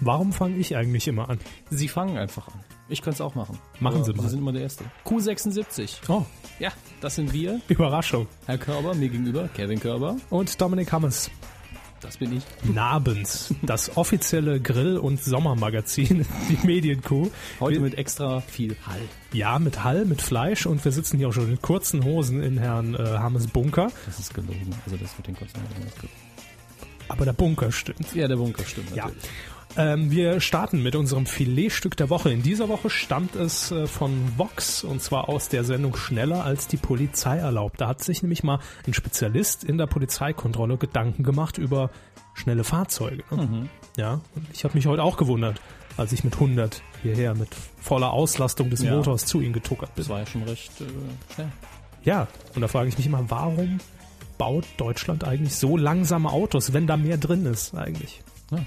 Warum 0.00 0.32
fange 0.32 0.56
ich 0.56 0.76
eigentlich 0.76 1.08
immer 1.08 1.28
an? 1.28 1.38
Sie 1.70 1.88
fangen 1.88 2.16
einfach 2.18 2.48
an. 2.48 2.60
Ich 2.88 3.02
könnte 3.02 3.16
es 3.16 3.20
auch 3.20 3.34
machen. 3.34 3.58
Machen 3.80 4.04
Sie 4.04 4.12
mal. 4.12 4.22
Sie 4.22 4.28
sind 4.30 4.38
immer 4.38 4.52
der 4.52 4.62
Erste. 4.62 4.84
Q76. 5.04 5.96
Oh, 6.08 6.24
Ja, 6.58 6.70
das 7.00 7.16
sind 7.16 7.32
wir. 7.32 7.60
Überraschung. 7.68 8.26
Herr 8.46 8.58
Körber, 8.58 8.94
mir 8.94 9.08
gegenüber, 9.08 9.48
Kevin 9.54 9.80
Körber. 9.80 10.16
Und 10.30 10.60
Dominik 10.60 10.90
Hammers. 10.92 11.30
Das 12.00 12.16
bin 12.18 12.36
ich. 12.36 12.44
Nabends, 12.62 13.52
das 13.62 13.96
offizielle 13.96 14.60
Grill- 14.60 14.98
und 14.98 15.20
Sommermagazin, 15.22 16.24
die 16.48 16.64
Medienkuh. 16.66 17.28
Heute 17.58 17.74
Wir- 17.74 17.80
mit 17.80 17.98
extra 17.98 18.40
viel 18.40 18.76
Hall. 18.86 19.00
Ja, 19.32 19.58
mit 19.58 19.82
Hall, 19.82 20.04
mit 20.04 20.22
Fleisch 20.22 20.64
und 20.64 20.84
wir 20.84 20.92
sitzen 20.92 21.18
hier 21.18 21.28
auch 21.28 21.32
schon 21.32 21.50
in 21.50 21.60
kurzen 21.60 22.04
Hosen 22.04 22.40
in 22.40 22.56
Herrn 22.56 22.94
äh, 22.94 22.98
Hammes 23.18 23.48
Bunker. 23.48 23.88
Das 24.06 24.20
ist 24.20 24.32
gelogen. 24.32 24.72
Also 24.84 24.96
das 24.96 25.16
mit 25.18 25.26
den 25.26 25.34
kurzen 25.36 25.60
Haaren 25.60 25.86
ist 25.88 25.96
gelogen. 25.96 26.16
Aber 27.08 27.24
der 27.24 27.32
Bunker 27.32 27.72
stimmt. 27.72 28.14
Ja, 28.14 28.28
der 28.28 28.36
Bunker 28.36 28.64
stimmt 28.64 28.94
Ja. 28.94 29.10
Ähm, 29.76 30.10
wir 30.10 30.40
starten 30.40 30.82
mit 30.82 30.96
unserem 30.96 31.26
Filetstück 31.26 31.96
der 31.96 32.10
Woche. 32.10 32.32
In 32.32 32.42
dieser 32.42 32.68
Woche 32.68 32.90
stammt 32.90 33.36
es 33.36 33.70
äh, 33.70 33.86
von 33.86 34.12
Vox 34.36 34.82
und 34.82 35.02
zwar 35.02 35.28
aus 35.28 35.48
der 35.48 35.62
Sendung 35.62 35.96
Schneller 35.96 36.44
als 36.44 36.66
die 36.68 36.76
Polizei 36.78 37.36
erlaubt. 37.36 37.80
Da 37.80 37.86
hat 37.88 38.02
sich 38.02 38.22
nämlich 38.22 38.42
mal 38.42 38.58
ein 38.86 38.94
Spezialist 38.94 39.64
in 39.64 39.78
der 39.78 39.86
Polizeikontrolle 39.86 40.78
Gedanken 40.78 41.22
gemacht 41.22 41.58
über 41.58 41.90
schnelle 42.34 42.64
Fahrzeuge. 42.64 43.22
Ne? 43.30 43.68
Ja, 43.96 44.20
und 44.34 44.46
ich 44.52 44.64
habe 44.64 44.74
mich 44.74 44.86
heute 44.86 45.02
auch 45.02 45.16
gewundert, 45.16 45.60
als 45.96 46.12
ich 46.12 46.24
mit 46.24 46.34
100 46.34 46.82
hierher 47.02 47.34
mit 47.34 47.48
voller 47.80 48.12
Auslastung 48.12 48.70
des 48.70 48.82
Ja. 48.82 48.94
Motors 48.96 49.26
zu 49.26 49.40
ihm 49.40 49.52
getuckert 49.52 49.94
bin. 49.94 50.02
Das 50.04 50.08
war 50.08 50.20
ja 50.20 50.26
schon 50.26 50.42
recht 50.44 50.72
äh, 50.80 50.84
schnell. 51.34 51.48
Ja, 52.04 52.26
und 52.54 52.62
da 52.62 52.68
frage 52.68 52.88
ich 52.88 52.96
mich 52.96 53.06
immer, 53.06 53.24
warum 53.28 53.78
baut 54.38 54.64
Deutschland 54.76 55.24
eigentlich 55.24 55.56
so 55.56 55.76
langsame 55.76 56.30
Autos, 56.30 56.72
wenn 56.72 56.86
da 56.86 56.96
mehr 56.96 57.18
drin 57.18 57.44
ist 57.44 57.74
eigentlich? 57.74 58.22
Ja. 58.50 58.58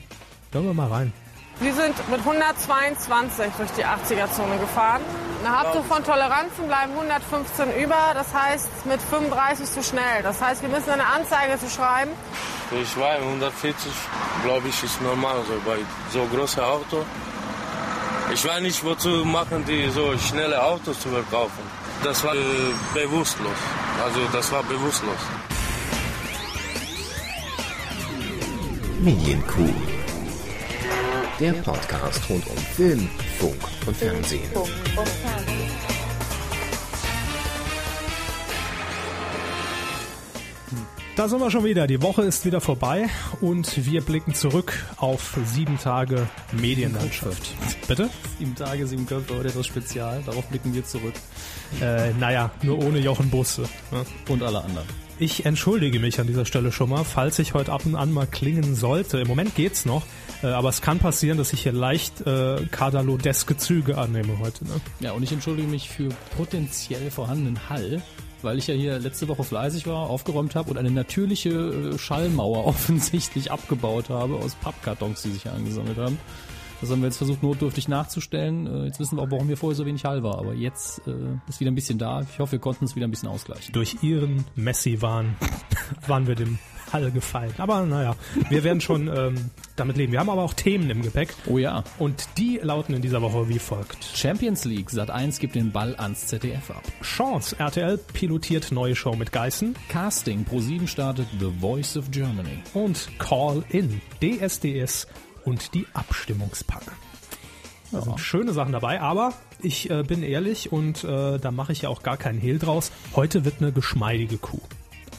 Hören 0.51 0.65
wir 0.65 0.73
mal 0.73 0.87
rein. 0.87 1.13
Wir 1.61 1.73
sind 1.73 1.95
mit 2.09 2.19
122 2.19 3.45
durch 3.57 3.71
die 3.77 3.85
80er-Zone 3.85 4.57
gefahren. 4.59 5.01
Nach 5.43 5.63
Abzug 5.63 5.85
von 5.85 6.03
Toleranzen 6.03 6.67
bleiben 6.67 6.91
115 6.93 7.71
über, 7.83 8.13
das 8.13 8.33
heißt 8.33 8.85
mit 8.85 8.99
35 8.99 9.65
zu 9.69 9.83
schnell. 9.83 10.23
Das 10.23 10.41
heißt, 10.41 10.61
wir 10.61 10.69
müssen 10.69 10.89
eine 10.89 11.05
Anzeige 11.05 11.57
zu 11.59 11.69
schreiben. 11.69 12.11
Ich 12.71 12.97
war 12.97 13.11
140, 13.11 13.91
glaube 14.43 14.67
ich, 14.67 14.83
ist 14.83 15.01
normal 15.01 15.37
so 15.47 15.53
bei 15.65 15.77
so 16.11 16.25
großem 16.35 16.63
Auto. 16.63 17.05
Ich 18.33 18.43
weiß 18.43 18.61
nicht, 18.61 18.83
wozu 18.83 19.23
machen 19.23 19.63
die 19.65 19.89
so 19.89 20.17
schnelle 20.17 20.61
Autos 20.61 20.99
zu 20.99 21.09
verkaufen. 21.09 21.63
Das 22.03 22.23
war 22.23 22.33
äh, 22.33 22.39
bewusstlos. 22.93 23.57
Also 24.03 24.19
das 24.33 24.51
war 24.51 24.63
bewusstlos. 24.63 25.21
Medienkuh. 28.99 30.00
Der 31.41 31.53
Podcast 31.53 32.29
rund 32.29 32.45
um 32.45 32.55
Film, 32.55 33.09
Funk 33.39 33.55
und 33.87 33.97
Fernsehen. 33.97 34.47
Da 41.15 41.27
sind 41.27 41.39
wir 41.39 41.49
schon 41.49 41.63
wieder. 41.63 41.87
Die 41.87 41.99
Woche 42.03 42.21
ist 42.21 42.45
wieder 42.45 42.61
vorbei 42.61 43.09
und 43.41 43.87
wir 43.87 44.01
blicken 44.01 44.35
zurück 44.35 44.85
auf 44.97 45.35
sieben 45.45 45.79
Tage 45.79 46.27
Medienlandschaft. 46.51 47.55
Bitte? 47.87 48.11
Sieben 48.37 48.53
Tage, 48.53 48.85
sieben 48.85 49.07
Köpfe, 49.07 49.33
heute 49.35 49.47
etwas 49.47 49.65
Spezial. 49.65 50.21
Darauf 50.23 50.45
blicken 50.45 50.75
wir 50.75 50.85
zurück. 50.85 51.15
Äh, 51.81 52.13
naja, 52.19 52.51
nur 52.61 52.77
ohne 52.77 52.99
Jochen 52.99 53.31
Busse. 53.31 53.63
Und 54.29 54.43
alle 54.43 54.63
anderen. 54.63 54.85
Ich 55.21 55.45
entschuldige 55.45 55.99
mich 55.99 56.19
an 56.19 56.25
dieser 56.25 56.47
Stelle 56.47 56.71
schon 56.71 56.89
mal, 56.89 57.03
falls 57.03 57.37
ich 57.37 57.53
heute 57.53 57.71
ab 57.71 57.85
und 57.85 57.93
an 57.93 58.11
mal 58.11 58.25
klingen 58.25 58.73
sollte. 58.73 59.19
Im 59.19 59.27
Moment 59.27 59.53
geht's 59.53 59.85
noch, 59.85 60.01
äh, 60.41 60.47
aber 60.47 60.69
es 60.69 60.81
kann 60.81 60.97
passieren, 60.97 61.37
dass 61.37 61.53
ich 61.53 61.61
hier 61.61 61.73
leicht 61.73 62.21
äh, 62.25 62.65
kadalodeske 62.71 63.55
Züge 63.55 63.99
annehme 63.99 64.39
heute. 64.39 64.65
Ne? 64.65 64.71
Ja, 64.99 65.11
und 65.11 65.21
ich 65.21 65.31
entschuldige 65.31 65.67
mich 65.67 65.89
für 65.89 66.09
potenziell 66.35 67.11
vorhandenen 67.11 67.69
Hall, 67.69 68.01
weil 68.41 68.57
ich 68.57 68.65
ja 68.65 68.73
hier 68.73 68.97
letzte 68.97 69.27
Woche 69.27 69.43
fleißig 69.43 69.85
war, 69.85 70.09
aufgeräumt 70.09 70.55
habe 70.55 70.71
und 70.71 70.79
eine 70.79 70.89
natürliche 70.89 71.51
äh, 71.51 71.99
Schallmauer 71.99 72.65
offensichtlich 72.65 73.51
abgebaut 73.51 74.09
habe 74.09 74.37
aus 74.37 74.55
Pappkartons, 74.55 75.21
die 75.21 75.29
sich 75.29 75.43
hier 75.43 75.53
angesammelt 75.53 75.99
haben. 75.99 76.17
Das 76.81 76.89
haben 76.89 77.01
wir 77.01 77.07
jetzt 77.07 77.17
versucht 77.17 77.43
notdürftig 77.43 77.87
nachzustellen. 77.87 78.65
Äh, 78.67 78.85
Jetzt 78.85 78.99
wissen 78.99 79.17
wir 79.17 79.23
auch, 79.23 79.31
warum 79.31 79.47
hier 79.47 79.57
vorher 79.57 79.75
so 79.75 79.85
wenig 79.85 80.03
Hall 80.03 80.23
war. 80.23 80.39
Aber 80.39 80.53
jetzt 80.53 81.01
äh, 81.07 81.11
ist 81.47 81.59
wieder 81.59 81.71
ein 81.71 81.75
bisschen 81.75 81.97
da. 81.99 82.21
Ich 82.21 82.39
hoffe, 82.39 82.53
wir 82.53 82.59
konnten 82.59 82.85
es 82.85 82.95
wieder 82.95 83.07
ein 83.07 83.11
bisschen 83.11 83.29
ausgleichen. 83.29 83.71
Durch 83.73 83.97
ihren 84.01 84.43
Messi-Wahn 84.55 85.35
waren 86.07 86.27
wir 86.27 86.35
dem 86.35 86.57
Hall 86.91 87.09
gefallen. 87.11 87.53
Aber 87.57 87.85
naja, 87.85 88.15
wir 88.49 88.63
werden 88.65 88.81
schon 88.81 89.07
ähm, 89.07 89.49
damit 89.77 89.95
leben. 89.95 90.11
Wir 90.11 90.19
haben 90.19 90.29
aber 90.29 90.41
auch 90.43 90.53
Themen 90.53 90.89
im 90.89 91.01
Gepäck 91.03 91.33
Oh 91.47 91.57
ja. 91.57 91.83
und 91.99 92.27
die 92.37 92.59
lauten 92.61 92.93
in 92.95 93.01
dieser 93.01 93.21
Woche 93.21 93.47
wie 93.47 93.59
folgt. 93.59 94.03
Champions 94.13 94.65
League. 94.65 94.89
Sat 94.89 95.09
1 95.09 95.39
gibt 95.39 95.55
den 95.55 95.71
Ball 95.71 95.95
ans 95.95 96.27
ZDF 96.27 96.71
ab. 96.71 96.83
Chance, 97.01 97.55
RTL 97.59 97.97
pilotiert 98.11 98.71
neue 98.73 98.95
Show 98.95 99.15
mit 99.15 99.31
Geißen 99.31 99.73
Casting. 99.87 100.43
Pro7 100.45 100.87
startet 100.87 101.27
The 101.39 101.51
Voice 101.61 101.95
of 101.95 102.11
Germany. 102.11 102.59
und 102.73 103.07
Call 103.19 103.63
In, 103.69 104.01
DSDS 104.21 105.07
und 105.45 105.73
die 105.73 105.85
Abstimmungspanne. 105.93 106.91
Da 107.91 108.01
sind 108.01 108.19
schöne 108.21 108.53
Sachen 108.53 108.71
dabei, 108.71 109.01
aber 109.01 109.33
ich 109.61 109.89
äh, 109.89 110.03
bin 110.03 110.23
ehrlich 110.23 110.71
und 110.71 111.03
äh, 111.03 111.37
da 111.39 111.51
mache 111.51 111.73
ich 111.73 111.81
ja 111.81 111.89
auch 111.89 112.03
gar 112.03 112.15
keinen 112.15 112.39
Hehl 112.39 112.57
draus. 112.57 112.91
Heute 113.15 113.43
wird 113.43 113.55
eine 113.61 113.73
geschmeidige 113.73 114.37
Kuh. 114.37 114.61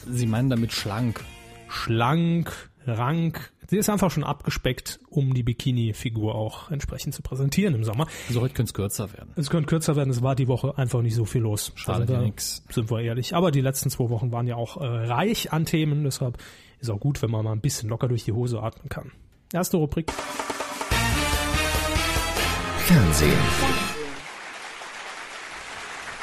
Sie 0.09 0.25
meinen 0.25 0.49
damit 0.49 0.71
schlank. 0.73 1.23
Schlank, 1.69 2.69
rank. 2.87 3.51
Sie 3.67 3.77
ist 3.77 3.89
einfach 3.89 4.11
schon 4.11 4.23
abgespeckt, 4.23 4.99
um 5.09 5.33
die 5.33 5.43
Bikini-Figur 5.43 6.35
auch 6.35 6.69
entsprechend 6.71 7.13
zu 7.15 7.21
präsentieren 7.21 7.73
im 7.75 7.83
Sommer. 7.83 8.07
Also 8.27 8.41
heute 8.41 8.53
könnte 8.53 8.69
es 8.69 8.73
kürzer 8.73 9.11
werden. 9.13 9.31
Es 9.35 9.49
könnte 9.49 9.67
kürzer 9.67 9.95
werden, 9.95 10.09
es 10.09 10.21
war 10.21 10.35
die 10.35 10.47
Woche 10.47 10.77
einfach 10.77 11.01
nicht 11.01 11.15
so 11.15 11.25
viel 11.25 11.41
los. 11.41 11.71
Schadet 11.75 12.09
Da 12.09 12.13
ja 12.13 12.19
sind 12.19 12.25
wir- 12.25 12.25
nix. 12.27 12.63
Sind 12.69 12.89
wir 12.91 13.01
ehrlich. 13.01 13.35
Aber 13.35 13.51
die 13.51 13.61
letzten 13.61 13.89
zwei 13.89 14.09
Wochen 14.09 14.31
waren 14.31 14.47
ja 14.47 14.55
auch 14.55 14.77
äh, 14.77 14.85
reich 14.85 15.53
an 15.53 15.65
Themen, 15.65 16.03
deshalb 16.03 16.37
ist 16.79 16.89
auch 16.89 16.99
gut, 16.99 17.21
wenn 17.21 17.31
man 17.31 17.45
mal 17.45 17.53
ein 17.53 17.61
bisschen 17.61 17.89
locker 17.89 18.07
durch 18.07 18.25
die 18.25 18.33
Hose 18.33 18.61
atmen 18.61 18.89
kann. 18.89 19.11
Erste 19.53 19.77
Rubrik. 19.77 20.11
Fernsehen. 22.79 23.37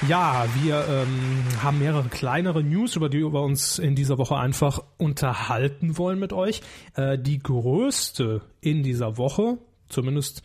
Ja, 0.08 0.46
wir 0.62 0.84
ähm, 0.88 1.44
haben 1.62 1.78
mehrere 1.78 2.08
kleinere 2.08 2.64
News, 2.64 2.96
über 2.96 3.08
die 3.08 3.18
wir 3.20 3.40
uns 3.42 3.78
in 3.78 3.94
dieser 3.94 4.18
Woche 4.18 4.36
einfach 4.36 4.82
unterhalten 4.96 5.96
wollen 5.98 6.18
mit 6.18 6.32
euch. 6.32 6.62
Äh, 6.96 7.18
die 7.18 7.38
größte 7.38 8.40
in 8.60 8.82
dieser 8.82 9.16
Woche, 9.16 9.58
zumindest 9.88 10.42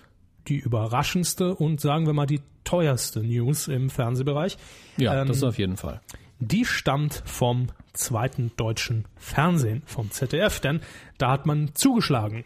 die 0.47 0.57
überraschendste 0.57 1.55
und 1.55 1.81
sagen 1.81 2.05
wir 2.05 2.13
mal 2.13 2.25
die 2.27 2.41
teuerste 2.65 3.21
News 3.21 3.67
im 3.67 3.89
Fernsehbereich, 3.89 4.57
Ja, 4.97 5.21
Ähm, 5.21 5.27
das 5.29 5.41
auf 5.41 5.57
jeden 5.57 5.77
Fall. 5.77 6.01
die 6.39 6.65
stammt 6.65 7.23
vom 7.25 7.67
zweiten 7.93 8.51
deutschen 8.57 9.05
Fernsehen, 9.15 9.81
vom 9.85 10.11
ZDF, 10.11 10.59
denn 10.59 10.81
da 11.17 11.31
hat 11.31 11.45
man 11.45 11.73
zugeschlagen. 11.73 12.43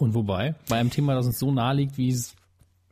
Und 0.00 0.14
wobei, 0.14 0.54
bei 0.68 0.76
einem 0.76 0.90
Thema, 0.90 1.14
das 1.14 1.26
uns 1.26 1.38
so 1.38 1.52
nahe 1.52 1.74
liegt 1.74 1.98
wie 1.98 2.10
es 2.10 2.34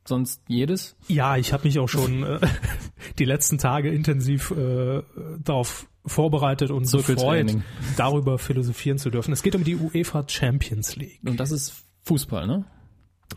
sonst 0.05 0.43
jedes, 0.49 0.97
Ja, 1.09 1.37
ich 1.37 1.53
habe 1.53 1.65
mich 1.65 1.79
auch 1.79 1.89
schon 1.89 2.23
äh, 2.23 2.41
die 3.19 3.25
letzten 3.25 3.59
Tage 3.59 3.91
intensiv 3.91 4.51
äh, 4.53 5.03
darauf 5.43 5.87
vorbereitet 6.07 6.71
und 6.71 6.91
gefreut, 6.91 7.57
darüber 7.97 8.39
philosophieren 8.39 8.99
zu 8.99 9.11
dürfen. 9.11 9.33
Es 9.33 9.43
geht 9.43 9.55
um 9.55 9.65
die 9.65 9.77
UEFA 9.77 10.25
Champions 10.27 10.97
League. 10.97 11.21
und 11.27 11.39
das 11.39 11.51
ist 11.51 11.85
Fußball, 12.05 12.47
ne? 12.47 12.65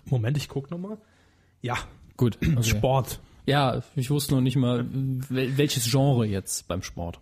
Moment, 0.05 0.37
ich 0.37 0.47
guck 0.47 0.71
noch 0.71 0.77
mal. 0.77 0.97
Ja, 1.61 1.77
Gut. 2.21 2.37
Okay. 2.57 2.63
Sport. 2.63 3.19
Ja, 3.47 3.81
ich 3.95 4.11
wusste 4.11 4.35
noch 4.35 4.41
nicht 4.41 4.55
mal, 4.55 4.85
wel 4.91 5.57
welches 5.57 5.89
Genre 5.89 6.27
jetzt 6.27 6.67
beim 6.67 6.83
Sport. 6.83 7.19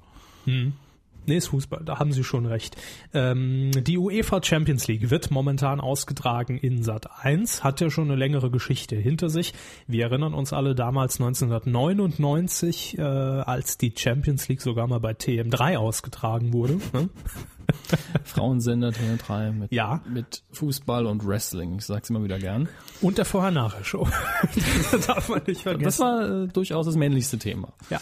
Nee, 1.25 1.38
ist 1.38 1.47
Fußball, 1.50 1.84
da 1.85 2.00
haben 2.00 2.12
Sie 2.12 2.24
schon 2.24 2.46
recht. 2.47 2.75
Ähm, 3.13 3.72
die 3.84 3.97
UEFA 3.97 4.41
Champions 4.44 4.88
League 4.88 5.09
wird 5.12 5.30
momentan 5.30 5.80
ausgetragen 5.80 6.57
in 6.57 6.81
Sat 6.84 7.07
1, 7.24 7.63
hat 7.63 7.81
ja 7.81 7.89
schon 7.92 8.06
eine 8.06 8.16
längere 8.16 8.50
Geschichte 8.50 8.95
hinter 8.95 9.30
sich. 9.30 9.54
Wir 9.86 10.06
erinnern 10.06 10.33
uns 10.33 10.54
alle 10.54 10.74
damals 10.74 11.19
1999, 11.19 12.98
äh, 12.98 13.01
als 13.01 13.77
die 13.77 13.94
Champions 13.95 14.48
League 14.48 14.62
sogar 14.62 14.88
mal 14.88 15.00
bei 15.00 15.12
TM3 15.12 15.77
ausgetragen 15.77 16.51
wurde. 16.54 16.80
Ne? 16.94 17.10
Frauensender 18.24 18.89
TL3 18.89 19.51
mit, 19.51 19.72
Ja. 19.72 20.01
mit 20.12 20.42
Fußball 20.54 21.06
und 21.06 21.27
Wrestling. 21.27 21.75
Ich 21.77 21.86
sag's 21.86 22.10
immer 22.10 22.24
wieder 22.24 22.39
gern. 22.39 22.68
Und 23.01 23.18
der 23.19 23.25
Vorher-Nachher-Show. 23.25 24.07
das 24.92 25.06
darf 25.06 25.30
man 25.30 25.42
nicht 25.45 25.62
vergessen. 25.62 25.83
Das 25.83 26.00
war 26.00 26.44
äh, 26.44 26.48
durchaus 26.48 26.88
das 26.88 26.95
männlichste 26.95 27.38
Thema. 27.38 27.74
ja. 27.92 28.00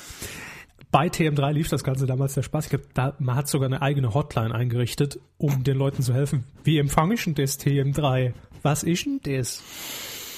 Bei 0.98 1.10
TM3 1.10 1.52
lief 1.52 1.70
das 1.70 1.84
Ganze 1.84 2.08
damals 2.08 2.34
der 2.34 2.42
Spaß. 2.42 2.66
Ich 2.66 2.70
glaub, 2.72 2.92
da, 2.96 3.14
man 3.20 3.36
hat 3.36 3.48
sogar 3.48 3.68
eine 3.68 3.84
eigene 3.84 4.16
Hotline 4.16 4.52
eingerichtet, 4.52 5.20
um 5.38 5.64
den 5.64 5.78
Leuten 5.78 6.02
zu 6.02 6.12
helfen. 6.12 6.44
Wie 6.64 6.80
empfange 6.80 7.14
ich 7.14 7.24
denn 7.24 7.36
das 7.36 7.60
TM3? 7.60 8.34
Was 8.64 8.82
ist 8.82 9.06
denn 9.06 9.20
das? 9.22 9.62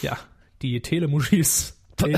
Ja, 0.01 0.17
die 0.61 0.81
Telemuschis. 0.81 1.79
T- 1.95 2.13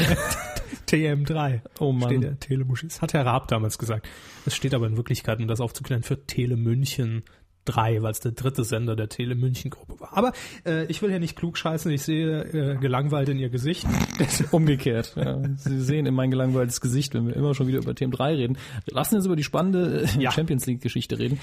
TM3. 0.87 1.61
Oh 1.79 1.91
Mann. 1.91 2.09
Steht 2.09 2.23
der 2.23 2.39
Telemuschis. 2.39 2.99
Hat 3.03 3.13
Herr 3.13 3.27
Raab 3.27 3.47
damals 3.47 3.77
gesagt. 3.77 4.07
Es 4.47 4.55
steht 4.55 4.73
aber 4.73 4.87
in 4.87 4.97
Wirklichkeit, 4.97 5.37
um 5.37 5.47
das 5.47 5.61
aufzuklären, 5.61 6.01
für 6.01 6.25
Tele 6.25 6.57
München, 6.57 7.21
drei, 7.65 8.01
weil 8.01 8.11
es 8.11 8.19
der 8.19 8.31
dritte 8.31 8.63
Sender 8.63 8.95
der 8.95 9.09
Tele 9.09 9.35
München 9.35 9.71
Gruppe 9.71 9.99
war. 9.99 10.17
Aber 10.17 10.33
äh, 10.65 10.85
ich 10.85 11.01
will 11.01 11.09
hier 11.09 11.19
nicht 11.19 11.35
klug 11.35 11.57
scheißen, 11.57 11.91
ich 11.91 12.03
sehe 12.03 12.43
äh, 12.43 12.77
gelangweilt 12.77 13.29
in 13.29 13.39
ihr 13.39 13.49
Gesicht. 13.49 13.85
Umgekehrt. 14.51 15.13
Ja. 15.15 15.41
Sie 15.57 15.81
sehen 15.81 16.05
in 16.05 16.13
mein 16.13 16.31
gelangweiltes 16.31 16.81
Gesicht, 16.81 17.13
wenn 17.13 17.27
wir 17.27 17.35
immer 17.35 17.53
schon 17.53 17.67
wieder 17.67 17.79
über 17.79 17.95
Themen 17.95 18.11
3 18.11 18.35
reden. 18.35 18.57
Lassen 18.87 19.15
uns 19.15 19.25
über 19.25 19.35
die 19.35 19.43
spannende 19.43 20.03
äh, 20.03 20.21
Ja. 20.21 20.31
Champions 20.31 20.65
League 20.65 20.81
Geschichte 20.81 21.19
reden. 21.19 21.39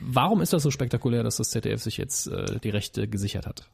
Warum 0.00 0.40
ist 0.40 0.52
das 0.52 0.62
so 0.62 0.70
spektakulär, 0.70 1.22
dass 1.22 1.36
das 1.36 1.50
ZDF 1.50 1.82
sich 1.82 1.96
jetzt 1.96 2.26
äh, 2.28 2.58
die 2.60 2.70
Rechte 2.70 3.08
gesichert 3.08 3.46
hat? 3.46 3.68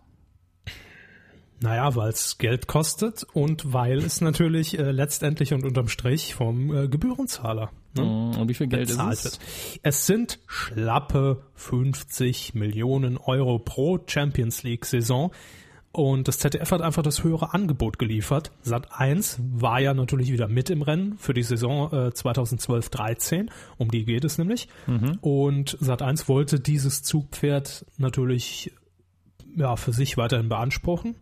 Naja, 1.65 1.97
weil 1.97 2.11
es 2.11 2.37
Geld 2.37 2.67
kostet 2.67 3.25
und 3.33 3.73
weil 3.73 3.97
es 3.97 4.21
natürlich 4.21 4.79
äh, 4.79 4.91
letztendlich 4.91 5.55
und 5.55 5.65
unterm 5.65 5.89
Strich 5.89 6.35
vom 6.35 6.77
äh, 6.77 6.89
Gebührenzahler 6.89 7.71
ne, 7.97 8.03
Und 8.39 8.51
wie 8.51 8.53
viel 8.53 8.67
Geld 8.67 8.91
ist 8.91 9.01
es? 9.01 9.25
wird. 9.25 9.39
Es 9.83 10.05
sind 10.05 10.41
schlappe 10.47 11.43
50 11.55 12.53
Millionen 12.53 13.17
Euro 13.17 13.59
pro 13.59 13.99
Champions 14.07 14.63
League 14.63 14.85
Saison. 14.85 15.33
Und 15.91 16.29
das 16.29 16.39
ZDF 16.39 16.71
hat 16.71 16.83
einfach 16.83 17.03
das 17.03 17.25
höhere 17.25 17.55
Angebot 17.55 17.99
geliefert. 17.99 18.53
Sat 18.61 19.01
1 19.01 19.41
war 19.41 19.81
ja 19.81 19.95
natürlich 19.95 20.33
wieder 20.33 20.49
mit 20.49 20.69
im 20.69 20.83
Rennen 20.83 21.17
für 21.17 21.33
die 21.33 21.45
Saison 21.45 21.91
äh, 21.93 22.09
2012-13. 22.09 23.49
Um 23.79 23.91
die 23.91 24.05
geht 24.05 24.25
es 24.27 24.37
nämlich. 24.37 24.69
Und 25.23 25.79
Sat 25.81 26.03
1 26.03 26.29
wollte 26.29 26.61
dieses 26.61 27.03
Zugpferd 27.05 27.87
natürlich 27.97 28.71
ja, 29.57 29.77
für 29.77 29.95
sich 29.95 30.19
weiterhin 30.19 30.51
beanspruchen 30.51 31.15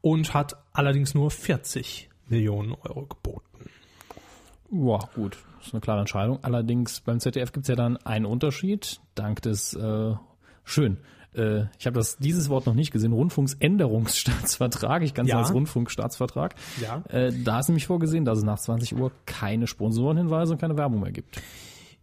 und 0.00 0.34
hat 0.34 0.56
allerdings 0.72 1.14
nur 1.14 1.30
40 1.30 2.08
Millionen 2.28 2.72
Euro 2.72 3.06
geboten. 3.06 3.46
Ja, 4.72 4.98
gut. 5.14 5.36
Das 5.58 5.68
ist 5.68 5.74
eine 5.74 5.80
klare 5.80 6.00
Entscheidung. 6.00 6.38
Allerdings 6.42 7.00
beim 7.00 7.20
ZDF 7.20 7.52
gibt 7.52 7.64
es 7.64 7.68
ja 7.68 7.74
dann 7.76 7.96
einen 7.98 8.24
Unterschied, 8.24 9.00
dank 9.14 9.42
des 9.42 9.74
äh, 9.74 10.14
schön. 10.64 10.98
Äh, 11.34 11.64
ich 11.78 11.86
habe 11.86 11.94
das 11.98 12.16
dieses 12.18 12.48
Wort 12.48 12.66
noch 12.66 12.74
nicht 12.74 12.92
gesehen, 12.92 13.12
Rundfunksänderungsstaatsvertrag. 13.12 15.02
Ich 15.02 15.12
kann 15.14 15.26
es 15.26 15.32
Ja. 15.32 15.38
als 15.38 15.52
Rundfunkstaatsvertrag. 15.52 16.54
Ja. 16.80 17.02
Äh, 17.08 17.32
da 17.44 17.58
ist 17.60 17.68
nämlich 17.68 17.86
vorgesehen, 17.86 18.24
dass 18.24 18.38
es 18.38 18.44
nach 18.44 18.58
20 18.58 18.96
Uhr 18.96 19.12
keine 19.26 19.66
Sponsorenhinweise 19.66 20.52
und 20.52 20.60
keine 20.60 20.76
Werbung 20.78 21.00
mehr 21.00 21.12
gibt. 21.12 21.40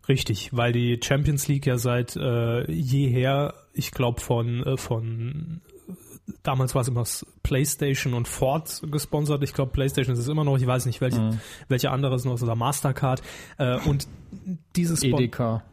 Richtig, 0.07 0.55
weil 0.55 0.71
die 0.71 0.99
Champions 1.03 1.47
League 1.47 1.65
ja 1.65 1.77
seit 1.77 2.15
äh, 2.15 2.69
jeher, 2.71 3.53
ich 3.73 3.91
glaube 3.91 4.21
von 4.21 4.63
äh, 4.63 4.77
von 4.77 5.61
damals 6.43 6.75
war 6.75 6.81
es 6.81 6.87
immer 6.87 7.05
PlayStation 7.43 8.13
und 8.13 8.27
Ford 8.27 8.81
gesponsert. 8.91 9.43
Ich 9.43 9.53
glaube 9.53 9.71
PlayStation 9.71 10.13
ist 10.13 10.19
es 10.19 10.27
immer 10.27 10.43
noch. 10.43 10.57
Ich 10.57 10.67
weiß 10.67 10.85
nicht 10.85 11.01
welche 11.01 11.39
welche 11.67 11.91
andere 11.91 12.15
ist 12.15 12.25
noch 12.25 12.41
oder 12.41 12.55
Mastercard 12.55 13.21
äh, 13.57 13.77
und 13.79 14.07
dieses 14.75 15.03
EDK. 15.03 15.63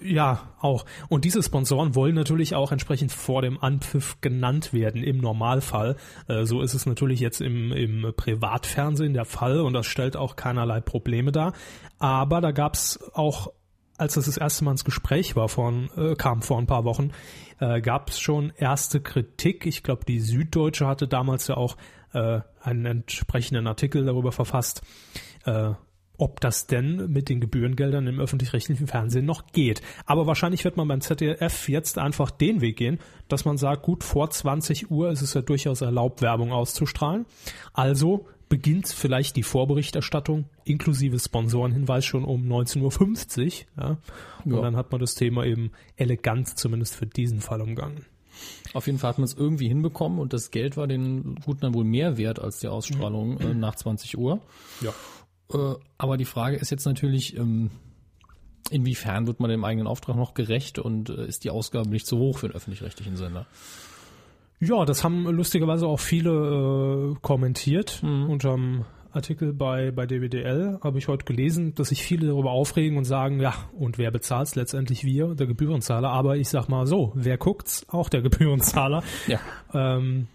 Ja, 0.00 0.50
auch. 0.60 0.84
Und 1.08 1.24
diese 1.24 1.42
Sponsoren 1.42 1.94
wollen 1.94 2.14
natürlich 2.14 2.54
auch 2.54 2.72
entsprechend 2.72 3.10
vor 3.10 3.40
dem 3.40 3.58
Anpfiff 3.58 4.20
genannt 4.20 4.74
werden, 4.74 5.02
im 5.02 5.16
Normalfall. 5.18 5.96
Äh, 6.28 6.44
so 6.44 6.60
ist 6.60 6.74
es 6.74 6.84
natürlich 6.84 7.20
jetzt 7.20 7.40
im, 7.40 7.72
im 7.72 8.12
Privatfernsehen 8.14 9.14
der 9.14 9.24
Fall 9.24 9.60
und 9.60 9.72
das 9.72 9.86
stellt 9.86 10.14
auch 10.14 10.36
keinerlei 10.36 10.80
Probleme 10.80 11.32
dar. 11.32 11.54
Aber 11.98 12.42
da 12.42 12.50
gab's 12.50 12.98
auch, 13.14 13.50
als 13.98 14.14
das 14.14 14.26
das 14.26 14.36
erste 14.36 14.64
Mal 14.64 14.72
ins 14.72 14.84
Gespräch 14.84 15.36
war, 15.36 15.48
vor, 15.48 15.72
äh, 15.96 16.14
kam 16.16 16.42
vor 16.42 16.58
ein 16.58 16.66
paar 16.66 16.84
Wochen, 16.84 17.12
äh, 17.60 17.80
gab's 17.80 18.20
schon 18.20 18.52
erste 18.56 19.00
Kritik. 19.00 19.66
Ich 19.66 19.82
glaube, 19.82 20.04
die 20.04 20.20
Süddeutsche 20.20 20.86
hatte 20.86 21.08
damals 21.08 21.48
ja 21.48 21.56
auch 21.56 21.76
äh, 22.12 22.40
einen 22.60 22.86
entsprechenden 22.86 23.66
Artikel 23.66 24.04
darüber 24.04 24.32
verfasst. 24.32 24.82
Äh, 25.44 25.72
ob 26.18 26.40
das 26.40 26.66
denn 26.66 27.10
mit 27.10 27.28
den 27.28 27.40
Gebührengeldern 27.40 28.06
im 28.06 28.20
öffentlich-rechtlichen 28.20 28.86
Fernsehen 28.86 29.26
noch 29.26 29.46
geht. 29.52 29.82
Aber 30.06 30.26
wahrscheinlich 30.26 30.64
wird 30.64 30.76
man 30.76 30.88
beim 30.88 31.00
ZDF 31.00 31.68
jetzt 31.68 31.98
einfach 31.98 32.30
den 32.30 32.60
Weg 32.60 32.76
gehen, 32.76 32.98
dass 33.28 33.44
man 33.44 33.56
sagt, 33.58 33.82
gut, 33.82 34.04
vor 34.04 34.30
20 34.30 34.90
Uhr 34.90 35.10
ist 35.10 35.22
es 35.22 35.34
ja 35.34 35.42
durchaus 35.42 35.80
erlaubt, 35.80 36.22
Werbung 36.22 36.52
auszustrahlen. 36.52 37.26
Also 37.72 38.26
beginnt 38.48 38.88
vielleicht 38.88 39.34
die 39.36 39.42
Vorberichterstattung 39.42 40.44
inklusive 40.64 41.18
Sponsorenhinweis 41.18 42.04
schon 42.04 42.24
um 42.24 42.46
19.50 42.46 43.64
Uhr. 43.76 43.82
Ja? 43.84 43.96
Und 44.44 44.52
Ja. 44.54 44.60
dann 44.62 44.76
hat 44.76 44.92
man 44.92 45.00
das 45.00 45.14
Thema 45.14 45.44
eben 45.44 45.72
elegant 45.96 46.56
zumindest 46.56 46.94
für 46.94 47.06
diesen 47.06 47.40
Fall 47.40 47.60
umgangen. 47.60 48.06
Auf 48.74 48.86
jeden 48.86 48.98
Fall 48.98 49.10
hat 49.10 49.18
man 49.18 49.24
es 49.24 49.34
irgendwie 49.34 49.66
hinbekommen 49.68 50.18
und 50.18 50.32
das 50.32 50.50
Geld 50.50 50.76
war 50.76 50.86
den 50.86 51.36
Guten 51.44 51.60
dann 51.60 51.74
wohl 51.74 51.84
mehr 51.84 52.18
wert 52.18 52.38
als 52.38 52.58
die 52.60 52.68
Ausstrahlung 52.68 53.40
äh, 53.40 53.54
nach 53.54 53.74
20 53.76 54.18
Uhr. 54.18 54.40
Ja. 54.82 54.92
Äh, 55.52 55.74
aber 55.98 56.16
die 56.16 56.24
Frage 56.24 56.56
ist 56.56 56.70
jetzt 56.70 56.86
natürlich, 56.86 57.36
ähm, 57.36 57.70
inwiefern 58.70 59.26
wird 59.26 59.40
man 59.40 59.50
dem 59.50 59.64
eigenen 59.64 59.86
Auftrag 59.86 60.16
noch 60.16 60.34
gerecht 60.34 60.78
und 60.78 61.10
äh, 61.10 61.26
ist 61.26 61.44
die 61.44 61.50
Ausgabe 61.50 61.88
nicht 61.88 62.06
zu 62.06 62.18
hoch 62.18 62.38
für 62.38 62.46
einen 62.46 62.54
öffentlich-rechtlichen 62.54 63.16
Sender? 63.16 63.46
Ja, 64.58 64.84
das 64.84 65.04
haben 65.04 65.24
lustigerweise 65.24 65.86
auch 65.86 66.00
viele 66.00 67.12
äh, 67.12 67.18
kommentiert 67.20 68.02
unterm 68.02 68.86
Artikel 69.16 69.52
bei, 69.52 69.90
bei 69.90 70.06
DWDL. 70.06 70.78
Habe 70.82 70.98
ich 70.98 71.08
heute 71.08 71.24
gelesen, 71.24 71.74
dass 71.74 71.88
sich 71.88 72.02
viele 72.02 72.28
darüber 72.28 72.52
aufregen 72.52 72.96
und 72.96 73.04
sagen, 73.04 73.40
ja, 73.40 73.54
und 73.72 73.98
wer 73.98 74.10
bezahlt's? 74.10 74.54
Letztendlich 74.54 75.04
wir, 75.04 75.34
der 75.34 75.46
Gebührenzahler. 75.46 76.10
Aber 76.10 76.36
ich 76.36 76.48
sag 76.48 76.68
mal 76.68 76.86
so, 76.86 77.12
wer 77.14 77.38
guckt's? 77.38 77.86
Auch 77.88 78.08
der 78.08 78.22
Gebührenzahler. 78.22 79.02
Ja. 79.26 79.40
Ähm, 79.74 80.28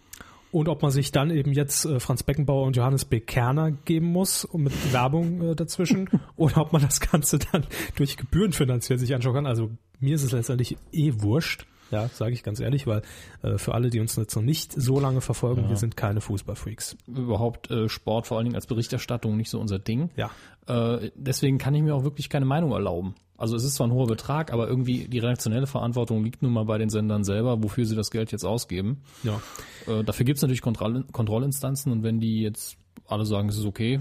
und 0.51 0.69
ob 0.69 0.81
man 0.81 0.91
sich 0.91 1.11
dann 1.11 1.29
eben 1.31 1.53
jetzt 1.53 1.85
äh, 1.85 1.99
Franz 1.99 2.23
Beckenbauer 2.23 2.65
und 2.65 2.75
Johannes 2.75 3.05
B. 3.05 3.19
Kerner 3.19 3.71
geben 3.71 4.07
muss 4.07 4.45
und 4.45 4.63
mit 4.63 4.93
Werbung 4.93 5.41
äh, 5.51 5.55
dazwischen 5.55 6.09
oder 6.35 6.57
ob 6.57 6.73
man 6.73 6.81
das 6.81 6.99
Ganze 6.99 7.39
dann 7.39 7.65
durch 7.95 8.17
Gebühren 8.17 8.51
finanziell 8.51 8.99
sich 8.99 9.15
anschauen 9.15 9.35
kann. 9.35 9.45
Also 9.45 9.71
mir 9.99 10.15
ist 10.15 10.23
es 10.23 10.31
letztendlich 10.31 10.77
eh 10.91 11.13
wurscht. 11.17 11.65
Ja, 11.91 12.07
sage 12.07 12.33
ich 12.33 12.43
ganz 12.43 12.59
ehrlich, 12.59 12.87
weil 12.87 13.01
äh, 13.43 13.57
für 13.57 13.73
alle, 13.73 13.89
die 13.89 13.99
uns 13.99 14.15
jetzt 14.15 14.35
noch 14.35 14.43
nicht 14.43 14.73
so 14.73 14.99
lange 14.99 15.21
verfolgen, 15.21 15.69
wir 15.69 15.75
sind 15.75 15.97
keine 15.97 16.21
Fußballfreaks. 16.21 16.97
Überhaupt 17.07 17.69
äh, 17.69 17.89
Sport 17.89 18.27
vor 18.27 18.37
allen 18.37 18.45
Dingen 18.45 18.55
als 18.55 18.65
Berichterstattung 18.65 19.37
nicht 19.37 19.49
so 19.49 19.59
unser 19.59 19.79
Ding. 19.79 20.09
Ja. 20.15 20.31
Äh, 20.67 21.11
deswegen 21.15 21.57
kann 21.57 21.75
ich 21.75 21.81
mir 21.81 21.95
auch 21.95 22.03
wirklich 22.03 22.29
keine 22.29 22.45
Meinung 22.45 22.71
erlauben. 22.71 23.15
Also 23.37 23.55
es 23.55 23.63
ist 23.63 23.73
zwar 23.75 23.87
ein 23.87 23.91
hoher 23.91 24.07
Betrag, 24.07 24.53
aber 24.53 24.67
irgendwie 24.67 25.07
die 25.07 25.17
redaktionelle 25.17 25.65
Verantwortung 25.65 26.23
liegt 26.23 26.43
nun 26.43 26.53
mal 26.53 26.65
bei 26.65 26.77
den 26.77 26.89
Sendern 26.89 27.23
selber, 27.23 27.63
wofür 27.63 27.85
sie 27.85 27.95
das 27.95 28.11
Geld 28.11 28.31
jetzt 28.31 28.45
ausgeben. 28.45 29.01
Ja. 29.23 29.41
Äh, 29.87 30.03
dafür 30.03 30.25
gibt 30.25 30.37
es 30.37 30.43
natürlich 30.43 30.61
Kontroll 30.61 31.05
Kontrollinstanzen 31.11 31.91
und 31.91 32.03
wenn 32.03 32.19
die 32.19 32.41
jetzt 32.41 32.77
alle 33.07 33.25
sagen, 33.25 33.49
es 33.49 33.57
ist 33.57 33.65
okay, 33.65 33.99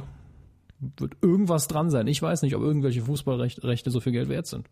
wird 0.79 1.15
irgendwas 1.23 1.69
dran 1.69 1.91
sein. 1.91 2.07
Ich 2.07 2.21
weiß 2.21 2.43
nicht, 2.43 2.55
ob 2.55 2.63
irgendwelche 2.63 3.03
Fußballrechte 3.03 3.91
so 3.91 4.01
viel 4.01 4.13
Geld 4.13 4.29
wert 4.29 4.47
sind. 4.47 4.69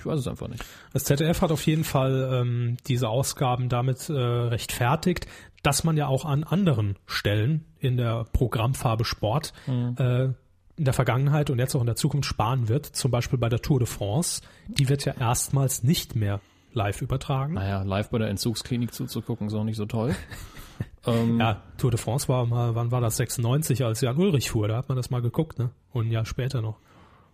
Ich 0.00 0.06
weiß 0.06 0.18
es 0.18 0.26
einfach 0.26 0.48
nicht. 0.48 0.64
Das 0.94 1.04
ZDF 1.04 1.42
hat 1.42 1.52
auf 1.52 1.66
jeden 1.66 1.84
Fall 1.84 2.30
ähm, 2.32 2.78
diese 2.86 3.08
Ausgaben 3.08 3.68
damit 3.68 4.08
äh, 4.08 4.14
rechtfertigt, 4.14 5.26
dass 5.62 5.84
man 5.84 5.96
ja 5.98 6.06
auch 6.06 6.24
an 6.24 6.42
anderen 6.42 6.96
Stellen 7.06 7.66
in 7.78 7.98
der 7.98 8.24
Programmfarbe 8.32 9.04
Sport 9.04 9.52
äh, 9.68 10.24
in 10.24 10.84
der 10.84 10.94
Vergangenheit 10.94 11.50
und 11.50 11.58
jetzt 11.58 11.74
auch 11.74 11.80
in 11.80 11.86
der 11.86 11.96
Zukunft 11.96 12.26
sparen 12.26 12.68
wird. 12.68 12.86
Zum 12.86 13.10
Beispiel 13.10 13.38
bei 13.38 13.50
der 13.50 13.60
Tour 13.60 13.78
de 13.78 13.86
France. 13.86 14.40
Die 14.68 14.88
wird 14.88 15.04
ja 15.04 15.12
erstmals 15.12 15.82
nicht 15.82 16.16
mehr 16.16 16.40
live 16.72 17.02
übertragen. 17.02 17.54
Naja, 17.54 17.82
live 17.82 18.08
bei 18.08 18.18
der 18.18 18.28
Entzugsklinik 18.28 18.94
zuzugucken 18.94 19.48
ist 19.48 19.54
auch 19.54 19.64
nicht 19.64 19.76
so 19.76 19.84
toll. 19.84 20.14
ähm, 21.06 21.38
Ja, 21.38 21.62
Tour 21.76 21.90
de 21.90 22.00
France 22.00 22.28
war 22.28 22.46
mal, 22.46 22.74
wann 22.74 22.90
war 22.90 23.02
das? 23.02 23.18
96, 23.18 23.84
als 23.84 24.00
Jan 24.00 24.16
Ulrich 24.16 24.50
fuhr. 24.50 24.68
Da 24.68 24.78
hat 24.78 24.88
man 24.88 24.96
das 24.96 25.10
mal 25.10 25.20
geguckt, 25.20 25.58
ne? 25.58 25.70
Und 25.92 26.06
ein 26.06 26.10
Jahr 26.10 26.24
später 26.24 26.62
noch. 26.62 26.78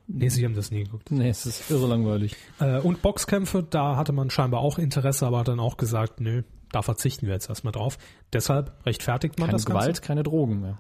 Nee, 0.08 0.28
Sie 0.28 0.44
haben 0.44 0.54
das 0.54 0.70
nie 0.70 0.84
geguckt. 0.84 1.10
Nee, 1.10 1.28
es 1.28 1.46
ist 1.46 1.70
irre 1.70 1.86
langweilig. 1.88 2.36
Äh, 2.60 2.78
und 2.80 3.02
Boxkämpfe, 3.02 3.62
da 3.68 3.96
hatte 3.96 4.12
man 4.12 4.30
scheinbar 4.30 4.60
auch 4.60 4.78
Interesse, 4.78 5.26
aber 5.26 5.40
hat 5.40 5.48
dann 5.48 5.60
auch 5.60 5.76
gesagt, 5.76 6.20
nö, 6.20 6.42
da 6.70 6.82
verzichten 6.82 7.26
wir 7.26 7.34
jetzt 7.34 7.48
erstmal 7.48 7.72
drauf. 7.72 7.98
Deshalb 8.32 8.72
rechtfertigt 8.86 9.38
man 9.38 9.46
Keine 9.46 9.56
das 9.56 9.66
Gewalt, 9.66 9.86
Ganze. 9.86 10.02
keine 10.02 10.22
Drogen 10.22 10.60
mehr. 10.60 10.78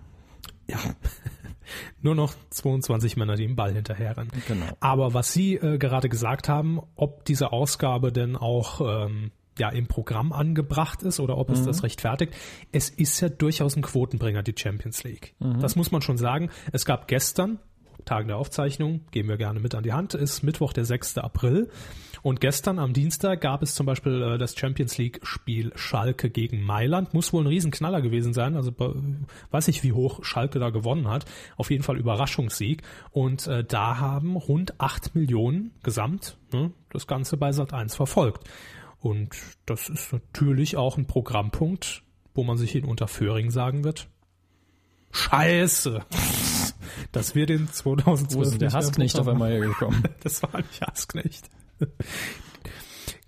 Ja. 0.68 0.78
Nur 2.00 2.14
noch 2.14 2.34
22 2.50 3.16
Männer, 3.16 3.34
die 3.34 3.44
im 3.44 3.56
Ball 3.56 3.72
hinterherrennen. 3.72 4.30
Genau. 4.46 4.66
Aber 4.78 5.14
was 5.14 5.32
Sie 5.32 5.54
äh, 5.54 5.78
gerade 5.78 6.08
gesagt 6.08 6.48
haben, 6.48 6.80
ob 6.94 7.24
diese 7.24 7.52
Ausgabe 7.52 8.12
denn 8.12 8.36
auch 8.36 9.06
ähm, 9.06 9.32
ja 9.58 9.70
im 9.70 9.86
Programm 9.88 10.32
angebracht 10.32 11.02
ist 11.02 11.18
oder 11.18 11.38
ob 11.38 11.50
es 11.50 11.64
das 11.64 11.82
rechtfertigt, 11.82 12.34
es 12.72 12.90
ist 12.90 13.20
ja 13.20 13.28
durchaus 13.28 13.74
ein 13.74 13.82
Quotenbringer, 13.82 14.42
die 14.42 14.54
Champions 14.56 15.02
League. 15.02 15.34
Das 15.60 15.76
muss 15.76 15.90
man 15.90 16.02
schon 16.02 16.18
sagen. 16.18 16.50
Es 16.72 16.84
gab 16.84 17.08
gestern, 17.08 17.58
Tagen 18.06 18.28
der 18.28 18.38
Aufzeichnung, 18.38 19.02
geben 19.10 19.28
wir 19.28 19.36
gerne 19.36 19.60
mit 19.60 19.74
an 19.74 19.82
die 19.82 19.92
Hand, 19.92 20.14
ist 20.14 20.42
Mittwoch, 20.42 20.72
der 20.72 20.84
6. 20.84 21.18
April. 21.18 21.68
Und 22.22 22.40
gestern 22.40 22.78
am 22.78 22.92
Dienstag 22.92 23.40
gab 23.40 23.62
es 23.62 23.74
zum 23.74 23.86
Beispiel 23.86 24.22
äh, 24.22 24.38
das 24.38 24.56
Champions 24.56 24.98
League-Spiel 24.98 25.72
Schalke 25.76 26.28
gegen 26.28 26.62
Mailand. 26.62 27.14
Muss 27.14 27.32
wohl 27.32 27.44
ein 27.44 27.46
Riesenknaller 27.46 28.00
gewesen 28.00 28.32
sein. 28.32 28.56
Also 28.56 28.70
äh, 28.70 28.94
weiß 29.50 29.68
nicht, 29.68 29.84
wie 29.84 29.92
hoch 29.92 30.24
Schalke 30.24 30.58
da 30.58 30.70
gewonnen 30.70 31.08
hat. 31.08 31.24
Auf 31.56 31.70
jeden 31.70 31.84
Fall 31.84 31.96
Überraschungssieg. 31.96 32.82
Und 33.12 33.46
äh, 33.46 33.62
da 33.62 33.98
haben 33.98 34.34
rund 34.34 34.80
acht 34.80 35.14
Millionen 35.14 35.72
gesamt 35.84 36.36
ne, 36.52 36.72
das 36.90 37.06
Ganze 37.06 37.36
bei 37.36 37.52
Sat 37.52 37.72
1 37.72 37.94
verfolgt. 37.94 38.48
Und 38.98 39.36
das 39.66 39.88
ist 39.88 40.12
natürlich 40.12 40.76
auch 40.76 40.96
ein 40.96 41.06
Programmpunkt, 41.06 42.02
wo 42.34 42.42
man 42.42 42.56
sich 42.56 42.74
in 42.74 42.86
Unterföhring 42.86 43.50
sagen 43.50 43.84
wird. 43.84 44.08
Scheiße! 45.12 46.04
Dass 47.12 47.34
wir 47.34 47.46
den 47.46 47.68
2012 47.70 48.34
Wo 48.34 48.42
ist 48.42 48.60
der 48.60 48.72
Hassknecht 48.72 49.18
auf 49.18 49.28
einmal 49.28 49.52
hergekommen? 49.52 50.02
das 50.22 50.42
war 50.42 50.56
nicht 50.56 50.80
Hassknecht. 50.80 51.50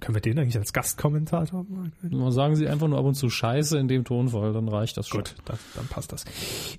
Können 0.00 0.15
wir 0.15 0.21
den 0.21 0.38
eigentlich 0.38 0.57
als 0.57 0.73
Gastkommentator 0.73 1.65
machen? 1.69 2.31
Sagen 2.31 2.55
Sie 2.55 2.69
einfach 2.69 2.87
nur 2.87 2.99
ab 2.99 3.05
und 3.05 3.15
zu 3.15 3.31
Scheiße 3.31 3.79
in 3.79 3.88
dem 3.88 4.05
Tonfall, 4.05 4.53
dann 4.53 4.69
reicht 4.69 4.97
das 4.97 5.09
schon. 5.09 5.21
Gut, 5.21 5.35
das, 5.45 5.59
dann 5.75 5.87
passt 5.88 6.12
das. 6.12 6.25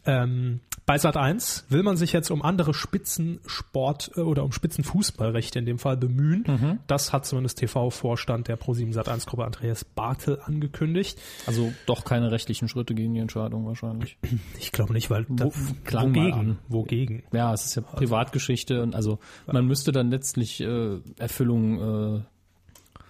Ähm, 0.05 0.61
bei 0.89 0.97
Sat 0.97 1.17
1 1.17 1.65
will 1.69 1.83
man 1.83 1.97
sich 1.97 2.13
jetzt 2.13 2.31
um 2.31 2.41
andere 2.41 2.73
Spitzensport 2.73 4.09
äh, 4.15 4.21
oder 4.21 4.43
um 4.43 4.51
Spitzenfußballrechte 4.51 5.59
in 5.59 5.67
dem 5.67 5.77
Fall 5.77 5.97
bemühen. 5.97 6.79
Das 6.87 7.13
hat 7.13 7.27
zumindest 7.27 7.59
TV-Vorstand 7.59 8.47
der 8.47 8.59
Pro7 8.59 8.91
Sat 8.91 9.07
1 9.07 9.27
Gruppe 9.27 9.45
Andreas 9.45 9.85
Bartel 9.85 10.41
angekündigt. 10.43 11.19
Also 11.45 11.71
doch 11.85 12.05
keine 12.05 12.31
rechtlichen 12.31 12.67
Schritte 12.67 12.95
gegen 12.95 13.13
die 13.13 13.19
Entscheidung 13.19 13.67
wahrscheinlich. 13.67 14.17
Ich 14.57 14.71
glaube 14.71 14.93
nicht, 14.93 15.11
weil 15.11 15.27
da, 15.29 15.49
klang 15.83 16.11
mal 16.11 16.17
wogegen? 16.17 16.39
an. 16.39 16.59
Wogegen? 16.69 17.23
Ja, 17.31 17.53
es 17.53 17.65
ist 17.65 17.75
ja 17.75 17.83
Privatgeschichte 17.83 18.81
und 18.81 18.95
also 18.95 19.19
man 19.45 19.67
müsste 19.67 19.91
dann 19.91 20.09
letztlich 20.09 20.59
äh, 20.59 20.97
Erfüllung 21.17 22.17
äh, 22.17 22.21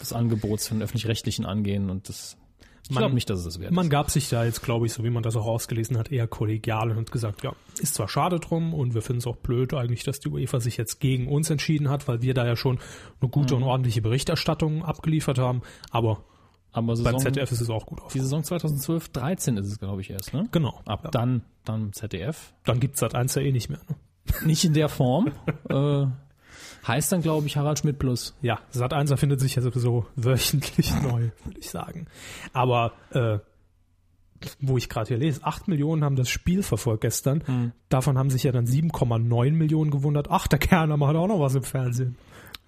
des 0.01 0.11
Angebots 0.11 0.67
von 0.67 0.81
öffentlich-rechtlichen 0.81 1.45
angehen 1.45 1.89
und 1.89 2.09
das 2.09 2.35
ich 2.89 2.95
Man- 2.95 3.01
glaube 3.03 3.13
nicht, 3.15 3.29
dass 3.29 3.39
es 3.39 3.45
das 3.45 3.59
wert 3.59 3.71
Man 3.71 3.85
ist. 3.85 3.91
gab 3.91 4.09
sich 4.11 4.29
da 4.29 4.43
jetzt, 4.43 4.61
glaube 4.63 4.85
ich, 4.87 4.93
so 4.93 5.03
wie 5.03 5.09
man 5.11 5.23
das 5.23 5.35
auch 5.35 5.45
ausgelesen 5.45 5.97
hat, 5.97 6.11
eher 6.11 6.27
kollegial 6.27 6.89
und 6.91 6.97
hat 6.97 7.11
gesagt, 7.11 7.43
ja, 7.43 7.53
ist 7.79 7.93
zwar 7.93 8.07
schade 8.09 8.39
drum 8.39 8.73
und 8.73 8.93
wir 8.95 9.01
finden 9.01 9.19
es 9.19 9.27
auch 9.27 9.37
blöd 9.37 9.73
eigentlich, 9.73 10.03
dass 10.03 10.19
die 10.19 10.29
UEFA 10.29 10.59
sich 10.59 10.75
jetzt 10.77 10.99
gegen 10.99 11.27
uns 11.27 11.49
entschieden 11.49 11.89
hat, 11.89 12.07
weil 12.07 12.21
wir 12.21 12.33
da 12.33 12.45
ja 12.45 12.55
schon 12.55 12.79
eine 13.21 13.29
gute 13.29 13.55
und 13.55 13.63
ordentliche 13.63 14.01
Berichterstattung 14.01 14.83
abgeliefert 14.83 15.37
haben, 15.37 15.61
aber 15.91 16.23
Aber 16.71 16.87
beim 16.87 16.95
Saison, 16.95 17.19
ZDF 17.19 17.51
ist 17.51 17.61
es 17.61 17.69
auch 17.69 17.85
gut 17.85 17.99
die 17.99 18.03
aufgehoben. 18.03 18.23
Saison 18.25 18.43
2012, 18.43 19.09
13 19.09 19.57
ist 19.57 19.67
es, 19.67 19.79
glaube 19.79 20.01
ich, 20.01 20.09
erst, 20.09 20.33
ne? 20.33 20.47
Genau. 20.51 20.81
Ab 20.85 21.01
ja. 21.05 21.11
dann, 21.11 21.43
dann 21.65 21.93
ZDF. 21.93 22.53
Dann 22.65 22.79
gibt's 22.79 22.99
Sat 22.99 23.15
1 23.15 23.35
ja 23.35 23.41
eh 23.43 23.51
nicht 23.51 23.69
mehr. 23.69 23.79
Ne? 23.87 23.95
Nicht 24.45 24.63
in 24.65 24.73
der 24.73 24.89
Form. 24.89 25.31
äh, 25.69 26.05
heißt 26.87 27.11
dann, 27.11 27.21
glaube 27.21 27.47
ich, 27.47 27.57
Harald 27.57 27.79
Schmidt 27.79 27.99
Plus. 27.99 28.35
Ja, 28.41 28.59
Sat 28.69 28.93
1 28.93 29.11
erfindet 29.11 29.39
sich 29.39 29.55
ja 29.55 29.61
sowieso 29.61 30.05
wöchentlich 30.15 30.93
neu, 31.03 31.29
würde 31.43 31.59
ich 31.59 31.69
sagen. 31.69 32.07
Aber 32.53 32.93
äh, 33.11 33.39
wo 34.61 34.77
ich 34.77 34.87
gerade 34.89 35.07
hier 35.09 35.17
lese, 35.17 35.43
8 35.43 35.67
Millionen 35.67 36.03
haben 36.03 36.15
das 36.15 36.29
Spiel 36.29 36.63
verfolgt 36.63 37.01
gestern. 37.01 37.43
Hm. 37.45 37.71
Davon 37.89 38.17
haben 38.17 38.29
sich 38.29 38.43
ja 38.43 38.51
dann 38.51 38.65
7,9 38.65 39.51
Millionen 39.51 39.91
gewundert. 39.91 40.27
Ach, 40.29 40.47
der 40.47 40.59
Kerner 40.59 40.97
macht 40.97 41.15
auch 41.15 41.27
noch 41.27 41.39
was 41.39 41.55
im 41.55 41.63
Fernsehen. 41.63 42.15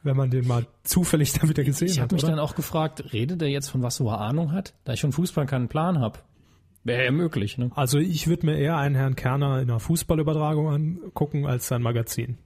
Wenn 0.03 0.17
man 0.17 0.31
den 0.31 0.47
mal 0.47 0.65
zufällig 0.83 1.31
dann 1.33 1.47
wieder 1.49 1.63
gesehen 1.63 1.87
Ich 1.87 1.99
hat. 1.99 2.05
habe 2.05 2.15
mich 2.15 2.23
oder? 2.23 2.31
dann 2.31 2.39
auch 2.39 2.55
gefragt, 2.55 3.13
redet 3.13 3.41
er 3.41 3.49
jetzt 3.49 3.69
von 3.69 3.83
was, 3.83 4.01
wo 4.01 4.09
er 4.09 4.19
Ahnung 4.19 4.51
hat? 4.51 4.73
Da 4.83 4.93
ich 4.93 5.01
von 5.01 5.11
Fußball 5.11 5.45
keinen 5.45 5.67
Plan 5.67 5.99
habe. 5.99 6.19
Wäre 6.83 7.05
ja 7.05 7.11
möglich, 7.11 7.59
ne? 7.59 7.69
also 7.75 7.99
ich 7.99 8.25
würde 8.25 8.47
mir 8.47 8.57
eher 8.57 8.75
einen 8.77 8.95
Herrn 8.95 9.15
Kerner 9.15 9.61
in 9.61 9.69
einer 9.69 9.79
Fußballübertragung 9.79 10.67
angucken 10.69 11.45
als 11.45 11.67
sein 11.67 11.83
Magazin. 11.83 12.39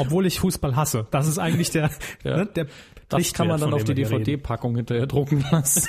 Obwohl 0.00 0.26
ich 0.26 0.40
Fußball 0.40 0.76
hasse. 0.76 1.06
Das 1.10 1.26
ist 1.26 1.38
eigentlich 1.38 1.70
der, 1.70 1.90
Ja. 2.24 2.38
ne, 2.38 2.46
der 2.46 2.66
Das 3.08 3.32
kann 3.32 3.48
man 3.48 3.60
dann 3.60 3.72
auf 3.74 3.84
die. 3.84 3.94
DVD-Packung 3.94 4.76
hinterher 4.76 5.06
drucken 5.06 5.44
lassen. 5.50 5.88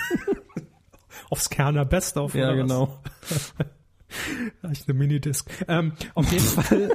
Aufs 1.30 1.50
Kerner 1.50 1.86
Best 1.86 2.18
auf. 2.18 2.36
ja, 2.36 2.54
genau. 2.54 3.00
Vielleicht 4.60 4.90
eine 4.90 4.98
Minidisc. 5.00 5.50
Ähm, 5.68 5.94
auf 6.16 6.32
jeden 6.32 6.44
Fall. 6.44 6.92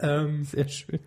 ähm, 0.00 0.44
Sehr 0.44 0.68
schön. 0.68 1.00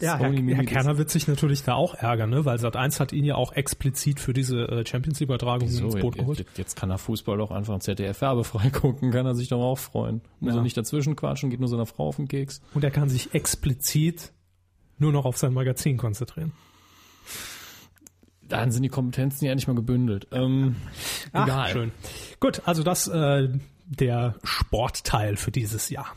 ja, 0.00 0.16
Herr, 0.18 0.32
Herr. 0.32 0.64
Kerner 0.64 0.96
wird 0.98 1.10
sich 1.10 1.28
natürlich 1.28 1.62
da 1.64 1.74
auch 1.74 1.94
ärgern, 1.94 2.30
ne? 2.30 2.44
weil 2.46 2.56
Sat1 2.58 2.98
hat 3.00 3.12
ihn 3.12 3.24
ja 3.24 3.34
auch 3.34 3.52
explizit 3.52 4.20
für 4.20 4.32
diese 4.32 4.60
äh, 4.68 4.86
Champions 4.86 5.20
League-Übertragung 5.20 5.68
So, 5.68 5.84
ins 5.86 5.96
Boot 5.96 6.16
geholt. 6.16 6.38
jetzt, 6.38 6.56
jetzt 6.58 6.76
kann 6.76 6.90
er 6.90 6.98
Fußball 6.98 7.36
doch 7.36 7.50
einfach 7.50 7.78
ZDF 7.80 8.20
werbefrei 8.22 8.70
gucken, 8.70 9.10
kann 9.10 9.26
er 9.26 9.34
sich 9.34 9.48
doch 9.48 9.60
auch 9.62 9.78
freuen. 9.78 10.22
Muss 10.40 10.52
Ja. 10.54 10.60
er 10.60 10.62
nicht 10.62 10.76
dazwischen 10.76 11.16
quatschen, 11.16 11.50
geht 11.50 11.60
nur 11.60 11.68
seiner 11.68 11.86
Frau 11.86 12.08
auf 12.08 12.16
den 12.16 12.28
Keks. 12.28 12.62
Und 12.72 12.84
er 12.84 12.90
kann 12.90 13.08
sich 13.10 13.34
explizit 13.34 14.32
nur 14.98 15.12
noch 15.12 15.24
auf 15.24 15.36
sein 15.36 15.52
Magazin 15.52 15.96
konzentrieren. 15.96 16.52
Dann 18.42 18.70
sind 18.70 18.82
die 18.82 18.88
Kompetenzen 18.88 19.44
ja 19.44 19.54
nicht 19.54 19.66
mal 19.66 19.74
gebündelt. 19.74 20.28
Ähm, 20.32 20.76
Ach, 21.32 21.46
egal. 21.46 21.68
schön. 21.70 21.92
Gut, 22.38 22.62
also 22.64 22.82
das 22.82 23.08
äh, 23.08 23.48
der 23.86 24.36
Sportteil 24.44 25.36
für 25.36 25.50
dieses 25.50 25.90
Jahr. 25.90 26.14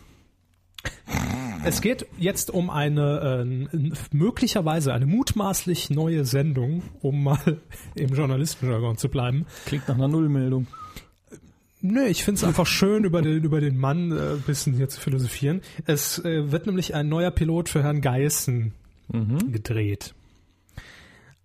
Es 1.65 1.81
geht 1.81 2.05
jetzt 2.17 2.51
um 2.51 2.69
eine 2.69 3.45
äh, 3.45 3.87
möglicherweise 4.11 4.93
eine 4.93 5.05
mutmaßlich 5.05 5.89
neue 5.89 6.23
Sendung, 6.23 6.83
um 7.01 7.23
mal 7.23 7.59
im 7.95 8.13
Journalistenjargon 8.13 8.97
zu 8.97 9.09
bleiben. 9.09 9.45
Klingt 9.65 9.87
nach 9.87 9.95
einer 9.95 10.07
Nullmeldung. 10.07 10.67
Nö, 11.81 12.05
ich 12.07 12.23
finde 12.23 12.39
es 12.39 12.43
einfach 12.43 12.65
schön, 12.67 13.03
über 13.05 13.21
den, 13.21 13.43
über 13.43 13.61
den 13.61 13.77
Mann 13.77 14.11
äh, 14.11 14.33
ein 14.33 14.41
bisschen 14.41 14.73
hier 14.73 14.89
zu 14.89 14.99
philosophieren. 14.99 15.61
Es 15.85 16.19
äh, 16.25 16.51
wird 16.51 16.65
nämlich 16.65 16.93
ein 16.93 17.07
neuer 17.07 17.31
Pilot 17.31 17.69
für 17.69 17.83
Herrn 17.83 18.01
Geißen 18.01 18.73
gedreht. 19.51 20.13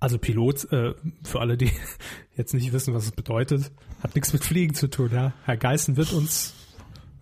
Also 0.01 0.19
Pilot, 0.19 0.71
äh, 0.71 0.93
für 1.23 1.41
alle, 1.41 1.57
die 1.57 1.71
jetzt 2.37 2.53
nicht 2.53 2.73
wissen, 2.75 2.93
was 2.93 3.05
es 3.05 3.13
bedeutet, 3.13 3.71
hat 4.03 4.15
nichts 4.15 4.35
mit 4.35 4.45
Fliegen 4.45 4.75
zu 4.75 4.89
tun. 4.91 5.09
Ja? 5.13 5.33
Herr 5.45 5.57
Geißen 5.57 5.97
wird 5.97 6.13
uns, 6.13 6.53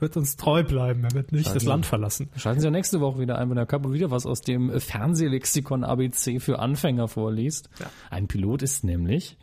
wird 0.00 0.16
uns 0.16 0.36
treu 0.36 0.64
bleiben. 0.64 1.04
Er 1.04 1.12
wird 1.12 1.30
nicht 1.30 1.46
das 1.46 1.54
Also- 1.54 1.68
Land 1.68 1.86
verlassen. 1.86 2.28
Schalten 2.36 2.60
Sie 2.60 2.66
ja 2.66 2.70
nächste 2.72 2.98
Woche 3.00 3.20
wieder 3.20 3.38
ein, 3.38 3.50
wenn 3.50 3.56
der 3.56 3.66
Kapo 3.66 3.92
wieder 3.92 4.10
was 4.10 4.26
aus 4.26 4.40
dem 4.40 4.80
Fernsehlexikon 4.80 5.84
ABC 5.84 6.40
für 6.40 6.58
Anfänger 6.58 7.06
vorliest. 7.06 7.70
Ein 8.10 8.26
Pilot 8.26 8.62
ist 8.62 8.82
nämlich 8.82 9.36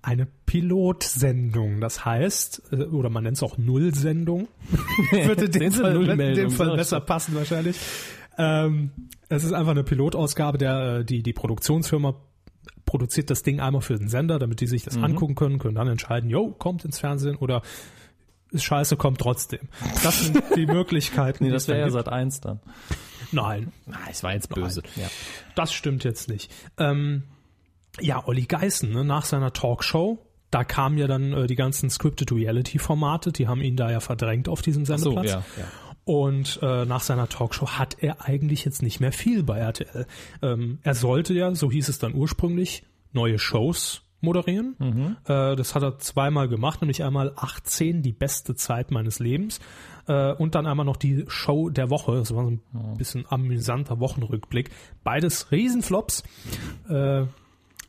Eine 0.00 0.26
Pilotsendung, 0.46 1.80
das 1.80 2.04
heißt, 2.04 2.62
äh, 2.72 2.76
oder 2.84 3.10
man 3.10 3.24
nennt 3.24 3.36
es 3.36 3.42
auch 3.42 3.58
Nullsendung. 3.58 4.48
Würde 5.10 5.48
dem 5.50 5.72
Fall, 5.72 6.16
dem 6.34 6.50
Fall 6.50 6.76
besser 6.76 7.00
passen 7.00 7.34
wahrscheinlich. 7.34 7.76
Ähm, 8.38 8.90
es 9.28 9.44
ist 9.44 9.52
einfach 9.52 9.72
eine 9.72 9.84
Pilotausgabe, 9.84 10.58
der 10.58 10.98
äh, 11.00 11.04
die 11.04 11.22
die 11.22 11.32
Produktionsfirma 11.32 12.14
produziert 12.86 13.28
das 13.28 13.42
Ding 13.42 13.60
einmal 13.60 13.82
für 13.82 13.96
den 13.98 14.08
Sender, 14.08 14.38
damit 14.38 14.60
die 14.60 14.66
sich 14.66 14.82
Mhm. 14.82 14.84
das 14.86 14.96
angucken 14.98 15.34
können, 15.34 15.58
können 15.58 15.74
dann 15.74 15.88
entscheiden, 15.88 16.30
jo, 16.30 16.52
kommt 16.52 16.84
ins 16.84 16.98
Fernsehen 17.00 17.36
oder 17.36 17.60
ist 18.50 18.64
scheiße, 18.64 18.96
kommt 18.96 19.18
trotzdem. 19.20 19.68
Das 20.02 20.24
sind 20.24 20.42
die 20.56 20.66
Möglichkeiten. 20.72 21.44
Nee, 21.44 21.50
das 21.50 21.68
wäre 21.68 21.80
ja 21.80 21.90
Sat 21.90 22.08
1 22.08 22.40
dann. 22.40 22.60
Nein, 23.30 23.72
Ah, 23.90 24.08
es 24.10 24.22
war 24.22 24.32
jetzt 24.32 24.48
böse. 24.48 24.82
Ja. 24.96 25.08
das 25.54 25.72
stimmt 25.74 26.04
jetzt 26.04 26.30
nicht. 26.30 26.50
Ähm, 26.78 27.24
ja, 28.00 28.26
Olli 28.26 28.46
Geißen, 28.46 28.90
ne, 28.90 29.04
nach 29.04 29.24
seiner 29.24 29.52
Talkshow, 29.52 30.18
da 30.50 30.64
kamen 30.64 30.98
ja 30.98 31.06
dann 31.06 31.32
äh, 31.32 31.46
die 31.46 31.56
ganzen 31.56 31.90
Scripted 31.90 32.32
Reality 32.32 32.78
Formate, 32.78 33.32
die 33.32 33.48
haben 33.48 33.60
ihn 33.60 33.76
da 33.76 33.90
ja 33.90 34.00
verdrängt 34.00 34.48
auf 34.48 34.62
diesem 34.62 34.84
So, 34.84 34.96
Sendeplatz. 34.96 35.26
ja, 35.30 35.38
ja. 35.58 35.64
Und 36.04 36.58
äh, 36.62 36.86
nach 36.86 37.02
seiner 37.02 37.28
Talkshow 37.28 37.68
hat 37.72 37.96
er 38.00 38.24
eigentlich 38.24 38.64
jetzt 38.64 38.80
nicht 38.80 38.98
mehr 38.98 39.12
viel 39.12 39.42
bei 39.42 39.58
RTL. 39.58 40.06
Ähm, 40.40 40.78
er 40.82 40.94
sollte 40.94 41.34
ja, 41.34 41.54
so 41.54 41.70
hieß 41.70 41.88
es 41.90 41.98
dann 41.98 42.14
ursprünglich, 42.14 42.82
neue 43.12 43.38
Shows 43.38 44.02
moderieren. 44.22 45.16
Äh, 45.26 45.54
das 45.54 45.74
hat 45.74 45.82
er 45.82 45.98
zweimal 45.98 46.48
gemacht, 46.48 46.80
nämlich 46.80 47.04
einmal 47.04 47.32
18, 47.36 48.00
die 48.02 48.12
beste 48.12 48.54
Zeit 48.54 48.90
meines 48.90 49.18
Lebens. 49.18 49.60
Äh, 50.06 50.32
und 50.32 50.54
dann 50.54 50.66
einmal 50.66 50.86
noch 50.86 50.96
die 50.96 51.24
Show 51.28 51.68
der 51.68 51.90
Woche. 51.90 52.16
Das 52.16 52.34
war 52.34 52.44
so 52.44 52.50
ein 52.52 52.96
bisschen 52.96 53.26
amüsanter 53.28 54.00
Wochenrückblick. 54.00 54.70
Beides 55.04 55.52
Riesenflops. 55.52 56.24
Äh, 56.88 57.24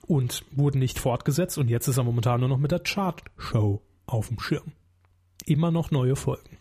und 0.10 0.44
wurden 0.52 0.80
nicht 0.80 1.00
fortgesetzt. 1.00 1.58
Und 1.58 1.70
jetzt 1.70 1.88
ist 1.88 1.98
er 1.98 2.04
momentan 2.04 2.40
nur 2.40 2.50
noch 2.50 2.58
mit 2.58 2.72
der 2.72 2.80
Chart-Show 2.80 3.82
auf 4.08 4.28
dem 4.28 4.40
Schirm. 4.40 4.74
Immer 5.46 5.70
noch 5.72 5.92
neue 5.92 6.16
Folgen. 6.16 6.58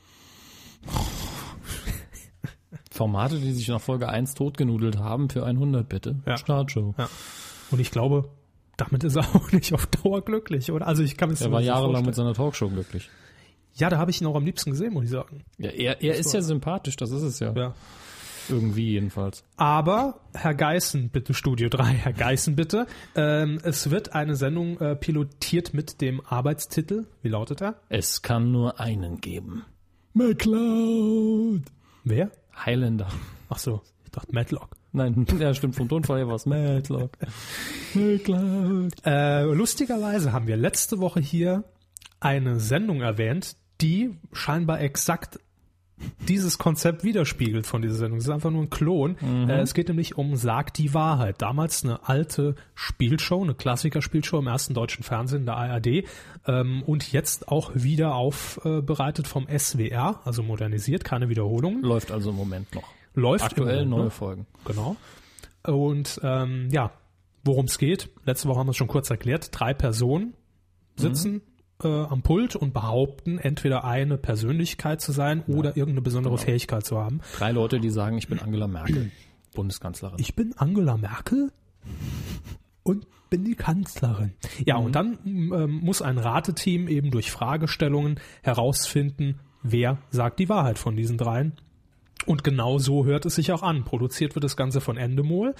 Formate, 2.91 3.39
die 3.39 3.53
sich 3.53 3.69
nach 3.69 3.81
Folge 3.81 4.09
1 4.09 4.35
totgenudelt 4.35 4.99
haben 4.99 5.31
für 5.31 5.47
100 5.47 5.89
bitte. 5.89 6.17
Ja. 6.27 6.37
Startshow. 6.37 6.95
Ja. 6.99 7.09
Und 7.71 7.81
ich 7.81 7.91
glaube, 7.91 8.29
damit 8.77 9.03
ist 9.03 9.17
er 9.17 9.23
auch 9.35 9.51
nicht 9.51 9.73
auf 9.73 9.87
Dauer 9.87 10.23
glücklich, 10.23 10.71
oder? 10.71 10.87
Also 10.87 11.03
ich 11.03 11.17
kann 11.17 11.31
das 11.31 11.41
Er 11.41 11.51
war 11.51 11.63
jahrelang 11.63 12.05
mit 12.05 12.15
seiner 12.15 12.35
Talkshow 12.35 12.69
glücklich. 12.69 13.09
Ja, 13.75 13.89
da 13.89 13.97
habe 13.97 14.11
ich 14.11 14.21
ihn 14.21 14.27
auch 14.27 14.37
am 14.37 14.45
liebsten 14.45 14.73
gesehen, 14.73 14.93
muss 14.93 15.05
ich 15.05 15.11
sagen. 15.11 15.45
Ja, 15.57 15.71
er, 15.71 16.03
er 16.03 16.17
ist 16.17 16.35
ja 16.35 16.43
sympathisch, 16.43 16.97
das 16.97 17.13
ist 17.13 17.23
es 17.23 17.39
ja. 17.39 17.53
Ja. 17.55 17.75
Irgendwie 18.49 18.93
jedenfalls. 18.93 19.45
Aber 19.57 20.21
Herr 20.35 20.55
Geißen, 20.55 21.11
bitte 21.11 21.35
Studio 21.35 21.69
3, 21.69 21.85
Herr 21.85 22.13
Geißen, 22.13 22.57
bitte. 22.57 22.87
Ähm, 23.15 23.59
es 23.63 23.91
wird 23.91 24.15
eine 24.15 24.37
Sendung 24.37 24.81
äh, 24.81 24.97
pilotiert 24.97 25.75
mit 25.75 26.01
dem 26.01 26.21
Arbeitstitel. 26.25 27.07
Wie 27.23 27.29
lautet 27.29 27.63
er? 27.63 27.77
Es 27.89 28.23
kann 28.23 28.51
nur 28.51 28.81
einen 28.81 29.21
geben. 29.21 29.65
McCloud. 30.15 31.63
Wer? 32.05 32.31
Highlander. 32.65 33.09
Ach 33.49 33.59
so, 33.59 33.83
ich 34.05 34.11
dachte 34.11 34.35
Matlock. 34.35 34.77
Nein, 34.93 35.27
ja 35.39 35.55
stimmt, 35.55 35.77
vom 35.77 35.89
Tonfall 35.89 36.19
her 36.19 36.29
war 36.29 36.37
es 36.37 36.47
Matlock. 36.47 37.13
McCloud. 37.95 38.95
Äh, 39.05 39.45
lustigerweise 39.45 40.33
haben 40.33 40.47
wir 40.47 40.57
letzte 40.57 40.99
Woche 40.99 41.21
hier 41.21 41.65
eine 42.21 42.59
Sendung 42.59 43.01
erwähnt, 43.01 43.57
die 43.81 44.17
scheinbar 44.33 44.81
exakt 44.81 45.39
dieses 46.27 46.59
Konzept 46.59 47.05
widerspiegelt 47.05 47.67
von 47.67 47.83
dieser 47.83 47.95
Sendung. 47.95 48.19
Es 48.19 48.25
ist 48.25 48.31
einfach 48.31 48.51
nur 48.51 48.63
ein 48.63 48.71
Klon. 48.71 49.17
Äh, 49.49 49.61
es 49.61 49.75
geht 49.75 49.89
nämlich 49.89 50.17
um 50.17 50.37
Sag 50.37 50.75
die 50.75 50.95
Wahrheit. 50.95 51.41
Damals 51.41 51.85
eine 51.85 52.09
alte 52.09 52.55
Spielshow, 52.75 53.43
eine 53.43 53.55
Klassikerspielshow 53.55 54.39
im 54.39 54.47
ersten 54.47 54.75
deutschen 54.75 55.03
Fernsehen 55.03 55.47
der 55.47 55.57
ARD 55.57 56.05
ähm, 56.47 56.83
und 56.85 57.13
jetzt 57.13 57.49
auch 57.49 57.71
wieder 57.75 58.15
aufbereitet 58.15 59.27
vom 59.27 59.47
SWR, 59.49 60.21
also 60.25 60.43
modernisiert, 60.43 61.05
keine 61.05 61.29
Wiederholung. 61.29 61.83
Läuft 61.83 62.11
also 62.11 62.31
im 62.31 62.37
Moment 62.37 62.75
noch. 62.75 62.89
Läuft 63.15 63.45
Aktuell 63.45 63.87
Moment, 63.87 63.91
neue 63.91 64.05
ne? 64.05 64.11
Folgen. 64.11 64.47
Genau. 64.65 64.97
Und 65.65 66.21
ähm, 66.23 66.69
ja, 66.71 66.93
worum 67.45 67.67
es 67.67 67.79
geht. 67.79 68.11
Letzte 68.25 68.49
Woche 68.49 68.61
haben 68.61 68.67
wir 68.67 68.73
es 68.73 68.77
schon 68.77 68.87
kurz 68.89 69.11
erklärt. 69.11 69.49
Drei 69.53 69.75
Personen 69.75 70.35
sitzen 70.97 71.43
äh, 71.83 71.89
am 71.89 72.23
Pult 72.23 72.57
und 72.57 72.73
behaupten, 72.73 73.39
entweder 73.39 73.85
eine 73.85 74.19
Persönlichkeit 74.19 75.01
zu 75.01 75.13
sein 75.13 75.43
oder 75.47 75.77
irgendeine 75.77 76.03
besondere 76.03 76.39
Fähigkeit 76.39 76.85
zu 76.85 76.99
haben. 76.99 77.21
Drei 77.37 77.53
Leute, 77.53 77.81
die 77.81 77.91
sagen, 77.91 78.19
ich 78.19 78.29
bin 78.29 78.41
Angela 78.41 78.67
Merkel, 78.67 79.11
Bundeskanzlerin. 79.55 80.19
Ich 80.19 80.35
bin 80.35 80.55
Angela 80.57 80.97
Merkel 80.97 81.53
und 82.83 83.07
bin 83.31 83.45
die 83.45 83.55
Kanzlerin. 83.55 84.35
Ja, 84.65 84.77
und 84.77 84.95
dann 84.95 85.19
ähm, 85.25 85.81
muss 85.83 86.03
ein 86.03 86.19
Rateteam 86.19 86.89
eben 86.89 87.11
durch 87.11 87.31
Fragestellungen 87.31 88.21
herausfinden, 88.43 89.41
wer 89.63 89.99
sagt 90.11 90.39
die 90.39 90.49
Wahrheit 90.49 90.79
von 90.79 90.97
diesen 90.97 91.19
dreien. 91.19 91.53
Und 92.27 92.45
genau 92.45 92.79
so 92.79 93.05
hört 93.05 93.27
es 93.27 93.37
sich 93.37 93.53
auch 93.53 93.63
an. 93.63 93.85
Produziert 93.85 94.35
wird 94.35 94.45
das 94.45 94.57
Ganze 94.57 94.81
von 94.81 94.97
Endemol. 94.97 95.55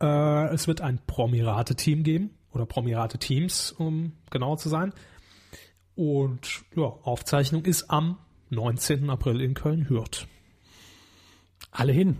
Äh, 0.00 0.52
es 0.54 0.68
wird 0.68 0.80
ein 0.80 1.00
Promirate-Team 1.06 2.02
geben 2.02 2.30
oder 2.52 2.66
Promirate-Teams, 2.66 3.72
um 3.72 4.12
genauer 4.30 4.58
zu 4.58 4.68
sein. 4.68 4.92
Und 5.94 6.62
ja, 6.74 6.84
Aufzeichnung 6.84 7.64
ist 7.64 7.90
am 7.90 8.18
19. 8.50 9.10
April 9.10 9.40
in 9.40 9.54
Köln-Hürth. 9.54 10.26
Alle 11.70 11.92
hin. 11.92 12.18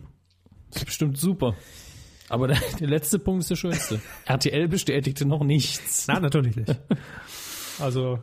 Das 0.70 0.82
ist 0.82 0.86
bestimmt 0.86 1.18
super. 1.18 1.54
Aber 2.28 2.48
der, 2.48 2.58
der 2.80 2.88
letzte 2.88 3.18
Punkt 3.18 3.42
ist 3.42 3.50
der 3.50 3.56
schönste. 3.56 4.00
RTL 4.24 4.68
bestätigte 4.68 5.26
noch 5.26 5.44
nichts. 5.44 6.06
Nein, 6.08 6.22
natürlich 6.22 6.56
nicht. 6.56 6.80
Also, 7.78 8.22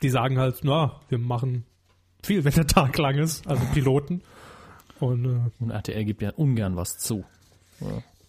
die 0.00 0.10
sagen 0.10 0.38
halt, 0.38 0.60
na, 0.62 1.00
wir 1.08 1.18
machen 1.18 1.66
viel, 2.22 2.44
wenn 2.44 2.52
der 2.52 2.68
Tag 2.68 2.96
lang 2.96 3.18
ist, 3.18 3.46
also 3.48 3.64
Piloten. 3.74 4.22
Und 5.00 5.24
äh, 5.24 5.50
Und 5.58 5.70
RTL 5.70 6.04
gibt 6.04 6.22
ja 6.22 6.30
ungern 6.30 6.76
was 6.76 6.98
zu. 6.98 7.24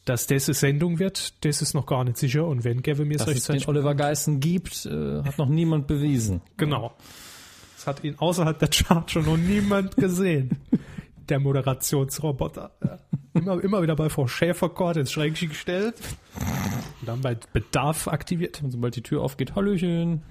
Dass 0.06 0.28
das 0.28 0.48
eine 0.48 0.56
Sendung 0.56 1.00
wird, 1.00 1.46
das 1.46 1.62
ist 1.62 1.74
noch 1.74 1.86
gar 1.86 2.04
nicht 2.04 2.18
sicher. 2.18 2.46
Und 2.46 2.64
wenn 2.64 2.82
Gavin 2.82 3.08
mir 3.08 3.16
es 3.16 3.26
Dass 3.26 3.36
es 3.36 3.46
den 3.46 3.54
rechtzeitig... 3.54 3.68
Oliver 3.68 3.96
Geissen 3.96 4.40
gibt, 4.40 4.86
äh, 4.86 5.24
hat 5.24 5.38
noch 5.38 5.50
niemand 5.50 5.88
bewiesen. 5.88 6.42
Genau. 6.58 6.94
Das 7.76 7.88
hat 7.88 8.04
ihn 8.04 8.16
außerhalb 8.18 8.58
der 8.58 8.70
Chart 8.70 9.10
schon 9.10 9.26
noch 9.26 9.38
niemand 9.38 9.96
gesehen. 9.96 10.60
Der 11.30 11.40
Moderationsroboter. 11.40 12.72
Ja. 12.84 12.98
Immer, 13.34 13.64
immer 13.64 13.82
wieder 13.82 13.96
bei 13.96 14.10
Frau 14.10 14.28
Schäferkort 14.28 14.98
ins 14.98 15.12
Schränkchen 15.12 15.50
gestellt. 15.50 15.96
Und 17.00 17.08
dann 17.08 17.22
bei 17.22 17.38
Bedarf 17.54 18.08
aktiviert. 18.08 18.62
Und 18.64 18.72
sobald 18.72 18.96
die 18.96 19.04
Tür 19.04 19.22
aufgeht, 19.22 19.56
Hallöchen, 19.56 20.24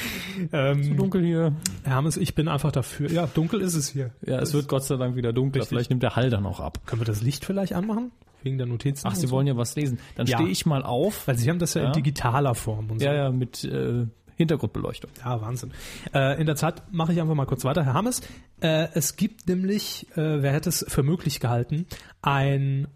Ähm, 0.52 0.96
dunkel 0.96 1.24
hier. 1.24 1.54
Hermes, 1.84 2.16
ich 2.16 2.34
bin 2.34 2.48
einfach 2.48 2.70
dafür. 2.72 3.10
Ja, 3.10 3.26
dunkel 3.26 3.60
ist 3.62 3.74
es 3.74 3.88
hier. 3.88 4.10
Ja, 4.24 4.38
es 4.40 4.52
wird 4.52 4.68
Gott 4.68 4.84
sei 4.84 4.96
Dank 4.96 5.16
wieder 5.16 5.32
dunkler. 5.32 5.60
Richtig. 5.62 5.68
Vielleicht 5.70 5.90
nimmt 5.90 6.02
der 6.02 6.14
Hall 6.16 6.30
dann 6.30 6.44
auch 6.46 6.60
ab. 6.60 6.80
Können 6.86 7.00
wir 7.00 7.06
das 7.06 7.22
Licht 7.22 7.44
vielleicht 7.44 7.72
anmachen? 7.72 8.12
Wegen 8.42 8.58
der 8.58 8.66
Notizen? 8.66 9.06
Ach, 9.08 9.14
Sie 9.14 9.26
so? 9.26 9.30
wollen 9.32 9.46
ja 9.46 9.56
was 9.56 9.74
lesen. 9.76 9.98
Dann 10.14 10.26
Ja. 10.26 10.36
stehe 10.38 10.50
ich 10.50 10.66
mal 10.66 10.82
auf. 10.82 11.26
Weil 11.26 11.36
Sie 11.38 11.48
haben 11.50 11.58
das 11.58 11.74
ja, 11.74 11.82
Ja. 11.82 11.86
in 11.88 11.92
digitaler 11.94 12.54
Form 12.54 12.90
und 12.90 12.98
so. 13.00 13.06
Ja, 13.06 13.14
ja, 13.14 13.30
mit 13.30 13.64
äh, 13.64 14.06
Hintergrundbeleuchtung. 14.36 15.10
Ja, 15.24 15.40
Wahnsinn. 15.40 15.72
Äh, 16.14 16.38
in 16.40 16.46
der 16.46 16.56
Zeit 16.56 16.82
mache 16.92 17.12
ich 17.12 17.20
einfach 17.20 17.34
mal 17.34 17.46
kurz 17.46 17.64
weiter. 17.64 17.84
Herr 17.84 17.94
Hammes, 17.94 18.20
äh, 18.60 18.88
es 18.94 19.16
gibt 19.16 19.48
nämlich, 19.48 20.06
äh, 20.12 20.42
wer 20.42 20.52
hätte 20.52 20.68
es 20.68 20.84
für 20.86 21.02
möglich 21.02 21.40
gehalten, 21.40 21.86
ein 22.22 22.86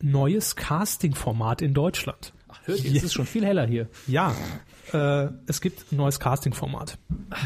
neues 0.00 0.54
Casting-Format 0.56 1.62
in 1.62 1.72
Deutschland. 1.74 2.34
Ach, 2.48 2.60
hört 2.64 2.84
ihr, 2.84 2.94
es 2.94 3.02
ist 3.04 3.14
schon 3.14 3.24
viel 3.26 3.44
heller 3.46 3.66
hier. 3.66 3.88
Ja, 4.06 4.34
äh, 4.92 5.28
es 5.46 5.60
gibt 5.60 5.92
ein 5.92 5.96
neues 5.96 6.18
Casting-Format. 6.20 6.98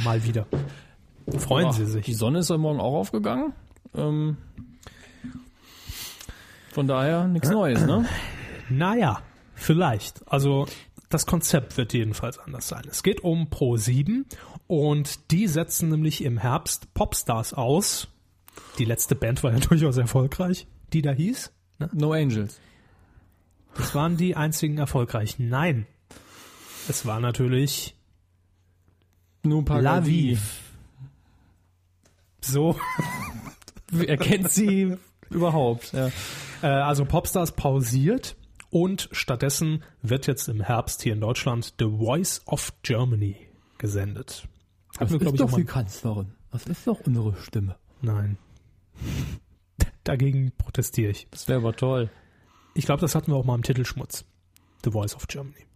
Mal 0.04 0.24
wieder. 0.24 0.46
Freuen 1.38 1.72
Sie 1.72 1.84
Die 1.84 1.90
sich. 1.90 2.16
Sonne 2.16 2.40
ist 2.40 2.50
ja 2.50 2.56
morgen 2.56 2.80
auch 2.80 2.94
aufgegangen. 2.94 3.52
Ähm, 3.94 4.36
von 6.72 6.86
daher 6.86 7.26
nichts 7.26 7.48
Neues, 7.50 7.84
ne? 7.84 8.06
Naja, 8.68 9.20
vielleicht. 9.54 10.22
Also 10.30 10.66
das 11.08 11.24
Konzept 11.24 11.76
wird 11.76 11.92
jedenfalls 11.92 12.38
anders 12.38 12.66
sein. 12.66 12.82
Es 12.90 13.02
geht 13.02 13.22
um 13.22 13.46
Pro7 13.46 14.24
und 14.66 15.30
die 15.30 15.46
setzen 15.46 15.88
nämlich 15.88 16.24
im 16.24 16.36
Herbst 16.36 16.92
Popstars 16.94 17.54
aus. 17.54 18.08
Die 18.78 18.84
letzte 18.84 19.14
Band 19.14 19.42
war 19.44 19.52
ja 19.52 19.58
durchaus 19.68 19.96
erfolgreich, 19.96 20.66
die 20.92 21.02
da 21.02 21.12
hieß. 21.12 21.52
Ne? 21.78 21.90
No 21.92 22.12
Angels. 22.12 22.60
Das 23.76 23.94
waren 23.94 24.16
die 24.16 24.36
einzigen 24.36 24.78
erfolgreichen. 24.78 25.48
Nein. 25.48 25.86
Es 26.88 27.04
war 27.06 27.20
natürlich 27.20 27.94
Nur 29.42 29.64
La 29.68 30.04
Vive. 30.06 30.40
So. 32.40 32.78
Wer 33.90 34.16
kennt 34.18 34.50
sie 34.50 34.96
überhaupt? 35.30 35.92
Ja. 35.92 36.10
Äh, 36.62 36.66
also 36.66 37.04
Popstars 37.04 37.52
pausiert 37.52 38.36
und 38.70 39.08
stattdessen 39.12 39.82
wird 40.02 40.26
jetzt 40.26 40.48
im 40.48 40.60
Herbst 40.60 41.02
hier 41.02 41.12
in 41.14 41.20
Deutschland 41.20 41.74
The 41.78 41.86
Voice 41.86 42.42
of 42.46 42.72
Germany 42.82 43.36
gesendet. 43.78 44.48
Glaub 44.98 45.34
ich, 45.34 45.42
auch 45.42 45.50
mal- 45.50 45.64
Kanzlerin. 45.64 46.32
Das 46.52 46.64
ist 46.66 46.86
doch 46.86 47.00
unsere 47.00 47.36
Stimme. 47.36 47.76
Nein. 48.00 48.38
Dagegen 50.04 50.52
protestiere 50.56 51.10
ich. 51.10 51.26
Das 51.30 51.48
wäre 51.48 51.58
aber 51.58 51.74
toll. 51.74 52.10
Ich 52.74 52.86
glaube, 52.86 53.00
das 53.00 53.14
hatten 53.14 53.30
wir 53.32 53.36
auch 53.36 53.44
mal 53.44 53.54
im 53.56 53.62
Titelschmutz. 53.62 54.24
The 54.84 54.90
Voice 54.92 55.14
of 55.14 55.26
Germany. 55.26 55.66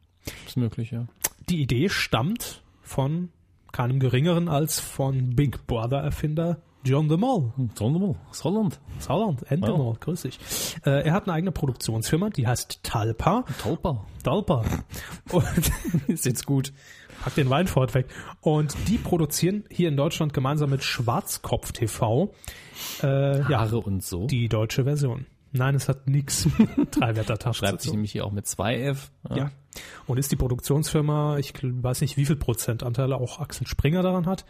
Ist 0.47 0.57
möglich, 0.57 0.91
ja. 0.91 1.07
Die 1.49 1.61
Idee 1.63 1.89
stammt 1.89 2.63
von 2.83 3.31
keinem 3.73 4.01
geringeren 4.01 4.49
als 4.49 4.81
von 4.81 5.35
Big 5.37 5.67
Brother 5.67 5.99
Erfinder 5.99 6.59
John 6.83 7.09
de 7.09 7.19
Mol. 7.19 7.53
Sondermal, 7.75 8.17
aus 8.31 8.43
Holland. 8.43 8.81
aus 8.99 9.09
Holland, 9.11 9.51
Endemol, 9.51 9.97
grüß 10.01 10.23
dich. 10.23 10.39
Äh, 10.87 11.05
er 11.05 11.13
hat 11.13 11.25
eine 11.25 11.35
eigene 11.35 11.53
Produktionsfirma, 11.53 12.31
die 12.31 12.47
heißt 12.47 12.83
Talpa. 12.83 13.45
Tauper. 13.63 14.07
Talpa. 14.23 14.65
Und 15.31 15.45
Ist 16.09 16.25
jetzt 16.25 16.47
gut. 16.47 16.73
pack 17.23 17.35
den 17.35 17.51
Wein 17.51 17.67
fort 17.67 17.95
weg. 17.95 18.07
Und 18.41 18.75
die 18.89 18.97
produzieren 18.97 19.65
hier 19.71 19.91
in 19.91 19.97
Deutschland 19.99 20.33
gemeinsam 20.33 20.71
mit 20.71 20.83
Schwarzkopf 20.83 21.73
TV 21.73 22.33
äh, 23.03 23.41
ja, 23.43 23.61
Haare 23.61 23.81
und 23.81 24.03
so. 24.03 24.27
die 24.27 24.49
deutsche 24.49 24.85
Version. 24.85 25.27
Nein, 25.53 25.75
es 25.75 25.89
hat 25.89 26.07
nix. 26.09 26.47
Drei 26.93 27.17
Wettertaschen. 27.17 27.67
Schreibt 27.67 27.83
sich 27.83 27.93
nämlich 27.93 28.13
hier 28.13 28.25
auch 28.25 28.33
mit 28.33 28.47
2F. 28.47 29.09
Ja. 29.35 29.51
Und 30.07 30.19
ist 30.19 30.31
die 30.33 30.37
Produktionsfirma, 30.37 31.39
ich 31.39 31.53
weiß 31.63 32.01
nicht, 32.01 32.17
wie 32.17 32.27
viel 32.27 32.37
Prozentanteile 32.37 33.17
auch 33.17 33.41
Axel 33.41 33.67
Springer 33.67 34.03
daran 34.03 34.27
hat, 34.27 34.45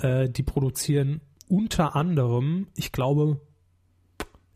äh, 0.00 0.28
die 0.28 0.42
produzieren 0.42 1.20
unter 1.48 1.96
anderem, 1.96 2.68
ich 2.76 2.92
glaube, 2.92 3.40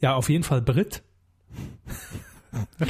ja, 0.01 0.15
auf 0.15 0.29
jeden 0.31 0.45
Fall 0.45 0.63
Brit 0.63 1.03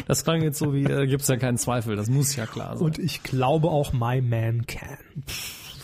Das 0.06 0.22
klang 0.24 0.42
jetzt 0.42 0.58
so 0.58 0.72
wie, 0.72 0.84
äh, 0.84 1.06
gibt's 1.06 1.26
ja 1.28 1.36
keinen 1.36 1.58
Zweifel, 1.58 1.96
das 1.96 2.08
muss 2.08 2.36
ja 2.36 2.46
klar 2.46 2.76
sein. 2.76 2.84
und 2.86 2.98
ich 2.98 3.22
glaube 3.22 3.68
auch 3.68 3.92
My 3.92 4.20
Man 4.20 4.66
Can. 4.66 5.24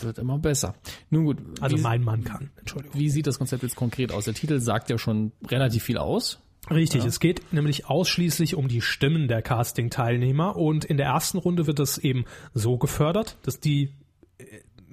wird 0.01 0.19
immer 0.19 0.37
besser. 0.37 0.75
Nun 1.09 1.25
gut, 1.25 1.37
Also 1.61 1.77
wie, 1.77 1.81
mein 1.81 2.03
Mann 2.03 2.23
kann, 2.23 2.51
Entschuldigung. 2.57 2.97
wie 2.99 3.09
sieht 3.09 3.27
das 3.27 3.37
Konzept 3.39 3.63
jetzt 3.63 3.75
konkret 3.75 4.11
aus? 4.13 4.25
Der 4.25 4.33
Titel 4.33 4.59
sagt 4.59 4.89
ja 4.89 4.97
schon 4.97 5.31
relativ 5.47 5.83
viel 5.83 5.97
aus. 5.97 6.39
Richtig, 6.71 7.03
es 7.03 7.19
geht 7.19 7.51
nämlich 7.51 7.87
ausschließlich 7.87 8.55
um 8.55 8.67
die 8.67 8.81
Stimmen 8.81 9.27
der 9.27 9.41
Casting-Teilnehmer 9.41 10.55
und 10.55 10.85
in 10.85 10.97
der 10.97 11.07
ersten 11.07 11.37
Runde 11.37 11.67
wird 11.67 11.79
das 11.79 11.97
eben 11.97 12.25
so 12.53 12.77
gefördert, 12.77 13.37
dass 13.43 13.59
die 13.59 13.93
äh, 14.37 14.45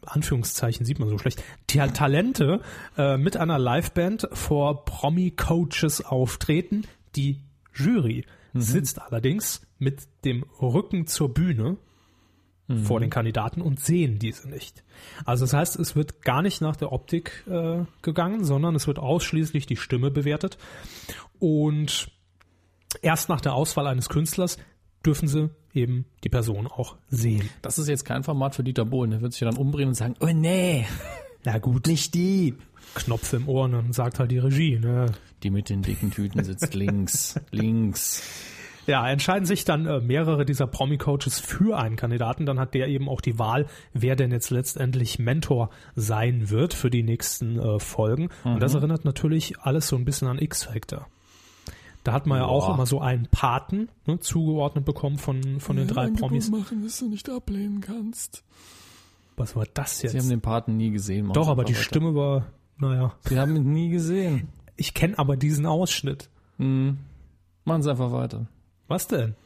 Anführungszeichen 0.05 0.85
sieht 0.85 0.99
man 0.99 1.09
so 1.09 1.19
schlecht, 1.19 1.43
die 1.71 1.79
Talente 1.79 2.61
äh, 2.97 3.17
mit 3.17 3.37
einer 3.37 3.59
Liveband 3.59 4.29
vor 4.33 4.85
Promi-Coaches 4.85 6.05
auftreten. 6.05 6.87
Die 7.15 7.41
Jury 7.75 8.25
sitzt 8.53 9.01
allerdings 9.01 9.63
mit 9.79 10.09
dem 10.25 10.45
Rücken 10.61 11.07
zur 11.07 11.33
Bühne 11.33 11.77
vor 12.79 13.01
den 13.01 13.11
Kandidaten 13.11 13.61
und 13.61 13.81
sehen 13.81 14.19
diese 14.19 14.49
nicht. 14.49 14.85
Also 15.25 15.45
das 15.45 15.53
heißt, 15.55 15.79
es 15.79 15.97
wird 15.97 16.23
gar 16.23 16.43
nicht 16.43 16.61
nach 16.61 16.77
der 16.77 16.93
Optik 16.93 17.45
äh, 17.49 17.85
gegangen, 18.03 18.45
sondern 18.45 18.75
es 18.75 18.87
wird 18.87 18.99
ausschließlich 18.99 19.67
die 19.67 19.77
Stimme 19.77 20.11
bewertet. 20.11 20.59
Und 21.39 22.11
erst 23.03 23.29
nach 23.29 23.41
der 23.41 23.55
Auswahl 23.55 23.87
eines 23.87 24.09
Künstlers 24.09 24.59
dürfen 25.05 25.29
sie 25.29 25.51
eben 25.73 26.05
die 26.25 26.29
Person 26.29 26.67
auch 26.67 26.97
sehen. 27.09 27.49
Das 27.63 27.79
ist 27.79 27.89
jetzt 27.89 28.05
kein 28.05 28.23
Format 28.23 28.55
für 28.55 28.65
Dieter 28.65 28.85
Bohlen. 28.85 29.11
Der 29.11 29.21
wird 29.21 29.33
sich 29.33 29.41
ja 29.41 29.51
dann 29.51 29.59
umdrehen 29.59 29.89
und 29.89 29.95
sagen, 29.95 30.15
oh 30.21 30.29
nee, 30.33 30.87
Na 31.45 31.59
gut, 31.59 31.87
nicht 31.87 32.15
die. 32.15 32.55
Knopf 32.95 33.33
im 33.35 33.49
Ohr 33.49 33.65
und 33.65 33.73
dann 33.73 33.93
sagt 33.93 34.19
halt 34.19 34.31
die 34.31 34.39
Regie. 34.39 34.79
Ne? 34.79 35.07
Die 35.43 35.51
mit 35.51 35.69
den 35.69 35.83
dicken 35.83 36.11
Tüten 36.11 36.43
sitzt 36.43 36.75
links, 36.75 37.39
links. 37.51 38.23
Ja, 38.91 39.09
entscheiden 39.09 39.47
sich 39.47 39.65
dann 39.65 39.87
äh, 39.87 40.01
mehrere 40.01 40.45
dieser 40.45 40.67
Promi-Coaches 40.67 41.39
für 41.39 41.79
einen 41.79 41.95
Kandidaten, 41.95 42.45
dann 42.45 42.59
hat 42.59 42.75
der 42.75 42.89
eben 42.89 43.09
auch 43.09 43.21
die 43.21 43.39
Wahl, 43.39 43.67
wer 43.93 44.17
denn 44.17 44.33
jetzt 44.33 44.51
letztendlich 44.51 45.21
Mentor 45.21 45.71
sein 45.95 46.51
wird 46.51 46.75
für 46.75 46.91
die 46.91 47.05
nächsten 47.05 47.57
äh, 47.61 47.79
Folgen. 47.79 48.31
Und 48.43 48.61
das 48.61 48.75
erinnert 48.75 49.05
natürlich 49.05 49.61
alles 49.61 49.87
so 49.87 49.95
ein 49.95 50.05
bisschen 50.05 50.27
an 50.27 50.41
X-Factor. 50.41 51.07
Da 52.03 52.13
hat 52.13 52.27
man 52.27 52.39
ja 52.39 52.47
auch 52.47 52.67
Boah. 52.67 52.75
immer 52.75 52.87
so 52.87 53.01
einen 53.01 53.29
Paten 53.31 53.91
ne, 54.07 54.19
zugeordnet 54.19 54.85
bekommen 54.85 55.19
von, 55.19 55.61
von 55.61 55.77
den 55.77 55.87
drei 55.87 56.11
Promis. 56.11 56.51
machen, 56.51 56.83
dass 56.83 56.99
du 56.99 57.09
nicht 57.09 57.31
ablehnen 57.31 57.81
kannst. 57.81 58.43
Was 59.37 59.55
war 59.55 59.67
das 59.73 60.03
jetzt? 60.03 60.13
Sie 60.13 60.19
haben 60.19 60.31
den 60.31 60.41
Paten 60.41 60.77
nie 60.77 60.91
gesehen. 60.91 61.27
Machen 61.27 61.35
Doch, 61.35 61.47
aber 61.47 61.63
die 61.63 61.75
weiter. 61.75 61.85
Stimme 61.85 62.17
war, 62.17 62.47
naja. 62.77 63.15
Sie 63.21 63.39
haben 63.39 63.55
ihn 63.55 63.71
nie 63.73 63.91
gesehen. 63.91 64.49
Ich 64.75 64.95
kenne 64.95 65.17
aber 65.17 65.37
diesen 65.37 65.65
Ausschnitt. 65.65 66.29
Machen 66.59 67.83
Sie 67.83 67.89
einfach 67.89 68.11
weiter. 68.11 68.49
Was 68.91 69.07
denn? 69.07 69.37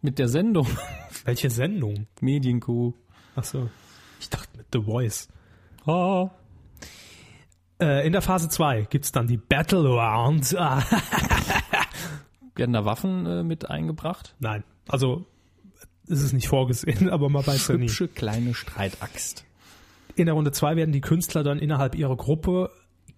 Mit 0.00 0.18
der 0.18 0.28
Sendung. 0.28 0.66
Welche 1.26 1.50
Sendung? 1.50 2.06
Medienkuh. 2.22 2.94
Ach 3.36 3.44
so. 3.44 3.68
Ich 4.18 4.30
dachte 4.30 4.56
mit 4.56 4.66
The 4.72 4.80
Voice. 4.80 5.28
Ah. 5.84 6.30
Äh, 7.78 8.06
in 8.06 8.12
der 8.12 8.22
Phase 8.22 8.48
2 8.48 8.86
gibt's 8.88 9.12
dann 9.12 9.26
die 9.26 9.36
Battle 9.36 9.86
Round. 9.86 10.56
Ah, 10.58 10.82
Werden 12.56 12.72
da 12.72 12.86
Waffen 12.86 13.26
äh, 13.26 13.42
mit 13.42 13.68
eingebracht? 13.68 14.34
Nein, 14.38 14.64
also 14.88 15.26
es 16.08 16.22
ist 16.22 16.32
nicht 16.32 16.48
vorgesehen, 16.48 17.10
aber 17.10 17.28
man 17.28 17.46
weiß 17.46 17.68
ja 17.68 17.74
nie. 17.76 17.88
Hübsche 17.88 18.08
kleine 18.08 18.54
Streitaxt. 18.54 19.44
In 20.16 20.24
der 20.24 20.34
Runde 20.34 20.50
2 20.50 20.76
werden 20.76 20.92
die 20.92 21.02
Künstler 21.02 21.42
dann 21.42 21.58
innerhalb 21.58 21.94
ihrer 21.94 22.16
Gruppe 22.16 22.70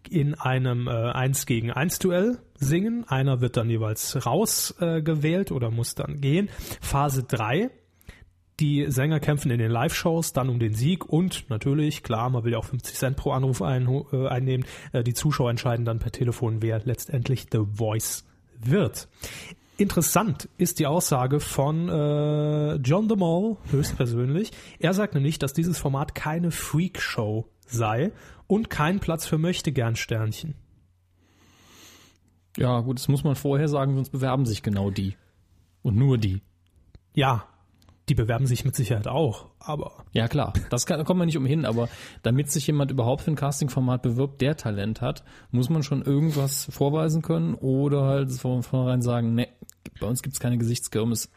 in 0.09 0.35
einem 0.35 0.89
äh, 0.89 0.91
1 0.91 1.47
gegen 1.47 1.71
1 1.71 1.99
Duell 1.99 2.39
singen. 2.59 3.05
Einer 3.09 3.41
wird 3.41 3.57
dann 3.57 3.71
jeweils 3.71 4.27
rausgewählt 4.27 5.51
äh, 5.51 5.55
oder 5.55 5.71
muss 5.71 5.95
dann 5.95 6.21
gehen. 6.21 6.49
Phase 6.81 7.25
3. 7.25 7.71
Die 8.61 8.87
Sänger 8.89 9.19
kämpfen 9.19 9.51
in 9.51 9.59
den 9.59 9.71
Live-Shows 9.71 10.33
dann 10.33 10.49
um 10.49 10.61
den 10.61 10.75
Sieg 10.75 11.05
und 11.07 11.51
natürlich, 11.51 12.05
klar, 12.05 12.31
man 12.31 12.45
will 12.45 12.53
ja 12.53 12.59
auch 12.59 12.65
50 12.65 12.95
Cent 12.95 13.17
pro 13.17 13.33
Anruf 13.33 13.63
ein, 13.63 13.89
äh, 14.13 14.29
einnehmen. 14.29 14.65
Äh, 14.93 15.03
die 15.03 15.15
Zuschauer 15.15 15.51
entscheiden 15.51 15.85
dann 15.85 15.99
per 15.99 16.13
Telefon, 16.13 16.63
wer 16.63 16.81
letztendlich 16.85 17.47
The 17.51 17.63
Voice 17.73 18.25
wird. 18.61 19.09
Interessant 19.77 20.49
ist 20.57 20.79
die 20.79 20.87
Aussage 20.87 21.41
von 21.41 21.89
äh, 21.89 22.75
John 22.77 23.09
de 23.09 23.17
Mol 23.17 23.57
höchstpersönlich. 23.73 24.53
Er 24.79 24.95
sagt 24.95 25.15
nämlich, 25.15 25.41
dass 25.41 25.53
dieses 25.53 25.79
Format 25.79 26.15
keine 26.15 26.53
Freak-Show 26.53 27.49
sei 27.67 28.13
und 28.47 28.71
kein 28.71 29.01
Platz 29.01 29.27
für 29.27 29.39
Möchtegern-Sternchen. 29.39 30.55
Ja, 32.57 32.81
gut, 32.81 32.99
das 32.99 33.09
muss 33.09 33.25
man 33.25 33.35
vorher 33.35 33.69
sagen, 33.69 33.95
sonst 33.95 34.11
bewerben 34.11 34.47
sich 34.47 34.63
genau 34.63 34.91
die. 34.91 35.17
Und 35.83 35.97
nur 35.97 36.19
die. 36.19 36.41
Ja, 37.15 37.47
die 38.09 38.15
bewerben 38.15 38.47
sich 38.47 38.65
mit 38.65 38.77
Sicherheit 38.77 39.09
auch, 39.09 39.47
aber 39.59 40.05
Ja, 40.13 40.29
klar. 40.29 40.53
Das 40.69 40.85
kann, 40.85 40.99
da 40.99 41.05
kommt 41.05 41.19
man 41.19 41.27
nicht 41.27 41.39
umhin, 41.39 41.65
aber 41.65 41.89
damit 42.23 42.51
sich 42.51 42.67
jemand 42.67 42.91
überhaupt 42.91 43.23
für 43.23 43.31
ein 43.31 43.37
Castingformat 43.37 44.03
bewirbt, 44.03 44.43
der 44.43 44.57
Talent 44.57 45.01
hat, 45.01 45.25
muss 45.51 45.71
man 45.71 45.83
schon 45.83 46.03
irgendwas 46.03 46.69
vorweisen 46.71 47.23
können 47.23 47.55
oder 47.55 48.03
halt 48.03 48.33
von 48.33 48.63
vornherein 48.63 49.01
sagen, 49.01 49.35
ne, 49.35 49.49
bei 50.01 50.07
uns 50.07 50.23
gibt's 50.23 50.41
keine 50.41 50.59
Gesichtskirmes. 50.59 51.31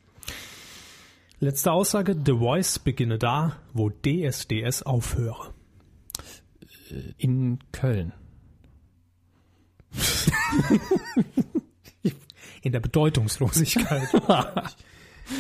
letzte 1.39 1.71
Aussage, 1.71 2.15
The 2.25 2.33
Voice 2.33 2.79
beginne 2.79 3.17
da, 3.17 3.53
wo 3.73 3.89
DSDS 3.89 4.83
aufhöre. 4.83 5.53
In 7.17 7.60
Köln. 7.71 8.13
In 12.62 12.71
der 12.71 12.80
Bedeutungslosigkeit. 12.80 14.08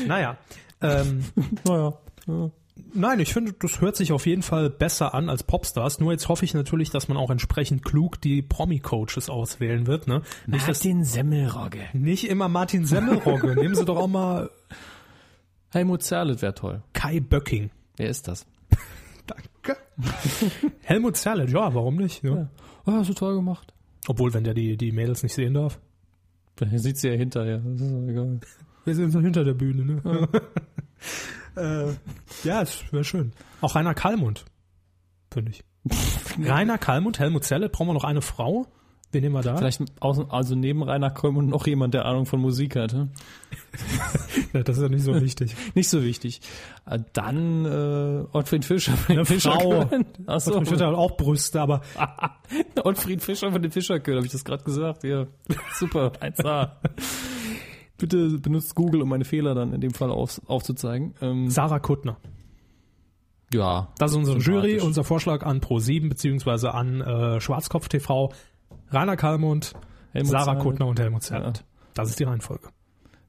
naja, 0.07 0.37
ähm, 0.81 1.23
Naja. 1.65 1.93
Ja. 2.27 2.51
Nein, 2.93 3.19
ich 3.19 3.33
finde, 3.33 3.53
das 3.53 3.81
hört 3.81 3.95
sich 3.95 4.11
auf 4.11 4.27
jeden 4.27 4.43
Fall 4.43 4.69
besser 4.69 5.15
an 5.15 5.29
als 5.29 5.43
Popstars. 5.43 5.99
Nur 5.99 6.11
jetzt 6.11 6.29
hoffe 6.29 6.45
ich 6.45 6.53
natürlich, 6.53 6.91
dass 6.91 7.07
man 7.07 7.17
auch 7.17 7.31
entsprechend 7.31 7.83
klug 7.83 8.21
die 8.21 8.43
Promi-Coaches 8.43 9.29
auswählen 9.29 9.87
wird. 9.87 10.07
Ne? 10.07 10.21
Nicht, 10.45 10.83
den 10.83 11.03
Semmelrogge. 11.03 11.85
nicht 11.93 12.29
immer 12.29 12.49
Martin 12.49 12.85
Semmelrogge. 12.85 13.55
Nehmen 13.55 13.73
Sie 13.73 13.83
doch 13.83 13.97
auch 13.97 14.07
mal 14.07 14.51
Helmut 15.71 16.03
Zerlett 16.03 16.41
wäre 16.41 16.53
toll. 16.53 16.83
Kai 16.93 17.19
Böcking. 17.19 17.71
Wer 17.97 18.09
ist 18.09 18.27
das? 18.27 18.45
Helmut 20.81 21.17
Zerlett, 21.17 21.49
ja, 21.49 21.73
warum 21.73 21.97
nicht? 21.97 22.23
Ne? 22.23 22.29
Ja. 22.29 22.49
Oh, 22.85 22.91
hast 22.93 23.09
du 23.09 23.13
toll 23.13 23.35
gemacht. 23.35 23.73
Obwohl, 24.07 24.33
wenn 24.33 24.43
der 24.43 24.53
die, 24.53 24.77
die 24.77 24.91
Mädels 24.91 25.23
nicht 25.23 25.33
sehen 25.33 25.53
darf. 25.53 25.79
Da 26.55 26.65
sieht 26.77 26.97
sie 26.97 27.09
ja 27.09 27.15
hinterher. 27.15 27.59
Das 27.59 27.81
ist 27.81 27.91
doch 27.91 28.07
egal. 28.07 28.39
Wir 28.85 28.95
sind 28.95 29.11
so 29.11 29.19
hinter 29.19 29.43
der 29.43 29.53
Bühne, 29.53 29.85
ne? 29.85 30.29
äh, 31.55 31.93
ja, 32.47 32.61
es 32.61 32.91
wäre 32.91 33.03
schön. 33.03 33.33
Auch 33.61 33.75
Rainer 33.75 33.93
Kallmund, 33.93 34.45
finde 35.31 35.51
ich. 35.51 35.63
Rainer 36.39 36.77
Kallmund, 36.77 37.19
Helmut 37.19 37.43
Zerlett, 37.43 37.73
brauchen 37.73 37.87
wir 37.87 37.93
noch 37.93 38.05
eine 38.05 38.21
Frau? 38.21 38.65
Nehmen 39.13 39.33
wir 39.33 39.41
da? 39.41 39.55
Vielleicht 39.57 39.81
außen, 39.99 40.29
also 40.29 40.53
neben 40.53 40.83
Rainer 40.83 41.09
Köln 41.09 41.47
noch 41.47 41.65
jemand, 41.65 41.93
der 41.93 42.05
Ahnung 42.05 42.25
von 42.25 42.39
Musik 42.39 42.75
hat. 42.75 42.93
Hm? 42.93 43.09
Ja, 44.53 44.63
das 44.63 44.77
ist 44.77 44.83
ja 44.83 44.89
nicht 44.89 45.03
so 45.03 45.19
wichtig. 45.19 45.55
Nicht 45.75 45.89
so 45.89 46.01
wichtig. 46.03 46.41
Äh, 46.85 46.99
Dann 47.13 47.65
äh, 47.65 48.23
Ottfried 48.31 48.63
Fischer 48.63 48.95
von 48.95 49.15
den. 49.17 49.25
Fischerköhlen. 49.25 50.05
Achso. 50.25 50.61
Ich 50.61 50.69
finde 50.69 50.85
halt 50.85 50.95
auch 50.95 51.17
Brüste, 51.17 51.59
aber 51.59 51.81
Ottfried 52.83 53.21
Fischer 53.21 53.51
von 53.51 53.61
den 53.61 53.71
Fischerköhlen, 53.71 54.19
habe 54.19 54.25
ich 54.27 54.31
das 54.31 54.45
gerade 54.45 54.63
gesagt? 54.63 55.03
Ja. 55.03 55.25
Super, 55.73 56.11
1A. 56.21 56.69
Bitte 57.97 58.37
benutzt 58.39 58.75
Google, 58.75 59.01
um 59.01 59.09
meine 59.09 59.25
Fehler 59.25 59.53
dann 59.55 59.73
in 59.73 59.81
dem 59.81 59.93
Fall 59.93 60.11
auf, 60.11 60.39
aufzuzeigen. 60.47 61.15
Ähm, 61.21 61.49
Sarah 61.49 61.79
Kuttner. 61.79 62.17
ja. 63.51 63.89
Das 63.97 64.11
ist 64.11 64.17
unsere. 64.17 64.37
Jury, 64.39 64.79
unser 64.79 65.03
Vorschlag 65.03 65.43
an 65.43 65.59
Pro7 65.61 66.07
beziehungsweise 66.09 66.73
an 66.73 67.01
äh, 67.01 67.41
Schwarzkopf 67.41 67.89
TV. 67.89 68.31
Rainer 68.91 69.17
Kallmund, 69.17 69.73
Helmut 70.11 70.31
Sarah 70.31 70.45
Zerlett. 70.45 70.63
Kuttner 70.63 70.87
und 70.87 70.99
Helmut 70.99 71.23
Zerlett. 71.23 71.57
Ja. 71.57 71.63
Das 71.93 72.09
ist 72.09 72.19
die 72.19 72.23
Reihenfolge. 72.23 72.69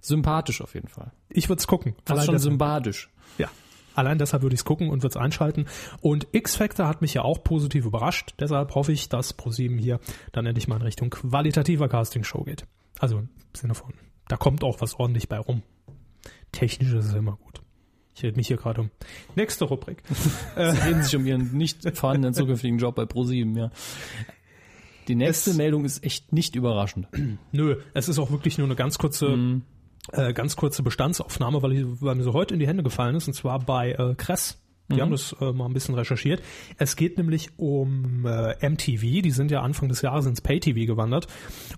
Sympathisch 0.00 0.60
auf 0.60 0.74
jeden 0.74 0.88
Fall. 0.88 1.12
Ich 1.28 1.48
würde 1.48 1.60
es 1.60 1.66
gucken. 1.66 1.94
Allein 2.08 2.26
schon 2.26 2.38
sympathisch. 2.38 3.10
Ja. 3.36 3.48
Allein 3.94 4.18
deshalb 4.18 4.42
würde 4.42 4.54
ich 4.54 4.60
es 4.60 4.64
gucken 4.64 4.90
und 4.90 5.02
würde 5.02 5.14
es 5.14 5.16
einschalten. 5.16 5.66
Und 6.00 6.28
X-Factor 6.30 6.86
hat 6.86 7.02
mich 7.02 7.14
ja 7.14 7.22
auch 7.22 7.42
positiv 7.42 7.84
überrascht. 7.84 8.34
Deshalb 8.38 8.76
hoffe 8.76 8.92
ich, 8.92 9.08
dass 9.08 9.36
Pro7 9.36 9.76
hier 9.76 9.98
dann 10.30 10.46
endlich 10.46 10.68
mal 10.68 10.76
in 10.76 10.82
Richtung 10.82 11.10
qualitativer 11.10 11.88
Castingshow 11.88 12.44
geht. 12.44 12.64
Also 13.00 13.18
im 13.18 13.28
Sinne 13.54 13.74
von, 13.74 13.92
da 14.28 14.36
kommt 14.36 14.62
auch 14.62 14.80
was 14.80 14.94
ordentlich 14.94 15.28
bei 15.28 15.38
rum. 15.38 15.62
Technisch 16.52 16.92
ist 16.92 17.06
es 17.06 17.14
immer 17.14 17.32
gut. 17.32 17.60
Ich 18.14 18.22
rede 18.22 18.36
mich 18.36 18.48
hier 18.48 18.56
gerade 18.56 18.82
um. 18.82 18.90
Nächste 19.34 19.64
Rubrik. 19.64 20.02
Sie 20.08 20.62
reden 20.62 21.02
sich 21.02 21.14
um 21.16 21.26
ihren 21.26 21.56
nicht 21.56 21.96
vorhandenen 21.96 22.34
zukünftigen 22.34 22.78
Job 22.78 22.94
bei 22.94 23.04
ProSieben, 23.04 23.56
ja. 23.56 23.70
Die 25.08 25.14
nächste 25.14 25.50
Es- 25.50 25.56
Meldung 25.56 25.84
ist 25.84 26.04
echt 26.04 26.32
nicht 26.32 26.54
überraschend. 26.54 27.08
Nö, 27.52 27.76
es 27.94 28.08
ist 28.08 28.18
auch 28.18 28.30
wirklich 28.30 28.58
nur 28.58 28.66
eine 28.66 28.76
ganz 28.76 28.98
kurze, 28.98 29.60
äh, 30.12 30.32
ganz 30.32 30.54
kurze 30.56 30.82
Bestandsaufnahme, 30.82 31.62
weil, 31.62 31.72
ich, 31.72 31.84
weil 32.02 32.14
mir 32.14 32.22
so 32.22 32.32
heute 32.34 32.54
in 32.54 32.60
die 32.60 32.66
Hände 32.68 32.82
gefallen 32.82 33.16
ist, 33.16 33.26
und 33.26 33.34
zwar 33.34 33.58
bei 33.60 33.92
äh, 33.92 34.14
Kress. 34.16 34.62
Die 34.90 35.02
haben 35.02 35.10
das 35.10 35.36
äh, 35.38 35.52
mal 35.52 35.66
ein 35.66 35.74
bisschen 35.74 35.94
recherchiert. 35.94 36.40
Es 36.78 36.96
geht 36.96 37.18
nämlich 37.18 37.50
um 37.58 38.24
äh, 38.24 38.54
MTV, 38.66 39.20
die 39.22 39.30
sind 39.32 39.50
ja 39.50 39.60
Anfang 39.60 39.90
des 39.90 40.00
Jahres 40.00 40.24
ins 40.24 40.40
Pay-TV 40.40 40.86
gewandert. 40.90 41.26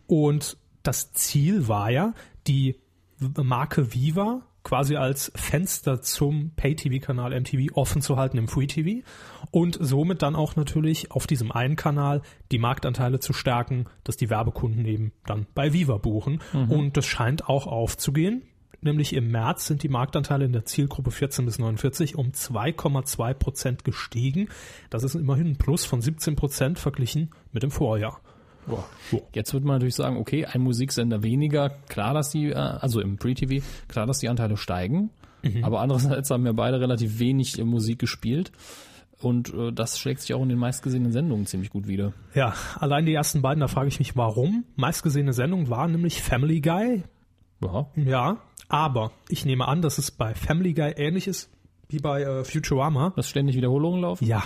Und 0.06 0.56
das 0.84 1.12
Ziel 1.12 1.66
war 1.66 1.90
ja, 1.90 2.14
die 2.46 2.76
Marke 3.18 3.92
Viva 3.94 4.42
quasi 4.62 4.96
als 4.96 5.33
Fenster 5.35 6.03
zum 6.03 6.53
Pay-TV-Kanal 6.57 7.38
MTV 7.40 7.75
offen 7.75 8.03
zu 8.03 8.16
halten 8.16 8.38
im 8.38 8.49
Free-TV 8.49 9.07
und 9.51 9.79
somit 9.81 10.23
dann 10.23 10.37
auch 10.37 10.57
natürlich 10.57 11.11
auf 11.11 11.27
diesem 11.27 11.51
einen 11.51 11.77
Kanal 11.77 12.23
die 12.53 12.59
Marktanteile 12.59 13.20
zu 13.20 13.33
stärken, 13.33 13.87
dass 14.05 14.16
die 14.16 14.31
Werbekunden 14.31 14.85
eben 14.85 15.12
dann 15.27 15.46
bei 15.55 15.73
Viva 15.73 15.96
buchen. 15.96 16.40
Und 16.68 16.96
das 16.96 17.07
scheint 17.07 17.49
auch 17.49 17.66
aufzugehen. 17.66 18.42
Nämlich 18.83 19.12
im 19.12 19.31
März 19.31 19.66
sind 19.66 19.83
die 19.83 19.88
Marktanteile 19.88 20.44
in 20.44 20.53
der 20.53 20.64
Zielgruppe 20.64 21.11
14 21.11 21.44
bis 21.44 21.59
49 21.59 22.16
um 22.16 22.31
2,2 22.31 23.35
Prozent 23.35 23.85
gestiegen. 23.85 24.49
Das 24.88 25.05
ist 25.05 25.14
immerhin 25.14 25.49
ein 25.49 25.57
Plus 25.59 25.85
von 25.85 26.01
17 26.01 26.35
Prozent 26.37 26.79
verglichen 26.79 27.31
mit 27.53 27.62
dem 27.62 27.70
Vorjahr. 27.70 28.20
Boah. 28.66 28.85
Jetzt 29.35 29.53
wird 29.55 29.64
man 29.64 29.77
natürlich 29.77 29.94
sagen, 29.94 30.16
okay, 30.16 30.44
ein 30.46 30.61
Musiksender 30.61 31.23
weniger, 31.23 31.70
klar, 31.88 32.14
dass 32.14 32.31
die, 32.31 32.51
äh, 32.51 32.55
also 32.55 33.01
im 33.01 33.16
Pre-TV, 33.16 33.64
klar, 33.88 34.07
dass 34.07 34.18
die 34.18 34.29
Anteile 34.29 34.57
steigen, 34.57 35.11
aber 35.62 35.81
andererseits 35.81 36.31
haben 36.31 36.44
ja 36.46 36.53
beide 36.53 36.81
relativ 36.81 37.18
wenig 37.18 37.59
äh, 37.59 37.64
Musik 37.64 37.99
gespielt 37.99 38.53
und 39.20 39.53
äh, 39.55 39.73
das 39.73 39.99
schlägt 39.99 40.20
sich 40.20 40.35
auch 40.35 40.42
in 40.42 40.49
den 40.49 40.59
meistgesehenen 40.59 41.12
Sendungen 41.12 41.46
ziemlich 41.46 41.70
gut 41.70 41.87
wieder. 41.87 42.12
Ja, 42.35 42.55
allein 42.79 43.07
die 43.07 43.14
ersten 43.14 43.42
beiden, 43.42 43.61
da 43.61 43.68
frage 43.68 43.88
ich 43.88 43.99
mich, 43.99 44.16
warum. 44.16 44.64
Meistgesehene 44.77 45.33
Sendung 45.33 45.68
war 45.70 45.88
nämlich 45.88 46.23
Family 46.23 46.61
Guy. 46.61 47.05
Ja, 47.62 47.87
Ja, 47.96 48.37
aber 48.68 49.12
ich 49.29 49.44
nehme 49.44 49.66
an, 49.68 49.83
dass 49.83 49.99
es 49.99 50.11
bei 50.11 50.35
Family 50.35 50.73
Guy 50.75 50.92
ähnlich 50.96 51.27
ist 51.27 51.51
wie 51.88 51.99
bei 51.99 52.23
äh, 52.23 52.44
Futurama. 52.44 53.12
dass 53.16 53.29
ständig 53.29 53.57
Wiederholungen 53.57 54.01
laufen. 54.03 54.25
Ja. 54.25 54.44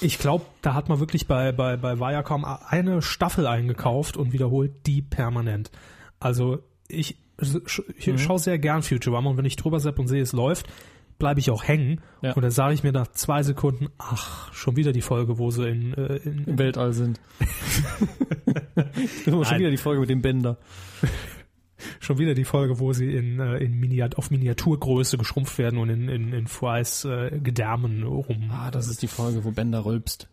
Ich 0.00 0.18
glaube, 0.18 0.44
da 0.62 0.74
hat 0.74 0.88
man 0.88 1.00
wirklich 1.00 1.26
bei, 1.26 1.52
bei, 1.52 1.76
bei 1.76 1.98
Viacom 1.98 2.44
eine 2.44 3.02
Staffel 3.02 3.46
eingekauft 3.46 4.16
und 4.16 4.32
wiederholt 4.32 4.72
die 4.86 5.02
permanent. 5.02 5.70
Also 6.20 6.58
ich, 6.88 7.16
ich 7.96 8.06
Mhm. 8.06 8.18
schaue 8.18 8.38
sehr 8.38 8.58
gern 8.58 8.82
Futurama 8.82 9.30
und 9.30 9.36
wenn 9.36 9.44
ich 9.44 9.56
drüber 9.56 9.80
sepp 9.80 9.98
und 9.98 10.08
sehe, 10.08 10.22
es 10.22 10.32
läuft, 10.32 10.66
bleibe 11.18 11.40
ich 11.40 11.50
auch 11.50 11.64
hängen. 11.64 12.00
Ja. 12.22 12.32
Und 12.34 12.42
dann 12.42 12.50
sage 12.50 12.74
ich 12.74 12.82
mir 12.82 12.92
nach 12.92 13.08
zwei 13.08 13.42
Sekunden, 13.42 13.88
ach, 13.98 14.52
schon 14.52 14.76
wieder 14.76 14.92
die 14.92 15.02
Folge, 15.02 15.38
wo 15.38 15.50
sie 15.50 15.68
in, 15.68 15.94
äh, 15.94 16.16
in, 16.16 16.44
Im 16.44 16.58
Weltall 16.58 16.92
sind. 16.92 17.20
schon 19.24 19.58
wieder 19.58 19.70
die 19.70 19.76
Folge 19.76 20.00
mit 20.00 20.10
dem 20.10 20.22
Bänder. 20.22 20.58
Schon 22.00 22.18
wieder 22.18 22.34
die 22.34 22.44
Folge, 22.44 22.78
wo 22.78 22.92
sie 22.92 23.14
in, 23.14 23.40
äh, 23.40 23.58
in 23.58 23.78
Miniat 23.78 24.16
auf 24.16 24.30
Miniaturgröße 24.30 25.18
geschrumpft 25.18 25.58
werden 25.58 25.78
und 25.78 25.88
in, 25.88 26.08
in, 26.08 26.32
in 26.32 26.46
Frys 26.46 27.04
äh, 27.04 27.38
Gedärmen 27.42 28.02
rum. 28.02 28.50
Ah, 28.50 28.70
das 28.70 28.88
ist 28.88 29.02
die 29.02 29.08
Folge, 29.08 29.44
wo 29.44 29.50
Bender 29.50 29.84
rülpst. 29.84 30.28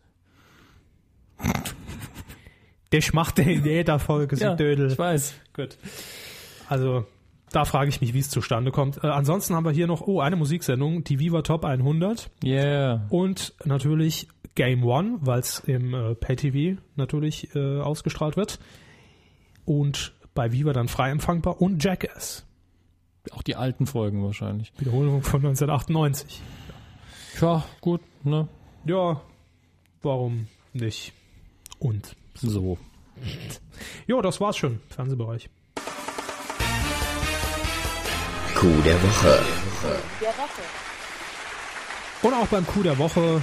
Das 2.90 3.12
macht 3.14 3.40
er 3.40 3.48
in 3.48 3.66
jeder 3.66 4.00
Folge, 4.00 4.36
so 4.36 4.56
Dödel. 4.56 4.92
ich 4.92 4.98
weiß. 5.00 5.34
Gut. 5.54 5.78
Also, 6.70 7.06
da 7.52 7.66
frage 7.66 7.90
ich 7.90 8.02
mich, 8.02 8.14
wie 8.14 8.20
es 8.20 8.30
zustande 8.30 8.72
kommt. 8.72 9.04
Äh, 9.04 9.08
ansonsten 9.08 9.56
haben 9.56 9.66
wir 9.66 9.72
hier 9.72 9.88
noch, 9.88 10.02
oh, 10.02 10.22
eine 10.22 10.36
Musiksendung, 10.36 11.04
die 11.04 11.20
Viva 11.20 11.42
Top 11.42 11.66
100 11.66 12.30
Yeah. 12.44 13.06
und 13.10 13.54
natürlich 13.66 14.28
Game 14.56 14.84
One, 14.84 15.18
weil 15.22 15.40
es 15.40 15.60
im 15.60 15.94
äh, 15.94 16.16
Pay-TV 16.16 16.80
natürlich 16.96 17.56
äh, 17.56 17.80
ausgestrahlt 17.80 18.38
wird 18.38 18.60
und 19.66 20.14
bei 20.34 20.52
Viva 20.52 20.74
dann 20.74 20.88
frei 20.88 21.12
empfangbar 21.12 21.62
und 21.62 21.84
Jackass, 21.84 22.46
Auch 23.32 23.42
die 23.44 23.56
alten 23.56 23.86
Folgen 23.86 24.24
wahrscheinlich. 24.24 24.74
Wiederholung 24.78 25.22
von 25.24 25.40
1998. 25.42 26.42
Ja, 27.40 27.64
gut, 27.82 28.02
ne? 28.24 28.48
Ja, 28.86 29.22
warum 30.02 30.48
nicht? 30.74 31.14
Und 31.80 32.16
So. 32.36 32.78
ja, 34.08 34.22
das 34.22 34.42
war's 34.42 34.58
schon, 34.58 34.80
Fernsehbereich. 34.90 35.50
Coup 38.56 38.84
der 38.84 39.02
Woche. 39.04 39.40
Und 42.22 42.34
auch 42.34 42.48
beim 42.48 42.66
Coup 42.66 42.84
der 42.84 42.98
Woche, 42.98 43.42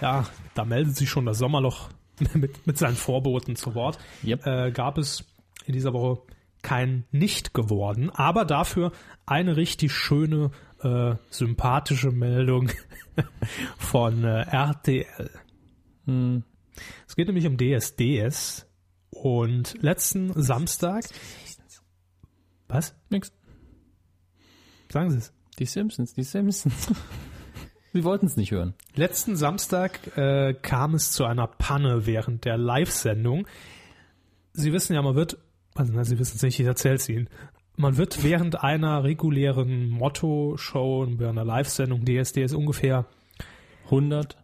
ja, 0.00 0.24
da 0.54 0.64
meldet 0.64 0.96
sich 0.96 1.10
schon 1.10 1.26
das 1.26 1.38
Sommerloch 1.38 1.88
mit, 2.34 2.66
mit 2.66 2.78
seinen 2.78 2.96
Vorboten 2.96 3.56
zu 3.56 3.74
Wort. 3.74 3.98
Yep. 4.24 4.46
Äh, 4.46 4.70
gab 4.70 4.98
es 4.98 5.24
in 5.64 5.72
dieser 5.72 5.92
Woche 5.92 6.22
kein 6.62 7.04
Nicht 7.10 7.54
geworden, 7.54 8.10
aber 8.10 8.44
dafür 8.44 8.92
eine 9.26 9.56
richtig 9.56 9.92
schöne, 9.92 10.50
äh, 10.82 11.14
sympathische 11.30 12.10
Meldung 12.10 12.70
von 13.78 14.24
äh, 14.24 14.42
RTL. 14.42 15.30
Es 17.06 17.16
geht 17.16 17.26
nämlich 17.26 17.46
um 17.46 17.56
DSDS 17.56 18.66
und 19.10 19.80
letzten 19.82 20.32
Samstag. 20.42 21.04
Was? 22.68 22.94
Nix. 23.10 23.32
Sagen 24.90 25.10
Sie 25.10 25.18
es. 25.18 25.32
Die 25.58 25.66
Simpsons, 25.66 26.14
die 26.14 26.24
Simpsons. 26.24 26.92
Sie 27.92 28.02
wollten 28.02 28.26
es 28.26 28.36
nicht 28.36 28.50
hören. 28.50 28.74
Letzten 28.96 29.36
Samstag 29.36 30.16
äh, 30.16 30.52
kam 30.54 30.94
es 30.94 31.12
zu 31.12 31.24
einer 31.24 31.46
Panne 31.46 32.06
während 32.06 32.44
der 32.44 32.58
Live-Sendung. 32.58 33.46
Sie 34.52 34.72
wissen 34.72 34.94
ja, 34.94 35.02
man 35.02 35.14
wird, 35.14 35.38
also 35.74 35.92
na, 35.92 36.04
Sie 36.04 36.18
wissen 36.18 36.36
es 36.36 36.42
nicht, 36.42 36.60
ich 36.60 36.66
erzähle 36.66 36.96
es 36.96 37.08
Ihnen. 37.08 37.28
Man 37.76 37.96
wird 37.96 38.22
während 38.22 38.62
einer 38.62 39.02
regulären 39.02 39.88
Motto-Show, 39.88 41.06
während 41.18 41.38
einer 41.38 41.44
Live-Sendung 41.44 42.04
DSDS 42.04 42.54
ungefähr 42.54 43.06
100. 43.86 44.36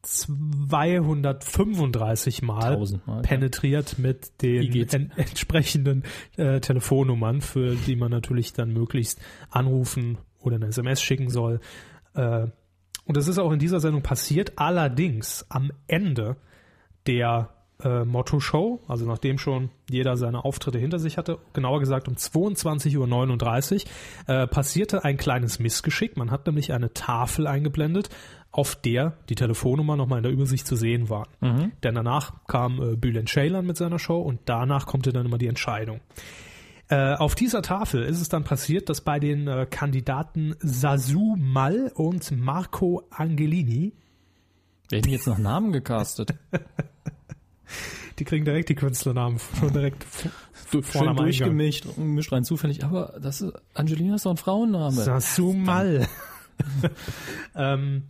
235 0.00 2.42
Mal, 2.42 2.74
1000 2.74 3.04
Mal, 3.06 3.16
ja. 3.16 3.22
penetriert 3.22 3.98
mit 3.98 4.30
Wie 4.40 4.68
den 4.68 4.88
en 4.88 5.10
entsprechenden 5.16 6.04
äh, 6.36 6.60
Telefonnummern, 6.60 7.40
für 7.40 7.74
die 7.74 7.96
man 7.96 8.12
natürlich 8.12 8.52
dann 8.52 8.72
möglichst 8.72 9.20
anrufen 9.50 10.18
oder 10.38 10.54
eine 10.54 10.68
SMS 10.68 11.02
schicken 11.02 11.30
soll. 11.30 11.58
Äh, 12.14 12.46
und 13.04 13.16
das 13.16 13.26
ist 13.26 13.38
auch 13.38 13.50
in 13.50 13.58
dieser 13.58 13.80
Sendung 13.80 14.02
passiert. 14.02 14.52
Allerdings 14.56 15.44
am 15.48 15.72
Ende 15.88 16.36
der 17.06 17.57
äh, 17.82 18.04
Motto-Show, 18.04 18.80
also 18.88 19.06
nachdem 19.06 19.38
schon 19.38 19.70
jeder 19.88 20.16
seine 20.16 20.44
Auftritte 20.44 20.78
hinter 20.78 20.98
sich 20.98 21.16
hatte, 21.16 21.38
genauer 21.52 21.80
gesagt 21.80 22.08
um 22.08 22.14
22.39 22.14 23.84
Uhr, 24.28 24.34
äh, 24.34 24.46
passierte 24.46 25.04
ein 25.04 25.16
kleines 25.16 25.58
Missgeschick. 25.58 26.16
Man 26.16 26.30
hat 26.30 26.46
nämlich 26.46 26.72
eine 26.72 26.92
Tafel 26.92 27.46
eingeblendet, 27.46 28.10
auf 28.50 28.74
der 28.74 29.14
die 29.28 29.34
Telefonnummer 29.34 29.96
nochmal 29.96 30.18
in 30.18 30.22
der 30.24 30.32
Übersicht 30.32 30.66
zu 30.66 30.74
sehen 30.74 31.08
waren. 31.08 31.28
Denn 31.82 31.94
danach 31.94 32.46
kam 32.46 32.82
äh, 32.82 32.96
Bülent 32.96 33.28
Ceylan 33.28 33.66
mit 33.66 33.76
seiner 33.76 33.98
Show 33.98 34.20
und 34.20 34.40
danach 34.46 34.86
kommt 34.86 35.06
dann 35.06 35.26
immer 35.26 35.38
die 35.38 35.48
Entscheidung. 35.48 36.00
Äh, 36.88 37.14
auf 37.14 37.34
dieser 37.34 37.60
Tafel 37.60 38.02
ist 38.02 38.20
es 38.20 38.28
dann 38.28 38.44
passiert, 38.44 38.88
dass 38.88 39.02
bei 39.02 39.20
den 39.20 39.46
äh, 39.46 39.66
Kandidaten 39.70 40.56
Sasu 40.60 41.36
Mal 41.36 41.92
und 41.94 42.30
Marco 42.30 43.02
Angelini, 43.10 43.92
Werden 44.90 45.12
jetzt 45.12 45.26
nach 45.26 45.38
Namen 45.38 45.70
gecastet. 45.72 46.34
die 48.18 48.24
kriegen 48.24 48.44
direkt 48.44 48.68
die 48.68 48.74
Künstlernamen 48.74 49.38
schon 49.58 49.72
direkt 49.72 50.04
Du, 50.70 50.82
vorne 50.82 51.08
schön 51.08 51.16
durchgemischt, 51.16 51.96
mischt 51.96 52.32
rein 52.32 52.44
zufällig. 52.44 52.84
Aber 52.84 53.18
das 53.22 53.40
ist, 53.40 53.54
Angelina 53.74 54.16
ist 54.16 54.26
doch 54.26 54.32
ein 54.32 54.36
Frauenname. 54.36 54.92
Sasu 54.92 55.52
Mal. 55.54 56.06
ähm, 57.54 58.04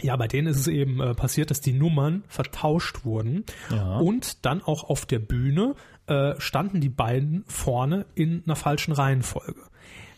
ja, 0.00 0.16
bei 0.16 0.26
denen 0.26 0.48
ist 0.48 0.56
es 0.58 0.68
eben 0.68 1.00
äh, 1.00 1.14
passiert, 1.14 1.50
dass 1.50 1.60
die 1.60 1.74
Nummern 1.74 2.24
vertauscht 2.28 3.04
wurden 3.04 3.44
Ja. 3.70 3.98
und 3.98 4.44
dann 4.44 4.62
auch 4.62 4.84
auf 4.84 5.06
der 5.06 5.18
Bühne 5.18 5.74
äh, 6.06 6.34
standen 6.38 6.80
die 6.80 6.88
beiden 6.88 7.44
vorne 7.46 8.06
in 8.14 8.42
einer 8.46 8.56
falschen 8.56 8.92
Reihenfolge. 8.92 9.60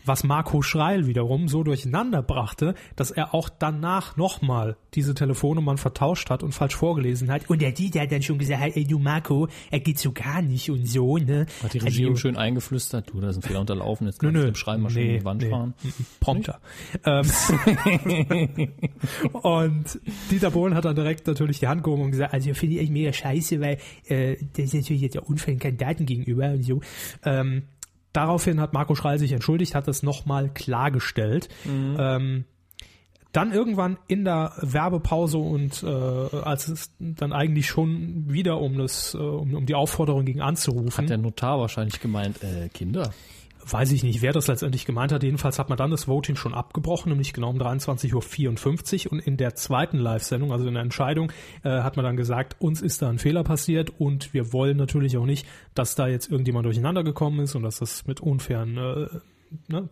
Was 0.05 0.23
Marco 0.23 0.61
Schreil 0.61 1.07
wiederum 1.07 1.47
so 1.47 1.63
durcheinander 1.63 2.21
brachte, 2.21 2.75
dass 2.95 3.11
er 3.11 3.33
auch 3.33 3.49
danach 3.49 4.17
nochmal 4.17 4.77
diese 4.93 5.13
Telefonnummern 5.13 5.77
vertauscht 5.77 6.29
hat 6.29 6.43
und 6.43 6.53
falsch 6.53 6.75
vorgelesen 6.75 7.31
hat. 7.31 7.49
Und 7.49 7.61
der 7.61 7.71
Dieter 7.71 8.01
hat 8.01 8.11
dann 8.11 8.21
schon 8.21 8.37
gesagt, 8.37 8.75
ey 8.75 8.85
du 8.85 8.99
Marco, 8.99 9.47
er 9.71 9.79
geht 9.79 9.99
so 9.99 10.11
gar 10.11 10.41
nicht 10.41 10.69
und 10.69 10.87
so, 10.87 11.17
ne? 11.17 11.45
Hat 11.63 11.73
die 11.73 11.79
Regierung 11.79 12.13
Also- 12.13 12.21
schön 12.21 12.37
eingeflüstert, 12.37 13.11
du, 13.11 13.19
da 13.19 13.29
ist 13.29 13.37
ein 13.37 13.41
Fehler 13.41 13.61
unterlaufen, 13.61 14.07
jetzt 14.07 14.21
Nö, 14.21 14.27
kannst 14.29 14.35
du 14.35 14.39
nö. 14.39 14.45
mit 14.45 14.55
dem 14.55 14.59
Schreibmaschinen 14.59 15.09
in 15.09 15.19
die 15.19 15.25
Wand 15.25 15.41
nee. 15.41 15.49
fahren. 15.49 15.73
Prompter. 16.19 16.59
Ähm, 17.05 17.25
und 19.33 19.99
Dieter 20.31 20.51
Bohlen 20.51 20.75
hat 20.75 20.85
dann 20.85 20.95
direkt 20.95 21.27
natürlich 21.27 21.59
die 21.59 21.67
Hand 21.67 21.83
gehoben 21.83 22.03
und 22.03 22.11
gesagt, 22.11 22.33
also 22.33 22.53
finde 22.53 22.75
ich 22.75 22.81
echt 22.81 22.91
mega 22.91 23.11
scheiße, 23.13 23.59
weil 23.59 23.77
äh, 24.07 24.37
das 24.53 24.65
ist 24.65 24.73
natürlich 24.75 25.01
jetzt 25.01 25.15
ja 25.15 25.21
unfairen 25.21 25.59
Kandidaten 25.59 26.05
gegenüber 26.05 26.49
und 26.51 26.63
so. 26.63 26.81
Ähm, 27.23 27.63
daraufhin 28.15 28.59
hat 28.59 28.73
Marco 28.73 28.95
Schreil 28.95 29.19
sich 29.19 29.31
entschuldigt, 29.31 29.75
hat 29.75 29.87
das 29.87 30.03
nochmal 30.03 30.49
klargestellt. 30.49 31.49
Ähm, 31.99 32.45
dann 33.35 33.51
irgendwann 33.51 33.97
in 34.07 34.23
der 34.23 34.53
Werbepause 34.61 35.37
und 35.37 35.83
äh, 35.83 35.87
als 35.87 36.69
es 36.69 36.91
dann 36.99 37.33
eigentlich 37.33 37.67
schon 37.67 38.31
wieder 38.31 38.61
um 38.61 38.77
das 38.77 39.13
um, 39.13 39.53
um 39.53 39.65
die 39.65 39.75
Aufforderung 39.75 40.23
ging 40.23 40.39
anzurufen. 40.39 41.03
Hat 41.03 41.09
der 41.09 41.17
Notar 41.17 41.59
wahrscheinlich 41.59 41.99
gemeint, 41.99 42.41
äh, 42.43 42.69
Kinder. 42.69 43.11
Weiß 43.67 43.91
ich 43.91 44.03
nicht, 44.03 44.21
wer 44.21 44.31
das 44.31 44.47
letztendlich 44.47 44.85
gemeint 44.85 45.11
hat. 45.11 45.23
Jedenfalls 45.23 45.57
hat 45.57 45.69
man 45.69 45.77
dann 45.77 45.89
das 45.89 46.07
Voting 46.07 46.35
schon 46.35 46.53
abgebrochen, 46.53 47.09
nämlich 47.09 47.33
genau 47.33 47.49
um 47.49 47.57
23.54 47.57 49.05
Uhr. 49.05 49.11
Und 49.13 49.19
in 49.19 49.37
der 49.37 49.55
zweiten 49.55 49.97
Live-Sendung, 49.97 50.51
also 50.51 50.67
in 50.67 50.75
der 50.75 50.83
Entscheidung, 50.83 51.31
äh, 51.63 51.69
hat 51.69 51.95
man 51.95 52.05
dann 52.05 52.15
gesagt, 52.15 52.55
uns 52.59 52.81
ist 52.81 53.01
da 53.01 53.09
ein 53.09 53.17
Fehler 53.17 53.43
passiert 53.43 53.91
und 53.99 54.33
wir 54.33 54.53
wollen 54.53 54.77
natürlich 54.77 55.17
auch 55.17 55.25
nicht, 55.25 55.47
dass 55.73 55.95
da 55.95 56.07
jetzt 56.07 56.29
irgendjemand 56.29 56.65
durcheinander 56.65 57.03
gekommen 57.03 57.39
ist 57.39 57.55
und 57.55 57.63
dass 57.63 57.79
das 57.79 58.05
mit 58.05 58.19
unfairen 58.19 58.77
äh, 58.77 59.07
ne, 59.67 59.89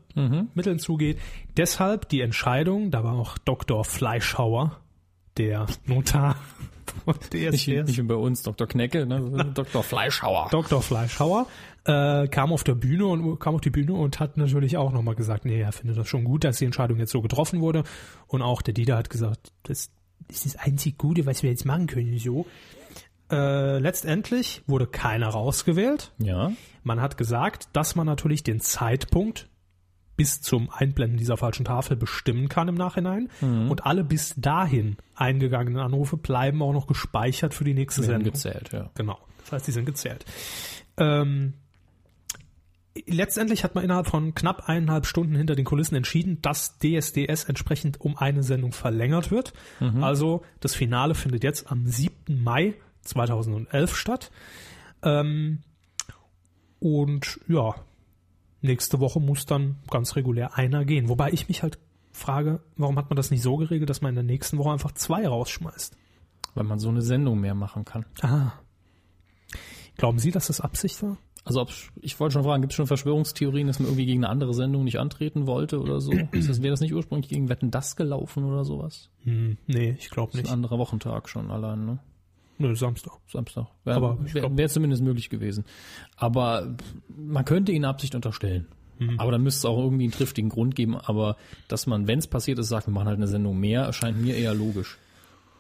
Mitteln 0.54 0.80
zugeht. 0.80 1.18
Deshalb 1.58 2.10
die 2.10 2.22
Entscheidung, 2.22 2.92
da 2.92 3.04
war 3.04 3.14
auch 3.14 3.38
Dr. 3.40 3.84
Fleischhauer, 3.84 4.80
der 5.38 5.66
Notar 5.86 6.36
von 7.06 7.16
Nicht, 7.34 7.54
DSDS. 7.56 7.88
nicht 7.88 7.98
wie 7.98 8.04
bei 8.04 8.16
uns, 8.16 8.44
Dr. 8.44 8.68
Knecke, 8.68 9.06
ne? 9.06 9.52
Dr. 9.54 9.84
Fleischhauer. 9.84 10.50
Dr. 10.52 10.82
Fleischhauer 10.82 11.48
äh, 11.86 12.28
kam 12.28 12.54
auf 12.54 12.64
der 12.64 12.76
Bühne 12.76 13.06
und 13.06 13.40
kam 13.40 13.56
auf 13.56 13.62
die 13.62 13.70
Bühne 13.70 13.94
und 13.94 14.20
hat 14.20 14.38
natürlich 14.38 14.78
auch 14.78 14.92
nochmal 14.92 15.16
gesagt, 15.16 15.46
nee, 15.46 15.60
er 15.60 15.72
findet 15.72 15.98
das 15.98 16.08
schon 16.08 16.24
gut, 16.24 16.44
dass 16.44 16.58
die 16.58 16.66
Entscheidung 16.66 16.98
jetzt 16.98 17.12
so 17.12 17.22
getroffen 17.22 17.62
wurde. 17.62 17.84
Und 18.28 18.42
auch 18.42 18.62
der 18.62 18.74
Dieter 18.74 18.98
hat 18.98 19.10
gesagt, 19.10 19.52
das 19.64 19.92
ist 20.30 20.46
das 20.46 20.56
einzig 20.56 20.98
Gute, 20.98 21.26
was 21.26 21.44
wir 21.44 21.50
jetzt 21.50 21.66
machen 21.66 21.88
können. 21.88 22.18
So. 22.18 22.46
Äh, 23.32 23.80
letztendlich 23.80 24.64
wurde 24.68 24.88
keiner 24.88 25.28
rausgewählt. 25.30 26.12
Ja. 26.20 26.52
Man 26.84 27.02
hat 27.02 27.18
gesagt, 27.18 27.68
dass 27.74 27.96
man 27.96 28.06
natürlich 28.06 28.44
den 28.44 28.60
Zeitpunkt 28.60 29.50
bis 30.16 30.42
zum 30.42 30.70
Einblenden 30.70 31.18
dieser 31.18 31.38
falschen 31.38 31.66
Tafel 31.66 31.98
bestimmen 31.98 32.48
kann 32.48 32.68
im 32.68 32.76
Nachhinein. 32.76 33.30
Und 33.42 33.86
alle 33.88 34.04
bis 34.04 34.36
dahin 34.38 34.98
eingegangenen 35.16 35.82
Anrufe 35.82 36.18
bleiben 36.18 36.62
auch 36.62 36.74
noch 36.74 36.86
gespeichert 36.86 37.56
für 37.56 37.64
die 37.64 37.74
nächste 37.74 38.04
Sendung. 38.04 38.32
gezählt, 38.32 38.70
ja. 38.72 38.92
Genau. 38.94 39.18
Das 39.40 39.54
heißt, 39.54 39.68
die 39.68 39.72
sind 39.72 39.86
gezählt. 39.86 40.24
Ähm, 40.98 41.54
letztendlich 43.08 43.64
hat 43.64 43.76
man 43.76 43.84
innerhalb 43.84 44.08
von 44.08 44.36
knapp 44.36 44.70
eineinhalb 44.70 45.06
Stunden 45.06 45.36
hinter 45.36 45.56
den 45.56 45.66
Kulissen 45.66 45.96
entschieden, 45.96 46.42
dass 46.42 46.78
DSDS 46.78 47.46
entsprechend 47.46 48.00
um 48.00 48.18
eine 48.18 48.44
Sendung 48.44 48.72
verlängert 48.72 49.32
wird. 49.32 49.54
Also 50.02 50.44
das 50.60 50.76
Finale 50.76 51.16
findet 51.16 51.44
jetzt 51.44 51.72
am 51.72 51.86
7. 51.88 52.44
Mai 52.44 52.76
2011 53.02 53.96
statt. 53.96 54.32
Ähm, 55.02 55.60
und 56.80 57.40
ja, 57.48 57.76
nächste 58.62 59.00
Woche 59.00 59.20
muss 59.20 59.46
dann 59.46 59.78
ganz 59.90 60.16
regulär 60.16 60.58
einer 60.58 60.86
gehen. 60.86 61.10
Wobei 61.10 61.32
ich 61.32 61.48
mich 61.48 61.64
halt 61.64 61.80
frage, 62.12 62.62
warum 62.78 62.98
hat 62.98 63.10
man 63.10 63.18
das 63.18 63.32
nicht 63.32 63.42
so 63.42 63.58
geregelt, 63.58 63.90
dass 63.90 64.02
man 64.02 64.10
in 64.10 64.16
der 64.16 64.24
nächsten 64.24 64.58
Woche 64.58 64.72
einfach 64.72 64.92
zwei 64.94 65.28
rausschmeißt? 65.28 65.98
Weil 66.54 66.64
man 66.64 66.80
so 66.80 66.90
eine 66.90 67.02
Sendung 67.02 67.40
mehr 67.40 67.56
machen 67.56 67.86
kann. 67.86 68.06
Ah. 68.22 68.54
Glauben 69.98 70.20
Sie, 70.20 70.32
dass 70.32 70.48
das 70.48 70.62
Absicht 70.62 71.02
war? 71.02 71.18
Also 71.46 71.62
ob, 71.62 71.72
ich 72.02 72.20
wollte 72.20 72.34
schon 72.34 72.44
fragen, 72.44 72.62
gibt 72.62 72.72
es 72.72 72.78
schon 72.78 72.88
Verschwörungstheorien, 72.88 73.68
dass 73.68 73.80
man 73.80 73.88
irgendwie 73.90 74.06
gegen 74.06 74.24
eine 74.24 74.30
andere 74.32 74.54
Sendung 74.54 74.84
nicht 74.86 75.00
antreten 75.00 75.46
wollte 75.46 75.82
oder 75.82 76.00
so? 76.00 76.12
Ist 76.32 76.50
das, 76.50 76.62
wäre 76.62 76.72
das 76.72 76.80
nicht 76.80 76.94
ursprünglich 76.94 77.28
gegen 77.30 77.50
Wetten 77.50 77.70
das 77.72 77.96
gelaufen 77.96 78.46
oder 78.46 78.64
sowas? 78.64 79.10
Hm, 79.24 79.58
nee, 79.68 79.96
ich 80.00 80.10
glaube 80.10 80.32
Das 80.32 80.40
ist 80.40 80.44
nicht. 80.44 80.52
ein 80.52 80.54
anderer 80.56 80.78
Wochentag 80.80 81.28
schon 81.28 81.52
allein, 81.52 81.86
ne? 81.86 82.00
Nö, 82.60 82.76
Samstag. 82.76 83.14
Samstag. 83.28 83.68
Wäre 83.84 83.98
Aber 83.98 84.18
wär, 84.34 84.56
wär 84.56 84.70
zumindest 84.70 85.02
möglich 85.04 85.30
gewesen. 85.30 85.66
Aber 86.16 86.76
man 87.10 87.44
könnte 87.46 87.72
ihnen 87.72 87.86
Absicht 87.86 88.16
unterstellen. 88.16 88.68
Aber 89.18 89.32
dann 89.34 89.42
müsste 89.42 89.58
es 89.60 89.66
auch 89.66 89.78
irgendwie 89.84 90.04
einen 90.06 90.14
triftigen 90.14 90.50
Grund 90.50 90.76
geben. 90.76 90.96
Aber 90.96 91.36
dass 91.68 91.88
man, 91.88 92.08
wenn 92.08 92.20
es 92.20 92.28
passiert 92.28 92.60
ist, 92.60 92.70
sagt, 92.70 92.88
wir 92.88 92.94
machen 92.94 93.08
halt 93.08 93.18
eine 93.18 93.28
Sendung 93.28 93.60
mehr, 93.60 93.82
erscheint 93.82 94.22
mir 94.22 94.38
eher 94.38 94.54
logisch. 94.54 94.98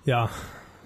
Ja, 0.06 0.30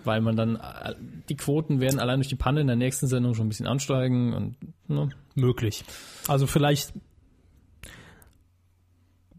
Weil 0.04 0.22
man 0.22 0.36
dann, 0.36 0.56
äh, 0.56 0.96
die 1.30 1.36
Quoten 1.36 1.80
werden 1.82 2.00
allein 2.00 2.20
durch 2.20 2.28
die 2.30 2.36
Panne 2.36 2.62
in 2.62 2.68
der 2.68 2.76
nächsten 2.76 3.08
Sendung 3.08 3.34
schon 3.36 3.48
ein 3.48 3.50
bisschen 3.50 3.68
ansteigen 3.68 4.34
und, 4.34 4.56
ne? 4.88 5.10
möglich. 5.36 5.84
Also 6.28 6.48
vielleicht. 6.48 6.94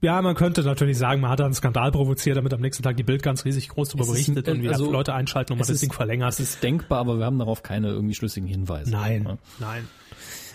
Ja, 0.01 0.23
man 0.23 0.37
könnte 0.37 0.63
natürlich 0.63 0.97
sagen, 0.97 1.21
man 1.21 1.31
hat 1.31 1.41
da 1.41 1.45
einen 1.45 1.55
Skandal 1.55 1.91
provoziert, 1.91 2.37
damit 2.37 2.55
am 2.55 2.61
nächsten 2.61 2.85
Tag 2.85 2.97
die 2.97 3.03
Bild 3.03 3.23
ganz 3.23 3.45
riesig 3.45 3.69
groß 3.69 3.89
darüber 3.89 4.05
ist- 4.05 4.11
berichtet 4.13 4.49
und 4.49 4.63
wieder 4.63 4.73
also, 4.73 4.93
Leute 4.93 5.13
einschalten 5.13 5.53
und 5.53 5.59
man 5.59 5.67
das 5.67 5.71
ist- 5.75 5.83
Ding 5.83 5.93
verlängert. 5.93 6.33
Es 6.35 6.39
ist 6.41 6.63
denkbar, 6.63 7.01
aber 7.01 7.19
wir 7.19 7.25
haben 7.25 7.39
darauf 7.39 7.65
keine 7.65 7.89
irgendwie 7.89 8.15
schlüssigen 8.15 8.49
Hinweise. 8.49 8.93
nein, 8.93 9.25
Ja. 9.25 9.39
nein. 9.59 9.89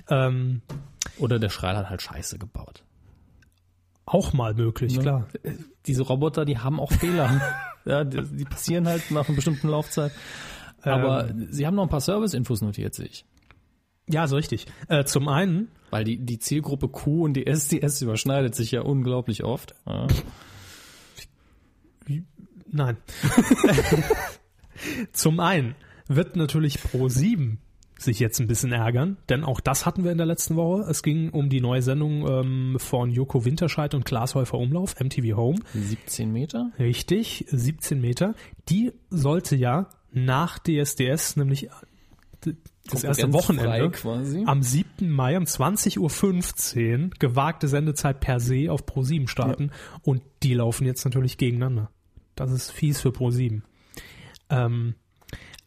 Ähm, 0.09 0.61
Oder 1.17 1.39
der 1.39 1.49
Schreil 1.49 1.75
hat 1.75 1.89
halt 1.89 2.01
Scheiße 2.01 2.37
gebaut. 2.39 2.83
auch 4.05 4.31
mal 4.33 4.53
möglich, 4.53 4.97
klar. 4.99 5.27
Diese 5.87 6.03
Roboter, 6.03 6.45
die 6.45 6.57
haben 6.59 6.79
auch 6.79 6.91
Fehler. 6.91 7.41
ja, 7.85 8.03
die, 8.03 8.23
die 8.23 8.45
passieren 8.45 8.87
halt 8.87 9.11
nach 9.11 9.27
einer 9.27 9.35
bestimmten 9.35 9.67
Laufzeit. 9.69 10.11
Aber 10.81 11.29
sie 11.49 11.65
haben 11.65 11.75
noch 11.75 11.83
ein 11.83 11.89
paar 11.89 12.01
Service-Infos 12.01 12.61
notiert, 12.61 12.93
sehe 12.93 13.05
ich. 13.05 13.25
Ja, 14.09 14.27
so 14.27 14.35
richtig. 14.35 14.65
Äh, 14.89 15.05
zum 15.05 15.29
einen, 15.29 15.69
Weil 15.89 16.03
die, 16.03 16.17
die 16.17 16.39
Zielgruppe 16.39 16.89
Q 16.89 17.23
und 17.23 17.33
die 17.35 17.47
SDS 17.47 18.01
überschneidet 18.01 18.53
sich 18.53 18.71
ja 18.71 18.81
unglaublich 18.81 19.43
oft. 19.43 19.75
Ja. 19.85 20.07
nein. 22.67 22.97
zum 25.13 25.39
einen 25.39 25.75
wird 26.07 26.35
natürlich 26.35 26.81
Pro 26.83 27.07
7 27.07 27.59
sich 27.97 28.19
jetzt 28.19 28.39
ein 28.39 28.47
bisschen 28.47 28.71
ärgern, 28.71 29.17
denn 29.29 29.43
auch 29.43 29.60
das 29.60 29.86
hatten 29.86 30.03
wir 30.03 30.12
in 30.12 30.17
der 30.17 30.25
letzten 30.27 30.56
Woche. 30.56 30.82
Es 30.89 31.03
ging 31.03 31.29
um 31.29 31.49
die 31.49 31.62
neue 31.62 31.82
Sendung 31.82 32.27
ähm, 32.27 32.75
von 32.79 33.12
Joko 33.12 33.45
Winterscheid 33.45 33.93
und 33.93 34.03
Klaas 34.06 34.36
Häufer 34.36 34.58
Umlauf, 34.58 34.99
MTV 34.99 35.36
Home. 35.38 35.60
17 35.73 36.32
Meter? 36.32 36.71
Richtig, 36.79 37.45
17 37.49 38.01
Meter. 38.01 38.36
Die 38.69 38.91
sollte 39.10 39.56
ja 39.56 39.89
nach 40.12 40.60
DSDS, 40.60 41.38
nämlich 41.38 41.69
d- 42.45 42.56
das 42.89 43.03
erste 43.06 43.32
Wochenende, 43.32 43.91
quasi. 43.91 44.43
am 44.45 44.62
7. 44.62 45.10
Mai 45.10 45.38
um 45.38 45.45
20.15 45.45 47.03
Uhr 47.06 47.10
gewagte 47.19 47.67
Sendezeit 47.69 48.19
per 48.19 48.39
se 48.41 48.67
auf 48.69 48.84
Pro7 48.86 49.29
starten 49.29 49.71
und 50.01 50.21
die 50.43 50.53
laufen 50.53 50.86
jetzt 50.86 51.06
natürlich 51.06 51.38
gegeneinander. 51.38 51.89
Das 52.36 52.51
ist 52.51 52.71
fies 52.71 52.99
für 52.99 53.10
Pro7. 53.10 53.62
Ähm, 54.49 54.95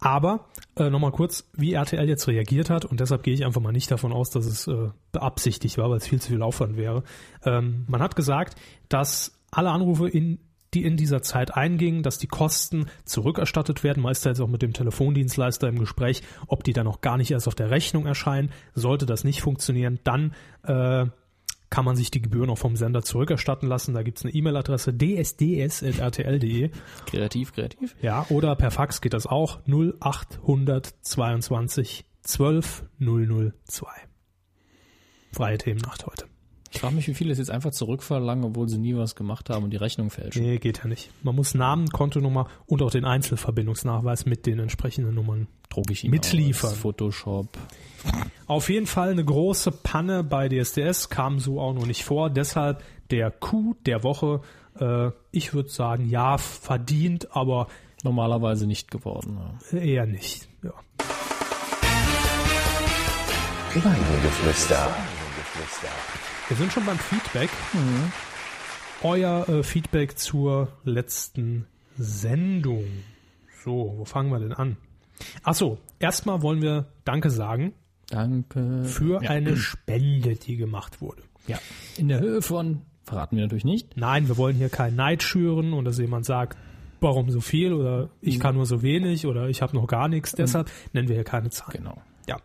aber 0.07 0.47
äh, 0.77 0.89
nochmal 0.89 1.11
kurz, 1.11 1.51
wie 1.55 1.73
RTL 1.73 2.09
jetzt 2.09 2.29
reagiert 2.29 2.71
hat, 2.71 2.85
und 2.85 3.01
deshalb 3.01 3.25
gehe 3.25 3.35
ich 3.35 3.45
einfach 3.45 3.61
mal 3.61 3.73
nicht 3.73 3.91
davon 3.91 4.13
aus, 4.13 4.31
dass 4.31 4.47
es 4.47 4.69
äh, 4.69 4.91
beabsichtigt 5.11 5.79
war, 5.79 5.91
weil 5.91 5.97
es 5.97 6.07
viel 6.07 6.21
zu 6.21 6.29
viel 6.29 6.43
Aufwand 6.43 6.77
wäre. 6.77 7.03
Ähm, 7.45 7.85
man 7.89 8.01
hat 8.01 8.15
gesagt, 8.15 8.55
dass 8.89 9.37
alle 9.51 9.71
Anrufe, 9.71 10.09
in, 10.09 10.39
die 10.75 10.85
in 10.85 10.97
dieser 10.97 11.23
Zeit 11.23 11.57
eingingen, 11.57 12.05
dass 12.05 12.19
die 12.19 12.29
Kosten 12.29 12.87
zurückerstattet 13.05 13.83
werden. 13.83 14.01
Man 14.01 14.13
ist 14.13 14.25
da 14.25 14.31
jetzt 14.31 14.41
auch 14.41 14.47
mit 14.47 14.63
dem 14.63 14.75
Telefondienstleister 14.75 15.67
im 15.67 15.81
Gespräch, 15.81 16.23
ob 16.47 16.63
die 16.63 16.73
dann 16.73 16.87
auch 16.87 17.01
gar 17.01 17.17
nicht 17.17 17.33
erst 17.33 17.49
auf 17.49 17.57
der 17.57 17.71
Rechnung 17.73 18.07
erscheinen. 18.07 18.53
Sollte 18.75 19.07
das 19.07 19.25
nicht 19.25 19.43
funktionieren, 19.43 19.99
dann 20.05 20.35
äh, 20.63 21.07
kann 21.71 21.85
man 21.85 21.95
sich 21.97 22.11
die 22.11 22.23
Gebühren 22.23 22.51
auch 22.51 22.59
vom 22.59 22.77
Sender 22.77 23.03
zurückerstatten 23.03 23.69
lassen. 23.69 23.95
Da 23.95 24.03
gibt's 24.03 24.25
eine 24.25 24.35
E-Mail-Adresse 24.35 24.93
dsds.rtl.de. 24.93 26.71
Kreativ, 27.07 27.53
kreativ. 27.53 27.97
Ja, 28.03 28.27
oder 28.29 28.55
per 28.57 28.71
Fax 28.71 29.01
geht 29.01 29.15
das 29.15 29.27
auch 29.27 29.61
0822 29.67 32.05
12 32.23 32.85
002. 32.99 33.87
Freie 35.33 35.59
Themennacht 35.59 36.07
heute. 36.07 36.27
Ich 36.77 36.81
frage 36.81 36.95
mich, 36.95 37.09
wie 37.09 37.15
viele 37.15 37.33
es 37.33 37.39
jetzt 37.39 37.51
einfach 37.51 37.73
zurückverlangen, 37.73 38.45
obwohl 38.45 38.69
sie 38.69 38.79
nie 38.79 38.97
was 38.97 39.15
gemacht 39.15 39.51
haben 39.51 39.65
und 39.65 39.71
die 39.71 39.77
Rechnung 39.77 40.11
fälschen. 40.11 40.43
Nee, 40.43 40.59
geht 40.59 40.79
ja 40.79 40.87
nicht. 40.87 41.11
Man 41.23 41.35
muss 41.35 41.55
Namen, 41.55 41.89
Kontonummer 41.89 42.49
und 42.67 42.83
auch 42.83 42.91
den 42.91 43.05
Einzelverbindungsnachweis 43.05 44.27
mit 44.27 44.47
den 44.47 44.59
entsprechenden 44.59 45.15
Nummern 45.15 45.49
Druck 45.69 45.91
ich 45.91 46.05
ihn 46.05 46.11
Mitliefern. 46.11 46.71
aus. 46.71 46.77
Photoshop. 46.77 47.49
Auf 48.47 48.71
jeden 48.71 48.87
Fall 48.87 49.11
eine 49.11 49.25
große 49.25 49.73
Panne 49.73 50.23
bei 50.23 50.49
DSDS, 50.49 51.09
kam 51.09 51.41
so 51.41 51.61
auch 51.61 51.75
noch 51.75 51.87
nicht 51.87 52.05
vor. 52.05 52.31
Deshalb 52.31 52.83
der 53.11 53.31
Coup 53.31 53.77
der 53.85 54.05
Woche. 54.05 54.41
Äh, 54.79 55.11
ich 55.33 55.55
würde 55.55 55.69
sagen, 55.69 56.09
ja, 56.09 56.39
verdient, 56.39 57.35
aber 57.35 57.67
Normalerweise 58.07 58.67
nicht 58.67 58.91
geworden. 58.91 59.41
Ja. 59.73 59.79
eher 59.79 60.07
nicht. 60.07 60.49
Ja. 60.63 60.73
Weidengeflüster. 63.75 64.89
Wir 66.49 66.57
sind 66.57 66.73
schon 66.73 66.87
beim 66.87 66.99
Feedback. 66.99 67.51
Euer 69.03 69.49
äh, 69.49 69.63
Feedback 69.65 70.17
zur 70.17 70.69
letzten 70.85 71.67
Sendung. 71.99 72.85
So, 73.65 73.95
wo 73.97 74.05
fangen 74.05 74.31
wir 74.31 74.39
denn 74.39 74.53
an? 74.53 74.77
Ach 75.43 75.55
so, 75.55 75.79
erstmal 75.99 76.43
wollen 76.43 76.63
wir 76.63 76.87
Danke 77.05 77.31
sagen 77.31 77.73
Danke. 78.11 78.85
für 78.85 79.23
eine 79.29 79.57
Spende, 79.57 80.37
die 80.37 80.57
gemacht 80.57 81.01
wurde. 81.01 81.23
Ja. 81.49 81.59
In 81.97 82.07
der 82.07 82.21
Höhe 82.21 82.43
von, 82.43 82.83
verraten 83.03 83.35
wir 83.37 83.43
natürlich 83.43 83.65
nicht. 83.65 83.97
Nein, 83.97 84.29
wir 84.29 84.37
wollen 84.37 84.55
hier 84.55 84.69
keinen 84.69 84.95
Neid 84.95 85.25
schüren 85.25 85.73
und 85.73 85.85
dass 85.85 85.99
jemand 85.99 86.27
sagt, 86.27 86.57
warum 87.01 87.29
so 87.29 87.41
viel 87.41 87.73
oder 87.73 88.11
ich 88.21 88.39
kann 88.39 88.55
nur 88.55 88.67
so 88.67 88.83
wenig 88.83 89.27
oder 89.27 89.49
ich 89.49 89.63
habe 89.63 89.75
noch 89.75 89.89
gar 89.89 90.07
nichts. 90.07 90.31
Deshalb 90.33 90.71
nennen 90.93 91.09
wir 91.09 91.17
hier 91.17 91.25
keine 91.25 91.51
Zahlen. 91.51 91.79
Genau. 91.79 92.01
Ja. 92.29 92.41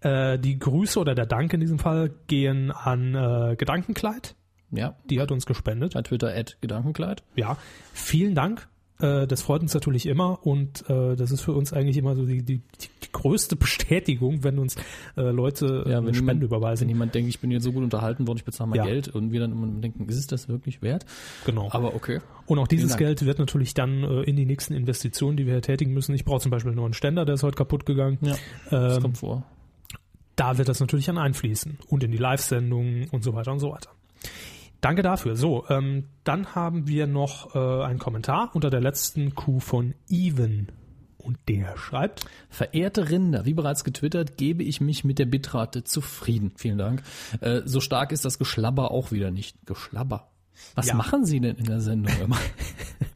Äh, 0.00 0.38
die 0.38 0.58
Grüße 0.58 0.98
oder 0.98 1.14
der 1.14 1.26
Dank 1.26 1.52
in 1.52 1.60
diesem 1.60 1.78
Fall 1.78 2.10
gehen 2.26 2.70
an 2.70 3.14
äh, 3.14 3.56
Gedankenkleid. 3.56 4.34
Ja. 4.70 4.96
Die 5.08 5.20
hat 5.20 5.30
uns 5.30 5.46
gespendet. 5.46 5.94
Bei 5.94 6.02
Twitter 6.02 6.34
at 6.34 6.58
Gedankenkleid. 6.60 7.22
Ja, 7.36 7.56
vielen 7.92 8.34
Dank. 8.34 8.68
Äh, 9.00 9.26
Das 9.26 9.42
freut 9.42 9.62
uns 9.62 9.74
natürlich 9.74 10.06
immer 10.06 10.46
und 10.46 10.88
äh, 10.88 11.16
das 11.16 11.30
ist 11.32 11.40
für 11.40 11.52
uns 11.52 11.72
eigentlich 11.72 11.96
immer 11.96 12.14
so 12.14 12.24
die, 12.26 12.42
die, 12.42 12.58
die 12.58 12.88
größte 13.12 13.56
Bestätigung, 13.56 14.44
wenn 14.44 14.58
uns 14.58 14.76
äh, 15.16 15.22
Leute 15.22 15.84
Ja, 15.86 15.98
eine 15.98 16.06
wenn 16.06 16.14
Spende 16.14 16.16
jemand, 16.16 16.40
wenn 16.40 16.46
überweisen. 16.46 16.88
jemand 16.88 17.14
denkt, 17.14 17.28
ich 17.28 17.40
bin 17.40 17.50
jetzt 17.50 17.64
so 17.64 17.72
gut 17.72 17.82
unterhalten 17.82 18.26
worden, 18.28 18.38
ich 18.38 18.44
bezahle 18.44 18.70
mal 18.70 18.76
Ja. 18.76 18.84
Geld 18.84 19.08
und 19.08 19.32
wir 19.32 19.40
dann 19.40 19.52
immer 19.52 19.66
denken, 19.66 20.08
ist 20.08 20.16
es 20.18 20.26
das 20.26 20.48
wirklich 20.48 20.82
wert? 20.82 21.06
Genau. 21.44 21.68
Aber 21.72 21.94
okay. 21.94 22.20
Und 22.46 22.58
auch 22.58 22.68
dieses. 22.68 22.96
Geld 22.96 23.24
wird 23.24 23.38
natürlich 23.40 23.74
dann 23.74 24.04
äh, 24.04 24.22
in 24.22 24.36
die 24.36 24.46
nächsten 24.46 24.74
Investitionen, 24.74 25.36
die 25.36 25.46
wir 25.46 25.60
tätigen 25.62 25.92
müssen. 25.92 26.14
Ich 26.14 26.24
brauche 26.24 26.40
zum 26.40 26.50
Beispiel 26.50 26.70
einen 26.70 26.80
neuen 26.80 26.92
Ständer, 26.92 27.24
der 27.24 27.34
ist 27.34 27.42
heute 27.42 27.56
kaputt 27.56 27.86
gegangen. 27.86 28.18
Ja, 28.22 28.36
das 28.70 28.96
Ähm, 28.96 29.02
kommt 29.02 29.18
vor. 29.18 29.44
da 30.36 30.56
wird 30.58 30.68
das 30.68 30.78
natürlich 30.80 31.06
dann 31.06 31.18
einfließen 31.18 31.78
und 31.88 32.04
in 32.04 32.10
die 32.12 32.18
Live-Sendungen 32.18 33.08
und 33.10 33.24
so 33.24 33.34
weiter 33.34 33.50
und 33.52 33.58
so 33.60 33.70
weiter. 33.72 33.90
Danke 34.84 35.00
dafür. 35.00 35.34
So, 35.34 35.64
ähm, 35.70 36.10
dann 36.24 36.54
haben 36.54 36.86
wir 36.86 37.06
noch 37.06 37.54
äh, 37.54 37.84
einen 37.84 37.98
Kommentar 37.98 38.50
unter 38.52 38.68
der 38.68 38.82
letzten 38.82 39.34
Kuh 39.34 39.58
von 39.58 39.94
Even. 40.10 40.68
Und 41.16 41.38
der 41.48 41.78
schreibt, 41.78 42.26
Verehrte 42.50 43.08
Rinder, 43.08 43.46
wie 43.46 43.54
bereits 43.54 43.82
getwittert, 43.82 44.36
gebe 44.36 44.62
ich 44.62 44.82
mich 44.82 45.02
mit 45.02 45.18
der 45.18 45.24
Bitrate 45.24 45.84
zufrieden. 45.84 46.52
Vielen 46.56 46.76
Dank. 46.76 47.02
Äh, 47.40 47.62
so 47.64 47.80
stark 47.80 48.12
ist 48.12 48.26
das 48.26 48.38
Geschlabber 48.38 48.90
auch 48.90 49.10
wieder 49.10 49.30
nicht. 49.30 49.56
Geschlabber. 49.64 50.33
Was 50.74 50.86
Ja. 50.86 50.94
machen 50.94 51.24
Sie 51.24 51.40
denn 51.40 51.56
in 51.56 51.64
der 51.64 51.80
Sendung 51.80 52.12
immer? 52.22 52.36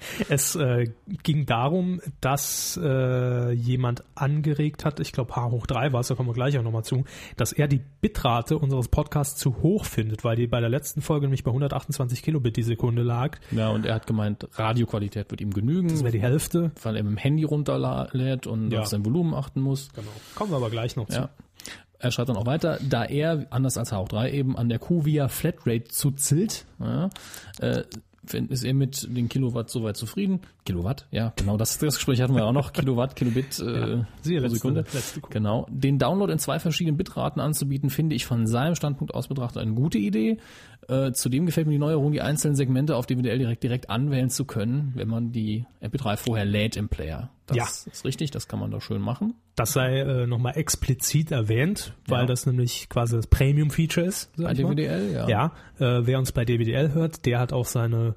es 0.28 0.54
äh, 0.56 0.90
ging 1.22 1.46
darum, 1.46 2.00
dass 2.20 2.78
äh, 2.82 3.52
jemand 3.52 4.02
angeregt 4.14 4.84
hat, 4.84 5.00
ich 5.00 5.12
glaube 5.12 5.34
H 5.36 5.50
hoch 5.50 5.66
3 5.66 5.92
war 5.92 6.00
es, 6.00 6.08
da 6.08 6.14
kommen 6.14 6.28
wir 6.28 6.34
gleich 6.34 6.58
auch 6.58 6.62
nochmal 6.62 6.84
zu, 6.84 7.04
dass 7.36 7.52
er 7.52 7.68
die 7.68 7.80
Bitrate 8.00 8.58
unseres 8.58 8.88
Podcasts 8.88 9.38
zu 9.38 9.62
hoch 9.62 9.84
findet, 9.84 10.24
weil 10.24 10.36
die 10.36 10.46
bei 10.46 10.60
der 10.60 10.68
letzten 10.70 11.00
Folge 11.02 11.26
nämlich 11.26 11.44
bei 11.44 11.50
128 11.50 12.22
Kilobit 12.22 12.56
die 12.56 12.62
Sekunde 12.62 13.02
lag. 13.02 13.38
ja, 13.50 13.68
und 13.70 13.86
er 13.86 13.94
hat 13.96 14.06
gemeint, 14.06 14.48
Radioqualität 14.54 15.30
wird 15.30 15.40
ihm 15.40 15.52
genügen, 15.52 15.88
Das 15.88 16.02
wäre 16.02 16.12
die 16.12 16.22
Hälfte. 16.22 16.72
weil 16.82 16.96
er 16.96 17.02
mit 17.02 17.12
dem 17.12 17.18
Handy 17.18 17.44
runterlädt 17.44 18.46
und 18.46 18.70
Ja. 18.72 18.80
auf 18.80 18.86
sein 18.86 19.04
Volumen 19.04 19.34
achten 19.34 19.60
muss. 19.60 19.88
Genau. 19.94 20.08
Kommen 20.34 20.50
wir 20.52 20.56
aber 20.56 20.70
gleich 20.70 20.96
noch 20.96 21.06
zu. 21.08 21.16
Ja. 21.20 21.28
Er 21.98 22.10
schreibt 22.12 22.28
dann 22.28 22.36
auch 22.36 22.46
weiter, 22.46 22.78
da 22.88 23.04
er, 23.04 23.46
anders 23.50 23.76
als 23.76 23.92
H3 23.92 24.30
eben, 24.30 24.56
an 24.56 24.68
der 24.68 24.78
Q 24.78 25.04
via 25.04 25.28
Flatrate 25.28 25.84
zuzelt, 25.84 26.64
ja, 26.80 27.10
äh, 27.60 27.82
ist 28.50 28.62
er 28.62 28.74
mit 28.74 29.08
den 29.16 29.28
Kilowatt 29.30 29.70
soweit 29.70 29.96
zufrieden. 29.96 30.40
Kilowatt, 30.66 31.06
ja, 31.10 31.32
genau, 31.36 31.56
das, 31.56 31.78
das 31.78 31.94
Gespräch 31.96 32.20
hatten 32.20 32.34
wir 32.34 32.44
auch 32.44 32.52
noch. 32.52 32.72
Kilowatt, 32.74 33.16
Kilobit 33.16 33.58
äh, 33.58 34.04
Siehe 34.22 34.38
pro 34.38 34.42
letzte- 34.44 34.50
Sekunde. 34.50 34.80
letzte 34.92 35.20
Kuh. 35.20 35.30
Genau. 35.30 35.66
Den 35.70 35.98
Download 35.98 36.30
in 36.30 36.38
zwei 36.38 36.58
verschiedenen 36.58 36.98
Bitraten 36.98 37.40
anzubieten, 37.40 37.88
finde 37.88 38.14
ich 38.14 38.26
von 38.26 38.46
seinem 38.46 38.74
Standpunkt 38.74 39.14
aus 39.14 39.28
betrachtet 39.28 39.62
eine 39.62 39.72
gute 39.72 39.96
Idee. 39.98 40.36
Äh, 40.88 41.12
zudem 41.12 41.46
gefällt 41.46 41.66
mir 41.66 41.72
die 41.72 41.78
Neuerung, 41.78 42.12
die 42.12 42.20
einzelnen 42.20 42.54
Segmente 42.54 42.96
auf 42.96 43.06
DWDL 43.06 43.38
direkt, 43.38 43.62
direkt 43.62 43.88
anwählen 43.90 44.28
zu 44.30 44.44
können, 44.44 44.92
wenn 44.94 45.08
man 45.08 45.32
die 45.32 45.64
MP3 45.82 46.16
vorher 46.18 46.44
lädt 46.44 46.76
im 46.76 46.88
Player. 46.90 47.30
Das 47.48 47.56
Ja. 47.86 47.92
ist 47.92 48.04
richtig, 48.04 48.30
das 48.30 48.46
kann 48.46 48.60
man 48.60 48.70
da 48.70 48.80
schön 48.80 49.00
machen. 49.02 49.34
Das 49.56 49.72
sei 49.72 49.98
äh, 50.00 50.26
nochmal 50.26 50.56
explizit 50.56 51.30
erwähnt, 51.32 51.94
weil 52.06 52.20
Ja. 52.20 52.26
das 52.26 52.46
nämlich 52.46 52.88
quasi 52.88 53.16
das 53.16 53.26
Premium-Feature 53.26 54.06
ist. 54.06 54.30
Bei 54.36 54.44
mal. 54.44 54.54
DWDL, 54.54 55.12
ja. 55.12 55.28
Ja, 55.28 55.46
äh, 55.78 56.06
wer 56.06 56.18
uns 56.18 56.30
bei 56.32 56.44
DWDL 56.44 56.92
hört, 56.92 57.24
der 57.26 57.40
hat 57.40 57.52
auch 57.52 57.64
seine 57.66 58.14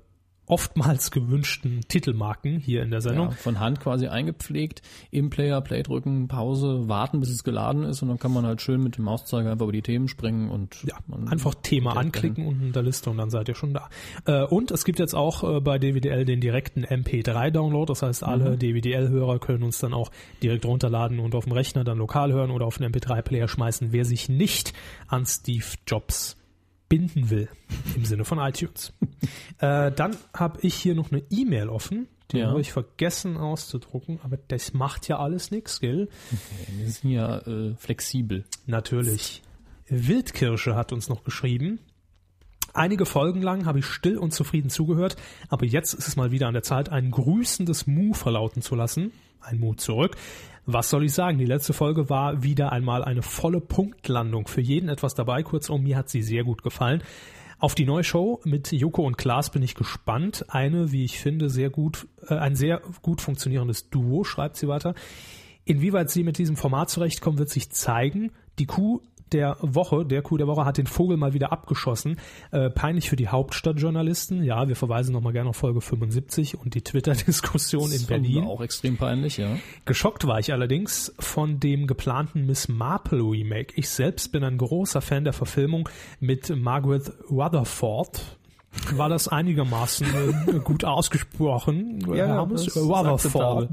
oftmals 0.52 1.12
gewünschten 1.12 1.80
Titelmarken 1.88 2.60
hier 2.60 2.84
in 2.84 2.92
der 2.92 3.00
Sendung. 3.00 3.30
Ja, 3.30 3.36
von 3.36 3.62
Hand 3.62 3.80
quasi 3.80 4.08
eingepflegt, 4.08 4.82
im 5.10 5.30
Player, 5.30 5.62
Play 5.62 5.82
drücken, 5.82 6.28
Pause, 6.28 6.90
warten, 6.90 7.22
bis 7.22 7.30
es 7.30 7.46
geladen 7.46 7.84
ist 7.86 8.02
und 8.02 8.10
dann 8.10 8.20
kann 8.20 8.34
man 8.34 8.46
halt 8.46 8.62
schön 8.62 8.84
mit 8.84 8.98
dem 8.98 9.06
Mauszeiger 9.06 9.50
einfach 9.50 9.64
über 9.64 9.72
die 9.72 9.82
Themen 9.82 10.10
springen 10.10 10.52
und 10.52 10.84
Ja, 10.84 10.98
einfach 11.28 11.56
Thema 11.56 11.96
anklicken 11.96 12.46
unten 12.46 12.66
in 12.68 12.74
der 12.74 12.84
Liste 12.84 13.10
und 13.10 13.18
dann 13.18 13.30
seid 13.30 13.48
ihr 13.48 13.56
schon 13.56 13.74
da. 13.74 13.90
Äh, 14.26 14.44
und 14.44 14.72
es 14.72 14.84
gibt 14.84 15.00
jetzt 15.00 15.16
auch 15.16 15.44
äh, 15.44 15.62
bei 15.62 15.80
DWDL 15.80 16.26
den 16.26 16.42
direkten 16.42 16.86
MP3-Download. 16.86 17.90
Das 17.90 18.02
heißt, 18.02 18.22
alle 18.22 18.58
DWDL-Hörer 18.58 19.40
können 19.40 19.64
uns 19.64 19.80
dann 19.80 19.94
auch 19.94 20.12
direkt 20.44 20.66
runterladen 20.66 21.20
und 21.20 21.34
auf 21.34 21.46
dem 21.46 21.54
Rechner 21.54 21.86
dann 21.86 21.98
lokal 21.98 22.34
hören 22.34 22.52
oder 22.52 22.66
auf 22.66 22.82
einen 22.82 22.94
MP3-Player 22.94 23.48
schmeißen, 23.48 23.94
wer 23.94 24.04
sich 24.04 24.28
nicht 24.28 24.74
an 25.08 25.26
Steve 25.26 25.66
Jobs 25.88 26.36
binden 26.92 27.30
will, 27.30 27.48
im 27.96 28.04
Sinne 28.04 28.26
von 28.26 28.38
iTunes. 28.38 28.92
äh, 29.60 29.92
dann 29.94 30.18
habe 30.36 30.60
ich 30.62 30.74
hier 30.76 30.94
noch 30.94 31.10
eine 31.12 31.24
E-Mail 31.30 31.70
offen. 31.70 32.08
Die 32.32 32.38
Ja. 32.40 32.50
habe 32.50 32.60
ich 32.60 32.72
vergessen 32.74 33.38
auszudrucken, 33.38 34.20
aber 34.24 34.38
das 34.50 34.74
macht 34.74 35.08
ja 35.08 35.18
alles 35.20 35.52
nix, 35.52 35.80
gell? 35.80 36.10
Wir 36.78 36.90
sind 36.90 37.12
ja 37.12 37.40
äh, 37.40 37.76
flexibel. 37.78 38.44
Natürlich. 38.66 39.42
Wildkirsche 39.88 40.76
hat 40.76 40.92
uns 40.92 41.08
noch 41.08 41.24
geschrieben. 41.24 41.80
Einige 42.74 43.06
Folgen 43.06 43.42
lang 43.42 43.66
habe 43.66 43.80
ich 43.80 43.86
still 43.86 44.18
und 44.18 44.32
zufrieden 44.34 44.70
zugehört, 44.70 45.16
aber 45.50 45.66
jetzt 45.66 45.94
ist 45.94 46.08
es 46.08 46.16
mal 46.18 46.32
wieder 46.32 46.48
an 46.48 46.54
der 46.54 46.64
Zeit, 46.64 46.90
ein 46.90 47.12
grüßendes 47.12 47.88
Mu 47.88 48.14
verlauten 48.14 48.62
zu 48.62 48.76
lassen. 48.76 49.12
Ein 49.42 49.60
Mu 49.60 49.74
zurück. 49.74 50.16
Was 50.66 50.90
soll 50.90 51.06
ich 51.06 51.14
sagen? 51.14 51.38
Die 51.38 51.46
letzte 51.46 51.74
Folge 51.74 52.10
war 52.10 52.44
wieder 52.44 52.72
einmal 52.72 53.04
eine 53.04 53.24
volle 53.24 53.62
Punktlandung. 53.62 54.48
Für 54.48 54.62
jeden 54.62 54.90
etwas 54.90 55.16
dabei. 55.16 55.42
Kurzum, 55.44 55.84
mir 55.84 55.98
hat 55.98 56.10
sie 56.10 56.22
sehr 56.22 56.44
gut 56.44 56.62
gefallen. 56.62 57.02
Auf 57.58 57.76
die 57.76 57.86
neue 57.86 58.04
Show 58.04 58.42
mit 58.44 58.72
Joko 58.72 59.04
und 59.04 59.18
Klaas 59.18 59.52
bin 59.52 59.62
ich 59.62 59.76
gespannt. 59.76 60.46
Eine, 60.50 60.92
wie 60.92 61.04
ich 61.04 61.20
finde, 61.20 61.50
sehr 61.50 61.70
gut, 61.70 62.08
äh, 62.28 62.36
ein 62.36 62.56
sehr 62.56 62.82
gut 63.02 63.22
funktionierendes 63.22 63.90
Duo, 63.90 64.24
schreibt 64.24 64.58
sie 64.58 64.68
weiter. 64.68 64.96
Inwieweit 65.64 66.10
sie 66.10 66.24
mit 66.24 66.38
diesem 66.38 66.58
Format 66.58 66.90
zurechtkommen, 66.90 67.38
wird 67.38 67.50
sich 67.50 67.72
zeigen. 67.72 68.32
Die 68.58 68.66
Kuh 68.66 69.02
der 69.34 69.58
Woche, 69.62 70.06
der 70.06 70.22
Kuh 70.22 70.38
der 70.38 70.48
Woche 70.48 70.66
hat 70.66 70.78
den 70.78 70.88
Vogel 70.88 71.18
mal 71.18 71.34
wieder 71.34 71.52
abgeschossen. 71.52 72.18
Äh, 72.52 72.70
peinlich 72.70 73.10
für 73.10 73.16
die 73.16 73.28
Hauptstadtjournalisten. 73.28 74.44
Ja, 74.44 74.68
wir 74.68 74.76
verweisen 74.76 75.14
nochmal 75.14 75.34
gerne 75.34 75.50
auf 75.50 75.58
Folge 75.58 75.82
75 75.82 76.58
und 76.60 76.76
die 76.76 76.82
Twitter-Diskussion 76.82 77.92
in 77.92 78.06
Berlin. 78.06 78.44
Auch 78.44 78.62
extrem 78.62 78.98
peinlich, 78.98 79.38
ja. 79.38 79.58
Geschockt 79.86 80.28
war 80.28 80.40
ich 80.40 80.52
allerdings 80.54 81.14
von 81.20 81.60
dem 81.60 81.88
geplanten 81.88 82.46
Miss 82.46 82.68
Marple 82.68 83.22
Remake. 83.22 83.74
Ich 83.76 83.90
selbst 83.90 84.32
bin 84.32 84.44
ein 84.44 84.58
großer 84.58 85.02
Fan 85.02 85.24
der 85.24 85.34
Verfilmung 85.34 85.90
mit 86.20 86.56
Margaret 86.56 87.12
Rutherford. 87.30 88.38
War 88.94 89.10
das 89.10 89.28
einigermaßen 89.28 90.08
äh, 90.08 90.60
gut 90.60 90.86
ausgesprochen? 90.86 92.00
Ja, 92.14 92.44
ist 92.46 92.76
Rutherford. 92.78 93.70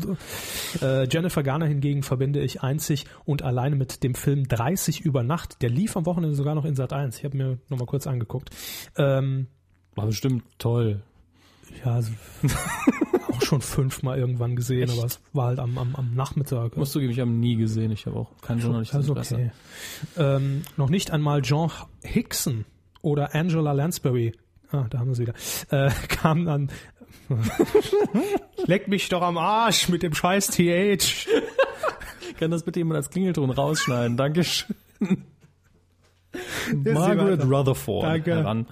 Äh, 0.82 1.09
Jennifer 1.09 1.42
Garner 1.42 1.66
hingegen 1.66 2.03
verbinde 2.03 2.40
ich 2.40 2.62
einzig 2.62 3.07
und 3.24 3.42
alleine 3.42 3.76
mit 3.76 4.03
dem 4.03 4.14
Film 4.14 4.49
30 4.49 5.01
über 5.01 5.22
Nacht. 5.22 5.62
Der 5.62 5.70
lief 5.70 5.96
am 5.96 6.05
Wochenende 6.05 6.34
sogar 6.34 6.55
noch 6.55 6.64
in 6.64 6.74
Sat 6.74 6.92
1. 6.92 7.18
Ich 7.18 7.24
habe 7.24 7.36
mir 7.36 7.59
nochmal 7.68 7.86
kurz 7.86 8.07
angeguckt. 8.07 8.51
Ähm, 8.96 9.46
War 9.94 10.07
bestimmt 10.07 10.44
toll. 10.59 11.03
ja, 11.84 11.94
also, 11.94 12.12
auch 13.32 13.42
schon 13.42 13.61
fünfmal 13.61 14.18
irgendwann 14.18 14.57
gesehen, 14.57 14.90
aber 14.90 15.05
es 15.05 15.20
war 15.32 15.46
halt 15.46 15.61
am, 15.61 15.78
am, 15.78 15.94
am 15.94 16.14
Nachmittag. 16.14 16.76
Musst 16.76 16.94
du 16.94 17.01
geben, 17.01 17.12
ich 17.12 17.20
habe 17.20 17.30
ihn 17.30 17.40
nie 17.40 17.57
gesehen. 17.57 17.92
Ich 17.92 18.07
habe 18.07 18.16
auch 18.16 18.32
kein 18.42 18.59
journalistisches 18.59 19.11
Also 19.16 19.36
okay. 19.36 19.51
Ähm, 20.16 20.62
noch 20.76 20.90
nicht 20.90 21.12
einmal 21.12 21.40
John 21.44 21.70
Hickson 22.03 22.64
oder 23.01 23.34
Angela 23.34 23.72
Lansbury, 23.72 24.32
ah, 24.72 24.86
da 24.90 24.98
haben 24.98 25.08
wir 25.08 25.14
sie 25.14 25.22
wieder, 25.22 25.34
äh, 25.70 25.90
kam 26.08 26.44
dann, 26.44 26.70
leck 28.66 28.88
mich 28.88 29.08
doch 29.08 29.22
am 29.22 29.38
Arsch 29.38 29.88
mit 29.88 30.02
dem 30.02 30.14
scheiß 30.14 30.48
TH. 30.48 31.28
Kann 32.38 32.50
das 32.50 32.62
bitte 32.62 32.80
jemand 32.80 32.96
als 32.96 33.10
Klingelton 33.10 33.50
rausschneiden? 33.50 34.16
Dankeschön. 34.16 34.76
Margaret. 36.84 37.44
Rutherford 37.44 38.04
Danke. 38.04 38.36
heran. 38.36 38.66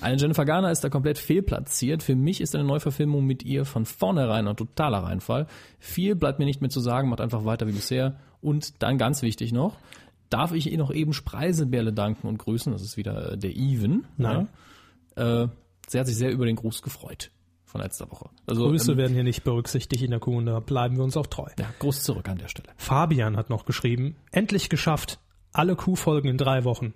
Eine 0.00 0.16
Jennifer 0.16 0.44
Garner 0.44 0.70
ist 0.70 0.82
da 0.82 0.88
komplett 0.88 1.18
fehlplatziert. 1.18 2.02
Für 2.02 2.16
mich 2.16 2.40
ist 2.40 2.54
eine 2.54 2.64
Neuverfilmung 2.64 3.26
mit 3.26 3.42
ihr 3.44 3.64
von 3.64 3.84
vornherein 3.84 4.48
ein 4.48 4.56
totaler 4.56 4.98
Reinfall. 4.98 5.46
Viel 5.78 6.14
bleibt 6.14 6.38
mir 6.38 6.46
nicht 6.46 6.60
mehr 6.60 6.70
zu 6.70 6.80
sagen, 6.80 7.08
macht 7.08 7.20
einfach 7.20 7.44
weiter 7.44 7.66
wie 7.66 7.72
bisher. 7.72 8.16
Und 8.40 8.82
dann 8.82 8.96
ganz 8.96 9.22
wichtig 9.22 9.52
noch, 9.52 9.76
darf 10.30 10.52
ich 10.52 10.70
ihr 10.70 10.78
noch 10.78 10.92
eben 10.92 11.12
Spreiselbärle 11.12 11.92
danken 11.92 12.26
und 12.28 12.38
grüßen. 12.38 12.72
Das 12.72 12.82
ist 12.82 12.96
wieder 12.96 13.32
äh, 13.32 13.38
der 13.38 13.54
Even. 13.54 14.06
Nein. 14.16 14.40
Ja. 14.40 14.46
Äh, 15.16 15.48
sie 15.88 15.98
hat 15.98 16.06
sich 16.06 16.16
sehr 16.16 16.30
über 16.30 16.46
den 16.46 16.56
Gruß 16.56 16.82
gefreut 16.82 17.30
von 17.64 17.80
letzter 17.80 18.10
Woche. 18.10 18.30
Also 18.46 18.68
Grüße 18.68 18.92
ähm, 18.92 18.98
werden 18.98 19.14
hier 19.14 19.22
nicht 19.22 19.44
berücksichtigt 19.44 20.02
in 20.02 20.10
der 20.10 20.20
Kuh 20.20 20.36
und 20.36 20.46
da 20.46 20.60
bleiben 20.60 20.96
wir 20.96 21.04
uns 21.04 21.16
auch 21.16 21.26
treu. 21.26 21.48
ja, 21.58 21.66
Gruß 21.78 22.02
zurück 22.02 22.28
an 22.28 22.38
der 22.38 22.48
Stelle. 22.48 22.68
Fabian 22.76 23.36
hat 23.36 23.48
noch 23.48 23.64
geschrieben, 23.64 24.16
endlich 24.32 24.68
geschafft, 24.68 25.20
alle 25.52 25.76
Kuhfolgen 25.76 26.28
in 26.28 26.36
drei 26.36 26.64
Wochen. 26.64 26.94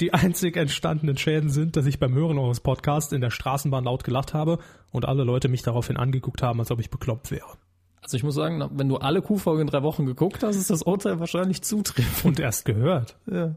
Die 0.00 0.14
einzig 0.14 0.56
entstandenen 0.56 1.16
Schäden 1.16 1.50
sind, 1.50 1.76
dass 1.76 1.86
ich 1.86 1.98
beim 1.98 2.14
Hören 2.14 2.38
eures 2.38 2.60
Podcasts 2.60 3.12
in 3.12 3.20
der 3.20 3.30
Straßenbahn 3.30 3.84
laut 3.84 4.04
gelacht 4.04 4.32
habe 4.32 4.58
und 4.92 5.04
alle 5.04 5.24
Leute 5.24 5.48
mich 5.48 5.62
daraufhin 5.62 5.96
angeguckt 5.96 6.40
haben, 6.42 6.60
als 6.60 6.70
ob 6.70 6.78
ich 6.78 6.90
bekloppt 6.90 7.32
wäre. 7.32 7.56
Also 8.00 8.16
ich 8.16 8.22
muss 8.22 8.36
sagen, 8.36 8.64
wenn 8.74 8.88
du 8.88 8.96
alle 8.96 9.22
Kuhfolgen 9.22 9.62
in 9.62 9.66
drei 9.66 9.82
Wochen 9.82 10.06
geguckt 10.06 10.42
hast, 10.44 10.56
ist 10.56 10.70
das 10.70 10.82
Urteil 10.82 11.18
wahrscheinlich 11.18 11.62
zutreffend. 11.62 12.24
Und 12.24 12.40
erst 12.40 12.64
gehört. 12.64 13.16
Ja. 13.26 13.56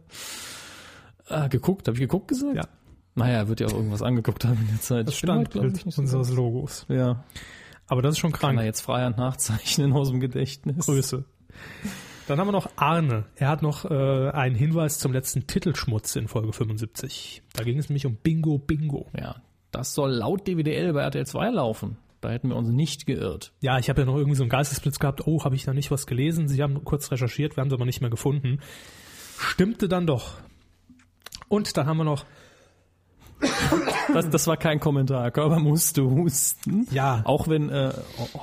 Ah, 1.28 1.48
geguckt, 1.48 1.88
habe 1.88 1.96
ich 1.96 2.02
geguckt 2.02 2.28
gesagt? 2.28 2.56
Ja. 2.56 2.68
Naja, 3.16 3.40
er 3.40 3.48
wird 3.48 3.60
ja 3.60 3.68
auch 3.68 3.74
irgendwas 3.74 4.02
angeguckt 4.02 4.46
haben 4.46 4.60
in 4.62 4.68
der 4.68 4.82
Zeit. 4.82 5.08
Das 5.08 5.16
Standbild 5.16 5.78
ich, 5.78 5.86
nicht 5.86 5.96
so 5.96 6.02
unseres 6.02 6.32
Logos. 6.32 6.86
Ja, 6.88 7.24
Aber 7.88 8.02
das 8.02 8.14
ist 8.14 8.20
schon 8.20 8.32
kann 8.32 8.52
er 8.52 8.56
krank. 8.56 8.66
jetzt 8.66 8.82
Freihand 8.82 9.18
nachzeichnen 9.18 9.94
aus 9.94 10.10
dem 10.10 10.20
Gedächtnis. 10.20 10.86
Grüße. 10.86 11.26
Dann 12.28 12.40
haben 12.40 12.48
wir 12.48 12.54
noch 12.54 12.70
Arne. 12.78 13.26
Er 13.36 13.50
hat 13.50 13.62
noch 13.62 13.84
äh, 13.84 14.30
einen 14.30 14.56
Hinweis 14.56 15.00
zum 15.00 15.12
letzten 15.12 15.48
Titelschmutz 15.48 16.16
in 16.16 16.30
Folge 16.30 16.54
75. 16.54 17.44
Da 17.54 17.64
ging 17.64 17.78
es 17.78 17.90
nämlich 17.90 18.06
um 18.06 18.16
Bingo 18.16 18.58
Bingo. 18.58 19.08
Ja, 19.20 19.36
das 19.72 19.94
soll 19.94 20.12
laut 20.12 20.48
DWDL 20.48 20.94
bei 20.94 21.02
RTL 21.02 21.26
2 21.26 21.50
laufen. 21.50 21.98
Da 22.22 22.30
hätten 22.30 22.50
wir 22.50 22.56
uns 22.56 22.70
nicht 22.70 23.08
geirrt. 23.08 23.52
Ja, 23.62 23.80
ich 23.80 23.90
habe 23.90 24.02
ja 24.02 24.06
noch 24.06 24.16
irgendwie 24.16 24.36
so 24.38 24.44
einen 24.44 24.50
Geistesblitz 24.52 25.00
gehabt. 25.00 25.26
Oh, 25.26 25.44
habe 25.44 25.56
ich 25.56 25.64
da 25.64 25.74
nicht 25.74 25.90
was 25.90 26.06
gelesen? 26.06 26.48
Sie 26.48 26.62
haben 26.62 26.86
kurz 26.86 27.12
recherchiert, 27.12 27.58
wir 27.58 27.62
haben 27.62 27.70
es 27.70 27.74
aber 27.74 27.86
nicht 27.86 28.00
mehr 28.00 28.12
gefunden. 28.12 28.60
Stimmte 29.40 29.90
dann 29.90 30.06
doch. 30.06 30.36
Und 31.48 31.76
dann 31.76 31.88
haben 31.88 31.98
wir 31.98 32.04
noch, 32.04 32.26
Das, 34.14 34.30
das 34.30 34.48
war 34.48 34.58
kein 34.58 34.80
Kommentar. 34.80 35.32
Körper 35.32 35.60
musste 35.60 36.04
husten. 36.04 36.88
ja, 36.92 37.22
Auch 37.26 37.48
wenn 37.48 37.70
äh, 37.70 37.92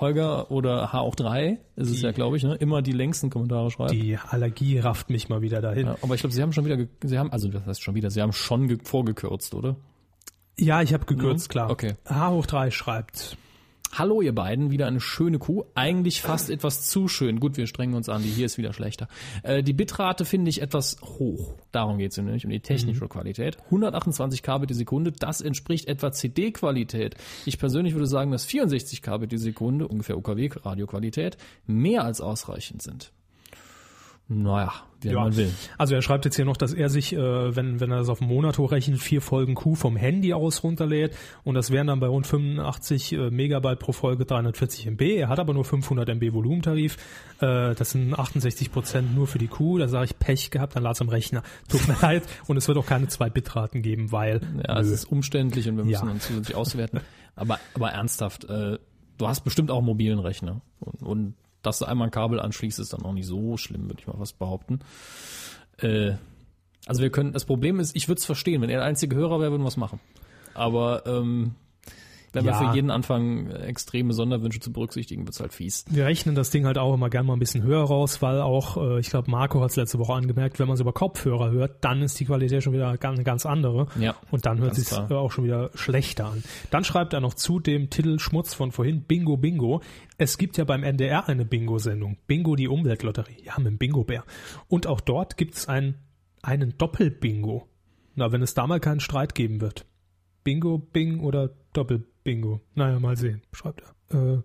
Holger 0.00 0.50
oder 0.50 0.92
H 0.92 1.00
auch 1.00 1.14
3, 1.14 1.58
ist 1.76 1.90
es 1.90 2.00
ja, 2.02 2.12
glaube 2.12 2.36
ich, 2.36 2.42
ne, 2.44 2.54
immer 2.54 2.80
die 2.82 2.92
längsten 2.92 3.30
Kommentare 3.30 3.70
schreibt. 3.70 3.92
die 3.92 4.16
Allergie 4.16 4.78
rafft 4.78 5.10
mich 5.10 5.28
mal 5.28 5.42
wieder 5.42 5.60
dahin. 5.60 5.86
Ja, 5.86 5.96
aber 6.02 6.14
ich 6.14 6.20
glaube, 6.20 6.34
sie 6.34 6.42
haben 6.42 6.52
schon 6.52 6.64
wieder, 6.64 6.78
sie 7.04 7.18
haben, 7.18 7.30
also 7.32 7.48
das 7.48 7.66
heißt 7.66 7.82
schon 7.82 7.94
wieder, 7.94 8.10
sie 8.10 8.22
haben 8.22 8.32
schon 8.32 8.66
ge 8.68 8.78
vorgekürzt, 8.82 9.54
oder? 9.54 9.76
Ja, 10.58 10.82
ich 10.82 10.92
habe 10.94 11.04
gekürzt, 11.04 11.48
Mhm. 11.48 11.52
klar. 11.52 11.70
Okay. 11.70 11.94
H 12.06 12.30
hoch 12.30 12.46
3 12.46 12.70
schreibt, 12.70 13.36
Hallo 13.92 14.20
ihr 14.20 14.34
beiden, 14.34 14.70
wieder 14.70 14.86
eine 14.86 15.00
schöne 15.00 15.38
Kuh. 15.38 15.64
Eigentlich 15.74 16.22
fast 16.22 16.50
etwas 16.50 16.86
zu 16.86 17.08
schön. 17.08 17.40
Gut, 17.40 17.56
wir 17.56 17.66
strengen 17.66 17.94
uns 17.94 18.08
an, 18.08 18.22
die 18.22 18.28
hier 18.28 18.46
ist 18.46 18.58
wieder 18.58 18.72
schlechter. 18.72 19.08
Äh, 19.42 19.62
die 19.62 19.72
Bitrate 19.72 20.24
finde 20.24 20.50
ich 20.50 20.62
etwas 20.62 20.98
hoch. 21.02 21.54
Darum 21.72 21.98
geht 21.98 22.12
es 22.12 22.16
nämlich 22.16 22.44
um 22.44 22.50
die 22.50 22.60
technische 22.60 23.08
Qualität. 23.08 23.58
128 23.66 24.42
Kbit 24.42 24.70
die 24.70 24.74
Sekunde, 24.74 25.12
das 25.12 25.40
entspricht 25.40 25.88
etwa 25.88 26.12
CD-Qualität. 26.12 27.16
Ich 27.46 27.58
persönlich 27.58 27.94
würde 27.94 28.06
sagen, 28.06 28.30
dass 28.30 28.44
64 28.44 29.02
Kbit 29.02 29.32
die 29.32 29.38
Sekunde, 29.38 29.88
ungefähr 29.88 30.18
UKW-Radioqualität, 30.18 31.38
mehr 31.66 32.04
als 32.04 32.20
ausreichend 32.20 32.82
sind. 32.82 33.12
Naja, 34.30 34.72
wie 35.00 35.12
man 35.14 35.34
will. 35.38 35.50
Also 35.78 35.94
er 35.94 36.02
schreibt 36.02 36.26
jetzt 36.26 36.36
hier 36.36 36.44
noch, 36.44 36.58
dass 36.58 36.74
er 36.74 36.90
sich, 36.90 37.14
äh, 37.14 37.56
wenn, 37.56 37.80
wenn 37.80 37.90
er 37.90 37.96
das 37.98 38.10
auf 38.10 38.18
den 38.18 38.28
Monat 38.28 38.58
hochrechnet, 38.58 38.98
vier 39.00 39.22
Folgen 39.22 39.54
Q 39.54 39.74
vom 39.74 39.96
Handy 39.96 40.34
aus 40.34 40.62
runterlädt 40.62 41.16
und 41.44 41.54
das 41.54 41.70
wären 41.70 41.86
dann 41.86 41.98
bei 41.98 42.08
rund 42.08 42.26
85 42.26 43.12
äh, 43.14 43.30
Megabyte 43.30 43.78
pro 43.78 43.92
Folge 43.92 44.26
340 44.26 44.86
MB. 44.88 45.00
Er 45.00 45.28
hat 45.30 45.38
aber 45.38 45.54
nur 45.54 45.64
500 45.64 46.06
MB 46.10 46.34
Volumentarif. 46.34 46.96
Äh, 47.40 47.74
das 47.74 47.92
sind 47.92 48.12
68 48.18 48.70
Prozent 48.70 49.14
nur 49.14 49.26
für 49.26 49.38
die 49.38 49.48
Q. 49.48 49.78
Da 49.78 49.88
sage 49.88 50.04
ich 50.04 50.18
Pech 50.18 50.50
gehabt, 50.50 50.76
dann 50.76 50.82
lad's 50.82 51.00
am 51.00 51.08
Rechner. 51.08 51.42
Tut 51.70 51.88
mir 51.88 51.96
leid. 52.02 52.24
Und 52.48 52.58
es 52.58 52.68
wird 52.68 52.76
auch 52.76 52.86
keine 52.86 53.08
zwei 53.08 53.30
Bitraten 53.30 53.80
geben, 53.80 54.12
weil 54.12 54.42
Ja, 54.66 54.78
es 54.78 54.88
ist 54.90 55.06
umständlich 55.06 55.66
und 55.70 55.78
wir 55.78 55.84
müssen 55.84 56.04
Ja. 56.04 56.04
dann 56.04 56.20
zusätzlich 56.20 56.54
auswerten. 56.54 57.00
Aber, 57.34 57.58
aber 57.74 57.92
ernsthaft, 57.92 58.44
äh, 58.44 58.76
du 59.16 59.26
hast 59.26 59.40
bestimmt 59.44 59.70
auch 59.70 59.78
einen 59.78 59.86
mobilen 59.86 60.18
Rechner. 60.18 60.60
Und, 60.80 61.02
und 61.02 61.34
dass 61.62 61.78
du 61.78 61.84
einmal 61.84 62.08
ein 62.08 62.12
Kabel 62.12 62.40
anschließt, 62.40 62.78
ist 62.78 62.92
dann 62.92 63.02
auch 63.02 63.12
nicht 63.12 63.26
so 63.26 63.56
schlimm, 63.56 63.88
würde 63.88 64.00
ich 64.00 64.06
mal 64.06 64.16
fast 64.16 64.38
behaupten. 64.38 64.80
Äh, 65.78 66.12
also 66.86 67.02
wir 67.02 67.10
können, 67.10 67.32
das 67.32 67.44
Problem 67.44 67.80
ist, 67.80 67.94
ich 67.96 68.08
würde 68.08 68.18
es 68.18 68.24
verstehen, 68.24 68.62
wenn 68.62 68.70
er 68.70 68.78
der 68.78 68.86
einzige 68.86 69.16
Hörer 69.16 69.40
wäre, 69.40 69.50
würden 69.50 69.62
wir 69.62 69.68
es 69.68 69.76
machen. 69.76 70.00
Aber 70.54 71.06
ähm, 71.06 71.54
Wenn 72.32 72.44
wir 72.44 72.52
Ja. 72.52 72.58
für 72.70 72.74
jeden 72.74 72.90
anfangen, 72.90 73.50
extreme 73.50 74.12
Sonderwünsche 74.12 74.60
zu 74.60 74.72
berücksichtigen, 74.72 75.26
wird's 75.26 75.40
halt 75.40 75.52
fies. 75.52 75.84
Wir 75.90 76.04
rechnen 76.06 76.34
das 76.34 76.50
Ding 76.50 76.66
halt 76.66 76.76
auch 76.78 76.92
immer 76.94 77.08
gern 77.10 77.24
mal 77.26 77.32
ein 77.34 77.38
bisschen 77.38 77.62
höher 77.62 77.82
raus, 77.84 78.20
weil 78.22 78.40
auch, 78.40 78.76
äh, 78.76 79.00
ich 79.00 79.10
glaube, 79.10 79.30
Marco 79.30 79.60
hat 79.62 79.70
es 79.70 79.76
letzte 79.76 79.98
Woche 79.98 80.12
angemerkt, 80.12 80.58
wenn 80.58 80.66
man 80.66 80.74
es 80.74 80.80
über 80.80 80.92
Kopfhörer 80.92 81.50
hört, 81.50 81.84
dann 81.84 82.02
ist 82.02 82.18
die 82.20 82.24
Qualität 82.26 82.62
schon 82.62 82.72
wieder 82.74 82.96
ganz, 82.98 83.16
eine 83.16 83.24
ganz 83.24 83.46
andere. 83.46 83.86
Ja, 83.98 84.14
Und 84.30 84.44
dann 84.46 84.58
hört 84.58 84.72
es 84.72 84.78
sich 84.78 84.88
klar. 84.88 85.10
auch 85.12 85.32
schon 85.32 85.44
wieder 85.44 85.70
schlechter 85.74 86.26
an. 86.26 86.42
Dann 86.70 86.84
schreibt 86.84 87.12
er 87.14 87.20
noch 87.20 87.34
zu 87.34 87.60
dem 87.60 87.88
Titel 87.90 88.18
Schmutz 88.18 88.54
von 88.54 88.72
vorhin, 88.72 89.02
Bingo 89.02 89.36
Bingo. 89.36 89.80
Es 90.18 90.36
gibt 90.38 90.56
ja 90.58 90.64
beim 90.64 90.82
NDR 90.82 91.28
eine 91.28 91.44
Bingo-Sendung. 91.44 92.18
Bingo 92.26 92.56
die 92.56 92.68
Umweltlotterie. 92.68 93.36
Ja, 93.44 93.54
mit 93.58 93.66
dem 93.68 93.78
Bingo-Bär. 93.78 94.24
Und 94.68 94.86
auch 94.86 95.00
dort 95.00 95.36
gibt 95.36 95.54
es 95.54 95.68
ein, 95.68 95.94
einen 96.42 96.76
Doppel-Bingo. 96.76 97.66
Na, 98.16 98.32
wenn 98.32 98.42
es 98.42 98.52
da 98.54 98.66
mal 98.66 98.80
keinen 98.80 99.00
Streit 99.00 99.34
geben 99.34 99.60
wird. 99.60 99.86
Bingo, 100.44 100.78
Bing 100.78 101.20
oder 101.20 101.50
Doppel-Bingo. 101.72 102.06
Naja, 102.74 102.98
mal 102.98 103.16
sehen, 103.16 103.42
schreibt 103.52 103.82
er. 104.10 104.34
Äh, 104.36 104.42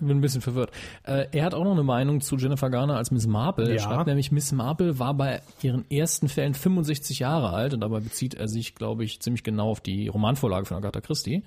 Bin 0.00 0.18
ein 0.18 0.20
bisschen 0.20 0.40
verwirrt. 0.40 0.70
Äh, 1.04 1.26
er 1.32 1.44
hat 1.44 1.52
auch 1.54 1.64
noch 1.64 1.72
eine 1.72 1.82
Meinung 1.82 2.20
zu 2.20 2.36
Jennifer 2.36 2.70
Garner 2.70 2.96
als 2.96 3.10
Miss 3.10 3.26
Marple. 3.26 3.68
Er 3.68 3.74
Ja. 3.74 3.80
schreibt 3.82 4.06
nämlich, 4.06 4.30
Miss 4.32 4.52
Marple 4.52 4.98
war 4.98 5.14
bei 5.14 5.42
ihren 5.62 5.90
ersten 5.90 6.28
Fällen 6.28 6.54
65 6.54 7.18
Jahre 7.18 7.50
alt 7.50 7.74
und 7.74 7.80
dabei 7.80 8.00
bezieht 8.00 8.34
er 8.34 8.48
sich, 8.48 8.74
glaube 8.74 9.04
ich, 9.04 9.20
ziemlich 9.20 9.42
genau 9.42 9.68
auf 9.70 9.80
die 9.80 10.08
Romanvorlage 10.08 10.64
von 10.66 10.76
Agatha 10.78 11.00
Christie. 11.00 11.42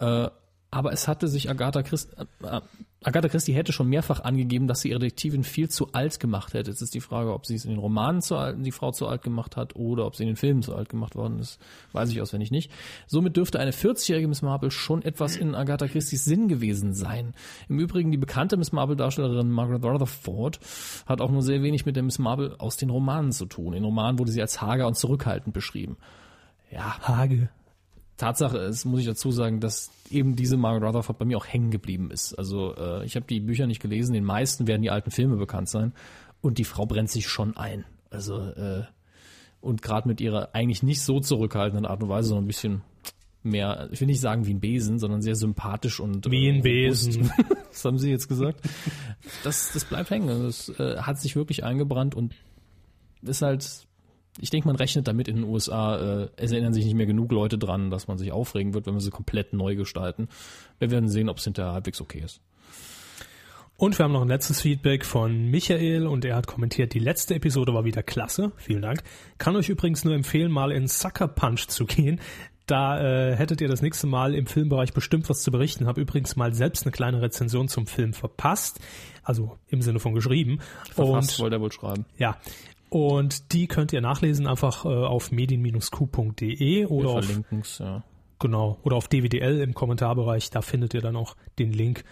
Äh, 0.00 0.28
aber 0.70 0.92
es 0.92 1.08
hatte 1.08 1.28
sich 1.28 1.48
Agatha 1.48 1.82
Christie, 1.82 2.14
äh, 2.42 2.60
Agatha 3.02 3.28
Christie 3.28 3.54
hätte 3.54 3.72
schon 3.72 3.88
mehrfach 3.88 4.20
angegeben, 4.20 4.66
dass 4.66 4.80
sie 4.80 4.90
ihre 4.90 4.98
Detektivin 4.98 5.44
viel 5.44 5.68
zu 5.68 5.92
alt 5.92 6.18
gemacht 6.18 6.52
hätte. 6.52 6.70
Jetzt 6.70 6.82
ist 6.82 6.94
die 6.94 7.00
Frage, 7.00 7.32
ob 7.32 7.46
sie 7.46 7.54
es 7.54 7.64
in 7.64 7.70
den 7.70 7.78
Romanen 7.78 8.20
zu 8.20 8.36
alt, 8.36 8.56
die 8.58 8.72
Frau 8.72 8.90
zu 8.90 9.06
alt 9.06 9.22
gemacht 9.22 9.56
hat 9.56 9.76
oder 9.76 10.04
ob 10.04 10.16
sie 10.16 10.24
in 10.24 10.30
den 10.30 10.36
Filmen 10.36 10.62
zu 10.62 10.74
alt 10.74 10.88
gemacht 10.88 11.14
worden 11.14 11.38
ist. 11.38 11.60
Weiß 11.92 12.10
ich 12.10 12.20
auswendig 12.20 12.50
nicht. 12.50 12.72
Somit 13.06 13.36
dürfte 13.36 13.60
eine 13.60 13.70
40-jährige 13.70 14.26
Miss 14.26 14.42
Marple 14.42 14.72
schon 14.72 15.02
etwas 15.02 15.36
in 15.36 15.54
Agatha 15.54 15.86
Christie's 15.86 16.24
Sinn 16.24 16.48
gewesen 16.48 16.92
sein. 16.92 17.34
Im 17.68 17.78
Übrigen 17.78 18.10
die 18.10 18.18
bekannte 18.18 18.56
Miss 18.56 18.72
Marple-Darstellerin 18.72 19.50
Margaret 19.50 19.84
Rutherford 19.84 20.58
hat 21.06 21.20
auch 21.20 21.30
nur 21.30 21.42
sehr 21.42 21.62
wenig 21.62 21.86
mit 21.86 21.94
der 21.94 22.02
Miss 22.02 22.18
Marple 22.18 22.56
aus 22.58 22.76
den 22.76 22.90
Romanen 22.90 23.30
zu 23.30 23.46
tun. 23.46 23.74
In 23.74 23.84
Romanen 23.84 24.18
wurde 24.18 24.32
sie 24.32 24.42
als 24.42 24.60
hager 24.60 24.88
und 24.88 24.96
zurückhaltend 24.96 25.54
beschrieben. 25.54 25.98
Ja, 26.70 26.98
Hage. 27.06 27.48
Tatsache 28.18 28.58
ist, 28.58 28.84
muss 28.84 29.00
ich 29.00 29.06
dazu 29.06 29.30
sagen, 29.30 29.60
dass 29.60 29.90
eben 30.10 30.36
diese 30.36 30.56
Margaret 30.56 30.88
Rutherford 30.88 31.18
bei 31.18 31.24
mir 31.24 31.38
auch 31.38 31.46
hängen 31.46 31.70
geblieben 31.70 32.10
ist. 32.10 32.34
Also 32.34 32.74
äh, 32.76 33.04
ich 33.04 33.16
habe 33.16 33.26
die 33.26 33.40
Bücher 33.40 33.66
nicht 33.66 33.80
gelesen, 33.80 34.12
den 34.12 34.24
meisten 34.24 34.66
werden 34.66 34.82
die 34.82 34.90
alten 34.90 35.10
Filme 35.10 35.36
bekannt 35.36 35.68
sein 35.68 35.94
und 36.40 36.58
die 36.58 36.64
Frau 36.64 36.84
brennt 36.84 37.10
sich 37.10 37.28
schon 37.28 37.56
ein. 37.56 37.84
Also 38.10 38.40
äh, 38.40 38.82
und 39.60 39.82
gerade 39.82 40.08
mit 40.08 40.20
ihrer 40.20 40.54
eigentlich 40.54 40.82
nicht 40.82 41.00
so 41.02 41.20
zurückhaltenden 41.20 41.86
Art 41.86 42.02
und 42.02 42.08
Weise, 42.08 42.28
sondern 42.28 42.44
ein 42.44 42.48
bisschen 42.48 42.82
mehr, 43.42 43.88
ich 43.92 44.00
will 44.00 44.06
nicht 44.06 44.20
sagen 44.20 44.46
wie 44.46 44.54
ein 44.54 44.60
Besen, 44.60 44.98
sondern 44.98 45.22
sehr 45.22 45.36
sympathisch 45.36 46.00
und 46.00 46.30
Wie 46.30 46.48
ein 46.48 46.56
äh. 46.56 46.62
Besen. 46.62 47.30
Das 47.70 47.84
haben 47.84 47.98
Sie 47.98 48.10
jetzt 48.10 48.28
gesagt. 48.28 48.60
Das, 49.44 49.72
das 49.72 49.84
bleibt 49.84 50.10
hängen. 50.10 50.42
Das 50.42 50.68
äh, 50.80 50.96
hat 50.96 51.20
sich 51.20 51.36
wirklich 51.36 51.62
eingebrannt 51.62 52.16
und 52.16 52.34
ist 53.22 53.42
halt, 53.42 53.86
ich 54.40 54.50
denke, 54.50 54.68
man 54.68 54.76
rechnet 54.76 55.08
damit 55.08 55.28
in 55.28 55.36
den 55.36 55.44
USA, 55.44 56.22
äh, 56.22 56.28
es 56.36 56.52
erinnern 56.52 56.72
sich 56.72 56.84
nicht 56.84 56.94
mehr 56.94 57.06
genug 57.06 57.32
Leute 57.32 57.58
dran, 57.58 57.90
dass 57.90 58.08
man 58.08 58.18
sich 58.18 58.32
aufregen 58.32 58.74
wird, 58.74 58.86
wenn 58.86 58.94
wir 58.94 59.00
sie 59.00 59.10
komplett 59.10 59.52
neu 59.52 59.74
gestalten. 59.74 60.28
Wir 60.78 60.90
werden 60.90 61.08
sehen, 61.08 61.28
ob 61.28 61.38
es 61.38 61.44
hinterher 61.44 61.72
halbwegs 61.72 62.00
okay 62.00 62.20
ist. 62.24 62.40
Und 63.76 63.96
wir 63.96 64.04
haben 64.04 64.12
noch 64.12 64.22
ein 64.22 64.28
letztes 64.28 64.60
Feedback 64.60 65.04
von 65.04 65.52
Michael 65.52 66.08
und 66.08 66.24
er 66.24 66.34
hat 66.34 66.48
kommentiert, 66.48 66.94
die 66.94 66.98
letzte 66.98 67.36
Episode 67.36 67.74
war 67.74 67.84
wieder 67.84 68.02
klasse. 68.02 68.50
Vielen 68.56 68.82
Dank. 68.82 69.04
Kann 69.38 69.54
euch 69.54 69.68
übrigens 69.68 70.04
nur 70.04 70.14
empfehlen, 70.14 70.50
mal 70.50 70.72
in 70.72 70.88
Sucker 70.88 71.28
Punch 71.28 71.68
zu 71.68 71.86
gehen. 71.86 72.20
Da 72.66 73.00
äh, 73.00 73.36
hättet 73.36 73.60
ihr 73.60 73.68
das 73.68 73.80
nächste 73.80 74.08
Mal 74.08 74.34
im 74.34 74.46
Filmbereich 74.46 74.92
bestimmt 74.92 75.30
was 75.30 75.42
zu 75.42 75.52
berichten. 75.52 75.86
Hab 75.86 75.96
übrigens 75.96 76.34
mal 76.34 76.52
selbst 76.52 76.84
eine 76.84 76.92
kleine 76.92 77.22
Rezension 77.22 77.68
zum 77.68 77.86
Film 77.86 78.14
verpasst. 78.14 78.80
Also 79.22 79.56
im 79.68 79.80
Sinne 79.80 80.00
von 80.00 80.12
geschrieben. 80.12 80.58
Verfasst 80.92 81.38
und 81.38 81.44
wollte 81.44 81.56
er 81.56 81.60
wohl 81.60 81.72
schreiben. 81.72 82.04
ja. 82.18 82.36
Und 82.90 83.52
die 83.52 83.66
könnt 83.66 83.92
ihr 83.92 84.00
nachlesen 84.00 84.46
einfach 84.46 84.84
äh, 84.84 84.88
auf 84.88 85.30
medien-q.de 85.30 86.86
oder 86.86 87.08
auf 87.10 87.78
ja. 87.78 88.02
Genau. 88.38 88.78
Oder 88.82 88.96
auf 88.96 89.08
DWDL 89.08 89.60
im 89.60 89.74
Kommentarbereich, 89.74 90.50
da 90.50 90.62
findet 90.62 90.94
ihr 90.94 91.00
dann 91.00 91.16
auch 91.16 91.36
den 91.58 91.72
Link. 91.72 92.04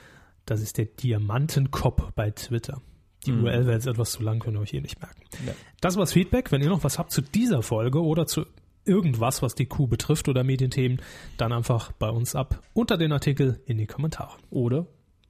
Das 0.44 0.60
ist 0.60 0.78
der 0.78 0.86
Diamantenkopf 0.86 2.12
bei 2.12 2.30
Twitter. 2.30 2.80
Die 3.24 3.32
URL 3.32 3.66
wäre 3.66 3.72
jetzt 3.72 3.86
etwas 3.86 4.12
zu 4.12 4.22
lang, 4.22 4.38
könnt 4.38 4.56
ihr 4.56 4.60
euch 4.60 4.74
eh 4.74 4.80
nicht 4.80 5.00
merken. 5.00 5.20
Ja. 5.46 5.52
Das 5.80 5.96
war's 5.96 6.12
Feedback. 6.12 6.52
Wenn 6.52 6.62
ihr 6.62 6.68
noch 6.68 6.84
was 6.84 6.98
habt 6.98 7.10
zu 7.10 7.22
dieser 7.22 7.62
Folge 7.62 8.02
oder 8.02 8.26
zu 8.26 8.46
irgendwas, 8.84 9.42
was 9.42 9.54
die 9.54 9.66
Kuh 9.66 9.88
betrifft 9.88 10.28
oder 10.28 10.44
Medienthemen, 10.44 11.00
dann 11.36 11.52
einfach 11.52 11.92
bei 11.92 12.08
uns 12.08 12.36
ab 12.36 12.62
unter 12.72 12.96
den 12.96 13.12
Artikel 13.12 13.60
in 13.66 13.78
die 13.78 13.86
Kommentare. 13.86 14.36
Oder, 14.50 14.86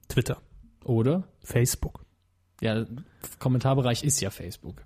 Twitter, 0.07 0.41
oder, 0.83 1.27
Facebook. 1.41 2.05
ja, 2.61 2.85
Kommentarbereich 3.39 4.03
ist 4.03 4.21
ja 4.21 4.29
Facebook. 4.29 4.83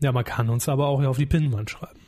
Ja, 0.00 0.12
man 0.12 0.24
kann 0.24 0.48
uns 0.48 0.68
aber 0.68 0.86
auch 0.86 1.02
auf 1.04 1.18
die 1.18 1.26
Pinnwand 1.26 1.70
schreiben. 1.70 1.98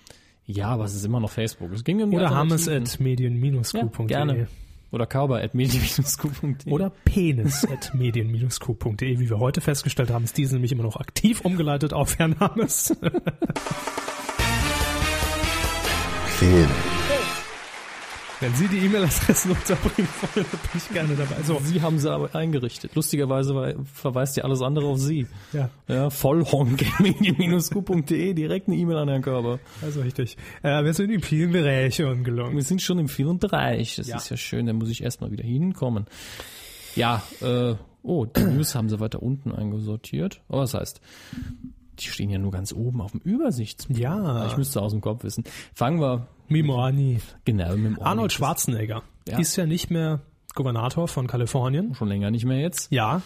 Ja, 0.46 0.68
aber 0.68 0.84
es 0.84 0.94
ist 0.94 1.04
immer 1.04 1.20
noch 1.20 1.30
Facebook. 1.30 1.72
Es 1.72 1.84
ging 1.84 2.02
um 2.02 2.12
Oder 2.12 2.30
Alternativen. 2.30 2.82
at 2.82 3.00
medien-q.de. 3.00 3.80
ja, 3.80 4.06
gerne. 4.06 4.48
Oder 4.92 5.06
cowboy 5.06 5.40
at 5.40 5.54
medien-q.de. 5.54 6.72
Oder 6.72 6.90
penis 7.04 7.64
at 7.70 7.94
medien-q.de. 7.94 9.20
Wie 9.20 9.30
wir 9.30 9.38
heute 9.38 9.60
festgestellt 9.60 10.10
haben, 10.10 10.24
ist 10.24 10.36
diese 10.36 10.54
nämlich 10.54 10.72
immer 10.72 10.82
noch 10.82 10.96
aktiv 10.96 11.42
umgeleitet 11.42 11.92
auf 11.92 12.18
Herrn 12.18 12.38
Hammes. 12.40 12.96
Film, 16.38 16.68
Wenn 18.40 18.54
Sie 18.54 18.68
die 18.68 18.78
E-Mail-Adressen 18.78 19.50
unterbringen 19.50 20.08
wollen, 20.22 20.46
dann 20.50 20.60
bin 20.60 20.70
ich 20.74 20.88
gerne 20.92 21.14
dabei. 21.14 21.42
So, 21.42 21.60
Sie 21.62 21.82
haben 21.82 21.98
sie 21.98 22.10
aber 22.10 22.34
eingerichtet. 22.34 22.94
Lustigerweise 22.94 23.54
wei- 23.54 23.76
verweist 23.92 24.36
ja 24.38 24.44
alles 24.44 24.62
andere 24.62 24.86
auf 24.86 24.98
Sie. 24.98 25.26
ja, 25.52 25.68
Ja, 25.88 26.08
vollhonk.medien-q.de, 26.10 28.34
direkt 28.34 28.68
eine 28.68 28.76
E-Mail 28.76 28.96
an 28.98 29.08
Herrn 29.08 29.22
Körber. 29.22 29.58
also 29.82 30.00
richtig. 30.00 30.36
Äh, 30.62 30.84
wir 30.84 30.94
sind 30.94 31.10
in 31.10 31.20
vielen 31.20 31.52
Bereichen 31.52 32.06
angelangt. 32.06 32.54
Wir 32.54 32.62
sind 32.62 32.82
schon 32.82 32.98
im 32.98 33.08
vierten 33.08 33.38
Bereich. 33.38 33.96
Das 33.96 34.06
Ja. 34.08 34.16
ist 34.16 34.30
ja 34.30 34.36
schön, 34.36 34.66
da 34.66 34.72
muss 34.72 34.88
ich 34.88 35.02
erstmal 35.02 35.30
wieder 35.30 35.44
hinkommen. 35.44 36.06
Ja, 36.96 37.22
äh, 37.40 37.74
oh, 38.02 38.24
die 38.24 38.42
News 38.42 38.74
haben 38.74 38.88
sie 38.88 38.98
weiter 39.00 39.22
unten 39.22 39.52
eingesortiert. 39.52 40.40
Aber 40.48 40.62
das 40.62 40.74
heißt, 40.74 41.00
die 42.00 42.08
stehen 42.08 42.30
ja 42.30 42.38
nur 42.38 42.50
ganz 42.50 42.72
oben 42.72 43.00
auf 43.00 43.12
dem 43.12 43.20
Übersichtsbild. 43.20 43.98
Ja. 43.98 44.46
Ich 44.46 44.56
müsste 44.56 44.80
aus 44.82 44.92
dem 44.92 45.00
Kopf 45.00 45.24
wissen. 45.24 45.44
Fangen 45.74 46.00
wir 46.00 46.26
Mimani. 46.48 47.18
genau 47.44 47.76
mit 47.76 47.96
dem 47.96 48.02
Arnold 48.02 48.32
Schwarzenegger 48.32 49.02
Ja. 49.28 49.38
ist 49.38 49.56
ja 49.56 49.66
nicht 49.66 49.90
mehr 49.90 50.20
Gouvernator 50.54 51.06
von 51.08 51.26
Kalifornien. 51.26 51.94
Schon 51.94 52.08
länger 52.08 52.30
nicht 52.30 52.44
mehr 52.44 52.58
jetzt. 52.58 52.90
Ja. 52.90 53.22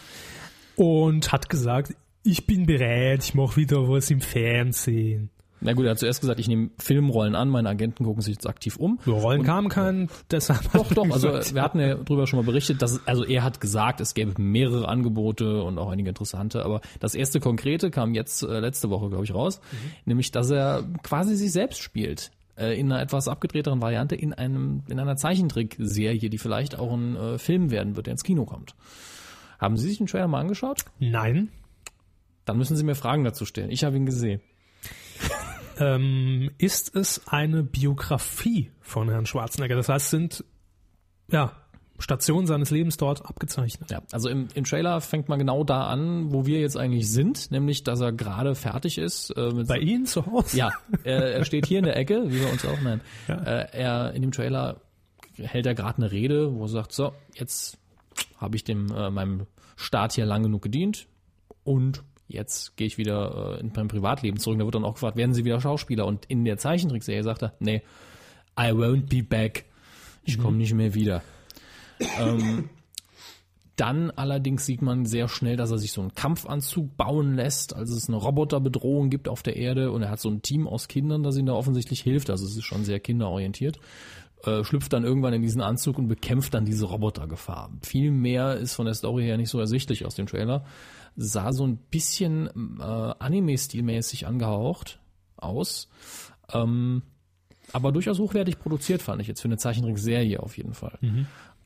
Und 0.77 1.33
hat 1.33 1.49
gesagt, 1.49 1.95
ich 2.23 2.47
bin 2.47 2.67
bereit, 2.67 3.23
ich 3.25 3.35
mache 3.35 3.57
wieder 3.57 3.89
was 3.89 4.11
im 4.11 4.21
Fernsehen. 4.21 5.31
Na 5.61 5.73
gut, 5.73 5.85
er 5.85 5.93
hat 5.93 5.99
zuerst 5.99 6.21
gesagt, 6.21 6.41
ich 6.41 6.49
nehme 6.49 6.71
Filmrollen 6.79 7.35
an, 7.35 7.49
meine 7.49 7.69
Agenten 7.69 8.05
gucken 8.05 8.23
sich 8.23 8.35
jetzt 8.35 8.47
aktiv 8.47 8.77
um. 8.77 8.99
So, 9.05 9.17
Rollen 9.17 9.45
kamen 9.45 9.69
keinen, 9.69 10.11
deshalb 10.31 10.71
Doch, 10.73 10.93
doch, 10.93 11.11
also 11.11 11.33
wir 11.33 11.63
hatten 11.63 11.81
ja 11.81 11.95
drüber 11.95 12.27
schon 12.27 12.39
mal 12.39 12.45
berichtet, 12.45 12.83
dass 12.83 12.93
es, 12.93 13.07
also 13.07 13.25
er 13.25 13.43
hat 13.43 13.61
gesagt, 13.61 14.01
es 14.01 14.15
gäbe 14.15 14.35
mehrere 14.41 14.89
Angebote 14.89 15.63
und 15.63 15.79
auch 15.79 15.91
einige 15.91 16.11
interessante, 16.11 16.65
aber 16.65 16.81
das 17.01 17.15
erste 17.15 17.41
konkrete 17.41 17.91
kam 17.91 18.15
jetzt 18.15 18.43
äh, 18.43 18.61
letzte 18.61 18.91
Woche, 18.91 19.09
glaube 19.09 19.25
ich, 19.25 19.35
raus, 19.35 19.61
nämlich 20.05 20.31
dass 20.33 20.51
er 20.51 20.85
quasi 21.03 21.37
sich 21.37 21.53
selbst 21.53 21.81
spielt. 21.81 22.31
Äh, 22.57 22.79
in 22.79 22.93
einer 22.93 23.03
etwas 23.03 23.27
abgedrehteren 23.27 23.83
Variante 23.83 24.15
in 24.15 24.33
einem 24.33 24.83
in 24.89 25.01
einer 25.01 25.17
Zeichentrickserie, 25.17 26.31
die 26.31 26.39
vielleicht 26.39 26.79
auch 26.79 26.93
ein 26.93 27.17
äh, 27.17 27.39
Film 27.39 27.71
werden 27.71 27.97
wird, 27.97 28.07
der 28.07 28.13
ins 28.13 28.23
Kino 28.23 28.45
kommt. 28.45 28.75
Haben 29.59 29.77
Sie 29.77 29.89
sich 29.89 29.99
den 29.99 30.07
Trailer 30.07 30.29
mal 30.29 30.41
angeschaut? 30.41 30.85
Nein. 30.99 31.49
Dann 32.45 32.59
müssen 32.59 32.77
Sie 32.77 32.85
mir 32.85 32.95
Fragen 32.95 33.25
dazu 33.25 33.45
stellen. 33.45 33.71
Ich 33.71 33.83
habe 33.83 33.97
ihn 33.97 34.07
gesehen. 34.07 34.41
Ähm, 35.79 36.51
ist 36.59 36.95
es 36.95 37.27
eine 37.27 37.63
Biografie 37.63 38.71
von 38.81 39.09
Herrn 39.09 39.27
Schwarzenegger. 39.27 39.77
Das 39.77 39.89
heißt, 39.89 40.11
sind 40.11 40.45
ja 41.29 41.53
Stationen 41.99 42.47
seines 42.47 42.71
Lebens 42.71 42.97
dort 42.97 43.25
abgezeichnet. 43.25 43.91
Ja, 43.91 44.03
also 44.11 44.29
im, 44.29 44.49
im 44.55 44.65
Trailer 44.65 45.01
fängt 45.01 45.29
man 45.29 45.39
genau 45.39 45.63
da 45.63 45.87
an, 45.87 46.33
wo 46.33 46.45
wir 46.45 46.61
jetzt 46.61 46.77
eigentlich 46.77 47.11
sind, 47.11 47.51
nämlich 47.51 47.85
dass 47.85 48.01
er 48.01 48.13
gerade 48.13 48.55
fertig 48.55 48.99
ist 48.99 49.31
äh, 49.31 49.65
Bei 49.67 49.79
Ihnen 49.79 50.07
zu 50.07 50.27
Hause? 50.27 50.57
Ja, 50.57 50.73
er, 51.05 51.35
er 51.35 51.45
steht 51.45 51.67
hier 51.67 51.79
in 51.79 51.85
der 51.85 51.97
Ecke, 51.97 52.25
wie 52.31 52.41
bei 52.41 52.51
uns 52.51 52.65
auch, 52.65 52.81
nein. 52.83 53.01
Ja. 53.29 53.37
Äh, 53.37 53.69
er 53.73 54.13
in 54.13 54.23
dem 54.23 54.33
Trailer 54.33 54.81
hält 55.37 55.67
er 55.67 55.75
gerade 55.75 55.99
eine 55.99 56.11
Rede, 56.11 56.55
wo 56.55 56.65
er 56.65 56.69
sagt, 56.69 56.93
so, 56.93 57.13
jetzt 57.35 57.79
habe 58.39 58.57
ich 58.57 58.65
dem 58.65 58.93
äh, 58.93 59.11
meinem 59.11 59.47
Staat 59.77 60.13
hier 60.13 60.27
lang 60.27 60.43
genug 60.43 60.63
gedient 60.63 61.07
und 61.63 62.03
jetzt 62.35 62.77
gehe 62.77 62.87
ich 62.87 62.99
wieder 62.99 63.57
äh, 63.57 63.61
in 63.61 63.73
mein 63.75 63.89
Privatleben 63.89 64.39
zurück. 64.39 64.59
Da 64.59 64.65
wird 64.65 64.75
dann 64.75 64.85
auch 64.85 64.95
gefragt, 64.95 65.17
werden 65.17 65.35
Sie 65.35 65.45
wieder 65.45 65.61
Schauspieler? 65.61 66.05
Und 66.07 66.27
in 66.27 66.45
der 66.45 66.59
Zeichentrickserie 66.59 67.23
sagt 67.23 67.43
er, 67.43 67.55
nee, 67.61 67.83
I 68.59 68.73
won't 68.73 69.09
be 69.09 69.23
back. 69.23 69.65
Ich 70.25 70.39
komme 70.39 70.57
nicht 70.59 70.75
mehr 70.75 70.95
wieder. 70.95 71.23
ähm, 72.19 72.69
dann 73.77 74.11
allerdings 74.13 74.67
sieht 74.67 74.83
man 74.83 75.05
sehr 75.05 75.29
schnell, 75.29 75.57
dass 75.57 75.71
er 75.71 75.79
sich 75.79 75.93
so 75.93 76.01
einen 76.01 76.15
Kampfanzug 76.15 76.97
bauen 76.97 77.35
lässt, 77.35 77.75
als 77.75 77.91
es 77.91 78.09
eine 78.09 78.17
Roboterbedrohung 78.17 79.11
gibt 79.11 79.29
auf 79.29 79.43
der 79.43 79.57
Erde 79.57 79.91
und 79.91 80.03
er 80.03 80.11
hat 80.11 80.21
so 80.21 80.31
ein 80.31 80.43
Team 80.43 80.69
aus 80.69 80.87
Kindern, 80.87 81.25
das 81.25 81.37
ihm 81.37 81.47
da 81.47 81.55
offensichtlich 81.55 82.01
hilft. 82.01 82.31
Also 82.31 82.47
es 82.47 82.57
ist 82.57 82.65
schon 82.65 82.85
sehr 82.85 83.01
kinderorientiert. 83.01 83.79
äh, 84.47 84.65
schlüpft 84.65 84.93
dann 84.93 85.05
irgendwann 85.05 85.33
in 85.35 85.43
diesen 85.43 85.61
Anzug 85.61 85.99
und 85.99 86.09
bekämpft 86.09 86.55
dann 86.55 86.65
diese 86.65 86.87
Robotergefahr. 86.87 87.71
Viel 87.83 88.11
mehr 88.11 88.57
ist 88.57 88.75
von 88.75 88.87
der 88.87 88.95
Story 88.95 89.25
her 89.25 89.37
nicht 89.37 89.51
so 89.51 89.59
ersichtlich 89.59 90.05
aus 90.05 90.15
dem 90.15 90.27
Trailer. 90.27 90.65
Sah 91.17 91.53
so 91.53 91.67
ein 91.67 91.77
bisschen 91.77 92.49
äh, 92.81 92.83
Anime-stilmäßig 92.83 94.27
angehaucht 94.27 94.99
aus. 95.37 95.89
Ähm, 96.53 97.03
aber 97.73 97.93
durchaus 97.93 98.19
hochwertig 98.19 98.59
produziert, 98.59 99.03
fand 99.03 99.23
ich 99.23 99.29
jetzt 99.29 99.41
für 99.41 99.49
eine 99.49 99.57
Zeichentrickserie 99.57 100.41
auf 100.41 100.57
jeden 100.57 100.75
Fall. 100.75 100.99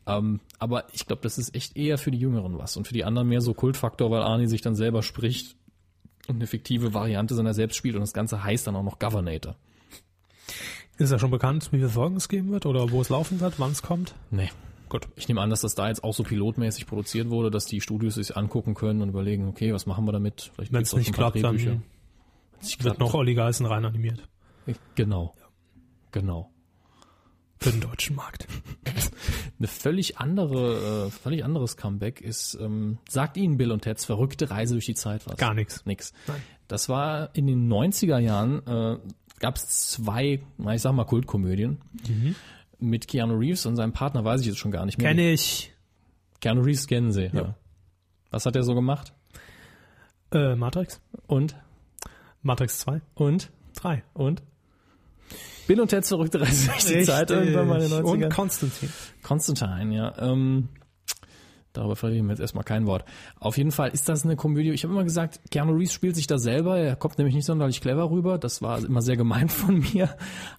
Ähm, 0.07 0.41
aber 0.59 0.87
ich 0.93 1.07
glaube, 1.07 1.23
das 1.23 1.39
ist 1.39 1.55
echt 1.55 1.77
eher 1.77 1.99
für 1.99 2.11
die 2.11 2.19
Jüngeren 2.19 2.59
was 2.59 2.77
und 2.77 2.87
für 2.87 2.95
die 2.95 3.05
anderen 3.05 3.29
mehr 3.29 3.41
so 3.41 3.53
Kultfaktor, 3.53 4.11
weil 4.11 4.23
Arnie 4.23 4.47
sich 4.47 4.63
dann 4.63 4.75
selber 4.75 5.03
spricht 5.03 5.57
und 6.29 6.37
eine 6.37 6.47
fiktive 6.47 6.95
Variante 6.95 7.35
seiner 7.35 7.55
selbst 7.55 7.77
spielt 7.77 7.95
und 7.95 8.01
das 8.01 8.13
Ganze 8.13 8.43
heißt 8.43 8.67
dann 8.67 8.77
auch 8.77 8.83
noch 8.83 8.99
Governator. 8.99 9.57
Ist 10.97 11.13
ja 11.13 11.19
schon 11.19 11.31
bekannt, 11.31 11.69
wie 11.73 11.77
viele 11.77 11.89
Folgen 11.91 12.17
es 12.17 12.29
geben 12.29 12.51
wird 12.51 12.67
oder 12.67 12.91
wo 12.91 13.01
es 13.01 13.09
laufen 13.09 13.41
wird, 13.41 13.59
wann 13.59 13.71
es 13.71 13.83
kommt? 13.83 14.15
Nee. 14.31 14.51
Gut. 14.89 15.09
Ich 15.17 15.29
nehme 15.29 15.41
an, 15.41 15.51
dass 15.51 15.61
das 15.61 15.75
da 15.75 15.89
jetzt 15.89 16.03
auch 16.03 16.15
so 16.15 16.23
pilotmäßig 16.23 16.87
produziert 16.87 17.31
wurde, 17.31 17.51
dass 17.51 17.67
die 17.67 17.81
Studios 17.81 18.15
sich 18.15 18.37
angucken 18.37 18.75
können 18.75 19.03
und 19.03 19.11
überlegen, 19.11 19.49
okay, 19.49 19.73
was 19.73 19.87
machen 19.87 20.07
wir 20.07 20.13
damit? 20.13 20.51
Vielleicht 20.55 20.73
Wenn 20.73 20.83
es 20.83 20.95
nicht 20.95 21.13
klappt, 21.13 21.37
dann 21.37 21.57
Drehbücher. 21.57 21.81
wird 22.61 22.79
klappt, 22.79 23.01
noch 23.01 23.15
Olli 23.15 23.35
Geißen 23.35 23.67
rein 23.67 23.85
animiert. 23.85 24.29
Genau. 24.95 25.35
Genau. 26.13 26.51
Für 27.61 27.71
den 27.71 27.81
deutschen 27.81 28.15
Markt. 28.15 28.47
Eine 29.59 29.67
völlig 29.67 30.19
andere, 30.19 31.07
äh, 31.07 31.11
völlig 31.11 31.45
anderes 31.45 31.77
Comeback 31.77 32.21
ist, 32.21 32.57
ähm, 32.61 32.99
sagt 33.09 33.37
Ihnen 33.37 33.57
Bill 33.57 33.73
und 33.73 33.83
Ted's 33.83 34.05
verrückte 34.05 34.51
Reise 34.51 34.75
durch 34.75 34.87
die 34.87 34.95
Zeit 34.95 35.27
was? 35.27 35.37
Gar 35.37 35.55
nichts. 35.55 35.85
Nix. 35.85 36.13
Nein. 36.29 36.41
Das 36.69 36.89
war 36.89 37.35
in 37.35 37.47
den 37.49 37.69
90er 37.71 38.19
Jahren, 38.19 38.65
äh, 38.67 38.99
gab 39.41 39.57
es 39.57 39.69
zwei, 39.69 40.41
ich 40.73 40.83
sag 40.83 40.93
mal 40.93 41.05
Kultkomödien 41.05 41.79
mit 42.79 43.09
Keanu 43.09 43.37
Reeves 43.37 43.67
und 43.67 43.77
seinem 43.77 43.93
Partner, 43.93 44.25
weiß 44.25 44.41
ich 44.43 44.47
jetzt 44.47 44.59
schon 44.59 44.71
gar 44.71 44.87
nicht 44.87 44.99
mehr. 44.99 45.09
Kenne 45.09 45.33
ich. 45.33 45.73
Keanu 46.41 46.63
Reeves 46.63 46.87
kennen 46.87 47.13
Sie. 47.13 47.31
Ja. 47.33 47.55
Was 48.31 48.47
hat 48.47 48.57
er 48.57 48.63
so 48.63 48.75
gemacht? 48.75 49.13
Äh, 50.33 50.55
Matrix? 50.55 51.01
Und? 51.27 51.57
Matrix 52.43 52.79
2? 52.81 53.01
Und? 53.15 53.51
3. 53.77 54.03
Und? 54.15 54.43
Bill 55.67 55.81
und 55.81 55.91
verrückte 55.91 56.41
Reise 56.41 56.71
durch 56.71 56.85
die 56.87 57.05
Zeit 57.05 57.31
irgendwann 57.31 57.69
mal 57.69 57.83
in 57.83 57.91
den 57.91 58.01
90ern. 58.01 58.25
Und 58.25 58.29
Konstantin. 58.31 58.89
Constantine, 59.23 59.95
ja. 59.95 60.19
Ähm, 60.19 60.71
darüber 61.73 61.97
verlieren 61.97 62.27
wir 62.27 62.33
jetzt 62.33 62.41
erstmal 62.41 62.65
kein 62.65 62.87
Wort. 62.87 63.05
Auf 63.39 63.59
jeden 63.59 63.71
Fall 63.71 63.91
ist 63.91 64.09
das 64.09 64.25
eine 64.25 64.37
Komödie. 64.37 64.71
Ich 64.71 64.85
habe 64.85 64.93
immer 64.93 65.05
gesagt, 65.05 65.41
Keanu 65.51 65.73
Reeves 65.73 65.93
spielt 65.93 66.17
sich 66.17 66.27
da 66.27 66.39
selber. 66.39 66.79
Er 66.79 66.97
kommt 66.97 67.19
nämlich 67.19 67.35
nicht 67.35 67.47
sonderlich 67.47 67.81
clever 67.81 68.11
rüber. 68.11 68.39
Das 68.39 68.63
war 68.63 68.85
immer 68.85 69.03
sehr 69.03 69.17
gemein 69.17 69.49
von 69.49 69.79
mir. 69.79 70.17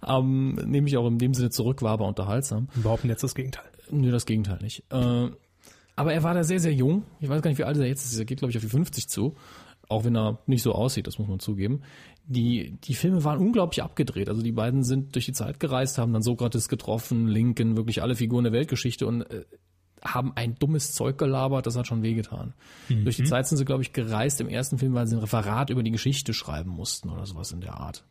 Ähm, 0.08 0.56
nehme 0.66 0.88
ich 0.88 0.98
auch 0.98 1.08
in 1.08 1.18
dem 1.18 1.34
Sinne 1.34 1.50
zurück, 1.50 1.82
war 1.82 1.92
aber 1.92 2.08
unterhaltsam. 2.08 2.68
Behaupten 2.76 3.10
jetzt 3.10 3.24
das 3.24 3.36
Gegenteil. 3.36 3.66
Nö, 3.92 4.12
das 4.12 4.26
Gegenteil 4.26 4.60
nicht. 4.62 4.84
Äh, 4.92 5.30
aber 5.96 6.14
er 6.14 6.24
war 6.24 6.34
da 6.34 6.44
sehr, 6.44 6.60
sehr 6.60 6.74
jung. 6.74 7.04
Ich 7.20 7.28
weiß 7.28 7.42
gar 7.42 7.50
nicht, 7.50 7.58
wie 7.58 7.66
alt 7.66 7.78
er 7.78 7.86
jetzt 7.86 8.06
ist. 8.06 8.18
Er 8.18 8.26
geht, 8.26 8.40
glaube 8.40 8.52
ich, 8.52 8.58
auf 8.58 8.64
die 8.64 8.70
50 8.70 9.10
zu. 9.10 9.36
Auch 9.90 10.06
wenn 10.06 10.16
er 10.16 10.40
nicht 10.46 10.62
so 10.62 10.72
aussieht, 10.72 11.08
das 11.08 11.18
muss 11.18 11.28
man 11.28 11.40
zugeben. 11.40 11.82
Die, 12.26 12.78
die 12.84 12.94
Filme 12.94 13.24
waren 13.24 13.40
unglaublich 13.40 13.82
abgedreht. 13.82 14.30
Also 14.30 14.44
die 14.44 14.52
beiden 14.52 14.84
sind 14.84 15.16
durch 15.16 15.26
die 15.26 15.34
Zeit 15.34 15.60
gereist, 15.60 15.98
haben 15.98 16.14
dann 16.14 16.22
Sokrates 16.22 16.70
getroffen, 16.70 17.28
Lincoln, 17.28 17.76
wirklich 17.76 18.04
alle 18.04 18.16
Figuren 18.16 18.44
der 18.44 18.54
Weltgeschichte 18.54 19.08
und 19.08 19.24
äh, 19.24 19.46
haben 20.04 20.34
ein 20.36 20.56
dummes 20.56 20.94
Zeug 20.94 21.18
gelabert, 21.18 21.66
das 21.66 21.76
hat 21.76 21.88
schon 21.88 22.04
wehgetan. 22.04 22.54
Durch 22.88 23.18
die 23.18 23.24
Zeit 23.24 23.48
sind 23.48 23.58
sie, 23.58 23.66
glaube 23.66 23.82
ich, 23.82 23.94
gereist 23.94 24.40
im 24.42 24.50
ersten 24.50 24.78
Film, 24.78 24.94
weil 24.94 25.08
sie 25.08 25.16
ein 25.16 25.22
Referat 25.22 25.70
über 25.70 25.84
die 25.84 25.92
Geschichte 25.92 26.34
schreiben 26.34 26.72
mussten 26.72 27.10
oder 27.10 27.26
sowas 27.26 27.52
in 27.52 27.62
der 27.62 27.76
Art. 27.76 28.04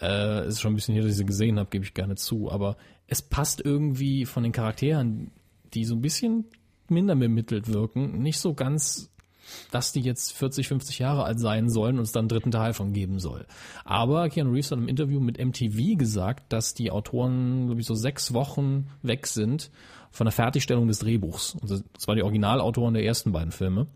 Äh, 0.00 0.48
ist 0.48 0.60
schon 0.60 0.72
ein 0.72 0.74
bisschen 0.74 0.94
hier, 0.94 1.02
dass 1.02 1.12
ich 1.12 1.18
sie 1.18 1.24
gesehen 1.24 1.58
habe, 1.58 1.70
gebe 1.70 1.84
ich 1.84 1.94
gerne 1.94 2.16
zu. 2.16 2.50
Aber 2.50 2.76
es 3.06 3.22
passt 3.22 3.60
irgendwie 3.64 4.24
von 4.24 4.42
den 4.42 4.52
Charakteren, 4.52 5.30
die 5.74 5.84
so 5.84 5.94
ein 5.94 6.00
bisschen 6.00 6.46
minder 6.88 7.14
bemittelt 7.14 7.68
wirken, 7.68 8.18
nicht 8.18 8.38
so 8.38 8.54
ganz, 8.54 9.10
dass 9.70 9.92
die 9.92 10.00
jetzt 10.00 10.32
40, 10.32 10.68
50 10.68 10.98
Jahre 10.98 11.24
alt 11.24 11.40
sein 11.40 11.68
sollen 11.68 11.98
und 11.98 12.04
es 12.04 12.12
dann 12.12 12.22
einen 12.22 12.28
dritten 12.28 12.50
Teil 12.50 12.74
von 12.74 12.92
geben 12.92 13.18
soll. 13.18 13.46
Aber 13.84 14.28
Keanu 14.28 14.52
Reeves 14.52 14.70
hat 14.70 14.78
im 14.78 14.88
Interview 14.88 15.20
mit 15.20 15.38
MTV 15.38 15.96
gesagt, 15.96 16.52
dass 16.52 16.74
die 16.74 16.90
Autoren, 16.90 17.66
glaube 17.66 17.80
ich, 17.80 17.86
so 17.86 17.94
sechs 17.94 18.34
Wochen 18.34 18.88
weg 19.02 19.26
sind 19.26 19.70
von 20.12 20.26
der 20.26 20.32
Fertigstellung 20.32 20.86
des 20.88 20.98
Drehbuchs. 21.00 21.54
Und 21.60 21.70
das 21.70 22.06
waren 22.06 22.16
die 22.16 22.22
Originalautoren 22.22 22.94
der 22.94 23.04
ersten 23.04 23.32
beiden 23.32 23.50
Filme. 23.52 23.86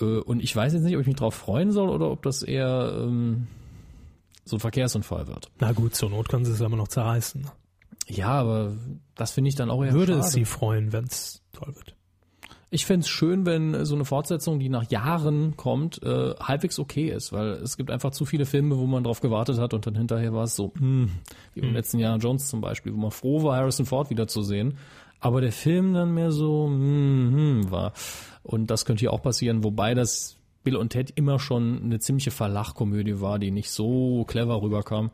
Äh, 0.00 0.04
Und 0.20 0.42
ich 0.42 0.54
weiß 0.54 0.72
jetzt 0.74 0.82
nicht, 0.82 0.94
ob 0.94 1.00
ich 1.00 1.06
mich 1.06 1.16
drauf 1.16 1.34
freuen 1.34 1.72
soll 1.72 1.88
oder 1.88 2.10
ob 2.10 2.22
das 2.22 2.42
eher 2.42 2.92
ähm, 3.02 3.46
so 4.44 4.56
ein 4.56 4.60
Verkehrsunfall 4.60 5.26
wird. 5.26 5.50
Na 5.58 5.72
gut, 5.72 5.94
zur 5.94 6.10
Not 6.10 6.28
können 6.28 6.44
sie 6.44 6.52
es 6.52 6.60
immer 6.60 6.76
noch 6.76 6.88
zerreißen. 6.88 7.46
Ja, 8.08 8.28
aber 8.28 8.74
das 9.16 9.32
finde 9.32 9.48
ich 9.48 9.56
dann 9.56 9.70
auch 9.70 9.82
eher 9.84 9.92
Würde 9.92 10.12
schade. 10.12 10.24
es 10.26 10.32
sie 10.32 10.44
freuen, 10.44 10.92
wenn 10.92 11.04
es 11.06 11.42
toll 11.52 11.74
wird. 11.74 11.94
Ich 12.68 12.84
fände 12.84 13.04
es 13.04 13.08
schön, 13.08 13.46
wenn 13.46 13.74
äh, 13.74 13.86
so 13.86 13.94
eine 13.94 14.04
Fortsetzung, 14.04 14.58
die 14.58 14.68
nach 14.68 14.90
Jahren 14.90 15.56
kommt, 15.56 16.02
äh, 16.02 16.34
halbwegs 16.38 16.78
okay 16.78 17.08
ist, 17.10 17.32
weil 17.32 17.50
es 17.54 17.76
gibt 17.76 17.90
einfach 17.90 18.10
zu 18.10 18.24
viele 18.24 18.44
Filme, 18.44 18.76
wo 18.76 18.86
man 18.86 19.02
drauf 19.04 19.20
gewartet 19.20 19.58
hat 19.58 19.72
und 19.72 19.86
dann 19.86 19.94
hinterher 19.96 20.32
war 20.32 20.44
es 20.44 20.56
so, 20.56 20.72
hm, 20.76 21.10
wie 21.54 21.60
im 21.60 21.72
letzten 21.72 21.98
Jahr 22.00 22.16
Jones 22.18 22.48
zum 22.48 22.60
Beispiel, 22.60 22.92
wo 22.92 22.98
man 22.98 23.12
froh 23.12 23.42
war, 23.44 23.56
Harrison 23.56 23.86
Ford 23.86 24.10
wiederzusehen, 24.10 24.76
aber 25.20 25.40
der 25.40 25.52
Film 25.52 25.94
dann 25.94 26.14
mehr 26.14 26.32
so 26.32 26.66
hm, 26.66 27.32
hm, 27.34 27.70
war. 27.70 27.92
Und 28.42 28.70
das 28.70 28.84
könnte 28.84 29.00
hier 29.00 29.12
auch 29.12 29.22
passieren, 29.22 29.64
wobei 29.64 29.94
das 29.94 30.36
Bill 30.62 30.76
und 30.76 30.90
Ted 30.90 31.12
immer 31.14 31.38
schon 31.38 31.82
eine 31.84 31.98
ziemliche 32.00 32.30
Verlachkomödie 32.30 33.20
war, 33.20 33.38
die 33.38 33.50
nicht 33.50 33.70
so 33.70 34.24
clever 34.24 34.62
rüberkam. 34.62 35.10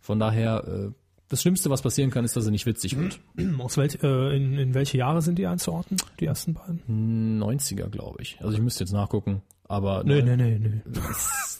Von 0.00 0.18
daher, 0.18 0.64
äh, 0.66 0.90
das 1.28 1.42
Schlimmste, 1.42 1.70
was 1.70 1.82
passieren 1.82 2.10
kann, 2.10 2.24
ist, 2.24 2.36
dass 2.36 2.46
er 2.46 2.50
nicht 2.50 2.66
witzig 2.66 2.96
wird. 2.98 3.20
Aus 3.58 3.76
welch, 3.76 4.02
äh, 4.02 4.36
in, 4.36 4.58
in 4.58 4.74
welche 4.74 4.98
Jahre 4.98 5.22
sind 5.22 5.38
die 5.38 5.46
einzuordnen, 5.46 6.00
die 6.18 6.26
ersten 6.26 6.54
beiden? 6.54 7.40
90er, 7.40 7.88
glaube 7.88 8.22
ich. 8.22 8.38
Also 8.40 8.54
ich 8.54 8.60
müsste 8.60 8.84
jetzt 8.84 8.92
nachgucken. 8.92 9.42
Aber 9.68 10.02
Nö, 10.04 10.22
nö, 10.22 10.36
nö, 10.36 10.58
nö. 10.58 10.80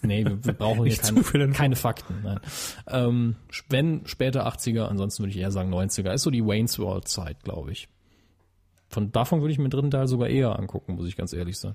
Nee, 0.03 0.25
wir, 0.25 0.45
wir 0.45 0.53
brauchen 0.53 0.87
hier 0.87 0.97
keine, 0.97 1.53
keine 1.53 1.77
Fakten. 1.77 2.23
Nein. 2.23 2.41
Ähm, 2.87 3.37
wenn 3.69 4.07
später 4.07 4.47
80er, 4.47 4.85
ansonsten 4.85 5.25
würde 5.25 5.33
ich 5.33 5.39
eher 5.39 5.51
sagen 5.51 5.75
90er. 5.75 6.13
Ist 6.13 6.23
so 6.23 6.31
die 6.31 6.45
Wayne's 6.45 6.79
World 6.79 7.09
Zeit, 7.09 7.43
glaube 7.43 7.73
ich. 7.73 7.89
Von 8.89 9.11
davon 9.11 9.41
würde 9.41 9.53
ich 9.53 9.59
mir 9.59 9.65
den 9.65 9.71
dritten 9.71 9.91
Teil 9.91 10.07
sogar 10.07 10.29
eher 10.29 10.59
angucken, 10.59 10.95
muss 10.95 11.09
ich 11.09 11.17
ganz 11.17 11.33
ehrlich 11.33 11.59
sein. 11.59 11.75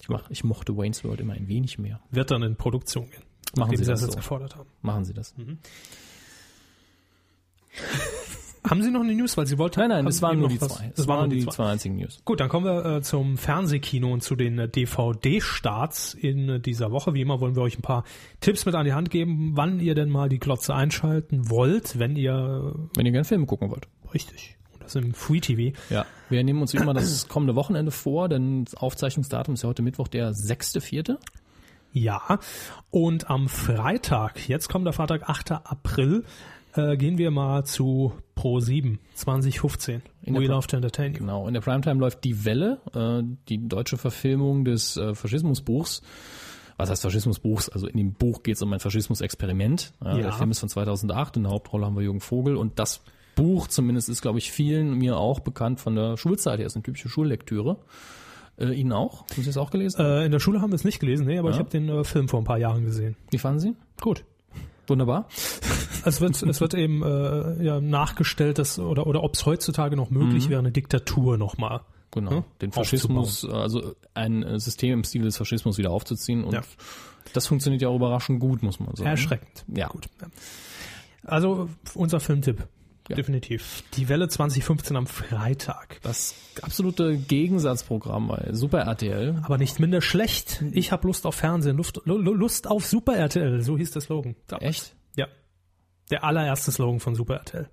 Ich, 0.00 0.08
mach, 0.08 0.28
ich 0.28 0.44
mochte 0.44 0.76
Wayne's 0.76 1.04
World 1.04 1.20
immer 1.20 1.34
ein 1.34 1.48
wenig 1.48 1.78
mehr. 1.78 2.00
Wird 2.10 2.30
dann 2.30 2.42
in 2.42 2.56
Produktion 2.56 3.08
gehen. 3.08 3.22
Machen 3.56 3.76
Sie 3.76 3.84
sie 3.84 3.90
das 3.90 4.00
das 4.00 4.08
jetzt 4.08 4.12
so. 4.14 4.18
gefordert 4.18 4.56
haben. 4.56 4.68
Machen 4.82 5.04
Sie 5.04 5.14
das. 5.14 5.34
Haben 8.68 8.82
Sie 8.82 8.90
noch 8.90 9.00
eine 9.00 9.14
News? 9.14 9.36
Weil 9.36 9.46
Sie 9.46 9.56
wollten. 9.58 9.80
Nein, 9.80 9.88
nein, 9.88 10.04
das 10.04 10.20
waren 10.20 10.38
nur 10.38 10.48
die 10.48 10.60
was- 10.60 10.68
zwei. 10.76 10.92
Das 10.94 11.08
waren 11.08 11.28
nur 11.30 11.38
die 11.38 11.46
zwei. 11.46 11.66
einzigen 11.70 11.96
News. 11.96 12.20
Gut, 12.24 12.40
dann 12.40 12.48
kommen 12.48 12.66
wir 12.66 12.84
äh, 12.96 13.02
zum 13.02 13.38
Fernsehkino 13.38 14.12
und 14.12 14.22
zu 14.22 14.36
den 14.36 14.58
äh, 14.58 14.68
DVD-Starts 14.68 16.14
in 16.14 16.48
äh, 16.48 16.60
dieser 16.60 16.90
Woche. 16.90 17.14
Wie 17.14 17.22
immer 17.22 17.40
wollen 17.40 17.56
wir 17.56 17.62
euch 17.62 17.78
ein 17.78 17.82
paar 17.82 18.04
Tipps 18.40 18.66
mit 18.66 18.74
an 18.74 18.84
die 18.84 18.92
Hand 18.92 19.10
geben, 19.10 19.52
wann 19.54 19.80
ihr 19.80 19.94
denn 19.94 20.10
mal 20.10 20.28
die 20.28 20.38
Glotze 20.38 20.74
einschalten 20.74 21.48
wollt, 21.50 21.98
wenn 21.98 22.16
ihr 22.16 22.74
Wenn 22.94 23.06
ihr 23.06 23.12
gerne 23.12 23.24
Filme 23.24 23.46
gucken 23.46 23.70
wollt. 23.70 23.86
äh, 24.04 24.08
richtig 24.10 24.56
und 24.74 24.82
das 24.82 24.94
im 24.94 25.14
Free 25.14 25.40
TV. 25.40 25.76
Ja. 25.88 26.04
Wir 26.28 26.44
nehmen 26.44 26.60
uns 26.60 26.72
wie 26.74 26.78
immer 26.78 26.94
das 26.94 27.28
kommende 27.28 27.54
Wochenende 27.54 27.90
vor, 27.90 28.28
denn 28.28 28.64
das 28.66 28.74
Aufzeichnungsdatum 28.74 29.54
ist 29.54 29.62
ja 29.62 29.68
heute 29.68 29.82
Mittwoch, 29.82 30.08
der 30.08 30.32
6.4. 30.32 31.16
Ja, 31.92 32.38
und 32.90 33.28
am 33.30 33.48
Freitag, 33.48 34.48
jetzt 34.48 34.68
kommt 34.68 34.86
der 34.86 34.92
Freitag, 34.92 35.28
8. 35.28 35.50
April, 35.52 36.24
äh, 36.74 36.96
gehen 36.96 37.18
wir 37.18 37.30
mal 37.30 37.64
zu 37.64 38.12
Pro 38.34 38.60
7 38.60 38.98
2015. 39.14 40.02
In 40.22 40.34
der 40.34 40.42
We 40.42 40.46
Love 40.46 40.66
to 40.66 40.76
Entertain 40.76 41.12
You. 41.12 41.18
Genau, 41.20 41.46
in 41.48 41.54
der 41.54 41.60
Primetime 41.60 42.00
läuft 42.00 42.24
Die 42.24 42.44
Welle, 42.44 42.78
äh, 42.94 43.22
die 43.48 43.66
deutsche 43.68 43.96
Verfilmung 43.96 44.64
des 44.64 44.96
äh, 44.96 45.14
Faschismusbuchs. 45.14 46.02
Was 46.76 46.88
heißt 46.90 47.02
Faschismusbuchs? 47.02 47.68
Also 47.68 47.86
in 47.86 47.96
dem 47.98 48.12
Buch 48.14 48.42
geht 48.42 48.56
es 48.56 48.62
um 48.62 48.72
ein 48.72 48.80
Faschismusexperiment. 48.80 49.92
Ja, 50.02 50.16
Ja. 50.16 50.22
Der 50.22 50.32
Film 50.32 50.50
ist 50.50 50.60
von 50.60 50.68
2008, 50.68 51.36
in 51.36 51.42
der 51.44 51.52
Hauptrolle 51.52 51.84
haben 51.86 51.94
wir 51.96 52.02
Jürgen 52.02 52.20
Vogel 52.20 52.56
und 52.56 52.78
das 52.78 53.02
Buch 53.36 53.68
zumindest 53.68 54.08
ist, 54.08 54.22
glaube 54.22 54.38
ich, 54.38 54.50
vielen, 54.50 54.94
mir 54.98 55.16
auch 55.16 55.40
bekannt 55.40 55.80
von 55.80 55.94
der 55.94 56.16
Schulzeit 56.16 56.58
her. 56.58 56.66
Ist 56.66 56.76
eine 56.76 56.82
typische 56.82 57.08
Schullektüre. 57.08 57.78
Äh, 58.58 58.72
Ihnen 58.74 58.92
auch? 58.92 59.22
Haben 59.22 59.42
Sie 59.42 59.44
das 59.46 59.56
auch 59.56 59.70
gelesen? 59.70 60.00
Äh, 60.00 60.24
in 60.26 60.32
der 60.32 60.40
Schule 60.40 60.60
haben 60.60 60.70
wir 60.70 60.74
es 60.76 60.84
nicht 60.84 61.00
gelesen, 61.00 61.26
nee, 61.26 61.38
aber 61.38 61.50
ich 61.50 61.56
Ja. 61.56 61.60
habe 61.60 61.70
den 61.70 61.88
äh, 61.88 62.04
Film 62.04 62.28
vor 62.28 62.40
ein 62.40 62.44
paar 62.44 62.58
Jahren 62.58 62.84
gesehen. 62.84 63.16
Wie 63.30 63.38
fanden 63.38 63.60
Sie? 63.60 63.74
Gut. 64.00 64.24
Wunderbar. 64.90 65.28
Es 66.04 66.20
wird, 66.20 66.42
es 66.42 66.60
wird 66.60 66.74
eben 66.74 67.02
äh, 67.02 67.62
ja, 67.64 67.80
nachgestellt, 67.80 68.58
dass, 68.58 68.78
oder, 68.78 69.06
oder 69.06 69.22
ob 69.22 69.34
es 69.34 69.46
heutzutage 69.46 69.96
noch 69.96 70.10
möglich 70.10 70.46
Mhm. 70.46 70.50
wäre, 70.50 70.58
eine 70.60 70.72
Diktatur 70.72 71.38
nochmal. 71.38 71.80
Genau. 72.10 72.30
Hm? 72.32 72.44
Den 72.60 72.72
Faschismus, 72.72 73.44
also 73.44 73.94
ein 74.14 74.42
äh, 74.42 74.58
System 74.58 74.94
im 74.94 75.04
Stil 75.04 75.22
des 75.22 75.36
Faschismus 75.36 75.78
wieder 75.78 75.90
aufzuziehen 75.92 76.42
und 76.42 76.52
Ja. 76.54 76.62
das 77.34 77.46
funktioniert 77.46 77.82
ja 77.82 77.88
auch 77.88 77.94
überraschend 77.96 78.40
gut, 78.40 78.62
muss 78.64 78.80
man 78.80 78.94
sagen. 78.96 79.08
Erschreckend. 79.08 79.64
Ja. 79.68 79.86
Gut. 79.88 80.08
Also 81.24 81.68
unser 81.94 82.18
Filmtipp. 82.18 82.66
Ja. 83.10 83.16
Definitiv. 83.16 83.82
Die 83.94 84.08
Welle 84.08 84.28
2015 84.28 84.96
am 84.96 85.06
Freitag. 85.06 85.98
Das 86.02 86.34
absolute 86.62 87.16
Gegensatzprogramm 87.18 88.28
bei 88.28 88.48
Super 88.52 88.80
RTL. 88.82 89.40
Aber 89.42 89.58
nicht 89.58 89.80
minder 89.80 90.00
schlecht. 90.00 90.62
Ich 90.72 90.92
habe 90.92 91.06
Lust 91.08 91.26
auf 91.26 91.34
Fernsehen, 91.34 91.76
Lust, 91.76 92.00
Lu- 92.04 92.16
Lu- 92.18 92.32
Lust 92.34 92.66
auf 92.68 92.86
Super 92.86 93.16
RTL, 93.16 93.62
so 93.62 93.76
hieß 93.76 93.90
der 93.90 94.02
Slogan. 94.02 94.36
Da. 94.46 94.58
Echt? 94.58 94.94
Ja. 95.16 95.26
Der 96.10 96.24
allererste 96.24 96.70
Slogan 96.72 97.00
von 97.00 97.14
Super 97.14 97.34
RTL. 97.36 97.68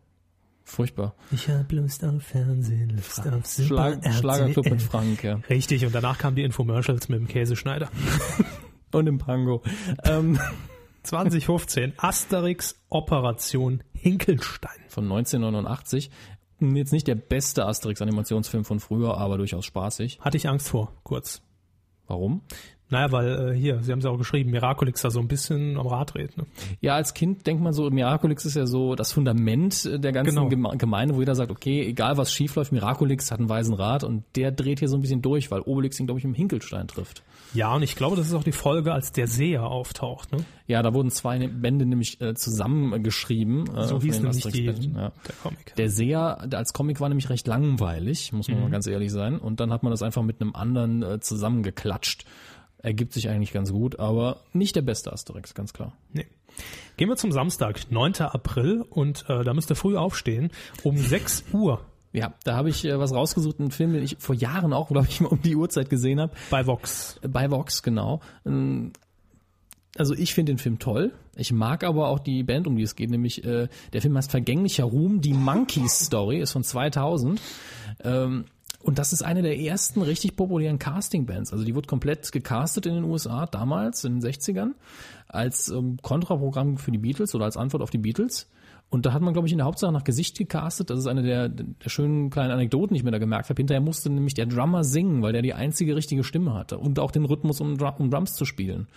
Furchtbar. 0.63 1.15
Ich 1.31 1.47
hab 1.47 1.71
Lust 1.71 2.03
auf 2.03 2.21
Fernsehen, 2.23 2.89
Lust 2.89 3.19
auf 3.19 3.45
Schlag, 3.47 3.95
Super 4.03 4.11
Schlagerclub 4.13 4.65
RTL. 4.65 4.73
mit 4.73 4.81
Frank, 4.81 5.23
ja. 5.23 5.35
Richtig, 5.49 5.85
und 5.85 5.95
danach 5.95 6.17
kamen 6.17 6.35
die 6.35 6.43
Infomercials 6.43 7.07
mit 7.09 7.19
dem 7.19 7.27
Käseschneider. 7.27 7.89
Und 8.91 9.05
im 9.07 9.17
Pango. 9.17 9.61
ähm, 10.05 10.39
2015, 11.07 11.93
Asterix 11.97 12.75
Operation 12.89 13.83
Hinkelstein. 13.93 14.79
von 14.89 15.05
1989. 15.05 16.11
Jetzt 16.59 16.91
nicht 16.91 17.07
der 17.07 17.15
beste 17.15 17.65
Asterix-Animationsfilm 17.65 18.65
von 18.65 18.79
früher, 18.79 19.17
aber 19.17 19.37
durchaus 19.37 19.65
spaßig. 19.65 20.19
Hatte 20.21 20.37
ich 20.37 20.49
Angst 20.49 20.69
vor, 20.69 20.91
kurz. 21.03 21.41
Warum? 22.07 22.41
Naja, 22.89 23.11
weil 23.11 23.49
äh, 23.51 23.53
hier, 23.53 23.83
Sie 23.83 23.91
haben 23.91 23.99
es 23.99 24.05
ja 24.05 24.11
auch 24.11 24.17
geschrieben, 24.17 24.51
Miraculix 24.51 25.01
da 25.01 25.11
so 25.11 25.19
ein 25.19 25.27
bisschen 25.27 25.77
am 25.77 25.87
Rad 25.87 26.13
dreht. 26.13 26.37
Ne? 26.37 26.45
Ja, 26.79 26.95
als 26.95 27.13
Kind 27.13 27.45
denkt 27.45 27.61
man 27.61 27.73
so, 27.73 27.89
Miraculix 27.89 28.45
ist 28.45 28.55
ja 28.55 28.65
so 28.65 28.95
das 28.95 29.11
Fundament 29.11 29.83
der 29.85 30.13
ganzen 30.13 30.35
Genau. 30.35 30.47
Geme 30.47 30.77
Gemeinde, 30.77 31.15
wo 31.15 31.19
jeder 31.19 31.35
sagt, 31.35 31.51
okay, 31.51 31.85
egal 31.85 32.17
was 32.17 32.31
schief 32.31 32.55
läuft, 32.55 32.71
Miraculix 32.71 33.29
hat 33.29 33.39
einen 33.39 33.49
weisen 33.49 33.73
Rat 33.73 34.05
und 34.05 34.23
der 34.37 34.51
dreht 34.51 34.79
hier 34.79 34.87
so 34.87 34.95
ein 34.95 35.01
bisschen 35.01 35.21
durch, 35.21 35.51
weil 35.51 35.61
Obelix 35.61 35.99
ihn, 35.99 36.07
glaube 36.07 36.19
ich, 36.19 36.25
im 36.25 36.33
Hinkelstein 36.33 36.87
trifft. 36.87 37.23
Ja, 37.53 37.73
und 37.75 37.81
ich 37.83 37.95
glaube, 37.95 38.15
das 38.15 38.27
ist 38.27 38.33
auch 38.33 38.43
die 38.43 38.51
Folge, 38.51 38.93
als 38.93 39.11
der 39.11 39.27
Seher 39.27 39.63
auftaucht. 39.63 40.31
Ne? 40.31 40.43
Ja, 40.67 40.81
da 40.83 40.93
wurden 40.93 41.09
zwei 41.11 41.47
Bände 41.47 41.85
nämlich 41.85 42.19
äh, 42.21 42.33
zusammengeschrieben. 42.35 43.75
Äh, 43.75 43.87
So 43.87 44.01
hieß 44.01 44.19
nämlich 44.21 44.43
die, 44.43 44.65
ja. 44.65 45.11
der 45.27 45.35
Comic. 45.41 45.75
Der 45.75 45.89
Seher 45.89 46.47
als 46.53 46.73
Comic 46.73 46.99
war 46.99 47.09
nämlich 47.09 47.29
recht 47.29 47.47
langweilig, 47.47 48.31
muss 48.33 48.47
Mhm. 48.47 48.53
man 48.55 48.63
mal 48.63 48.69
ganz 48.71 48.87
ehrlich 48.87 49.11
sein. 49.11 49.37
Und 49.39 49.59
dann 49.59 49.71
hat 49.71 49.83
man 49.83 49.91
das 49.91 50.01
einfach 50.03 50.23
mit 50.23 50.41
einem 50.41 50.55
anderen 50.55 51.03
äh, 51.03 51.19
zusammengeklatscht. 51.19 52.25
Ergibt 52.79 53.13
sich 53.13 53.29
eigentlich 53.29 53.53
ganz 53.53 53.71
gut, 53.71 53.99
aber 53.99 54.41
nicht 54.53 54.75
der 54.75 54.81
beste 54.83 55.11
Asterix, 55.11 55.53
ganz 55.53 55.73
klar. 55.73 55.93
Nee. 56.13 56.27
Gehen 56.97 57.09
wir 57.09 57.15
zum 57.15 57.31
Samstag, 57.31 57.91
9. 57.91 58.13
April, 58.21 58.83
und 58.89 59.25
äh, 59.29 59.43
da 59.43 59.53
müsst 59.53 59.69
ihr 59.71 59.75
früh 59.75 59.95
aufstehen, 59.97 60.51
um 60.83 60.97
6 60.97 61.45
Uhr 61.53 61.81
Ja, 62.17 62.33
da 62.43 62.55
habe 62.55 62.69
ich 62.69 62.83
äh, 62.83 62.97
was 62.97 63.13
rausgesucht, 63.13 63.59
einen 63.59 63.69
Film, 63.69 63.93
den 63.93 64.01
ich 64.01 64.17
vor 64.19 64.33
Jahren 64.33 64.73
auch, 64.73 64.89
glaube 64.89 65.07
ich, 65.07 65.21
mal 65.21 65.27
um 65.29 65.41
die 65.41 65.55
Uhrzeit 65.55 65.89
gesehen 65.89 66.19
habe. 66.19 66.33
bei 66.49 66.65
Vox. 66.65 67.19
Bei 67.21 67.51
Vox, 67.51 67.83
genau. 67.83 68.21
Ähm, 68.45 68.91
Also 69.97 70.13
ich 70.15 70.33
finde 70.33 70.53
den 70.53 70.57
Film 70.57 70.79
toll. 70.79 71.13
Ich 71.35 71.51
mag 71.51 71.83
aber 71.83 72.07
auch 72.07 72.19
die 72.19 72.41
Band, 72.43 72.65
um 72.65 72.75
die 72.75 72.83
es 72.83 72.95
geht, 72.95 73.11
nämlich 73.11 73.43
äh, 73.45 73.67
der 73.93 74.01
Film 74.01 74.17
heißt 74.17 74.31
Vergänglicher 74.31 74.85
Ruhm, 74.85 75.21
die 75.21 75.33
Monkeys 75.33 75.99
Story, 76.05 76.39
ist 76.39 76.51
von 76.51 76.63
2000. 76.63 77.39
Ähm, 78.03 78.45
und 78.81 78.97
das 78.99 79.13
ist 79.13 79.21
eine 79.23 79.41
der 79.41 79.59
ersten 79.59 80.01
richtig 80.01 80.35
populären 80.35 80.79
Casting-Bands. 80.79 81.51
Also 81.51 81.65
die 81.65 81.75
wurde 81.75 81.87
komplett 81.87 82.31
gecastet 82.31 82.85
in 82.85 82.95
den 82.95 83.03
USA 83.03 83.45
damals, 83.45 84.03
in 84.03 84.19
den 84.19 84.31
60ern, 84.31 84.71
als 85.27 85.69
ähm, 85.69 85.97
Kontraprogramm 86.01 86.77
für 86.77 86.91
die 86.91 86.97
Beatles 86.97 87.35
oder 87.35 87.45
als 87.45 87.57
Antwort 87.57 87.83
auf 87.83 87.89
die 87.89 87.97
Beatles. 87.97 88.47
Und 88.89 89.05
da 89.05 89.11
hat 89.11 89.21
man, 89.21 89.33
glaube 89.33 89.47
ich, 89.47 89.51
in 89.51 89.57
der 89.57 89.67
Hauptsache 89.67 89.91
nach 89.91 90.05
Gesicht 90.05 90.37
gecastet. 90.37 90.89
Das 90.89 90.97
ist 90.97 91.07
eine 91.07 91.21
der, 91.21 91.49
der 91.49 91.89
schönen 91.89 92.29
kleinen 92.29 92.51
Anekdoten, 92.51 92.93
die 92.93 92.99
ich 92.99 93.03
mir 93.03 93.11
da 93.11 93.17
gemerkt 93.17 93.49
habe. 93.49 93.59
Hinterher 93.59 93.81
musste 93.81 94.09
nämlich 94.09 94.33
der 94.33 94.45
Drummer 94.45 94.85
singen, 94.85 95.21
weil 95.21 95.33
der 95.33 95.41
die 95.41 95.53
einzige 95.53 95.95
richtige 95.95 96.23
Stimme 96.23 96.53
hatte 96.53 96.77
und 96.77 96.97
auch 96.99 97.11
den 97.11 97.25
Rhythmus, 97.25 97.59
um, 97.59 97.77
Drum, 97.77 97.93
um 97.97 98.09
Drums 98.09 98.35
zu 98.35 98.45
spielen. 98.45 98.87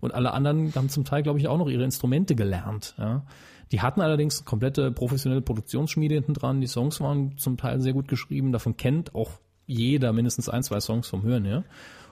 Und 0.00 0.14
alle 0.14 0.32
anderen 0.32 0.74
haben 0.74 0.88
zum 0.88 1.04
Teil, 1.04 1.22
glaube 1.22 1.38
ich, 1.38 1.46
auch 1.46 1.58
noch 1.58 1.68
ihre 1.68 1.84
Instrumente 1.84 2.34
gelernt. 2.34 2.96
Ja. 2.98 3.24
Die 3.72 3.80
hatten 3.80 4.00
allerdings 4.00 4.44
komplette 4.44 4.90
professionelle 4.90 5.42
Produktionsschmiede 5.42 6.14
hinten 6.14 6.34
dran. 6.34 6.60
Die 6.60 6.66
Songs 6.66 7.00
waren 7.00 7.36
zum 7.38 7.56
Teil 7.56 7.80
sehr 7.80 7.92
gut 7.92 8.08
geschrieben. 8.08 8.52
Davon 8.52 8.76
kennt 8.76 9.14
auch 9.14 9.30
jeder 9.66 10.12
mindestens 10.12 10.48
ein, 10.48 10.62
zwei 10.62 10.80
Songs 10.80 11.08
vom 11.08 11.22
Hören 11.22 11.44
her. 11.44 11.64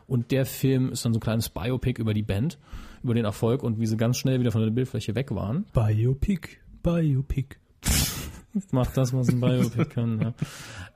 Und 0.07 0.31
der 0.33 0.47
Film 0.47 0.93
ist 0.93 1.05
dann 1.05 1.13
so 1.13 1.19
ein 1.19 1.23
kleines 1.23 1.49
Biopic 1.49 2.01
über 2.01 2.13
die 2.13 2.23
Band, 2.23 2.59
über 3.03 3.15
den 3.15 3.25
Erfolg 3.25 3.63
und 3.63 3.81
wie 3.81 3.87
sie 3.87 3.97
ganz 3.97 4.19
schnell 4.19 4.41
wieder 4.41 4.53
von 4.53 4.63
der 4.63 4.71
Bildfläche 4.71 5.15
weg 5.15 5.35
waren. 5.35 5.65
Biopic, 5.73 6.59
Biopic. 6.85 7.57
Macht 8.71 8.97
das, 8.97 9.13
was 9.13 9.29
ein 9.31 9.41
Biopic 9.41 9.87
kann. 9.87 10.35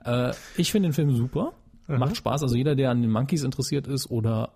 Ja. 0.05 0.29
Äh, 0.29 0.33
ich 0.55 0.71
finde 0.71 0.87
den 0.89 0.93
Film 0.93 1.13
super. 1.13 1.51
Macht 1.87 2.15
Spaß. 2.15 2.43
Also 2.43 2.55
jeder, 2.55 2.75
der 2.75 2.91
an 2.91 3.01
den 3.01 3.11
Monkeys 3.11 3.43
interessiert 3.43 3.87
ist 3.87 4.09
oder 4.09 4.53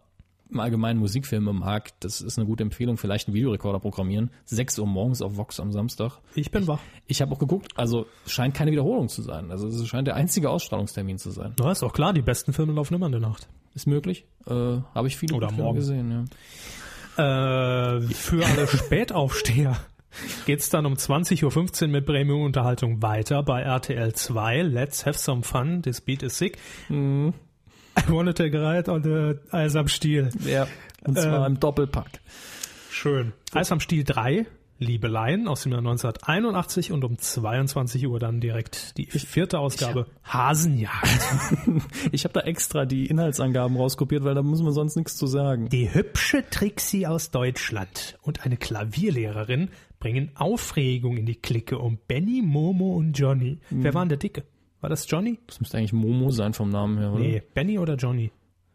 im 0.51 0.59
Allgemeinen 0.59 0.99
Musikfilme 0.99 1.51
mag, 1.51 1.99
das 1.99 2.21
ist 2.21 2.37
eine 2.37 2.45
gute 2.45 2.61
Empfehlung. 2.63 2.97
Vielleicht 2.97 3.27
einen 3.27 3.33
Videorekorder 3.33 3.79
programmieren. 3.79 4.29
6 4.45 4.77
Uhr 4.79 4.85
morgens 4.85 5.21
auf 5.23 5.35
Vox 5.35 5.59
am 5.59 5.71
Samstag. 5.71 6.19
Ich 6.35 6.51
bin 6.51 6.67
wach. 6.67 6.79
Ich 7.07 7.21
habe 7.21 7.33
auch 7.33 7.39
geguckt, 7.39 7.71
also 7.75 8.05
es 8.25 8.31
scheint 8.31 8.53
keine 8.53 8.71
Wiederholung 8.71 9.09
zu 9.09 9.23
sein. 9.23 9.49
Also 9.49 9.67
es 9.67 9.87
scheint 9.87 10.07
der 10.07 10.15
einzige 10.15 10.51
Ausstrahlungstermin 10.51 11.17
zu 11.17 11.31
sein. 11.31 11.55
Na, 11.57 11.71
ist 11.71 11.81
auch 11.81 11.93
klar, 11.93 12.13
die 12.13 12.21
besten 12.21 12.53
Filme 12.53 12.73
laufen 12.73 12.93
immer 12.93 13.07
in 13.07 13.13
der 13.13 13.21
Nacht. 13.21 13.49
Ist 13.73 13.87
möglich. 13.87 14.25
Äh, 14.45 14.51
habe 14.53 15.07
ich 15.07 15.17
viele 15.17 15.35
Oder 15.35 15.51
morgen. 15.51 15.77
gesehen. 15.77 16.27
Ja. 17.17 17.97
Äh, 17.97 18.01
für 18.01 18.45
alle 18.45 18.67
Spätaufsteher 18.77 19.75
geht's 20.45 20.69
dann 20.69 20.85
um 20.85 20.93
20.15 20.93 21.83
Uhr 21.83 21.87
mit 21.89 22.05
Premium-Unterhaltung 22.05 23.01
weiter 23.01 23.43
bei 23.43 23.61
RTL 23.61 24.13
2. 24.13 24.61
Let's 24.63 25.05
have 25.05 25.17
some 25.17 25.43
fun, 25.43 25.81
this 25.81 26.01
beat 26.01 26.23
is 26.23 26.37
sick. 26.37 26.57
Mhm. 26.89 27.33
I 27.97 28.33
take 28.33 28.57
a 28.57 28.71
ride 28.73 28.89
on 28.91 29.03
the 29.03 29.35
Eis 29.51 29.75
am 29.75 29.87
Stiel. 29.87 30.29
ja. 30.45 30.67
Und 31.05 31.19
zwar 31.19 31.45
Ähm, 31.45 31.53
im 31.55 31.59
Doppelpack. 31.59 32.21
Schön. 32.89 33.33
Eis 33.51 33.71
am 33.71 33.79
Stiel 33.79 34.03
3, 34.03 34.45
Liebeleien 34.79 35.47
aus 35.47 35.63
dem 35.63 35.71
Jahr 35.73 35.79
1981 35.79 36.91
und 36.91 37.03
um 37.03 37.17
22 37.17 38.07
Uhr 38.07 38.19
dann 38.19 38.39
direkt 38.39 38.97
die 38.97 39.05
vierte 39.05 39.59
Ausgabe 39.59 40.07
Hasenjagd. 40.23 41.21
Ich 42.11 42.23
habe 42.23 42.33
da 42.33 42.41
extra 42.41 42.85
die 42.85 43.07
Inhaltsangaben 43.07 43.77
rauskopiert, 43.77 44.23
weil 44.23 44.35
da 44.35 44.41
muss 44.43 44.61
man 44.61 44.73
sonst 44.73 44.95
nichts 44.95 45.15
zu 45.17 45.27
sagen. 45.27 45.69
Die 45.69 45.93
hübsche 45.93 46.43
Trixie 46.49 47.07
aus 47.07 47.31
Deutschland 47.31 48.17
und 48.21 48.45
eine 48.45 48.57
Klavierlehrerin 48.57 49.69
bringen 50.03 50.31
Aufregung 50.35 51.15
in 51.15 51.25
die 51.25 51.35
Clique 51.35 51.77
um 51.79 51.97
Benny, 52.09 52.41
Momo 52.43 52.93
und 52.97 53.13
Johnny. 53.17 53.59
Wer 53.69 53.93
war 53.93 54.01
denn 54.03 54.09
der 54.09 54.17
Dicke? 54.17 54.43
War 54.81 54.89
das 54.89 55.09
Johnny? 55.09 55.39
Das 55.47 55.61
müsste 55.61 55.77
eigentlich 55.77 55.93
Momo 55.93 56.29
sein 56.29 56.53
vom 56.53 56.67
Namen 56.69 56.97
her, 56.97 57.13
oder? 57.13 57.21
Nee, 57.21 57.41
Benny 57.53 57.79
oder 57.79 57.95
Johnny? 57.95 58.29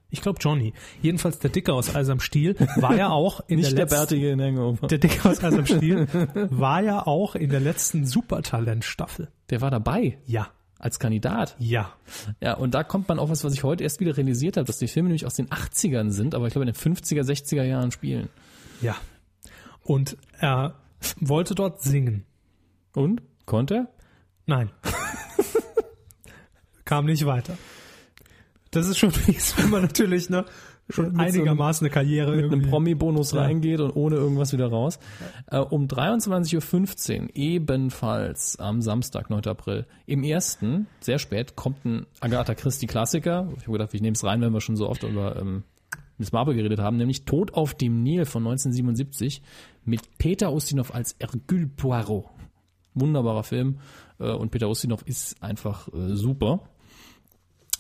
Ich 0.09 0.23
glaube 0.23 0.39
Johnny. 0.41 0.73
Jedenfalls 1.03 1.39
der 1.39 1.51
Dicke 1.51 1.75
aus 1.75 1.95
Eis 1.95 2.09
am 2.09 2.21
Stiel 2.21 2.57
war 2.77 2.97
ja 2.97 3.11
auch 3.11 3.43
in 3.47 3.57
Nicht 3.59 3.73
der 3.73 3.75
der 3.77 3.85
letzten, 3.85 3.97
bärtige 3.99 4.31
in 4.31 4.41
Hangover. 4.41 4.87
der 4.87 4.97
Dicke 4.97 5.29
aus 5.29 5.45
Eis 5.45 5.53
am 5.53 5.67
Stiel 5.67 6.07
war 6.51 6.83
ja 6.83 7.07
auch 7.07 7.35
in 7.35 7.51
der 7.51 7.61
letzten 7.61 8.07
Supertalent-Staffel. 8.07 9.29
Der 9.51 9.61
war 9.61 9.71
dabei 9.71 10.17
Ja, 10.25 10.49
als 10.79 10.99
Kandidat. 10.99 11.57
ja. 11.59 11.93
Ja, 12.41 12.55
und 12.55 12.73
da 12.73 12.85
kommt 12.85 13.07
man 13.09 13.19
auf 13.19 13.29
was, 13.29 13.45
was 13.45 13.53
ich 13.53 13.65
heute 13.65 13.85
erst 13.85 14.01
wieder 14.01 14.17
realisiert 14.17 14.57
habe, 14.57 14.65
dass 14.67 14.79
die 14.79 14.89
Filme 14.89 15.09
nämlich 15.11 15.27
aus 15.27 15.35
den 15.35 15.49
80ern 15.49 16.09
sind, 16.09 16.35
aber 16.35 16.47
ich 16.47 16.55
glaube 16.55 16.67
in 16.67 16.73
den 16.73 16.81
50er, 16.97 17.21
60er 17.23 17.65
Jahren 17.65 17.91
spielen. 17.91 18.31
Ja. 18.81 18.97
Und 19.83 20.17
er 20.39 20.75
wollte 21.21 21.55
dort 21.55 21.83
singen. 21.83 22.25
Und? 22.95 23.23
Konnte 23.47 23.75
er? 23.75 23.89
Nein. 24.47 24.71
Kam 26.85 27.07
nicht 27.07 27.27
weiter. 27.27 27.57
Das 28.71 28.89
ist 28.89 28.99
schon 28.99 29.11
fies, 29.13 29.55
wenn 29.59 29.71
man 29.71 29.83
natürlich 29.83 30.31
ne, 30.31 30.45
schon 30.91 31.15
so 31.15 31.21
einigermaßen 31.21 31.87
eine 31.87 31.93
Karriere 31.93 32.31
mit 32.35 32.45
einem 32.45 32.53
irgendwie- 32.53 32.71
Promi-Bonus 32.71 33.33
Ja. 33.33 33.43
reingeht 33.43 33.81
und 33.81 33.91
ohne 33.95 34.17
irgendwas 34.17 34.53
wieder 34.53 34.69
raus. 34.69 34.99
Äh, 35.51 35.59
um 35.59 35.87
23.15 35.87 37.23
Uhr, 37.23 37.29
ebenfalls 37.35 38.59
am 38.59 38.81
Samstag, 38.83 39.31
9. 39.31 39.47
April, 39.47 39.87
im 40.07 40.23
ersten, 40.25 40.87
sehr 41.01 41.19
spät, 41.19 41.57
kommt 41.57 41.85
ein 41.85 42.07
Agatha 42.21 42.55
Christie-Klassiker. 42.55 43.49
Ich 43.57 43.63
habe 43.63 43.73
gedacht, 43.73 43.95
ich 43.95 44.03
nehme 44.03 44.15
es 44.15 44.25
rein, 44.25 44.41
wenn 44.41 44.53
wir 44.53 44.61
schon 44.61 44.77
so 44.77 44.89
oft 44.89 45.03
über 45.03 45.37
ähm, 45.37 45.65
Miss 46.19 46.33
Marple 46.33 46.55
geredet 46.55 46.81
haben, 46.81 46.97
nämlich 46.97 47.25
Tod 47.25 47.55
auf 47.55 47.75
dem 47.75 48.03
Nil 48.03 48.25
von 48.25 48.43
1977 48.43 49.43
mit 49.85 50.19
Peter 50.19 50.53
Ustinov 50.53 50.95
als 50.95 51.17
Hercule 51.19 51.67
Poirot. 51.69 52.27
Wunderbarer 52.95 53.45
Film 53.45 53.79
äh, 54.19 54.31
und 54.31 54.51
Peter 54.51 54.69
Ustinov 54.69 55.03
ist 55.07 55.43
einfach 55.43 55.89
äh, 55.89 56.15
super. 56.15 56.69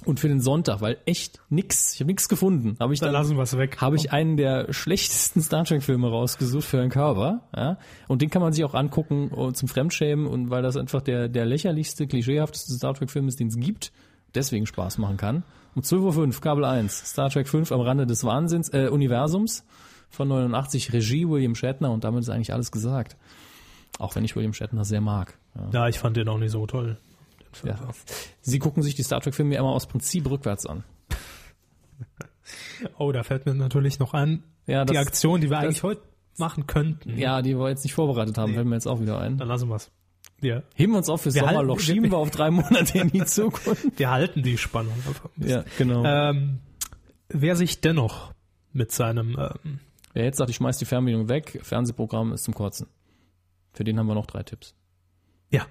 Und 0.04 0.20
für 0.20 0.28
den 0.28 0.40
Sonntag, 0.40 0.80
weil 0.80 0.98
echt 1.06 1.40
nix, 1.48 1.94
ich 1.94 2.00
habe 2.00 2.06
nix 2.06 2.28
gefunden, 2.28 2.76
habe 2.78 2.94
ich 2.94 3.00
Da 3.00 3.06
dann 3.06 3.14
lassen 3.14 3.36
wir 3.36 3.42
es 3.42 3.58
weg. 3.58 3.78
habe 3.80 3.96
ich 3.96 4.12
einen 4.12 4.36
der 4.36 4.72
schlechtesten 4.72 5.42
Star 5.42 5.64
Trek 5.64 5.82
Filme 5.82 6.08
rausgesucht 6.08 6.64
für 6.64 6.80
einen 6.80 6.90
Cover, 6.90 7.42
ja. 7.54 7.78
Und 8.06 8.22
den 8.22 8.30
kann 8.30 8.40
man 8.40 8.52
sich 8.52 8.64
auch 8.64 8.74
angucken 8.74 9.30
äh, 9.36 9.52
zum 9.52 9.68
Fremdschämen 9.68 10.26
und 10.26 10.50
weil 10.50 10.62
das 10.62 10.76
einfach 10.76 11.02
der, 11.02 11.28
der 11.28 11.46
lächerlichste, 11.46 12.06
klischeehafteste 12.06 12.74
Star 12.74 12.94
Trek 12.94 13.10
Film 13.10 13.26
ist, 13.26 13.40
den 13.40 13.48
es 13.48 13.58
gibt, 13.58 13.92
deswegen 14.36 14.66
Spaß 14.66 14.98
machen 14.98 15.16
kann. 15.16 15.42
Um 15.78 15.84
12.05 15.84 16.34
Uhr, 16.34 16.40
Kabel 16.40 16.64
1, 16.64 17.10
Star 17.12 17.30
Trek 17.30 17.46
5 17.46 17.70
am 17.70 17.80
Rande 17.80 18.04
des 18.04 18.24
Wahnsinns, 18.24 18.68
äh, 18.70 18.88
Universums 18.88 19.64
von 20.10 20.26
89, 20.26 20.92
Regie 20.92 21.28
William 21.28 21.54
Shatner 21.54 21.92
und 21.92 22.02
damit 22.02 22.22
ist 22.22 22.30
eigentlich 22.30 22.52
alles 22.52 22.72
gesagt. 22.72 23.16
Auch 24.00 24.16
wenn 24.16 24.24
ich 24.24 24.34
William 24.34 24.52
Shatner 24.52 24.84
sehr 24.84 25.00
mag. 25.00 25.38
Ja. 25.54 25.68
Ja, 25.82 25.88
ich 25.88 26.00
fand 26.00 26.16
den 26.16 26.28
auch 26.28 26.38
nicht 26.38 26.50
so 26.50 26.66
toll. 26.66 26.96
Ja. 27.62 27.78
Sie 28.40 28.58
gucken 28.58 28.82
sich 28.82 28.96
die 28.96 29.04
Star 29.04 29.20
Trek 29.20 29.36
Filme 29.36 29.54
ja 29.54 29.60
immer 29.60 29.70
aus 29.70 29.86
Prinzip 29.86 30.28
rückwärts 30.28 30.66
an. 30.66 30.82
Oh, 32.96 33.12
da 33.12 33.22
fällt 33.24 33.44
mir 33.46 33.54
natürlich 33.54 33.98
noch 33.98 34.14
an, 34.14 34.42
Ja, 34.66 34.84
die 34.84 34.94
das- 34.94 35.06
Aktion, 35.06 35.40
die 35.40 35.50
wir 35.50 35.58
eigentlich 35.58 35.82
heute 35.84 36.00
machen 36.38 36.66
könnten. 36.66 37.18
Ja, 37.18 37.42
die 37.42 37.56
wir 37.58 37.68
jetzt 37.68 37.84
nicht 37.84 37.92
vorbereitet 37.94 38.38
haben, 38.38 38.54
fällt 38.54 38.66
mir 38.66 38.74
jetzt 38.74 38.88
auch 38.88 39.00
wieder 39.00 39.20
ein. 39.20 39.36
Dann 39.36 39.48
lassen 39.48 39.68
wir 39.68 39.78
Wir, 40.40 40.62
Heben 40.74 40.92
wir 40.92 40.98
uns 40.98 41.08
auf 41.08 41.22
fürs 41.22 41.34
Wir 41.34 41.42
Sommerloch, 41.42 41.76
halten- 41.76 41.84
schieben 41.84 42.10
wir 42.10 42.18
auf 42.18 42.30
drei 42.30 42.50
Monate 42.50 42.98
in 42.98 43.10
die 43.10 43.24
Zukunft. 43.24 43.86
wir 43.98 44.10
halten 44.10 44.42
die 44.42 44.56
Spannung 44.58 44.92
einfach. 45.06 45.24
ein 45.24 45.30
bisschen. 45.36 45.58
ja, 45.58 45.64
genau. 45.78 46.04
Ähm, 46.04 46.58
wer 47.28 47.56
sich 47.56 47.80
dennoch 47.80 48.32
mit 48.72 48.92
seinem 48.92 49.36
ähm, 49.38 49.80
Wer 50.14 50.24
jetzt 50.24 50.38
sagt, 50.38 50.50
ich 50.50 50.56
schmeiß 50.56 50.78
die 50.78 50.84
Fernbedienung 50.84 51.28
weg, 51.28 51.60
Fernsehprogramm 51.62 52.32
ist 52.32 52.44
zum 52.44 52.54
Kotzen. 52.54 52.86
Für 53.72 53.84
den 53.84 53.98
haben 53.98 54.06
wir 54.06 54.14
noch 54.14 54.26
drei 54.26 54.42
Tipps. 54.42 54.74
Ja. 55.50 55.66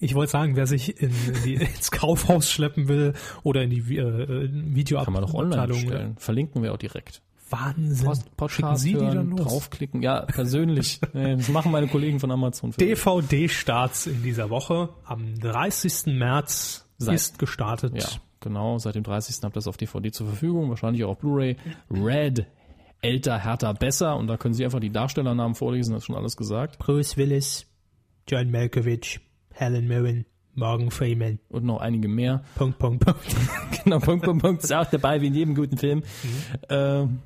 Ich 0.00 0.14
wollte 0.14 0.32
sagen, 0.32 0.56
wer 0.56 0.66
sich 0.66 1.00
in 1.00 1.12
die, 1.44 1.54
ins 1.76 1.90
Kaufhaus 1.90 2.50
schleppen 2.50 2.88
will 2.88 3.14
oder 3.42 3.62
in 3.62 3.70
die 3.70 3.78
äh, 3.96 4.48
Videoabteilung. 4.50 5.04
Kann 5.04 5.12
man 5.14 5.22
doch 5.22 5.34
online 5.34 5.66
bestellen. 5.68 6.16
Verlinken 6.18 6.62
wir 6.62 6.72
auch 6.72 6.78
direkt. 6.78 7.22
Wahnsinn. 7.52 8.06
Post, 8.06 8.36
Podcast 8.36 8.54
Schicken 8.56 8.76
Sie 8.76 8.94
die 8.94 9.00
hören, 9.00 9.14
dann 9.16 9.30
los? 9.30 9.40
draufklicken. 9.42 10.02
Ja, 10.02 10.22
persönlich. 10.22 11.00
Nee, 11.12 11.36
das 11.36 11.48
machen 11.48 11.70
meine 11.70 11.88
Kollegen 11.88 12.18
von 12.20 12.30
Amazon. 12.30 12.72
DVD-Starts 12.72 14.06
in 14.06 14.22
dieser 14.22 14.50
Woche. 14.50 14.88
Am 15.04 15.38
30. 15.38 16.06
März 16.14 16.86
Seit- 16.98 17.14
ist 17.14 17.38
gestartet. 17.38 17.94
Ja, 17.96 18.06
genau. 18.40 18.78
Seit 18.78 18.94
dem 18.94 19.02
30. 19.02 19.36
habt 19.42 19.52
ihr 19.52 19.60
das 19.60 19.66
auf 19.68 19.76
DVD 19.76 20.10
zur 20.10 20.26
Verfügung. 20.28 20.70
Wahrscheinlich 20.70 21.04
auch 21.04 21.10
auf 21.10 21.18
Blu-ray. 21.18 21.56
Red, 21.90 22.46
älter, 23.02 23.38
härter, 23.38 23.74
besser. 23.74 24.16
Und 24.16 24.26
da 24.28 24.36
können 24.36 24.54
Sie 24.54 24.64
einfach 24.64 24.80
die 24.80 24.90
Darstellernamen 24.90 25.54
vorlesen. 25.54 25.92
Das 25.92 26.02
ist 26.02 26.06
schon 26.06 26.16
alles 26.16 26.36
gesagt. 26.36 26.78
Bruce 26.78 27.16
Willis, 27.16 27.66
John 28.28 28.50
Malkovich, 28.50 29.20
Helen 29.50 29.86
Mirren, 29.88 30.24
Morgan 30.54 30.90
Freeman. 30.90 31.38
Und 31.48 31.64
noch 31.64 31.80
einige 31.80 32.08
mehr. 32.08 32.44
Punkt, 32.54 32.78
Punkt, 32.78 33.04
Punkt. 33.04 33.20
genau, 33.84 33.98
Punkt, 33.98 34.24
Punkt, 34.24 34.42
Punkt. 34.42 34.62
Ist 34.64 34.72
auch 34.72 34.86
dabei, 34.86 35.20
wie 35.20 35.26
in 35.26 35.34
jedem 35.34 35.54
guten 35.54 35.76
Film. 35.76 36.02
Ähm, 36.70 37.20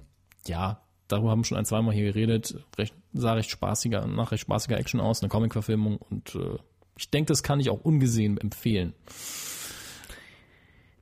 ja, 0.48 0.80
darüber 1.08 1.30
haben 1.30 1.40
wir 1.40 1.44
schon 1.44 1.58
ein, 1.58 1.64
zweimal 1.64 1.94
hier 1.94 2.12
geredet. 2.12 2.56
Recht, 2.78 2.94
sah 3.12 3.34
recht 3.34 3.50
spaßiger, 3.50 4.06
nach 4.06 4.32
recht 4.32 4.42
spaßiger 4.42 4.78
Action 4.78 5.00
aus, 5.00 5.22
eine 5.22 5.28
Comic-Verfilmung. 5.28 5.98
Und 5.98 6.34
äh, 6.34 6.58
ich 6.96 7.10
denke, 7.10 7.28
das 7.28 7.42
kann 7.42 7.60
ich 7.60 7.70
auch 7.70 7.80
ungesehen 7.80 8.38
empfehlen. 8.38 8.94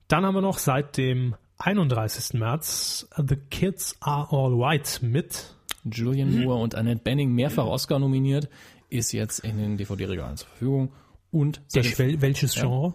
Dann 0.08 0.24
haben 0.24 0.34
wir 0.34 0.42
noch 0.42 0.58
seit 0.58 0.96
dem 0.96 1.34
31. 1.58 2.38
März 2.38 3.08
The 3.16 3.36
Kids 3.36 3.96
Are 4.00 4.28
All 4.30 4.52
White 4.52 5.04
mit 5.04 5.54
Julian 5.84 6.42
Moore 6.42 6.62
und 6.62 6.74
Annette 6.74 7.02
Benning, 7.02 7.32
mehrfach 7.32 7.66
Oscar 7.66 7.98
nominiert, 7.98 8.48
ist 8.90 9.12
jetzt 9.12 9.40
in 9.40 9.58
den 9.58 9.76
DVD-Regalen 9.76 10.36
zur 10.36 10.48
Verfügung. 10.48 10.92
Und 11.30 11.60
welches 11.72 12.54
Genre? 12.54 12.94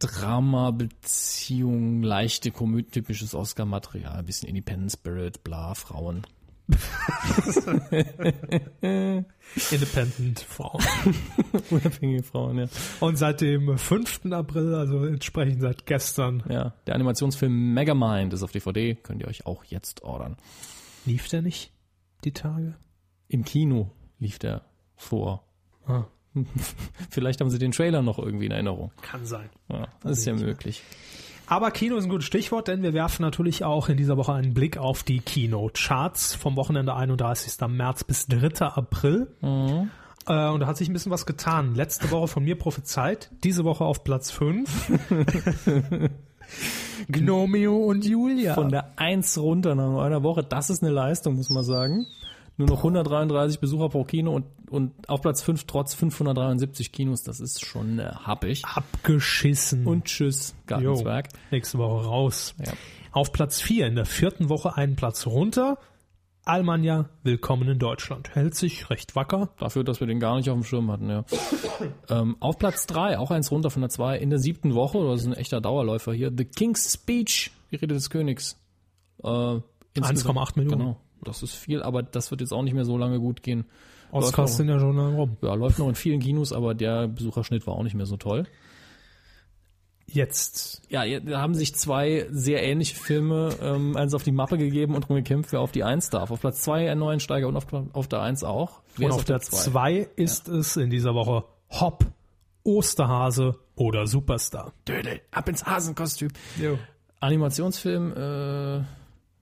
Drama, 0.00 0.70
Beziehung, 0.70 2.02
leichte 2.02 2.50
Komödie, 2.50 2.90
typisches 2.90 3.34
Oscar-Material, 3.34 4.16
ein 4.16 4.26
bisschen 4.26 4.48
Independent 4.48 4.92
Spirit, 4.92 5.44
bla, 5.44 5.74
Frauen. 5.74 6.22
Independent 9.70 10.40
Frau. 10.40 10.78
Unabhängige 11.70 12.22
Frauen, 12.22 12.58
ja. 12.58 12.66
Und 13.00 13.16
seit 13.16 13.40
dem 13.40 13.76
5. 13.76 14.26
April, 14.32 14.74
also 14.74 15.04
entsprechend 15.04 15.60
seit 15.60 15.84
gestern, 15.86 16.44
Ja, 16.48 16.74
der 16.86 16.94
Animationsfilm 16.94 17.74
Megamind 17.74 18.32
ist 18.32 18.42
auf 18.42 18.52
DVD, 18.52 18.94
könnt 18.94 19.20
ihr 19.20 19.28
euch 19.28 19.46
auch 19.46 19.64
jetzt 19.64 20.02
ordern. 20.02 20.36
lief 21.04 21.28
der 21.28 21.42
nicht 21.42 21.72
die 22.24 22.32
Tage? 22.32 22.76
Im 23.28 23.44
Kino 23.44 23.90
lief 24.18 24.38
der 24.38 24.62
vor. 24.96 25.44
Ah, 25.86 26.04
Vielleicht 27.10 27.40
haben 27.40 27.50
sie 27.50 27.58
den 27.58 27.72
Trailer 27.72 28.02
noch 28.02 28.18
irgendwie 28.18 28.46
in 28.46 28.52
Erinnerung. 28.52 28.92
kann 29.02 29.24
sein. 29.24 29.50
Ja, 29.68 29.88
das 30.02 30.18
ist 30.18 30.24
ja 30.24 30.34
möglich. 30.34 30.82
Aber 31.46 31.72
Kino 31.72 31.96
ist 31.96 32.04
ein 32.04 32.10
gutes 32.10 32.26
Stichwort, 32.26 32.68
denn 32.68 32.84
wir 32.84 32.94
werfen 32.94 33.22
natürlich 33.22 33.64
auch 33.64 33.88
in 33.88 33.96
dieser 33.96 34.16
Woche 34.16 34.32
einen 34.32 34.54
Blick 34.54 34.78
auf 34.78 35.02
die 35.02 35.18
Kino-Charts 35.18 36.36
vom 36.36 36.54
Wochenende 36.54 36.94
31. 36.94 37.66
März 37.68 38.04
bis 38.04 38.28
3. 38.28 38.66
April. 38.66 39.26
Äh, 39.42 40.48
und 40.48 40.60
da 40.60 40.66
hat 40.68 40.76
sich 40.76 40.88
ein 40.88 40.92
bisschen 40.92 41.10
was 41.10 41.26
getan. 41.26 41.74
Letzte 41.74 42.12
Woche 42.12 42.28
von 42.28 42.44
mir 42.44 42.56
prophezeit, 42.56 43.30
diese 43.42 43.64
Woche 43.64 43.84
auf 43.84 44.04
Platz 44.04 44.30
5. 44.30 44.92
Gnomeo 47.08 47.76
und 47.78 48.04
Julia. 48.04 48.54
Von 48.54 48.68
der 48.68 48.92
1 48.96 49.36
runter 49.38 49.74
nach 49.74 50.04
einer 50.04 50.22
Woche, 50.22 50.44
das 50.44 50.70
ist 50.70 50.84
eine 50.84 50.92
Leistung, 50.92 51.34
muss 51.34 51.50
man 51.50 51.64
sagen. 51.64 52.06
Nur 52.56 52.68
noch 52.68 52.78
133 52.78 53.58
Besucher 53.60 53.88
pro 53.88 54.04
Kino 54.04 54.32
und, 54.34 54.44
und 54.70 55.08
auf 55.08 55.22
Platz 55.22 55.42
5 55.42 55.64
trotz 55.64 55.94
573 55.94 56.92
Kinos, 56.92 57.22
das 57.22 57.40
ist 57.40 57.64
schon 57.64 57.98
äh, 57.98 58.10
happig. 58.12 58.64
Abgeschissen. 58.66 59.86
Und 59.86 60.04
tschüss, 60.04 60.54
Jo, 60.58 60.66
Gartenzwerg. 60.66 61.28
nächste 61.50 61.78
Woche 61.78 62.04
raus. 62.06 62.54
Ja. 62.64 62.72
Auf 63.12 63.32
Platz 63.32 63.60
4 63.60 63.86
in 63.86 63.96
der 63.96 64.04
vierten 64.04 64.48
Woche 64.50 64.76
einen 64.76 64.94
Platz 64.96 65.26
runter. 65.26 65.78
Almanja, 66.44 67.08
willkommen 67.22 67.68
in 67.68 67.78
Deutschland. 67.78 68.34
Hält 68.34 68.54
sich 68.54 68.88
recht 68.90 69.14
wacker. 69.16 69.50
Dafür, 69.58 69.84
dass 69.84 70.00
wir 70.00 70.06
den 70.06 70.20
gar 70.20 70.36
nicht 70.36 70.48
auf 70.50 70.56
dem 70.58 70.64
Schirm 70.64 70.90
hatten, 70.90 71.08
ja. 71.08 71.24
ähm, 72.10 72.36
auf 72.40 72.58
Platz 72.58 72.86
3, 72.86 73.18
auch 73.18 73.30
eins 73.30 73.50
runter 73.50 73.70
von 73.70 73.82
der 73.82 73.90
2, 73.90 74.18
in 74.18 74.30
der 74.30 74.38
siebten 74.38 74.74
Woche, 74.74 74.98
das 75.06 75.20
ist 75.22 75.26
ein 75.26 75.32
echter 75.34 75.60
Dauerläufer 75.60 76.12
hier, 76.12 76.32
The 76.36 76.44
King's 76.44 76.92
Speech, 76.92 77.52
die 77.70 77.76
Rede 77.76 77.94
des 77.94 78.10
Königs. 78.10 78.56
Äh, 79.22 79.60
insgesamt- 79.94 80.38
1,8 80.38 80.56
Millionen. 80.58 80.78
Genau, 80.78 81.00
das 81.24 81.42
ist 81.42 81.54
viel, 81.54 81.82
aber 81.82 82.02
das 82.02 82.30
wird 82.30 82.40
jetzt 82.40 82.52
auch 82.52 82.62
nicht 82.62 82.74
mehr 82.74 82.84
so 82.84 82.96
lange 82.96 83.18
gut 83.18 83.42
gehen. 83.42 83.64
Oscars 84.12 84.56
sind 84.56 84.68
ja 84.68 84.78
schon 84.78 84.96
lang 84.96 85.14
rum. 85.14 85.36
ja, 85.42 85.54
läuft 85.54 85.78
noch 85.78 85.88
in 85.88 85.94
vielen 85.94 86.20
Kinos, 86.20 86.52
aber 86.52 86.74
der 86.74 87.08
Besucherschnitt 87.08 87.66
war 87.66 87.74
auch 87.74 87.82
nicht 87.82 87.94
mehr 87.94 88.06
so 88.06 88.16
toll. 88.16 88.46
Jetzt 90.12 90.82
Ja, 90.88 91.04
ja, 91.04 91.20
da 91.20 91.40
haben 91.40 91.54
sich 91.54 91.74
zwei 91.76 92.26
sehr 92.30 92.64
ähnliche 92.64 92.96
Filme 92.96 93.50
ähm, 93.62 93.96
eins 93.96 94.12
auf 94.12 94.24
die 94.24 94.32
Mappe 94.32 94.58
gegeben 94.58 94.96
und 94.96 95.08
drum 95.08 95.14
gekämpft, 95.14 95.52
wer 95.52 95.60
auf 95.60 95.70
die 95.70 95.84
1 95.84 96.10
darf. 96.10 96.32
Auf 96.32 96.40
Platz 96.40 96.62
2 96.62 96.90
ein 96.90 96.98
neuen 96.98 97.20
Steiger 97.20 97.46
und 97.46 97.56
auf, 97.56 97.66
auf 97.92 98.08
der 98.08 98.20
1 98.20 98.42
auch. 98.42 98.80
Wer 98.96 99.06
Und 99.06 99.12
ist 99.12 99.18
auf 99.18 99.24
der 99.24 99.40
zwei? 99.40 99.70
2 99.70 100.08
ist 100.16 100.48
es 100.48 100.76
in 100.76 100.90
dieser 100.90 101.14
Woche 101.14 101.44
Hop, 101.68 102.04
Osterhase 102.64 103.56
oder 103.76 104.08
Superstar. 104.08 104.72
Dödel, 104.88 105.20
ab 105.30 105.48
ins 105.48 105.64
Hasenkostüm. 105.64 106.30
Animationsfilm, 107.20 108.12
äh, 108.12 108.84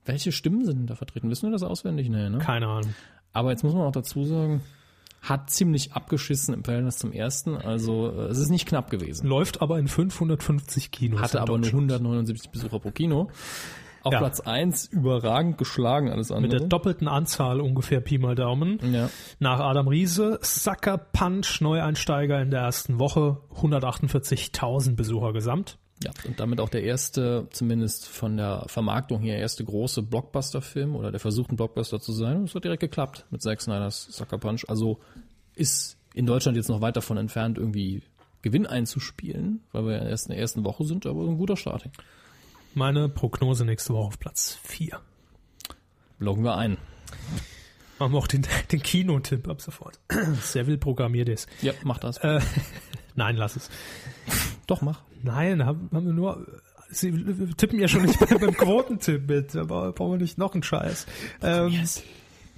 welche 0.09 0.31
Stimmen 0.31 0.65
sind 0.65 0.89
da 0.89 0.95
vertreten? 0.95 1.29
Wissen 1.29 1.47
wir 1.47 1.51
das 1.53 1.63
auswendig? 1.63 2.09
Nee, 2.09 2.29
ne? 2.29 2.39
Keine 2.39 2.67
Ahnung. 2.67 2.93
Aber 3.31 3.51
jetzt 3.51 3.63
muss 3.63 3.73
man 3.73 3.83
auch 3.83 3.91
dazu 3.91 4.25
sagen, 4.25 4.61
hat 5.21 5.49
ziemlich 5.49 5.93
abgeschissen 5.93 6.53
im 6.53 6.63
Verhältnis 6.63 6.97
zum 6.97 7.11
ersten. 7.11 7.55
Also 7.57 8.09
äh, 8.09 8.23
es 8.27 8.37
ist 8.39 8.49
nicht 8.49 8.67
knapp 8.67 8.89
gewesen. 8.89 9.27
Läuft 9.27 9.61
aber 9.61 9.77
in 9.79 9.87
550 9.87 10.91
Kinos. 10.91 11.21
Hatte 11.21 11.41
aber 11.41 11.53
nur 11.53 11.59
Deutschland. 11.61 11.91
179 11.91 12.49
Besucher 12.51 12.79
pro 12.79 12.91
Kino. 12.91 13.29
Auf 14.01 14.13
Ja. 14.13 14.19
Platz 14.19 14.39
1 14.39 14.85
überragend 14.87 15.57
geschlagen, 15.57 16.09
alles 16.09 16.29
Mit 16.29 16.37
andere. 16.37 16.57
der 16.59 16.67
doppelten 16.69 17.09
Anzahl 17.09 17.59
ungefähr 17.59 17.99
Pi 17.99 18.17
mal 18.17 18.33
Daumen. 18.33 18.79
ja. 18.93 19.09
Nach 19.39 19.59
Adam 19.59 19.89
Riese, 19.89 20.39
Sucker 20.41 20.97
Punch, 20.97 21.59
Neueinsteiger 21.59 22.41
in 22.41 22.49
der 22.49 22.61
ersten 22.61 22.97
Woche, 22.97 23.41
148.000 23.57 24.95
Besucher 24.95 25.33
gesamt. 25.33 25.77
Ja, 26.03 26.11
und 26.25 26.39
damit 26.39 26.61
auch 26.61 26.69
der 26.69 26.83
erste, 26.83 27.47
zumindest 27.51 28.07
von 28.07 28.37
der 28.37 28.63
Vermarktung 28.67 29.21
her, 29.21 29.37
erste 29.37 29.65
große 29.65 30.01
Blockbuster-Film 30.01 30.95
oder 30.95 31.11
der 31.11 31.19
versucht 31.19 31.51
ein 31.51 31.57
Blockbuster 31.57 31.99
zu 31.99 32.13
sein. 32.13 32.37
Und 32.37 32.43
es 32.45 32.55
hat 32.55 32.63
direkt 32.63 32.79
geklappt 32.79 33.25
mit 33.31 33.41
Zack 33.41 33.61
Snyder's 33.61 34.07
Sucker 34.11 34.37
Punch. 34.37 34.63
Also 34.69 34.99
ist 35.55 35.97
in 36.13 36.25
Deutschland 36.25 36.55
jetzt 36.55 36.69
noch 36.69 36.79
weit 36.79 36.95
davon 36.95 37.17
entfernt, 37.17 37.57
irgendwie 37.57 38.03
Gewinn 38.41 38.65
einzuspielen, 38.65 39.61
weil 39.73 39.85
wir 39.85 40.01
erst 40.01 40.27
in 40.27 40.31
der 40.31 40.39
ersten 40.39 40.63
Woche 40.63 40.85
sind, 40.85 41.05
aber 41.05 41.27
ein 41.27 41.37
guter 41.37 41.57
Start. 41.57 41.89
Meine 42.73 43.09
Prognose 43.09 43.65
nächste 43.65 43.93
Woche 43.93 44.07
auf 44.07 44.19
Platz 44.19 44.57
4. 44.63 45.01
Loggen 46.19 46.43
wir 46.43 46.55
ein. 46.55 46.77
Machen 47.99 48.13
wir 48.13 48.17
auch 48.17 48.27
den, 48.27 48.45
den 48.71 48.81
Kinotipp 48.81 49.47
ab 49.47 49.61
sofort. 49.61 49.99
Sehr 50.41 50.67
will 50.67 50.77
programmiert 50.77 51.29
ist. 51.29 51.47
Ja, 51.61 51.73
mach 51.83 51.97
das. 51.97 52.17
Äh, 52.17 52.39
nein, 53.15 53.35
lass 53.35 53.55
es. 53.55 53.69
Doch, 54.67 54.81
mach. 54.81 55.01
Nein, 55.21 55.65
haben, 55.65 55.89
haben 55.93 56.05
wir 56.05 56.13
nur. 56.13 56.45
Sie 56.91 57.11
tippen 57.55 57.79
ja 57.79 57.87
schon 57.87 58.03
nicht 58.03 58.19
bei, 58.19 58.25
beim 58.39 58.55
Quotentipp 58.55 59.27
mit, 59.27 59.55
aber 59.55 59.91
brauchen 59.91 60.13
wir 60.13 60.17
nicht 60.17 60.37
noch 60.37 60.53
einen 60.53 60.63
Scheiß. 60.63 61.05
Ähm, 61.43 61.83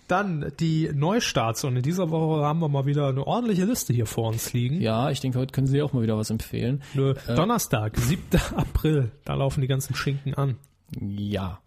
dann 0.08 0.52
die 0.60 0.90
Neustarts 0.94 1.64
und 1.64 1.76
in 1.76 1.84
dieser 1.84 2.12
Woche 2.12 2.46
haben 2.46 2.60
wir 2.60 2.70
mal 2.70 2.86
wieder 2.86 3.08
eine 3.08 3.26
ordentliche 3.26 3.66
Liste 3.66 3.94
hier 3.94 4.06
vor 4.06 4.28
uns 4.28 4.54
liegen. 4.54 4.80
Ja, 4.82 5.10
ich 5.10 5.22
denke, 5.22 5.40
heute 5.40 5.52
können 5.52 5.68
Sie 5.68 5.82
auch 5.82 5.94
mal 5.94 6.04
wieder 6.04 6.18
was 6.18 6.30
empfehlen. 6.30 6.82
Nö, 6.94 7.14
Donnerstag, 7.28 7.98
7. 7.98 8.22
April, 8.56 9.12
da 9.26 9.36
laufen 9.36 9.62
die 9.62 9.68
ganzen 9.68 9.96
Schinken 9.96 10.34
an. 10.34 10.58
Ja. 11.00 11.60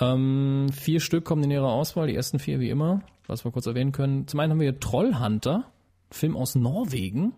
Ähm, 0.00 0.66
vier 0.72 1.00
Stück 1.00 1.24
kommen 1.24 1.44
in 1.44 1.50
ihrer 1.50 1.70
Auswahl, 1.70 2.08
die 2.08 2.16
ersten 2.16 2.38
vier 2.38 2.60
wie 2.60 2.70
immer, 2.70 3.02
was 3.26 3.44
wir 3.44 3.52
kurz 3.52 3.66
erwähnen 3.66 3.92
können. 3.92 4.26
Zum 4.26 4.40
einen 4.40 4.52
haben 4.52 4.60
wir 4.60 4.70
hier 4.70 4.80
Trollhunter, 4.80 5.70
Film 6.10 6.36
aus 6.36 6.54
Norwegen, 6.54 7.32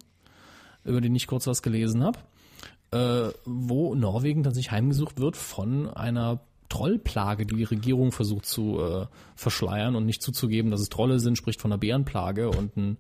über 0.85 1.01
den 1.01 1.15
ich 1.15 1.27
kurz 1.27 1.47
was 1.47 1.63
gelesen 1.63 2.03
habe, 2.03 2.19
äh, 2.93 3.33
wo 3.45 3.95
Norwegen 3.95 4.43
tatsächlich 4.43 4.73
heimgesucht 4.73 5.21
wird 5.21 5.37
von 5.37 5.91
einer 5.91 6.41
Trollplage, 6.69 7.47
die 7.47 7.57
die 7.57 7.65
Regierung 7.65 8.11
versucht 8.13 8.47
zu 8.47 8.81
äh, 8.81 9.07
verschleiern 9.35 9.95
und 9.95 10.07
nicht 10.07 10.23
zuzugeben, 10.23 10.71
dass 10.71 10.81
es 10.81 10.89
Trolle 10.89 11.21
sind, 11.21 11.37
spricht 11.37 11.61
von 11.61 11.73
einer 11.73 11.79
Bärenplage 11.79 12.51
und 12.51 12.77
ein 12.77 12.97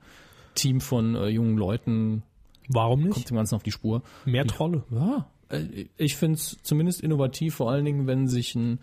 Team 0.55 0.81
von 0.81 1.15
äh, 1.15 1.29
jungen 1.29 1.57
Leuten 1.57 2.23
Warum 2.69 3.03
kommt 3.03 3.17
nicht? 3.17 3.31
dem 3.31 3.37
Ganzen 3.37 3.55
auf 3.55 3.63
die 3.63 3.73
Spur. 3.73 4.03
Mehr 4.25 4.47
Trolle. 4.47 4.85
Ja, 4.91 5.27
äh, 5.49 5.87
ich 5.97 6.17
finde 6.17 6.37
es 6.37 6.57
zumindest 6.63 7.01
innovativ, 7.01 7.55
vor 7.55 7.71
allen 7.71 7.85
Dingen, 7.85 8.07
wenn 8.07 8.29
sich 8.29 8.55
ein 8.55 8.81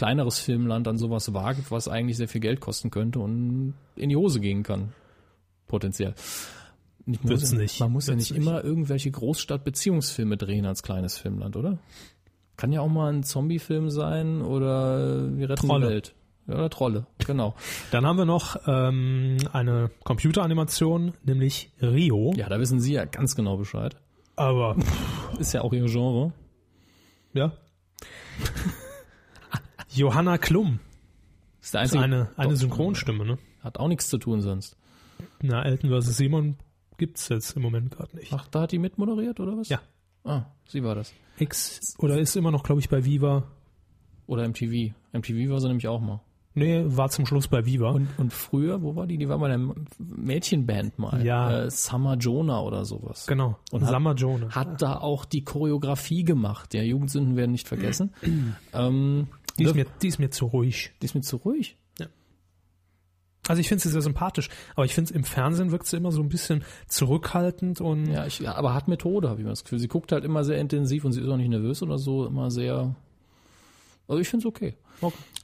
kleineres 0.00 0.38
Filmland 0.38 0.88
an 0.88 0.96
sowas 0.96 1.34
wagt, 1.34 1.70
was 1.70 1.86
eigentlich 1.86 2.16
sehr 2.16 2.26
viel 2.26 2.40
Geld 2.40 2.58
kosten 2.60 2.90
könnte 2.90 3.18
und 3.20 3.74
in 3.96 4.08
die 4.08 4.16
Hose 4.16 4.40
gehen 4.40 4.62
kann. 4.62 4.94
Potenziell. 5.66 6.14
Nicht, 7.04 7.22
muss 7.22 7.30
Wird's 7.30 7.52
ja- 7.52 7.58
nicht. 7.58 7.80
Man 7.80 7.92
muss 7.92 8.06
ja 8.06 8.14
Wird's 8.14 8.30
nicht, 8.30 8.38
immer 8.40 8.64
irgendwelche 8.64 9.10
Großstadt-Beziehungsfilme 9.10 10.38
drehen 10.38 10.64
als 10.64 10.82
kleines 10.82 11.18
Filmland, 11.18 11.54
oder? 11.54 11.76
Kann 12.56 12.72
ja 12.72 12.80
auch 12.80 12.88
mal 12.88 13.12
ein 13.12 13.24
Zombie-Film 13.24 13.90
sein 13.90 14.40
oder 14.40 15.36
wir 15.36 15.50
retten 15.50 15.66
Trolle. 15.66 15.86
die 15.86 15.92
Welt. 15.92 16.14
Ja, 16.46 16.54
oder 16.54 16.70
Trolle, 16.70 17.06
genau. 17.26 17.54
Dann 17.90 18.06
haben 18.06 18.16
wir 18.16 18.24
noch 18.24 18.56
ähm, 18.66 19.36
eine 19.52 19.90
Computeranimation, 20.04 21.12
nämlich 21.24 21.70
Rio. 21.82 22.32
Ja, 22.36 22.48
da 22.48 22.58
wissen 22.58 22.80
Sie 22.80 22.94
ja 22.94 23.04
ganz 23.04 23.36
genau 23.36 23.58
Bescheid. 23.58 23.96
Aber 24.36 24.76
Ist 25.38 25.52
ja 25.52 25.60
auch 25.60 25.74
Ihr 25.74 25.84
Genre. 25.84 26.32
ja. 27.34 27.52
Johanna 29.92 30.38
Klum 30.38 30.78
Ist 31.60 31.74
der 31.74 31.82
ist 31.82 31.88
einzige. 31.94 32.04
eine, 32.04 32.28
eine 32.36 32.50
Doch, 32.52 32.56
Synchronstimme, 32.58 33.24
ne? 33.24 33.38
Hat 33.62 33.78
auch 33.78 33.88
nichts 33.88 34.08
zu 34.08 34.18
tun 34.18 34.40
sonst. 34.40 34.76
Na, 35.42 35.62
Elton 35.64 35.90
vs. 35.90 36.16
Simon 36.16 36.56
gibt's 36.96 37.28
jetzt 37.28 37.56
im 37.56 37.62
Moment 37.62 37.90
gerade 37.90 38.16
nicht. 38.16 38.32
Ach, 38.32 38.46
da 38.48 38.62
hat 38.62 38.72
die 38.72 38.78
mitmoderiert 38.78 39.40
oder 39.40 39.56
was? 39.56 39.68
Ja. 39.68 39.80
Ah, 40.24 40.42
sie 40.66 40.82
war 40.84 40.94
das. 40.94 41.12
X 41.38 41.94
oder 41.98 42.18
ist 42.18 42.36
immer 42.36 42.50
noch, 42.50 42.62
glaube 42.62 42.80
ich, 42.80 42.88
bei 42.88 43.04
Viva. 43.04 43.44
Oder 44.26 44.46
MTV. 44.48 44.92
MTV 45.12 45.50
war 45.50 45.60
sie 45.60 45.68
nämlich 45.68 45.88
auch 45.88 46.00
mal. 46.00 46.20
Nee, 46.54 46.82
war 46.84 47.08
zum 47.10 47.26
Schluss 47.26 47.46
bei 47.46 47.64
Viva. 47.64 47.90
Und, 47.90 48.08
und 48.18 48.32
früher, 48.32 48.82
wo 48.82 48.96
war 48.96 49.06
die? 49.06 49.18
Die 49.18 49.28
war 49.28 49.38
bei 49.38 49.46
einer 49.52 49.72
Mädchenband 49.98 50.98
mal. 50.98 51.24
Ja. 51.24 51.64
Äh, 51.64 51.70
Summer 51.70 52.16
Jonah 52.16 52.60
oder 52.60 52.84
sowas. 52.84 53.26
genau. 53.26 53.56
Und 53.70 53.82
hat- 53.82 53.90
Summer 53.90 54.14
Jonah. 54.14 54.50
Hat 54.54 54.82
da 54.82 54.96
auch 54.98 55.24
die 55.24 55.44
Choreografie 55.44 56.24
gemacht. 56.24 56.72
Der 56.72 56.84
Jugendsünden 56.86 57.36
werden 57.36 57.52
nicht 57.52 57.68
vergessen. 57.68 58.12
ähm, 58.74 59.28
Die 59.58 59.64
ist, 59.64 59.74
mir, 59.74 59.86
die 60.02 60.08
ist 60.08 60.18
mir 60.18 60.30
zu 60.30 60.46
ruhig. 60.46 60.92
die 61.00 61.06
ist 61.06 61.14
mir 61.14 61.22
zu 61.22 61.36
ruhig. 61.36 61.76
Also 63.48 63.60
ich 63.60 63.68
finde 63.68 63.82
sie 63.82 63.88
sehr 63.88 64.02
sympathisch, 64.02 64.48
aber 64.76 64.84
ich 64.84 64.94
finde 64.94 65.14
im 65.14 65.24
Fernsehen 65.24 65.72
wirkt 65.72 65.86
sie 65.86 65.96
immer 65.96 66.12
so 66.12 66.22
ein 66.22 66.28
bisschen 66.28 66.62
zurückhaltend 66.86 67.80
und 67.80 68.06
Ja, 68.06 68.26
ich, 68.26 68.38
ja, 68.38 68.54
aber 68.54 68.74
hat 68.74 68.86
Methode, 68.86 69.28
habe 69.28 69.40
ich 69.40 69.44
mir 69.44 69.50
das 69.50 69.64
Gefühl. 69.64 69.78
Sie 69.78 69.88
guckt 69.88 70.12
halt 70.12 70.24
immer 70.24 70.44
sehr 70.44 70.58
intensiv 70.58 71.04
und 71.04 71.12
sie 71.12 71.20
ist 71.20 71.28
auch 71.28 71.36
nicht 71.36 71.48
nervös 71.48 71.82
oder 71.82 71.98
so, 71.98 72.26
immer 72.26 72.50
sehr. 72.50 72.94
Also 74.06 74.20
ich 74.20 74.28
finde 74.28 74.46
es 74.46 74.48
okay. 74.48 74.76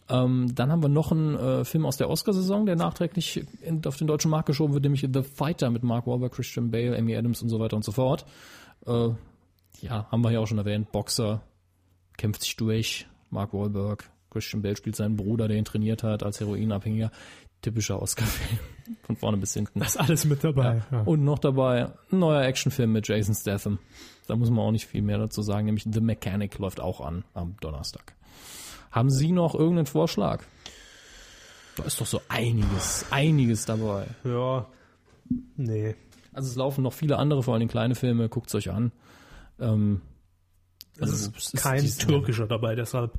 Ähm, 0.09 0.55
dann 0.55 0.71
haben 0.71 0.83
wir 0.83 0.89
noch 0.89 1.11
einen 1.11 1.35
äh, 1.35 1.65
Film 1.65 1.87
aus 1.87 1.97
der 1.97 2.11
Oscarsaison, 2.11 2.67
der 2.67 2.77
nachträglich 2.77 3.45
in, 3.63 3.85
auf 3.87 3.97
den 3.97 4.07
deutschen 4.07 4.31
Markt 4.31 4.47
geschoben 4.47 4.75
wird, 4.75 4.85
nämlich 4.85 5.05
The 5.13 5.23
Fighter 5.23 5.71
mit 5.71 5.83
Mark 5.83 6.07
Wahlberg, 6.07 6.33
Christian 6.33 6.71
Bale, 6.71 6.97
Amy 6.97 7.17
Adams 7.17 7.43
und 7.43 7.49
so 7.49 7.59
weiter 7.59 7.75
und 7.75 7.85
so 7.85 7.93
fort. 7.93 8.27
Äh, 8.87 9.09
ja, 9.81 10.07
haben 10.11 10.23
wir 10.23 10.31
ja 10.31 10.41
auch 10.41 10.47
schon 10.47 10.59
erwähnt. 10.59 10.93
Boxer 10.93 11.43
kämpft 12.17 12.43
sich 12.43 12.57
durch. 12.57 13.09
Mark 13.31 13.53
Wahlberg, 13.53 14.09
Christian 14.31 14.63
Bale 14.63 14.77
spielt 14.77 14.97
seinen 14.97 15.17
Bruder, 15.17 15.49
der 15.49 15.57
ihn 15.57 15.65
trainiert 15.65 16.03
hat 16.03 16.23
als 16.23 16.41
Heroinabhängiger. 16.41 17.11
Typischer 17.63 18.01
Oscar-Film. 18.03 18.59
Von 19.03 19.17
vorne 19.17 19.39
bis 19.39 19.55
hinten. 19.55 19.81
das 19.81 19.91
ist 19.91 19.97
alles 19.97 20.25
mit 20.27 20.45
dabei. 20.45 20.83
Ja. 20.93 21.01
Und 21.03 21.25
noch 21.25 21.39
dabei 21.39 21.87
ein 22.13 22.19
neuer 22.19 22.43
Actionfilm 22.43 22.93
mit 22.93 23.09
Jason 23.09 23.35
Statham. 23.35 23.79
Da 24.29 24.37
muss 24.37 24.51
man 24.51 24.59
auch 24.61 24.71
nicht 24.73 24.87
viel 24.87 25.03
mehr 25.03 25.19
dazu 25.19 25.43
sagen, 25.43 25.67
nämlich 25.67 25.87
The 25.91 26.01
Mechanic 26.01 26.59
läuft 26.59 26.81
auch 26.81 27.01
an 27.01 27.25
am 27.35 27.57
Donnerstag. 27.61 28.15
Haben 28.93 29.11
Sie 29.11 29.33
noch 29.33 29.55
irgendeinen 29.55 29.87
Vorschlag? 29.87 30.45
Da 31.77 31.85
ist 31.85 32.01
doch 32.01 32.07
so 32.07 32.21
einiges, 32.29 33.07
einiges 33.11 33.65
dabei. 33.65 34.07
ja. 34.25 34.67
Nee. 35.57 35.95
Also 36.33 36.51
es 36.51 36.57
laufen 36.57 36.83
noch 36.83 36.93
viele 36.93 37.17
andere, 37.19 37.43
vor 37.43 37.55
allem 37.55 37.67
kleine 37.69 37.95
Filme, 37.95 38.29
guckt's 38.29 38.55
euch 38.55 38.71
an. 38.71 38.93
Ähm, 39.59 40.03
Es 40.16 40.16
also 41.01 41.13
ist 41.15 41.37
es 41.37 41.55
ist 41.55 41.63
kein 41.63 41.81
dies- 41.83 41.99
türkischer 41.99 42.47
dabei, 42.47 42.75
deshalb 42.75 43.19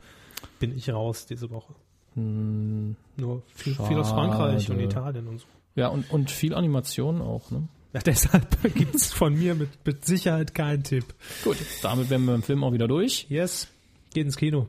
bin 0.59 0.75
ich 0.75 0.89
raus 0.89 1.25
diese 1.25 1.49
Woche. 1.49 1.73
Nur 2.15 3.43
viel, 3.53 3.75
viel 3.75 3.97
aus 3.99 4.09
Frankreich 4.09 4.69
und. 4.71 4.79
Italien 4.79 5.27
und 5.27 5.39
so. 5.39 5.45
Ja, 5.75 5.89
und, 5.89 6.09
und 6.11 6.31
viel 6.31 6.55
Animation 6.55 7.21
auch, 7.21 7.51
ne? 7.51 7.67
Ja, 7.93 7.99
deshalb 8.05 8.47
gibt's 8.73 9.13
von 9.13 9.33
mir 9.35 9.53
mit, 9.55 9.69
mit 9.85 10.03
Sicherheit 10.05 10.55
keinen 10.55 10.83
Tipp. 10.83 11.05
Gut, 11.43 11.57
damit 11.83 12.09
wären 12.09 12.25
wir 12.25 12.33
im 12.35 12.41
Film 12.43 12.63
auch 12.63 12.73
wieder 12.73 12.87
durch. 12.87 13.27
Yes, 13.29 13.67
geht 14.13 14.25
ins 14.25 14.37
Kino. 14.37 14.67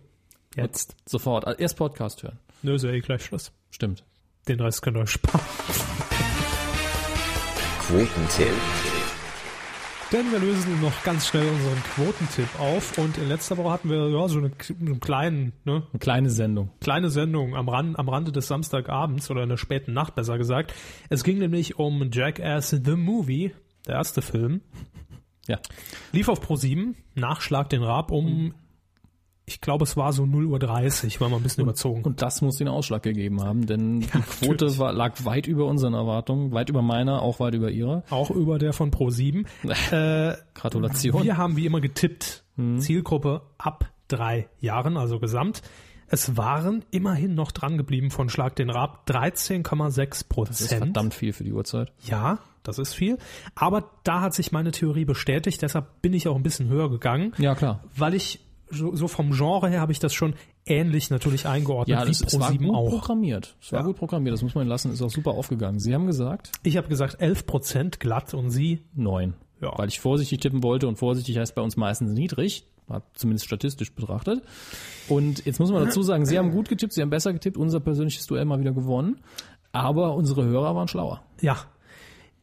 Jetzt. 0.57 0.95
Sofort. 1.07 1.47
Also 1.47 1.59
Erst 1.59 1.77
Podcast 1.77 2.23
hören. 2.23 2.39
Nö, 2.63 2.75
ist 2.75 2.83
ja 2.85 2.91
eh 2.91 3.01
gleich 3.01 3.25
Schluss. 3.25 3.53
Stimmt. 3.71 4.05
Den 4.49 4.61
Rest 4.61 4.83
könnt 4.83 4.97
ihr 4.97 5.01
euch 5.03 5.11
sparen. 5.11 5.41
Quotentipp. 7.87 8.53
Denn 10.11 10.33
wir 10.33 10.39
lösen 10.39 10.81
noch 10.81 11.05
ganz 11.05 11.27
schnell 11.27 11.47
unseren 11.47 11.83
Quotentipp 11.95 12.49
auf. 12.59 12.97
Und 12.97 13.19
in 13.19 13.29
letzter 13.29 13.59
Woche 13.59 13.71
hatten 13.71 13.91
wir 13.91 14.09
ja 14.09 14.29
so 14.29 14.39
eine, 14.39 14.51
einen 14.81 15.01
kleinen, 15.01 15.53
ne, 15.65 15.83
Eine 15.93 15.99
kleine 15.99 16.31
Sendung. 16.31 16.71
kleine 16.81 17.11
Sendung 17.11 17.55
am, 17.55 17.69
Rand, 17.69 17.99
am 17.99 18.09
Rande 18.09 18.33
des 18.33 18.49
Samstagabends 18.49 19.31
oder 19.31 19.43
in 19.43 19.51
der 19.51 19.59
späten 19.59 19.93
Nacht 19.93 20.15
besser 20.15 20.39
gesagt. 20.39 20.73
Es 21.11 21.25
ging 21.25 21.39
nämlich 21.39 21.79
um 21.79 22.09
Jackass 22.11 22.71
The 22.71 22.97
Movie, 22.97 23.53
der 23.87 23.97
erste 23.97 24.23
Film. 24.23 24.63
Ja. 25.47 25.59
Lief 26.13 26.29
auf 26.29 26.41
Pro7, 26.41 26.95
Nachschlag 27.15 27.69
den 27.69 27.83
Rab 27.83 28.11
um, 28.11 28.55
ich 29.49 29.61
glaube 29.61 29.85
es 29.85 29.97
war 29.97 30.13
so 30.13 30.23
0.30 30.25 31.15
Uhr, 31.17 31.21
war 31.23 31.29
mal 31.31 31.37
ein 31.39 31.43
bisschen 31.43 31.63
überzogen. 31.65 32.03
Und 32.05 32.23
das 32.23 32.41
muss 32.43 32.57
den 32.57 32.69
Ausschlag 32.69 33.03
gegeben 33.03 33.43
haben, 33.43 33.67
denn 33.67 34.01
die 34.03 34.07
Quote 34.07 34.79
war, 34.79 34.93
lag 34.93 35.25
weit 35.25 35.47
über 35.47 35.65
unseren 35.67 35.95
Erwartungen, 35.95 36.53
weit 36.53 36.69
über 36.71 36.83
meiner, 36.83 37.23
auch 37.23 37.41
weit 37.41 37.55
über 37.55 37.71
ihrer. 37.71 38.05
auch 38.11 38.31
über 38.31 38.59
der 38.59 38.73
von 38.73 38.91
Pro7. 38.91 39.47
äh, 39.91 40.37
Gratulation. 40.55 41.25
Wir 41.25 41.37
haben 41.37 41.57
wie 41.57 41.67
immer 41.67 41.81
getippt. 41.81 42.45
Mhm. 42.57 42.79
Zielgruppe 42.81 43.43
ab 43.59 43.91
drei 44.09 44.49
Jahren, 44.61 44.97
also 44.97 45.19
gesamt. 45.19 45.63
Es 46.11 46.37
waren 46.39 46.85
immerhin 46.91 47.35
noch 47.35 47.53
dran 47.53 47.77
geblieben 47.77 48.11
von 48.11 48.29
Schlag 48.31 48.57
den 48.57 48.71
Rab 48.71 49.05
13,6% 49.09 49.95
Das 49.97 50.09
ist 50.09 50.25
Prozent. 50.29 50.79
verdammt 50.85 51.15
viel 51.15 51.33
für 51.33 51.45
die 51.45 51.53
Uhrzeit. 51.53 51.93
Ja, 52.01 52.39
das 52.63 52.79
ist 52.79 52.95
viel. 52.95 53.19
Aber 53.55 53.91
da 54.05 54.21
hat 54.23 54.35
sich 54.35 54.51
meine 54.53 54.71
Theorie 54.71 55.05
bestätigt, 55.05 55.61
deshalb 55.63 56.01
bin 56.03 56.15
ich 56.15 56.27
auch 56.29 56.37
ein 56.37 56.43
bisschen 56.43 56.69
höher 56.69 56.91
gegangen, 56.91 57.33
Ja, 57.39 57.55
klar. 57.55 57.85
weil 57.97 58.15
ich 58.15 58.41
so, 58.71 58.95
so 58.95 59.09
vom 59.09 59.33
Genre 59.33 59.69
her 59.69 59.81
habe 59.81 59.93
ich 59.93 59.99
das 59.99 60.15
schon 60.15 60.35
ähnlich 60.67 61.11
natürlich 61.11 61.47
eingeordnet 61.47 61.97
Ja, 61.99 62.05
wie 62.05 62.09
das, 62.11 62.21
es 62.23 62.39
war 62.39 62.51
Pro7 62.51 62.67
gut 62.67 62.75
auch. 62.77 62.89
programmiert. 62.91 63.57
Es 63.61 63.73
war 63.73 63.81
Ja. 63.81 63.87
gut 63.87 63.97
programmiert, 63.97 64.35
das 64.35 64.43
muss 64.43 64.55
man 64.55 64.67
lassen, 64.67 64.93
ist 64.93 65.03
auch 65.03 65.11
super 65.11 65.33
aufgegangen. 65.33 65.79
Sie 65.79 65.95
haben 65.95 66.07
gesagt, 66.07 66.53
Ich 66.63 66.77
habe 66.77 66.89
gesagt 66.89 67.21
11 67.21 67.47
Prozent 67.47 68.01
glatt 68.01 68.35
und 68.35 68.51
Sie 68.51 68.83
neun. 68.95 69.35
Ja. 69.61 69.73
Weil 69.77 69.89
ich 69.89 69.99
vorsichtig 70.01 70.41
tippen 70.41 70.63
wollte 70.63 70.87
und 70.87 70.97
vorsichtig 70.97 71.37
heißt 71.39 71.55
bei 71.55 71.63
uns 71.63 71.77
meistens 71.77 72.13
niedrig, 72.13 72.65
zumindest 73.15 73.47
statistisch 73.47 73.93
betrachtet. 73.93 74.43
Und 75.09 75.45
jetzt 75.45 75.59
muss 75.61 75.71
man 75.71 75.85
dazu 75.85 76.03
sagen, 76.03 76.25
Sie 76.27 76.39
haben 76.39 76.51
gut 76.53 76.69
getippt, 76.69 76.93
Sie 76.93 77.03
haben 77.03 77.11
besser 77.11 77.33
getippt, 77.33 77.57
unser 77.57 77.81
persönliches 77.81 78.27
Duell 78.27 78.45
mal 78.45 78.61
wieder 78.61 78.73
gewonnen. 78.73 79.19
Aber 79.73 80.15
unsere 80.15 80.45
Hörer 80.45 80.75
waren 80.75 80.89
schlauer. 80.89 81.23
Ja, 81.41 81.57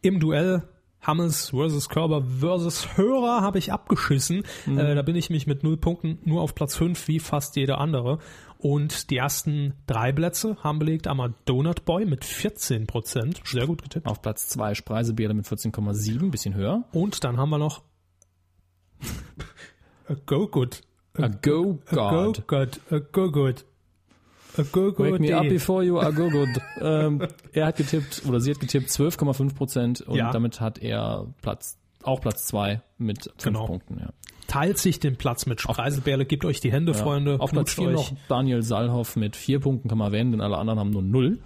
im 0.01 0.19
Duell 0.19 0.63
Hammes 1.07 1.49
versus 1.49 1.89
Körber 1.89 2.23
versus 2.39 2.97
Hörer 2.97 3.41
habe 3.41 3.59
ich 3.59 3.71
abgeschissen. 3.71 4.43
Äh, 4.67 4.95
da 4.95 5.01
bin 5.01 5.15
ich 5.15 5.29
mich 5.29 5.47
mit 5.47 5.63
null 5.63 5.77
Punkten 5.77 6.19
nur 6.25 6.41
auf 6.41 6.55
Platz 6.55 6.75
5 6.75 7.07
wie 7.07 7.19
fast 7.19 7.55
jeder 7.55 7.79
andere. 7.79 8.19
Und 8.57 9.09
die 9.09 9.17
ersten 9.17 9.73
drei 9.85 10.11
Plätze 10.11 10.57
haben 10.63 10.79
belegt 10.79 11.07
einmal 11.07 11.33
Donut 11.45 11.85
Boy 11.85 12.05
mit 12.05 12.25
14 12.25 12.87
Prozent. 12.87 13.41
Sehr 13.45 13.67
gut 13.67 13.83
getippt. 13.83 14.07
Auf 14.07 14.21
Platz 14.21 14.47
zwei 14.47 14.73
Spreisebeere 14.73 15.33
mit 15.33 15.45
14,7, 15.45 16.31
bisschen 16.31 16.55
höher. 16.55 16.85
Und 16.91 17.23
dann 17.23 17.37
haben 17.37 17.49
wir 17.49 17.57
noch 17.57 17.83
A 20.07 20.15
Go 20.25 20.47
Good. 20.47 20.81
A 21.17 21.27
Go 21.27 21.79
A 21.87 21.95
Go 21.95 22.09
God. 22.09 22.47
Good. 22.47 22.81
A 22.91 22.99
Go 22.99 23.01
Good. 23.01 23.03
A 23.03 23.05
Go 23.11 23.31
Good. 23.31 23.65
Wake 24.57 25.19
me 25.19 25.35
up 25.35 25.47
before 25.49 25.83
you 25.83 25.99
are 25.99 26.13
go 26.13 26.29
good. 26.29 26.49
ähm, 26.81 27.21
er 27.53 27.67
hat 27.67 27.77
getippt, 27.77 28.23
oder 28.27 28.39
sie 28.39 28.51
hat 28.51 28.59
getippt 28.59 28.89
12,5 28.89 29.55
Prozent 29.55 30.01
und 30.01 30.15
Ja. 30.15 30.31
damit 30.31 30.61
hat 30.61 30.77
er 30.79 31.27
Platz, 31.41 31.77
auch 32.03 32.21
Platz 32.21 32.45
zwei 32.45 32.81
mit 32.97 33.23
fünf 33.23 33.43
Genau. 33.43 33.65
Punkten. 33.67 33.99
Ja. 33.99 34.09
Teilt 34.47 34.77
sich 34.77 34.99
den 34.99 35.15
Platz 35.17 35.47
mit 35.47 35.59
Spreiselbärle. 35.59 36.25
Gebt 36.25 36.45
euch 36.45 36.59
die 36.59 36.71
Hände, 36.71 36.93
Freunde. 36.93 37.39
Auf 37.39 37.51
Platz 37.51 37.73
Knutscht 37.75 37.75
4 37.79 37.87
euch. 37.87 38.11
noch 38.11 38.17
Daniel 38.29 38.61
Salhoff 38.61 39.15
mit 39.15 39.35
vier 39.35 39.59
Punkten 39.59 39.89
kann 39.89 39.97
man 39.97 40.07
erwähnen, 40.13 40.31
denn 40.33 40.41
alle 40.41 40.57
anderen 40.57 40.79
haben 40.79 40.91
nur 40.91 41.01
null. 41.01 41.39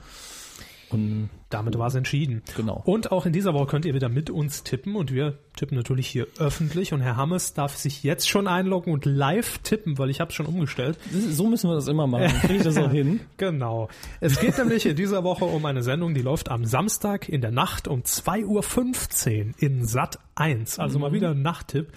Und 0.91 1.29
Damit 1.49 1.77
war 1.77 1.87
es 1.87 1.95
entschieden. 1.95 2.41
Genau. 2.55 2.81
Und 2.85 3.11
auch 3.11 3.25
in 3.25 3.33
dieser 3.33 3.53
Woche 3.53 3.67
könnt 3.67 3.85
ihr 3.85 3.93
wieder 3.93 4.09
mit 4.09 4.29
uns 4.29 4.63
tippen 4.63 4.95
und 4.95 5.11
wir 5.11 5.37
tippen 5.55 5.77
natürlich 5.77 6.07
hier 6.07 6.27
öffentlich 6.37 6.93
und 6.93 7.01
Herr 7.01 7.15
Hammes 7.15 7.53
darf 7.53 7.75
sich 7.75 8.03
jetzt 8.03 8.29
schon 8.29 8.47
einloggen 8.47 8.93
und 8.93 9.05
live 9.05 9.57
tippen, 9.59 9.97
weil 9.97 10.09
ich 10.09 10.19
habe 10.19 10.31
schon 10.31 10.45
umgestellt. 10.45 10.97
so 11.11 11.47
müssen 11.47 11.69
wir 11.69 11.75
das 11.75 11.87
immer 11.87 12.07
machen. 12.07 12.27
Kriege 12.41 12.55
ich 12.55 12.63
das 12.63 12.77
auch 12.77 12.91
hin? 12.91 13.19
Genau. 13.37 13.89
Es 14.19 14.39
geht 14.39 14.57
nämlich 14.57 14.85
in 14.85 14.95
dieser 14.95 15.23
Woche 15.23 15.45
um 15.45 15.65
eine 15.65 15.83
Sendung, 15.83 16.13
die 16.13 16.21
läuft 16.21 16.49
am 16.49 16.65
Samstag 16.65 17.29
in 17.29 17.41
der 17.41 17.51
Nacht 17.51 17.87
um 17.87 18.01
2.15 18.01 18.45
Uhr 19.47 19.53
in 19.57 19.85
Sat 19.85 20.19
1. 20.35 20.79
Also 20.79 20.99
mal 20.99 21.11
wieder 21.13 21.31
ein 21.31 21.41
Nachttipp. 21.41 21.91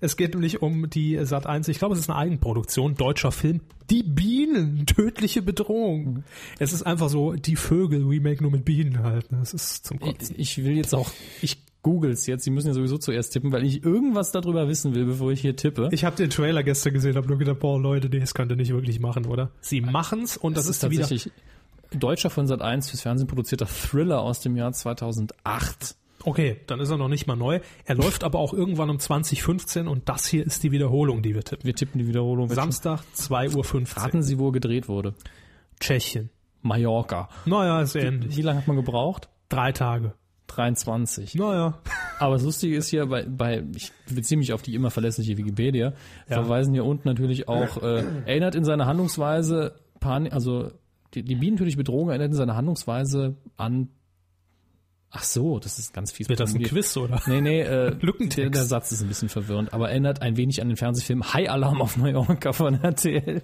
Es 0.00 0.16
geht 0.16 0.34
nämlich 0.34 0.62
um 0.62 0.90
die 0.90 1.18
Sat 1.24 1.46
1, 1.46 1.68
ich 1.68 1.78
glaube, 1.78 1.94
es 1.94 2.00
ist 2.00 2.10
eine 2.10 2.18
Eigenproduktion, 2.18 2.94
deutscher 2.94 3.32
Film. 3.32 3.60
Die 3.90 4.02
Bienen, 4.02 4.86
tödliche 4.86 5.42
Bedrohung. 5.42 6.24
Es 6.58 6.72
ist 6.72 6.82
einfach 6.82 7.08
so 7.08 7.32
die 7.32 7.56
Vögel-Remake 7.56 8.42
nur 8.42 8.50
mit 8.50 8.64
Bienen 8.64 9.02
halt. 9.02 9.30
ne? 9.30 9.38
Das 9.38 9.52
ist 9.52 9.84
zum 9.86 10.00
Kotzen. 10.00 10.36
Ich, 10.38 10.58
ich 10.58 10.64
will 10.64 10.76
jetzt 10.76 10.94
auch, 10.94 11.10
ich 11.42 11.58
googles 11.82 12.26
jetzt, 12.26 12.44
Sie 12.44 12.50
müssen 12.50 12.68
ja 12.68 12.72
sowieso 12.74 12.98
zuerst 12.98 13.32
tippen, 13.32 13.52
weil 13.52 13.64
ich 13.64 13.84
irgendwas 13.84 14.32
darüber 14.32 14.68
wissen 14.68 14.94
will, 14.94 15.04
bevor 15.04 15.30
ich 15.30 15.40
hier 15.42 15.54
tippe. 15.54 15.90
Ich 15.92 16.04
habe 16.04 16.16
den 16.16 16.30
Trailer 16.30 16.62
gestern 16.62 16.94
gesehen, 16.94 17.14
habe 17.16 17.28
nur 17.28 17.38
gedacht, 17.38 17.60
boah 17.60 17.78
Leute, 17.78 18.08
nee, 18.08 18.20
das 18.20 18.34
könnt 18.34 18.50
ihr 18.50 18.56
nicht 18.56 18.72
wirklich 18.72 19.00
machen, 19.00 19.26
oder? 19.26 19.50
Sie 19.60 19.80
machen's 19.82 20.36
und 20.36 20.56
das, 20.56 20.66
Das 20.66 20.78
ist, 20.78 20.90
wieder 20.90 21.02
tatsächlich 21.02 21.32
deutscher 21.92 22.30
von 22.30 22.46
Sat 22.46 22.62
1 22.62 22.90
fürs 22.90 23.02
Fernsehen 23.02 23.28
produzierter 23.28 23.66
Thriller 23.66 24.20
aus 24.20 24.40
dem 24.40 24.56
Jahr 24.56 24.72
2008. 24.72 25.96
Okay, 26.24 26.56
dann 26.66 26.80
ist 26.80 26.90
er 26.90 26.96
noch 26.96 27.08
nicht 27.08 27.26
mal 27.26 27.36
neu. 27.36 27.60
Er 27.84 27.94
läuft 27.94 28.24
aber 28.24 28.38
auch 28.38 28.52
irgendwann 28.54 28.88
um 28.90 28.98
2015 28.98 29.86
und 29.88 30.08
das 30.08 30.26
hier 30.26 30.44
ist 30.46 30.62
die 30.62 30.72
Wiederholung, 30.72 31.22
die 31.22 31.34
wir 31.34 31.42
tippen. 31.44 31.64
Wir 31.64 31.74
tippen 31.74 31.98
die 31.98 32.06
Wiederholung. 32.08 32.48
Samstag, 32.48 33.00
2.15 33.16 33.56
Uhr. 33.96 34.02
Raten 34.02 34.22
Sie, 34.22 34.38
wo 34.38 34.48
er 34.48 34.52
gedreht 34.52 34.88
wurde. 34.88 35.14
Tschechien. 35.80 36.30
Mallorca. 36.62 37.28
Naja, 37.44 37.82
ist 37.82 37.94
ähnlich. 37.94 38.36
Wie 38.36 38.42
lange 38.42 38.60
hat 38.60 38.66
man 38.66 38.76
gebraucht? 38.76 39.28
Drei 39.50 39.72
Tage. 39.72 40.14
23. 40.46 41.34
Naja. 41.34 41.78
Aber 42.18 42.34
das 42.34 42.42
Lustige 42.44 42.76
ist 42.76 42.88
hier, 42.88 43.06
bei, 43.06 43.24
bei 43.26 43.64
ich 43.74 43.92
beziehe 44.10 44.38
mich 44.38 44.52
auf 44.52 44.62
die 44.62 44.74
immer 44.74 44.90
verlässliche 44.90 45.36
Wikipedia, 45.36 45.92
Ja. 46.28 46.36
verweisen 46.42 46.72
hier 46.72 46.84
unten 46.84 47.08
natürlich 47.08 47.48
auch, 47.48 47.82
äh, 47.82 48.04
erinnert 48.24 48.54
in 48.54 48.64
seiner 48.64 48.86
Handlungsweise, 48.86 49.74
Pan, 50.00 50.28
also 50.28 50.70
die, 51.14 51.22
die 51.22 51.34
bienentödliche 51.34 51.76
Bedrohung 51.76 52.08
erinnert 52.08 52.28
in 52.28 52.34
seiner 52.34 52.56
Handlungsweise 52.56 53.36
an, 53.56 53.88
ach 55.14 55.22
so, 55.22 55.58
das 55.58 55.78
ist 55.78 55.94
ganz 55.94 56.12
fies. 56.12 56.28
Wird 56.28 56.40
das 56.40 56.54
ein. 56.54 56.62
Quiz, 56.62 56.96
oder? 56.96 57.20
Nee, 57.26 57.40
nee, 57.40 57.60
äh, 57.62 57.88
Lückentext. 58.00 58.36
der, 58.38 58.50
der 58.50 58.64
Satz 58.64 58.92
ist 58.92 59.00
ein 59.02 59.08
bisschen 59.08 59.28
verwirrend, 59.30 59.72
aber 59.72 59.88
erinnert 59.90 60.20
ein 60.20 60.36
wenig 60.36 60.60
an 60.60 60.68
den 60.68 60.76
Fernsehfilm 60.76 61.32
High 61.32 61.48
Alarm 61.50 61.80
auf 61.80 61.96
Mallorca 61.96 62.52
von 62.52 62.74
RTL. 62.82 63.42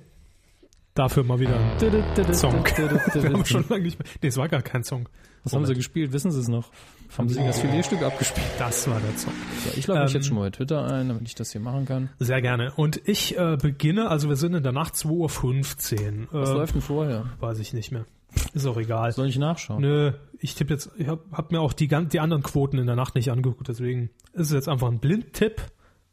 Dafür 0.95 1.23
mal 1.25 1.39
wieder 1.39 1.55
ein 1.57 2.35
Song. 2.35 2.53
Wir 2.65 3.31
haben 3.31 3.41
Was 3.41 3.49
schon 3.49 3.65
lange 3.69 3.85
nicht 3.85 3.99
mehr. 3.99 4.09
Nee, 4.23 4.29
es 4.29 4.37
war 4.37 4.49
gar 4.49 4.61
kein 4.61 4.83
Song. 4.83 5.09
haben 5.51 5.65
sie 5.65 5.75
gespielt? 5.75 6.13
Wissen 6.13 6.33
sie 6.33 6.41
es 6.41 6.49
noch? 6.49 6.71
Haben 7.17 7.29
sie 7.29 7.37
das 7.37 7.61
Filetstück 7.61 8.03
abgespielt? 8.03 8.47
Das 8.59 8.89
war 8.89 8.99
der 9.01 9.17
Song. 9.17 9.33
So, 9.65 9.71
ich 9.79 9.87
logge 9.87 10.01
mich 10.03 10.11
Ähm, 10.11 10.17
jetzt 10.17 10.27
schon 10.27 10.37
mal 10.37 10.43
bei 10.43 10.51
Twitter 10.51 10.85
ein, 10.93 11.09
damit 11.09 11.23
ich 11.29 11.35
das 11.37 11.53
hier 11.53 11.61
machen 11.61 11.87
kann. 11.87 12.11
Sehr 12.19 12.43
gerne. 12.43 12.73
Und 12.75 13.01
ich 13.09 13.39
äh, 13.39 13.57
beginne, 13.57 14.11
also 14.11 14.29
wir 14.29 14.37
sind 14.37 14.55
in 14.55 14.63
der 14.65 14.73
Nacht 14.73 14.95
2.15 14.95 16.23
Uhr. 16.23 16.29
Was 16.33 16.51
Äh, 16.51 16.53
läuft 16.55 16.75
denn 16.75 16.83
vorher? 16.83 17.25
weiß 17.39 17.61
ich 17.61 17.73
nicht 17.73 17.93
mehr. 17.93 18.05
Ist 18.53 18.67
auch 18.67 18.77
egal. 18.77 19.13
Soll 19.13 19.29
ich 19.29 19.39
nachschauen? 19.39 19.81
Nö, 19.81 20.13
ich 20.39 20.55
tippe 20.55 20.73
jetzt, 20.73 20.91
ich 20.97 21.09
habe 21.09 21.23
hab 21.33 21.53
mir 21.53 21.61
auch 21.61 21.73
die, 21.73 21.89
die 21.89 22.21
anderen 22.21 22.43
Quoten 22.43 22.79
in 22.79 22.87
der 22.87 22.97
Nacht 22.97 23.15
nicht 23.15 23.31
angeguckt, 23.31 23.69
deswegen 23.69 24.11
ist 24.33 24.49
es 24.49 24.53
jetzt 24.53 24.69
einfach 24.69 24.89
ein 24.89 24.99
Blindtipp. 25.01 25.63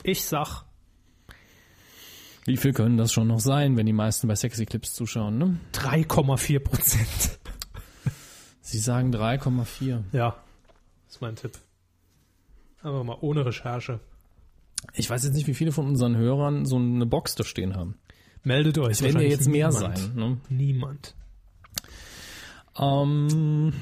Ich 0.03 0.25
sag 0.25 0.63
Wie 2.45 2.57
viel 2.57 2.73
können 2.73 2.97
das 2.97 3.11
schon 3.11 3.27
noch 3.27 3.39
sein, 3.39 3.77
wenn 3.77 3.85
die 3.85 3.93
meisten 3.93 4.27
bei 4.27 4.35
Sexy 4.35 4.65
Clips 4.65 4.93
zuschauen, 4.93 5.37
ne? 5.37 5.59
3,4 5.73 6.59
Prozent. 6.59 7.39
Sie 8.61 8.79
sagen 8.79 9.13
3,4. 9.13 10.03
Ja, 10.11 10.35
ist 11.07 11.21
mein 11.21 11.35
Tipp. 11.35 11.53
Einfach 12.81 13.03
mal 13.03 13.17
ohne 13.21 13.45
Recherche. 13.45 13.99
Ich 14.93 15.09
weiß 15.09 15.23
jetzt 15.23 15.33
nicht, 15.33 15.47
wie 15.47 15.53
viele 15.53 15.71
von 15.71 15.87
unseren 15.87 16.17
Hörern 16.17 16.65
so 16.65 16.77
eine 16.77 17.05
Box 17.05 17.35
da 17.35 17.43
stehen 17.43 17.75
haben. 17.75 17.95
Meldet 18.43 18.77
euch. 18.77 18.91
Es 18.91 19.01
werden 19.01 19.21
ja 19.21 19.27
jetzt 19.27 19.47
mehr 19.47 19.69
niemand. 19.69 19.97
sein. 19.97 20.15
Ne? 20.15 20.37
Niemand. 20.49 21.15
Ähm, 22.79 23.73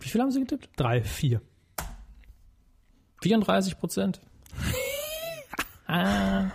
wie 0.00 0.08
viel 0.08 0.20
haben 0.20 0.30
Sie 0.30 0.40
getippt? 0.40 0.68
3, 0.76 1.02
4. 1.02 1.40
34 3.22 3.78
Prozent. 3.78 4.20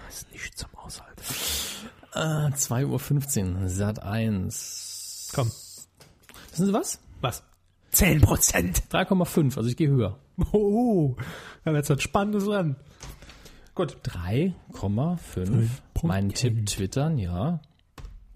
Ist 0.09 0.31
nicht 0.31 0.57
zum 0.57 0.69
Aushalten. 0.75 1.21
Äh, 2.13 2.51
2.15 2.51 3.61
Uhr, 3.61 3.69
Sat 3.69 4.01
1. 4.01 5.31
Komm. 5.35 5.51
Wissen 6.51 6.65
Sie 6.65 6.73
was? 6.73 6.99
Was? 7.21 7.43
10 7.91 8.21
Prozent. 8.21 8.83
3,5, 8.91 9.57
also 9.57 9.69
ich 9.69 9.77
gehe 9.77 9.89
höher. 9.89 10.17
Oh, 10.51 11.15
da 11.63 11.73
wird's 11.73 11.89
ein 11.89 11.99
spannendes 11.99 12.47
Rennen. 12.47 12.75
Gut. 13.75 13.97
3,5. 14.03 15.67
Mein 16.03 16.29
Tipp 16.29 16.65
twittern, 16.65 17.17
ja. 17.17 17.59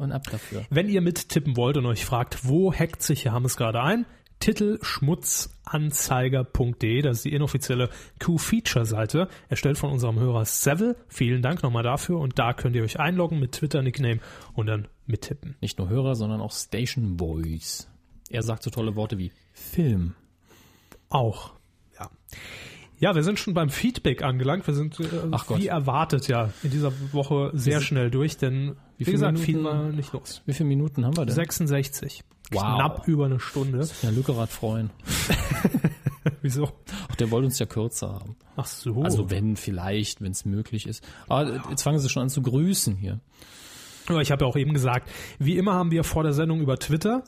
Und 0.01 0.11
ab 0.11 0.23
dafür. 0.31 0.65
Wenn 0.71 0.89
ihr 0.89 1.01
mittippen 1.01 1.55
wollt 1.55 1.77
und 1.77 1.85
euch 1.85 2.03
fragt, 2.05 2.47
wo 2.47 2.73
hackt 2.73 3.03
sich 3.03 3.25
Herr 3.25 3.33
Hammes 3.33 3.55
gerade 3.55 3.83
ein, 3.83 4.07
Titel 4.39 4.79
schmutzanzeiger.de, 4.81 7.03
das 7.03 7.17
ist 7.17 7.25
die 7.25 7.33
inoffizielle 7.33 7.91
Q-Feature-Seite, 8.19 9.27
erstellt 9.49 9.77
von 9.77 9.91
unserem 9.91 10.19
Hörer 10.19 10.45
Seville. 10.45 10.95
Vielen 11.07 11.43
Dank 11.43 11.61
nochmal 11.61 11.83
dafür 11.83 12.19
und 12.19 12.39
da 12.39 12.53
könnt 12.53 12.75
ihr 12.75 12.81
euch 12.81 12.99
einloggen 12.99 13.39
mit 13.39 13.51
Twitter-Nickname 13.51 14.19
und 14.53 14.65
dann 14.65 14.87
mittippen. 15.05 15.55
Nicht 15.61 15.77
nur 15.77 15.89
Hörer, 15.89 16.15
sondern 16.15 16.41
auch 16.41 16.51
Station 16.51 17.17
Boys. 17.17 17.87
Er 18.31 18.41
sagt 18.41 18.63
so 18.63 18.71
tolle 18.71 18.95
Worte 18.95 19.19
wie 19.19 19.31
Film. 19.53 20.15
Auch. 21.09 21.53
Ja. 21.99 22.09
Ja, 23.01 23.15
wir 23.15 23.23
sind 23.23 23.39
schon 23.39 23.53
beim 23.53 23.69
Feedback 23.69 24.21
angelangt. 24.23 24.65
Wir 24.67 24.73
sind 24.75 24.99
äh, 24.99 25.03
wie 25.57 25.67
erwartet 25.67 26.27
ja 26.27 26.51
in 26.63 26.69
dieser 26.69 26.93
Woche 27.11 27.49
sehr 27.53 27.79
sind- 27.79 27.87
schnell 27.87 28.11
durch, 28.11 28.37
denn 28.37 28.75
wie, 28.97 29.05
viele 29.05 29.13
gesagt, 29.13 29.39
viel 29.39 29.57
Minuten? 29.57 29.75
war 29.75 29.83
nicht 29.89 30.13
los. 30.13 30.41
Wie 30.45 30.53
viele 30.53 30.69
Minuten 30.69 31.03
haben 31.05 31.17
wir 31.17 31.25
denn? 31.25 31.33
66. 31.35 32.23
Wow. 32.51 32.61
Knapp 32.61 33.07
über 33.07 33.25
eine 33.25 33.39
Stunde. 33.39 33.87
Ja, 34.03 34.09
Lückerath 34.11 34.51
freuen. 34.51 34.91
Wieso? 36.41 36.69
Ach, 37.09 37.15
der 37.15 37.31
wollte 37.31 37.45
uns 37.47 37.57
ja 37.59 37.65
kürzer 37.65 38.13
haben. 38.13 38.35
Ach 38.55 38.65
so. 38.65 39.01
Also 39.03 39.29
wenn, 39.29 39.55
vielleicht, 39.55 40.21
wenn 40.21 40.31
es 40.31 40.45
möglich 40.45 40.85
ist. 40.85 41.03
Aber 41.27 41.61
jetzt 41.69 41.81
fangen 41.81 41.99
sie 41.99 42.09
schon 42.09 42.23
an 42.23 42.29
zu 42.29 42.41
grüßen 42.41 42.95
hier. 42.95 43.19
Aber 44.07 44.21
ich 44.21 44.31
habe 44.31 44.43
ja 44.45 44.49
auch 44.49 44.55
eben 44.57 44.73
gesagt, 44.73 45.09
wie 45.39 45.57
immer 45.57 45.73
haben 45.73 45.91
wir 45.91 46.03
vor 46.03 46.23
der 46.23 46.33
Sendung 46.33 46.61
über 46.61 46.77
Twitter, 46.77 47.23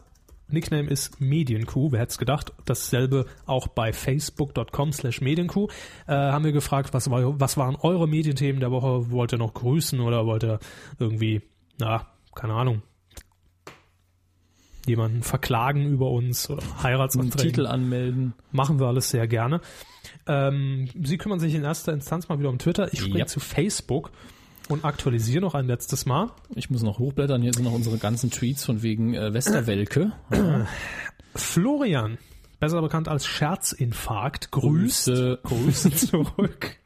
Nickname 0.54 0.90
ist 0.90 1.20
Medienkuh, 1.20 1.92
wer 1.92 2.00
hätte 2.00 2.12
es 2.12 2.18
gedacht, 2.18 2.54
dasselbe 2.66 3.26
auch 3.46 3.68
bei 3.68 3.92
facebook.com 3.92 4.94
slash 4.94 5.20
Medienkuh, 5.22 5.68
äh, 6.08 6.14
haben 6.14 6.46
wir 6.46 6.52
gefragt, 6.52 6.94
was, 6.94 7.10
war, 7.10 7.40
was 7.40 7.58
waren 7.58 7.76
eure 7.76 8.08
Medienthemen 8.08 8.60
der 8.60 8.72
Woche, 8.72 9.12
wollt 9.12 9.34
ihr 9.34 9.38
noch 9.40 9.54
grüßen 9.54 10.00
oder 10.00 10.26
wollt 10.26 10.44
ihr 10.44 10.60
irgendwie, 11.00 11.42
na, 11.80 12.08
keine 12.36 12.54
Ahnung, 12.54 12.82
jemanden 14.86 15.24
verklagen 15.24 15.86
über 15.88 16.12
uns 16.12 16.50
oder 16.50 16.62
Heiratsanträge. 16.84 17.48
Titel 17.48 17.68
anmelden. 17.68 18.34
Machen 18.52 18.80
wir 18.80 18.88
alles 18.88 19.10
sehr 19.10 19.28
gerne. 19.28 19.62
Ähm, 20.28 20.90
Sie 21.02 21.18
kümmern 21.18 21.40
sich 21.40 21.56
in 21.56 21.64
erster 21.64 21.94
Instanz 21.94 22.28
mal 22.28 22.40
wieder 22.40 22.50
um 22.50 22.58
Twitter. 22.58 22.92
Ich 22.92 23.00
springe 23.00 23.20
Ja. 23.20 23.26
zu 23.26 23.40
Facebook 23.40 24.12
und 24.70 24.86
aktualisiere 24.86 25.42
noch 25.42 25.56
ein 25.56 25.68
letztes 25.68 26.06
Mal. 26.06 26.32
Ich 26.56 26.70
muss 26.70 26.84
noch 26.84 27.00
hochblättern. 27.00 27.42
Hier 27.42 27.54
sind 27.54 27.64
noch 27.64 27.74
unsere 27.74 27.98
ganzen 27.98 28.32
Tweets 28.32 28.64
von 28.66 28.82
wegen 28.82 29.14
äh, 29.14 29.34
Westerwelke. 29.34 30.14
Florian, 31.36 32.18
besser 32.60 32.82
bekannt 32.82 33.08
als 33.08 33.26
Scherzinfarkt, 33.26 34.52
grüßt. 34.52 35.08
Grüße. 35.08 35.40
Grüße 35.44 35.92
zurück. 35.92 36.78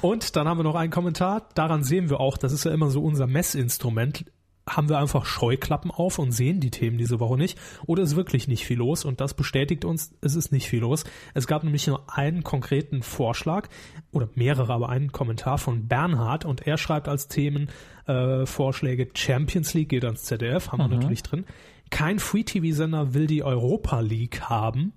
Und 0.00 0.36
dann 0.36 0.48
haben 0.48 0.58
wir 0.58 0.64
noch 0.64 0.74
einen 0.74 0.90
Kommentar. 0.90 1.48
Daran 1.54 1.84
sehen 1.84 2.10
wir 2.10 2.20
auch, 2.20 2.36
das 2.36 2.52
ist 2.52 2.64
ja 2.64 2.72
immer 2.72 2.90
so 2.90 3.02
unser 3.02 3.26
Messinstrument. 3.26 4.24
Haben 4.68 4.88
wir 4.88 4.98
einfach 4.98 5.24
Scheuklappen 5.24 5.90
auf 5.90 6.18
und 6.18 6.30
sehen 6.30 6.60
die 6.60 6.70
Themen 6.70 6.96
diese 6.96 7.18
Woche 7.18 7.36
nicht? 7.36 7.58
Oder 7.86 8.04
ist 8.04 8.14
wirklich 8.14 8.46
nicht 8.46 8.64
viel 8.64 8.78
los? 8.78 9.04
Und 9.04 9.20
das 9.20 9.34
bestätigt 9.34 9.84
uns, 9.84 10.14
es 10.20 10.36
ist 10.36 10.52
nicht 10.52 10.68
viel 10.68 10.80
los. 10.80 11.04
Es 11.34 11.46
gab 11.48 11.64
nämlich 11.64 11.86
nur 11.88 12.04
einen 12.16 12.44
konkreten 12.44 13.02
Vorschlag 13.02 13.68
oder 14.12 14.28
mehrere, 14.34 14.72
aber 14.72 14.88
einen 14.88 15.10
Kommentar 15.10 15.58
von 15.58 15.88
Bernhard 15.88 16.44
und 16.44 16.66
er 16.66 16.78
schreibt 16.78 17.08
als 17.08 17.26
Themenvorschläge 17.28 18.42
äh, 18.42 18.46
Vorschläge 18.46 19.08
Champions 19.14 19.74
League 19.74 19.88
geht 19.88 20.04
ans 20.04 20.24
ZDF, 20.24 20.70
haben 20.70 20.90
wir 20.90 20.96
natürlich 20.96 21.22
drin. 21.22 21.44
Kein 21.90 22.18
Free-TV-Sender 22.18 23.14
will 23.14 23.26
die 23.26 23.42
Europa 23.42 24.00
League 24.00 24.42
haben. 24.42 24.92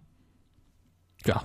Ja, 1.25 1.43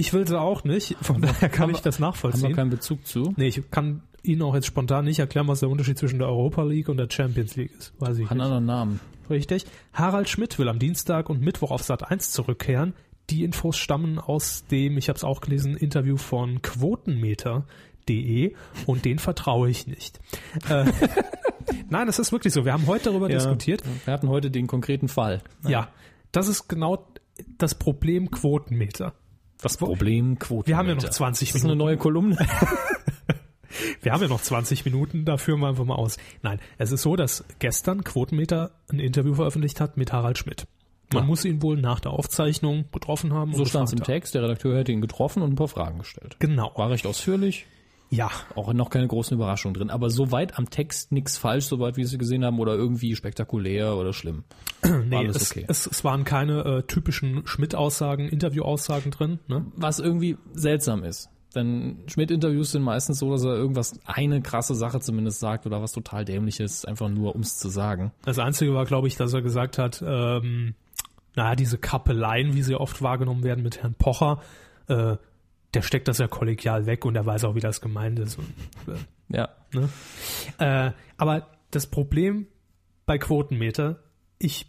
Ich 0.00 0.14
will 0.14 0.26
sie 0.26 0.40
auch 0.40 0.64
nicht, 0.64 0.96
von 1.02 1.20
daher 1.22 1.50
kann 1.50 1.64
haben 1.64 1.74
ich 1.74 1.82
das 1.82 1.96
haben 1.96 2.00
wir 2.04 2.06
nachvollziehen. 2.08 2.56
keinen 2.56 2.70
Bezug 2.70 3.06
zu. 3.06 3.34
Nee, 3.36 3.48
ich 3.48 3.70
kann 3.70 4.02
Ihnen 4.22 4.40
auch 4.42 4.54
jetzt 4.54 4.66
spontan 4.66 5.04
nicht 5.04 5.18
erklären, 5.18 5.46
was 5.46 5.60
der 5.60 5.68
Unterschied 5.68 5.98
zwischen 5.98 6.18
der 6.18 6.28
Europa 6.28 6.62
League 6.62 6.88
und 6.88 6.96
der 6.96 7.08
Champions 7.10 7.54
League 7.56 7.72
ist. 7.78 7.92
Weiß 7.98 8.16
ich 8.16 8.24
Hat 8.24 8.30
einen 8.32 8.38
nicht. 8.38 8.46
anderen 8.46 8.64
Namen. 8.64 9.00
Richtig. 9.28 9.66
Harald 9.92 10.30
Schmidt 10.30 10.58
will 10.58 10.68
am 10.68 10.78
Dienstag 10.78 11.28
und 11.28 11.42
Mittwoch 11.42 11.70
auf 11.70 11.82
Sat 11.82 12.10
1 12.10 12.32
zurückkehren. 12.32 12.94
Die 13.28 13.44
Infos 13.44 13.76
stammen 13.76 14.18
aus 14.18 14.64
dem, 14.70 14.96
ich 14.96 15.08
habe 15.10 15.18
es 15.18 15.24
auch 15.24 15.42
gelesen, 15.42 15.76
Interview 15.76 16.16
von 16.16 16.62
Quotenmeter.de 16.62 18.54
und 18.86 19.04
den 19.04 19.18
vertraue 19.18 19.68
ich 19.68 19.86
nicht. 19.86 20.18
Äh, 20.68 20.86
Nein, 21.90 22.08
es 22.08 22.18
ist 22.18 22.32
wirklich 22.32 22.54
so. 22.54 22.64
Wir 22.64 22.72
haben 22.72 22.86
heute 22.86 23.04
darüber 23.10 23.28
diskutiert. 23.28 23.82
Wir 24.06 24.14
hatten 24.14 24.28
heute 24.30 24.50
den 24.50 24.66
konkreten 24.66 25.08
Fall. 25.08 25.42
Ja, 25.68 25.88
das 26.32 26.48
ist 26.48 26.68
genau 26.68 27.06
das 27.58 27.74
Problem 27.74 28.30
Quotenmeter. 28.30 29.12
Das 29.62 29.76
Problem 29.76 30.38
Quoten. 30.38 30.66
Wir 30.66 30.76
haben 30.76 30.88
ja 30.88 30.94
noch 30.94 31.08
20 31.08 31.48
Das 31.50 31.56
ist 31.56 31.64
eine 31.64 31.72
Minuten. 31.74 31.86
neue 31.86 31.96
Kolumne. 31.96 32.36
Wir 34.02 34.12
haben 34.12 34.22
ja 34.22 34.28
noch 34.28 34.40
20 34.40 34.84
Minuten, 34.84 35.24
da 35.24 35.36
führen 35.36 35.60
wir 35.60 35.68
einfach 35.68 35.84
mal 35.84 35.94
aus. 35.94 36.16
Nein, 36.42 36.58
es 36.78 36.90
ist 36.90 37.02
so, 37.02 37.14
dass 37.16 37.44
gestern 37.60 38.02
Quotenmeter 38.02 38.72
ein 38.90 38.98
Interview 38.98 39.34
veröffentlicht 39.34 39.80
hat 39.80 39.96
mit 39.96 40.12
Harald 40.12 40.38
Schmidt. 40.38 40.66
Man 41.12 41.22
Ja. 41.22 41.26
muss 41.26 41.44
ihn 41.44 41.62
wohl 41.62 41.76
nach 41.80 42.00
der 42.00 42.12
Aufzeichnung 42.12 42.86
getroffen 42.92 43.32
haben. 43.32 43.54
So 43.54 43.64
stand 43.64 43.88
es 43.88 43.92
im. 43.92 44.02
Text. 44.02 44.34
Der 44.34 44.42
Redakteur 44.42 44.76
hätte 44.76 44.90
ihn 44.92 45.00
getroffen 45.00 45.42
und 45.42 45.52
ein 45.52 45.56
paar 45.56 45.68
Fragen 45.68 45.98
gestellt. 45.98 46.36
Genau. 46.40 46.72
War 46.76 46.90
recht 46.90 47.06
ausführlich. 47.06 47.66
Ja, 48.10 48.28
Auch 48.56 48.72
noch 48.72 48.90
keine 48.90 49.06
großen 49.06 49.36
Überraschungen 49.36 49.74
drin. 49.74 49.88
Aber 49.88 50.10
soweit 50.10 50.58
am 50.58 50.68
Text 50.68 51.12
nichts 51.12 51.38
falsch, 51.38 51.66
soweit 51.66 51.96
wie 51.96 52.04
Sie 52.04 52.18
gesehen 52.18 52.44
haben, 52.44 52.58
oder 52.58 52.74
irgendwie 52.74 53.14
spektakulär 53.14 53.96
oder 53.96 54.12
schlimm. 54.12 54.42
nee, 54.82 55.26
es, 55.26 55.52
okay. 55.52 55.64
es, 55.68 55.86
es 55.86 56.02
waren 56.02 56.24
keine 56.24 56.64
äh, 56.64 56.82
typischen 56.82 57.46
Schmidt-Aussagen, 57.46 58.28
Interview-Aussagen 58.28 59.12
drin. 59.12 59.38
Ne? 59.46 59.64
Was 59.76 60.00
irgendwie 60.00 60.36
seltsam 60.52 61.04
ist. 61.04 61.30
Denn 61.54 61.98
Schmidt-Interviews 62.06 62.72
sind 62.72 62.82
meistens 62.82 63.20
so, 63.20 63.30
dass 63.30 63.44
er 63.44 63.54
irgendwas, 63.54 63.98
eine 64.04 64.40
krasse 64.40 64.74
Sache 64.74 65.00
zumindest 65.00 65.40
sagt 65.40 65.66
oder 65.66 65.80
was 65.80 65.92
total 65.92 66.24
dämliches, 66.24 66.84
einfach 66.84 67.08
nur 67.08 67.32
ums 67.32 67.58
zu 67.58 67.68
sagen. 67.68 68.12
Das 68.24 68.38
Einzige 68.38 68.74
war, 68.74 68.84
glaube 68.84 69.08
ich, 69.08 69.16
dass 69.16 69.32
er 69.34 69.42
gesagt 69.42 69.78
hat, 69.78 70.02
ähm, 70.04 70.74
naja, 71.36 71.54
diese 71.54 71.78
Kappeleien, 71.78 72.54
wie 72.54 72.62
sie 72.62 72.74
oft 72.74 73.02
wahrgenommen 73.02 73.44
werden 73.44 73.62
mit 73.62 73.82
Herrn 73.82 73.94
Pocher, 73.94 74.40
äh, 74.88 75.16
der 75.74 75.82
steckt 75.82 76.08
das 76.08 76.18
ja 76.18 76.28
kollegial 76.28 76.86
weg 76.86 77.04
und 77.04 77.14
er 77.16 77.26
weiß 77.26 77.44
auch, 77.44 77.54
wie 77.54 77.60
das 77.60 77.80
gemeint 77.80 78.18
ist. 78.18 78.38
Und, 78.38 78.48
äh, 78.88 78.98
Ja. 79.36 79.48
Ne? 79.72 79.88
Äh, 80.58 80.92
aber 81.16 81.46
das 81.70 81.86
Problem 81.86 82.46
bei 83.06 83.18
Quotenmeter 83.18 84.02
ich 84.38 84.66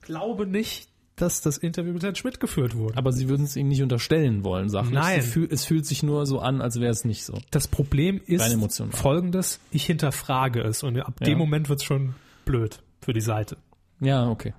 glaube 0.00 0.46
nicht, 0.46 0.88
dass 1.16 1.40
das 1.42 1.58
Interview 1.58 1.92
mit 1.92 2.02
Herrn 2.02 2.14
Schmidt 2.16 2.40
geführt 2.40 2.74
wurde. 2.76 2.96
Aber 2.98 3.12
Sie 3.12 3.28
würden 3.28 3.44
es 3.44 3.54
Ihnen 3.56 3.68
nicht 3.68 3.82
unterstellen 3.82 4.42
wollen, 4.42 4.68
sachlich. 4.68 4.94
Nein. 4.94 5.20
Es 5.20 5.30
fühlt, 5.30 5.52
es 5.52 5.64
fühlt 5.64 5.86
sich 5.86 6.02
nur 6.02 6.26
so 6.26 6.40
an, 6.40 6.60
als 6.60 6.80
wäre 6.80 6.90
es 6.90 7.04
nicht 7.04 7.24
so. 7.24 7.38
Das 7.50 7.68
Problem 7.68 8.20
ist 8.26 8.56
folgendes, 8.90 9.60
ich 9.70 9.84
hinterfrage 9.86 10.60
es 10.62 10.82
und 10.82 10.98
ab 10.98 11.14
Ja. 11.20 11.26
dem 11.26 11.38
Moment 11.38 11.68
wird 11.68 11.78
es 11.80 11.84
schon 11.84 12.14
blöd 12.44 12.82
für 13.00 13.12
die 13.12 13.20
Seite. 13.20 13.56
Ja, 14.00 14.28
okay. 14.28 14.54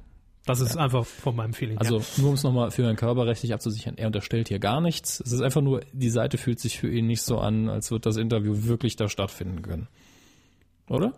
Das 0.45 0.59
ist 0.59 0.77
einfach 0.77 1.05
von 1.05 1.35
meinem 1.35 1.53
Feeling 1.53 1.77
Also 1.79 1.99
her. 1.99 2.05
nur 2.17 2.29
um 2.29 2.35
es 2.35 2.43
nochmal 2.43 2.69
für 2.69 2.83
Herrn 2.83 2.95
Körber 2.95 3.25
rechtlich 3.25 3.53
abzusichern, 3.53 3.97
er 3.97 4.07
unterstellt 4.07 4.47
hier 4.47 4.59
gar 4.59 4.79
nichts. 4.79 5.19
Es 5.25 5.31
ist 5.31 5.41
einfach 5.41 5.61
nur, 5.61 5.81
die 5.91 6.09
Seite 6.09 6.37
fühlt 6.37 6.59
sich 6.59 6.77
für 6.77 6.89
ihn 6.89 7.07
nicht 7.07 7.23
so 7.23 7.39
an, 7.39 7.67
als 7.67 7.89
wird 7.89 8.05
das 8.05 8.17
Interview 8.17 8.53
wirklich 8.65 8.95
da 8.95 9.09
stattfinden 9.09 9.63
können. 9.63 9.87
Oder? 10.87 11.13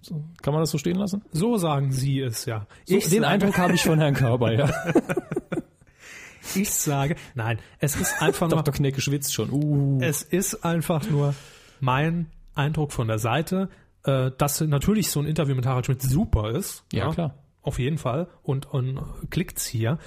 So, 0.00 0.24
kann 0.42 0.52
man 0.52 0.62
das 0.62 0.70
so 0.70 0.78
stehen 0.78 0.96
lassen? 0.96 1.22
So 1.30 1.56
sagen 1.58 1.92
Sie 1.92 2.18
es 2.18 2.44
ja. 2.44 2.66
So, 2.84 2.96
ich, 2.96 3.08
den 3.08 3.24
Eindruck 3.24 3.56
habe 3.56 3.74
ich 3.74 3.82
von 3.82 4.00
Herrn 4.00 4.14
Körber, 4.14 4.52
ja. 4.52 4.68
ich 6.56 6.70
sage, 6.70 7.14
nein, 7.36 7.60
es 7.78 7.94
ist 7.94 8.20
einfach 8.20 8.48
nur, 8.48 8.58
Dr. 8.58 8.74
Knecke 8.74 9.00
schwitzt 9.00 9.32
schon. 9.32 9.50
Uh. 9.50 9.98
es 10.02 10.22
ist 10.22 10.64
einfach 10.64 11.08
nur 11.08 11.36
mein 11.78 12.32
Eindruck 12.56 12.92
von 12.92 13.06
der 13.06 13.20
Seite, 13.20 13.68
äh, 14.04 14.32
dass 14.36 14.60
natürlich 14.60 15.08
so 15.08 15.20
ein 15.20 15.26
Interview 15.26 15.54
mit 15.54 15.66
Harald 15.66 15.86
Schmidt 15.86 16.02
super 16.02 16.50
ist. 16.50 16.84
Ja, 16.92 17.12
klar. 17.12 17.36
Auf 17.62 17.78
jeden 17.78 17.98
Fall. 17.98 18.28
Und, 18.42 18.66
und 18.66 19.00
klickt's 19.30 19.66
hier. 19.66 19.98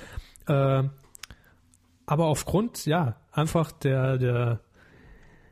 Äh, 0.47 0.83
aber 2.05 2.25
aufgrund, 2.25 2.85
ja, 2.85 3.15
einfach 3.31 3.71
der, 3.71 4.17
der, 4.17 4.59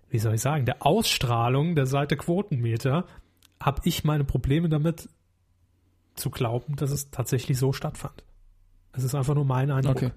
wie 0.09 0.19
soll 0.19 0.35
ich 0.35 0.41
sagen, 0.41 0.65
der 0.65 0.85
Ausstrahlung 0.85 1.75
der 1.75 1.85
Seite 1.85 2.15
Quotenmeter 2.17 3.05
habe 3.59 3.81
ich 3.85 4.03
meine 4.03 4.23
Probleme 4.25 4.69
damit 4.69 5.09
zu 6.15 6.29
glauben, 6.29 6.75
dass 6.75 6.91
es 6.91 7.09
tatsächlich 7.09 7.57
so 7.57 7.73
stattfand. 7.73 8.23
Es 8.91 9.03
ist 9.03 9.15
einfach 9.15 9.33
nur 9.33 9.45
mein 9.45 9.71
Eindruck. 9.71 9.95
Okay. 9.95 10.11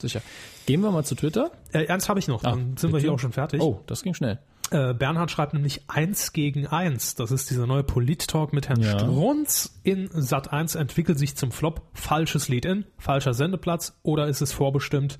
Sicher. 0.00 0.22
Gehen 0.64 0.80
wir 0.80 0.90
mal 0.92 1.04
zu 1.04 1.14
Twitter. 1.14 1.50
Äh, 1.72 1.84
ernst 1.84 2.08
habe 2.08 2.18
ich 2.20 2.28
noch, 2.28 2.42
Ah, 2.44 2.52
dann 2.52 2.76
sind 2.78 2.90
wir 2.90 2.92
bitte. 2.94 3.00
hier 3.02 3.12
auch 3.12 3.18
schon 3.18 3.32
fertig. 3.32 3.60
Oh, 3.60 3.82
das 3.86 4.02
ging 4.02 4.14
schnell. 4.14 4.38
Äh, 4.70 4.94
Bernhard 4.94 5.30
schreibt 5.30 5.52
nämlich 5.52 5.82
eins 5.88 6.32
gegen 6.32 6.66
eins. 6.66 7.14
Das 7.16 7.30
ist 7.32 7.50
dieser 7.50 7.66
neue 7.66 7.82
Polit-Talk 7.82 8.52
mit 8.52 8.68
Herrn 8.68 8.80
Ja. 8.80 8.98
Strunz 8.98 9.80
in 9.82 10.08
Sat 10.12 10.52
1 10.52 10.76
entwickelt 10.76 11.18
sich 11.18 11.36
zum 11.36 11.50
Flop. 11.50 11.82
Falsches 11.92 12.48
Lied 12.48 12.64
in, 12.64 12.84
falscher 12.98 13.34
Sendeplatz 13.34 13.98
oder 14.02 14.28
ist 14.28 14.40
es 14.40 14.52
vorbestimmt? 14.52 15.18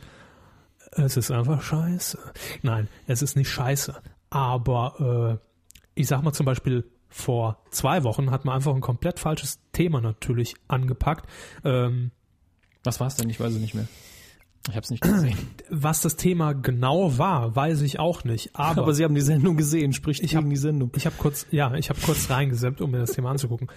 Es 0.92 1.16
ist 1.16 1.30
einfach 1.30 1.62
scheiße. 1.62 2.18
Nein, 2.62 2.88
es 3.06 3.22
ist 3.22 3.36
nicht 3.36 3.48
scheiße. 3.50 3.94
Aber 4.30 5.40
äh, 5.40 5.46
ich 5.94 6.06
sag 6.06 6.22
mal 6.22 6.32
zum 6.32 6.46
Beispiel 6.46 6.84
vor 7.08 7.58
zwei 7.70 8.04
Wochen 8.04 8.30
hat 8.30 8.44
man 8.44 8.54
einfach 8.54 8.74
ein 8.74 8.80
komplett 8.80 9.18
falsches 9.18 9.58
Thema 9.72 10.00
natürlich 10.00 10.54
angepackt. 10.68 11.28
Ähm, 11.64 12.12
Was 12.84 13.00
war 13.00 13.08
es 13.08 13.16
denn? 13.16 13.28
Ich 13.30 13.40
weiß 13.40 13.52
es 13.52 13.58
nicht 13.60 13.74
mehr. 13.74 13.88
Ich 14.68 14.76
habe 14.76 14.84
es 14.84 14.90
nicht 14.90 15.02
gesehen. 15.02 15.38
was 15.70 16.02
das 16.02 16.16
Thema 16.16 16.52
genau 16.52 17.16
war, 17.18 17.56
weiß 17.56 17.80
ich 17.80 17.98
auch 17.98 18.24
nicht. 18.24 18.50
Aber, 18.54 18.82
Aber 18.82 18.94
Sie 18.94 19.04
haben 19.04 19.14
die 19.14 19.20
Sendung 19.22 19.56
gesehen, 19.56 19.92
spricht 19.92 20.22
Ich 20.22 20.32
gegen 20.32 20.44
hab- 20.44 20.50
die 20.50 20.56
Sendung. 20.56 20.92
Ich 20.96 21.06
habe 21.06 21.16
kurz, 21.18 21.46
ja, 21.50 21.74
ich 21.74 21.88
habe 21.88 22.00
kurz 22.00 22.28
reingeseppt, 22.28 22.80
um 22.80 22.90
mir 22.90 22.98
das 22.98 23.12
Thema 23.12 23.30
anzugucken. 23.30 23.68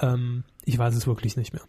Ähm, 0.00 0.42
ich 0.64 0.76
weiß 0.76 0.96
es 0.96 1.06
wirklich 1.06 1.36
nicht 1.36 1.52
mehr. 1.52 1.62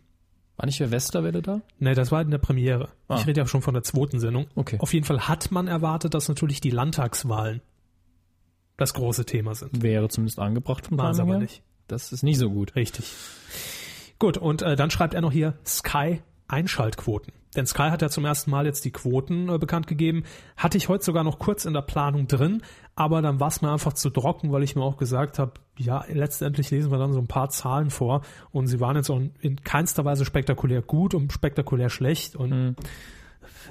War 0.57 0.65
nicht 0.65 0.79
der 0.79 0.91
Westerwelle 0.91 1.41
da? 1.41 1.61
Nee, 1.79 1.93
das 1.95 2.11
war 2.11 2.21
in 2.21 2.31
der 2.31 2.37
Premiere. 2.37 2.89
Ah. 3.07 3.15
Ich 3.17 3.27
rede 3.27 3.41
ja 3.41 3.47
schon 3.47 3.61
von 3.61 3.73
der 3.73 3.83
zweiten 3.83 4.19
Sendung. 4.19 4.47
Okay. 4.55 4.77
Auf 4.79 4.93
jeden 4.93 5.05
Fall 5.05 5.27
hat 5.27 5.51
man 5.51 5.67
erwartet, 5.67 6.13
dass 6.13 6.27
natürlich 6.29 6.61
die 6.61 6.69
Landtagswahlen 6.69 7.61
das 8.77 8.93
große 8.93 9.25
Thema 9.25 9.55
sind. 9.55 9.81
Wäre 9.83 10.09
zumindest 10.09 10.39
angebracht 10.39 10.87
vom 10.87 10.97
War 10.97 11.11
es 11.11 11.19
aber 11.19 11.37
nicht. 11.37 11.63
Das 11.87 12.11
ist 12.11 12.23
nicht 12.23 12.37
so 12.37 12.49
gut. 12.49 12.75
Richtig. 12.75 13.11
Gut, 14.19 14.37
und 14.37 14.61
äh, 14.61 14.75
dann 14.75 14.89
schreibt 14.89 15.13
er 15.13 15.21
noch 15.21 15.31
hier 15.31 15.57
Sky 15.65 16.21
Einschaltquoten. 16.47 17.33
Denn 17.55 17.65
Sky 17.67 17.89
hat 17.89 18.01
ja 18.01 18.09
zum 18.09 18.25
ersten 18.25 18.51
Mal 18.51 18.65
jetzt 18.65 18.83
die 18.83 18.91
Quoten 18.91 19.49
äh, 19.49 19.57
bekannt 19.57 19.87
gegeben. 19.87 20.23
Hatte 20.57 20.77
ich 20.77 20.89
heute 20.89 21.03
sogar 21.03 21.23
noch 21.23 21.39
kurz 21.39 21.65
in 21.65 21.73
der 21.73 21.81
Planung 21.81 22.27
drin, 22.27 22.61
aber 22.95 23.21
dann 23.21 23.39
war 23.39 23.47
es 23.47 23.61
mir 23.61 23.71
einfach 23.71 23.93
zu 23.93 24.09
trocken, 24.09 24.51
weil 24.51 24.63
ich 24.63 24.75
mir 24.75 24.81
auch 24.81 24.97
gesagt 24.97 25.39
habe, 25.39 25.53
ja, 25.77 26.03
letztendlich 26.07 26.71
lesen 26.71 26.91
wir 26.91 26.97
dann 26.97 27.13
so 27.13 27.19
ein 27.19 27.27
paar 27.27 27.49
Zahlen 27.49 27.89
vor 27.89 28.21
und 28.51 28.67
sie 28.67 28.79
waren 28.79 28.95
jetzt 28.95 29.09
auch 29.09 29.21
in 29.41 29.63
keinster 29.63 30.05
Weise 30.05 30.25
spektakulär 30.25 30.81
gut 30.81 31.13
und 31.13 31.31
spektakulär 31.31 31.89
schlecht 31.89 32.35
und 32.35 32.75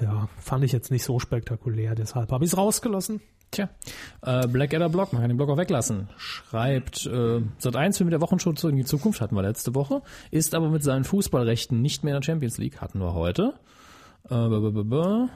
ja, 0.01 0.27
fand 0.37 0.63
ich 0.63 0.71
jetzt 0.71 0.91
nicht 0.91 1.03
so 1.03 1.19
spektakulär, 1.19 1.95
deshalb 1.95 2.31
habe 2.31 2.43
ich 2.43 2.51
es 2.51 2.57
rausgelassen. 2.57 3.21
Tja, 3.53 3.69
äh, 4.23 4.47
Blackadder 4.47 4.89
Blog, 4.89 5.13
man 5.13 5.21
kann 5.21 5.29
den 5.29 5.37
Blog 5.37 5.49
auch 5.49 5.57
weglassen, 5.57 6.09
schreibt, 6.17 7.05
äh, 7.05 7.39
seit 7.59 7.75
eins 7.75 7.99
mit 7.99 8.11
der 8.11 8.19
Wochenschau 8.19 8.51
zurück 8.53 8.71
in 8.71 8.77
die 8.77 8.85
Zukunft 8.85 9.21
hatten 9.21 9.35
wir 9.35 9.43
letzte 9.43 9.75
Woche, 9.75 10.01
ist 10.31 10.55
aber 10.55 10.69
mit 10.69 10.83
seinen 10.83 11.03
Fußballrechten 11.03 11.79
nicht 11.79 12.03
mehr 12.03 12.15
in 12.15 12.21
der 12.21 12.25
Champions 12.25 12.57
League, 12.57 12.81
hatten 12.81 12.99
wir 12.99 13.13
heute. 13.13 13.53
Äh. 14.29 15.27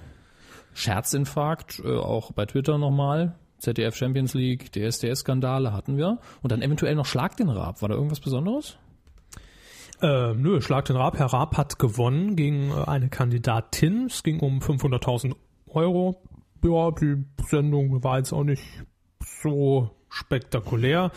Scherzinfarkt, 0.74 1.82
äh, 1.86 1.96
auch 1.96 2.32
bei 2.32 2.48
Twitter 2.48 2.80
nochmal. 2.80 3.36
ZDF 3.60 3.96
Champions 3.96 4.34
League, 4.34 4.72
DSDS-Skandale 4.72 5.74
hatten 5.74 5.98
wir. 5.98 6.20
Und 6.42 6.52
dann 6.52 6.62
eventuell 6.62 6.96
noch 6.96 7.06
Schlag 7.06 7.38
den 7.38 7.50
Raab. 7.50 7.82
War 7.82 7.90
da 7.90 7.96
irgendwas 7.96 8.20
Besonderes? 8.20 8.78
Äh, 10.02 10.34
nö, 10.34 10.62
Schlag 10.62 10.86
den 10.86 10.96
Raab. 10.96 11.18
Herr 11.18 11.28
Raab 11.28 11.58
hat 11.58 11.80
gewonnen 11.80 12.36
gegen 12.36 12.70
äh, 12.70 12.88
eine 12.88 13.10
Kandidatin. 13.10 14.06
Es 14.06 14.22
ging 14.22 14.40
um 14.40 14.60
500.000 14.60 15.36
Euro. 15.68 16.22
Ja, 16.68 16.92
die 16.92 17.24
Sendung 17.48 18.04
war 18.04 18.18
jetzt 18.18 18.34
auch 18.34 18.44
nicht 18.44 18.64
so 19.42 19.90
spektakulär, 20.10 21.12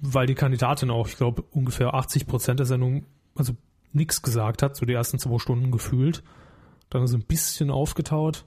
weil 0.00 0.26
die 0.26 0.34
Kandidatin 0.34 0.90
auch, 0.90 1.06
ich 1.06 1.16
glaube, 1.16 1.42
ungefähr 1.52 1.94
80 1.94 2.26
Prozent 2.26 2.58
der 2.58 2.66
Sendung, 2.66 3.06
also 3.36 3.54
nichts 3.92 4.22
gesagt 4.22 4.62
hat, 4.62 4.74
so 4.74 4.84
die 4.84 4.94
ersten 4.94 5.20
zwei 5.20 5.38
Stunden 5.38 5.70
gefühlt. 5.70 6.24
Dann 6.90 7.04
ist 7.04 7.14
ein 7.14 7.24
bisschen 7.24 7.70
aufgetaut, 7.70 8.44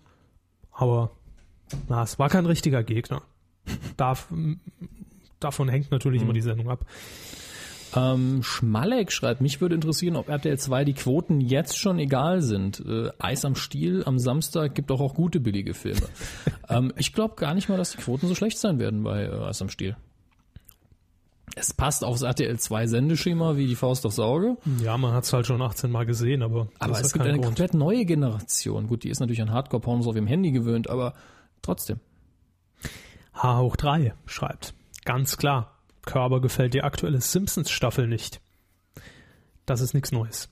aber 0.71 1.11
na, 1.87 2.03
es 2.03 2.19
war 2.19 2.29
kein 2.29 2.45
richtiger 2.45 2.83
Gegner. 2.83 3.21
Darf, 3.97 4.27
davon 5.39 5.69
hängt 5.69 5.91
natürlich 5.91 6.21
immer 6.21 6.33
die 6.33 6.41
Sendung 6.41 6.69
ab. 6.69 6.85
Ähm, 7.95 8.43
Schmalek 8.43 9.11
schreibt, 9.11 9.41
mich 9.41 9.61
würde 9.61 9.75
interessieren, 9.75 10.15
ob 10.15 10.27
RTL 10.27 10.57
2 10.57 10.83
die 10.83 10.93
Quoten 10.93 11.39
jetzt 11.39 11.77
schon 11.77 11.97
egal 11.99 12.41
sind. 12.41 12.83
Äh, 12.85 13.11
Eis 13.19 13.45
am 13.45 13.55
Stiel 13.55 14.03
am 14.05 14.19
Samstag 14.19 14.75
gibt 14.75 14.89
doch 14.89 14.99
auch 14.99 15.13
gute 15.13 15.39
billige 15.39 15.73
Filme. 15.73 16.01
ähm, 16.69 16.91
ich 16.97 17.13
glaube 17.13 17.35
gar 17.35 17.53
nicht 17.53 17.69
mal, 17.69 17.77
dass 17.77 17.91
die 17.91 17.97
Quoten 17.97 18.27
so 18.27 18.35
schlecht 18.35 18.57
sein 18.57 18.79
werden 18.79 19.03
bei 19.03 19.23
äh, 19.23 19.45
Eis 19.45 19.61
am 19.61 19.69
Stiel. 19.69 19.95
Es 21.57 21.73
passt 21.73 22.03
aufs 22.03 22.21
RTL 22.21 22.59
2 22.59 22.87
Sendeschema 22.87 23.55
wie 23.55 23.65
die 23.65 23.75
Faust 23.75 24.05
aufs 24.05 24.19
Auge, 24.19 24.57
Ja, 24.83 24.97
man 24.97 25.13
hat 25.13 25.23
es 25.23 25.31
halt 25.31 25.45
schon 25.45 25.61
18 25.61 25.89
Mal 25.89 26.05
gesehen, 26.05 26.43
aber, 26.43 26.67
aber 26.79 26.99
es 26.99 27.13
gibt 27.13 27.23
eine 27.23 27.35
Grund. 27.35 27.45
komplett 27.45 27.73
neue 27.73 28.03
Generation. 28.03 28.87
Gut, 28.87 29.03
die 29.03 29.09
ist 29.09 29.21
natürlich 29.21 29.41
an 29.41 29.51
Hardcore-Pornos 29.51 30.05
auf 30.07 30.15
ihrem 30.15 30.27
Handy 30.27 30.51
gewöhnt, 30.51 30.89
aber 30.89 31.13
trotzdem. 31.61 32.01
H 33.33 33.59
hoch 33.59 33.77
3 33.77 34.13
schreibt. 34.25 34.73
Ganz 35.05 35.37
klar, 35.37 35.74
Körber 36.05 36.41
gefällt 36.41 36.73
die 36.73 36.83
aktuelle 36.83 37.21
Simpsons-Staffel 37.21 38.07
nicht. 38.07 38.41
Das 39.65 39.81
ist 39.81 39.93
nichts 39.93 40.11
Neues. 40.11 40.49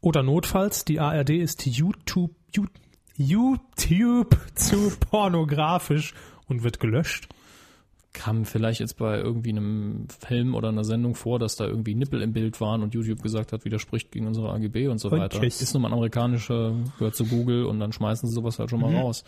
Oder 0.00 0.22
notfalls, 0.22 0.84
die 0.84 1.00
ARD 1.00 1.30
ist 1.30 1.66
YouTube, 1.66 2.34
You- 2.54 2.66
YouTube 3.16 4.36
zu 4.54 4.90
pornografisch 4.98 6.14
und 6.46 6.62
wird 6.62 6.80
gelöscht. 6.80 7.28
Kam 8.12 8.44
vielleicht 8.44 8.80
jetzt 8.80 8.96
bei 8.98 9.18
irgendwie 9.18 9.50
einem 9.50 10.08
Film 10.08 10.56
oder 10.56 10.68
einer 10.70 10.82
Sendung 10.82 11.14
vor, 11.14 11.38
dass 11.38 11.54
da 11.54 11.64
irgendwie 11.66 11.94
Nippel 11.94 12.22
im 12.22 12.32
Bild 12.32 12.60
waren 12.60 12.82
und 12.82 12.92
YouTube 12.92 13.22
gesagt 13.22 13.52
hat, 13.52 13.64
widerspricht 13.64 14.10
gegen 14.10 14.26
unsere 14.26 14.50
AGB 14.50 14.88
und 14.88 14.98
so 14.98 15.08
Und 15.08 15.20
weiter. 15.20 15.40
tschüss. 15.40 15.62
Ist 15.62 15.74
nun 15.74 15.82
mal 15.82 15.88
ein 15.90 15.94
amerikanischer, 15.94 16.74
gehört 16.98 17.14
zu 17.14 17.24
Google 17.24 17.66
und 17.66 17.78
dann 17.78 17.92
schmeißen 17.92 18.28
sie 18.28 18.34
sowas 18.34 18.58
halt 18.58 18.68
schon 18.70 18.80
mal 18.80 18.92
raus. 18.94 19.22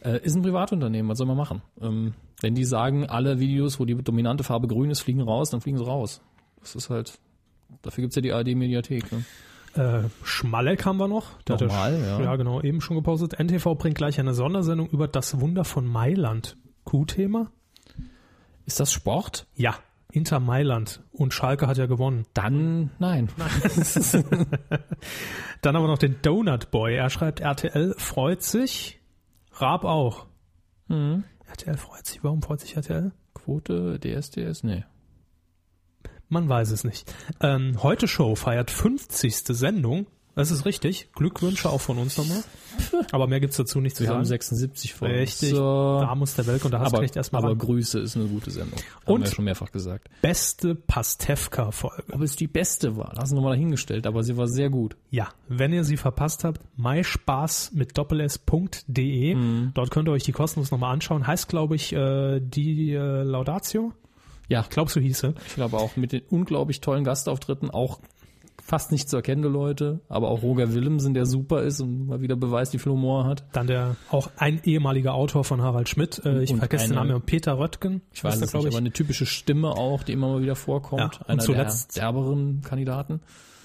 Äh, 0.00 0.24
ist 0.24 0.34
ein 0.34 0.42
Privatunternehmen, 0.42 1.10
was 1.10 1.18
soll 1.18 1.26
man 1.26 1.36
machen? 1.36 1.60
Ähm, 1.80 2.14
wenn 2.40 2.54
die 2.54 2.64
sagen, 2.64 3.06
alle 3.06 3.38
Videos, 3.38 3.78
wo 3.78 3.84
die 3.84 3.94
dominante 3.94 4.44
Farbe 4.44 4.66
grün 4.66 4.90
ist, 4.90 5.00
fliegen 5.00 5.20
raus, 5.20 5.50
dann 5.50 5.60
fliegen 5.60 5.76
sie 5.76 5.84
raus. 5.84 6.22
Das 6.60 6.74
ist 6.74 6.88
halt, 6.88 7.18
dafür 7.82 8.02
gibt's 8.02 8.16
ja 8.16 8.22
die 8.22 8.32
ARD-Mediathek. 8.32 9.12
Ne? 9.12 9.24
Äh, 9.74 10.08
Schmalleck 10.24 10.84
haben 10.86 10.96
wir 10.98 11.08
noch. 11.08 11.38
Der 11.42 11.60
Nochmal, 11.60 12.00
ja. 12.00 12.18
ja. 12.18 12.24
Ja, 12.24 12.36
genau, 12.36 12.60
eben 12.62 12.80
schon 12.80 12.96
gepostet. 12.96 13.38
NTV 13.38 13.74
bringt 13.74 13.96
gleich 13.96 14.18
eine 14.18 14.32
Sondersendung 14.34 14.88
über 14.88 15.06
das 15.06 15.40
Wunder 15.40 15.64
von 15.64 15.86
Mailand. 15.86 16.56
Q-Thema? 16.84 17.50
Ist 18.66 18.80
das 18.80 18.92
Sport? 18.92 19.46
Ja, 19.54 19.76
Inter 20.12 20.40
Mailand. 20.40 21.02
Und 21.12 21.32
Schalke 21.32 21.66
hat 21.66 21.78
ja 21.78 21.86
gewonnen. 21.86 22.26
Dann 22.34 22.90
nein. 22.98 23.28
Dann 25.62 25.76
haben 25.76 25.82
wir 25.82 25.88
noch 25.88 25.98
den 25.98 26.20
Donut 26.22 26.70
Boy. 26.70 26.94
Er 26.96 27.10
schreibt, 27.10 27.40
RTL 27.40 27.94
freut 27.96 28.42
sich, 28.42 29.00
Raab 29.52 29.84
auch. 29.84 30.26
Mhm. 30.88 31.24
RTL 31.48 31.76
freut 31.76 32.06
sich. 32.06 32.22
Warum 32.22 32.42
freut 32.42 32.60
sich 32.60 32.76
RTL? 32.76 33.12
Quote, 33.34 33.98
DSDS? 33.98 34.62
Nee. 34.64 34.84
Man 36.28 36.48
weiß 36.48 36.70
es 36.70 36.84
nicht. 36.84 37.12
Ähm, 37.40 37.82
Heute 37.82 38.08
Show 38.08 38.34
feiert 38.34 38.70
50. 38.70 39.36
Sendung. 39.48 40.06
Das 40.34 40.50
ist 40.50 40.64
richtig. 40.64 41.08
Glückwünsche 41.14 41.68
auch 41.68 41.80
von 41.80 41.98
uns 41.98 42.16
nochmal. 42.16 42.42
Aber 43.12 43.26
mehr 43.26 43.38
gibt's 43.40 43.58
dazu 43.58 43.80
nicht 43.80 43.96
zu 43.96 44.04
Wir 44.04 44.10
haben 44.10 44.24
sagen. 44.24 44.40
76 44.40 44.94
Folgen. 44.94 45.14
Richtig. 45.16 45.50
So. 45.50 46.00
Da 46.00 46.14
muss 46.14 46.34
der 46.34 46.46
Welk 46.46 46.64
und 46.64 46.70
da 46.70 46.80
hast 46.80 46.96
du 46.96 47.02
erstmal 47.02 47.42
aber 47.42 47.50
ran. 47.50 47.58
Grüße 47.58 47.98
ist 48.00 48.16
eine 48.16 48.24
gute 48.26 48.50
Sendung. 48.50 48.78
Haben 49.06 49.12
Und- 49.12 49.24
wir 49.24 49.30
schon 49.30 49.44
mehrfach 49.44 49.70
gesagt. 49.70 50.08
beste 50.22 50.74
Pastewka-Folge. 50.74 52.04
Ob 52.12 52.22
es 52.22 52.36
die 52.36 52.46
beste 52.46 52.96
war, 52.96 53.12
lassen 53.14 53.36
wir 53.36 53.42
mal 53.42 53.50
dahingestellt, 53.50 54.06
aber 54.06 54.22
sie 54.22 54.36
war 54.38 54.48
sehr 54.48 54.70
gut. 54.70 54.96
Ja, 55.10 55.28
wenn 55.48 55.72
ihr 55.72 55.84
sie 55.84 55.98
verpasst 55.98 56.44
habt, 56.44 56.60
myspaß 56.78 57.72
mit 57.74 57.98
doppels.de. 57.98 59.34
Mhm. 59.34 59.72
Dort 59.74 59.90
könnt 59.90 60.08
ihr 60.08 60.12
euch 60.12 60.24
die 60.24 60.32
kostenlos 60.32 60.70
nochmal 60.70 60.92
anschauen. 60.94 61.26
Heißt, 61.26 61.48
glaube 61.48 61.76
ich, 61.76 61.92
äh, 61.92 62.40
die 62.40 62.92
äh, 62.92 63.22
Laudatio. 63.22 63.92
Ja, 64.48 64.64
Glaubst 64.68 64.96
du, 64.96 65.00
hieße? 65.00 65.34
ich 65.46 65.54
glaube 65.54 65.76
auch 65.78 65.96
mit 65.96 66.12
den 66.12 66.22
unglaublich 66.28 66.80
tollen 66.80 67.04
Gastauftritten, 67.04 67.70
auch 67.70 68.00
fast 68.64 68.92
nicht 68.92 69.08
zu 69.10 69.16
erkennende 69.16 69.48
Leute, 69.48 70.00
aber 70.08 70.28
auch 70.30 70.42
Roger 70.42 70.72
Willemsen, 70.72 71.12
der 71.14 71.26
super 71.26 71.62
ist 71.62 71.80
und 71.80 72.06
mal 72.06 72.20
wieder 72.20 72.36
beweist, 72.36 72.72
wie 72.72 72.78
viel 72.78 72.92
Humor 72.92 73.24
er 73.24 73.28
hat. 73.28 73.44
Dann 73.52 73.66
der 73.66 73.96
auch 74.10 74.30
ein 74.36 74.60
ehemaliger 74.64 75.14
Autor 75.14 75.44
von 75.44 75.60
Harald 75.60 75.88
Schmidt. 75.88 76.22
Äh, 76.24 76.42
ich 76.42 76.52
Und 76.52 76.58
vergesse 76.60 76.88
den 76.88 76.96
eine- 76.98 77.08
Namen. 77.10 77.22
Peter 77.22 77.58
Röttgen. 77.58 78.00
Ich 78.12 78.22
weiß 78.24 78.40
es 78.40 78.52
nicht, 78.54 78.66
aber 78.66 78.78
eine 78.78 78.92
typische 78.92 79.26
Stimme 79.26 79.70
auch, 79.72 80.02
die 80.04 80.12
immer 80.12 80.28
mal 80.28 80.42
wieder 80.42 80.56
vorkommt. 80.56 81.16
Ja, 81.20 81.26
Einer 81.26 81.42
zuletzt- 81.42 81.96
der 81.96 82.04
derberen 82.04 82.62
Kandidaten. 82.62 83.20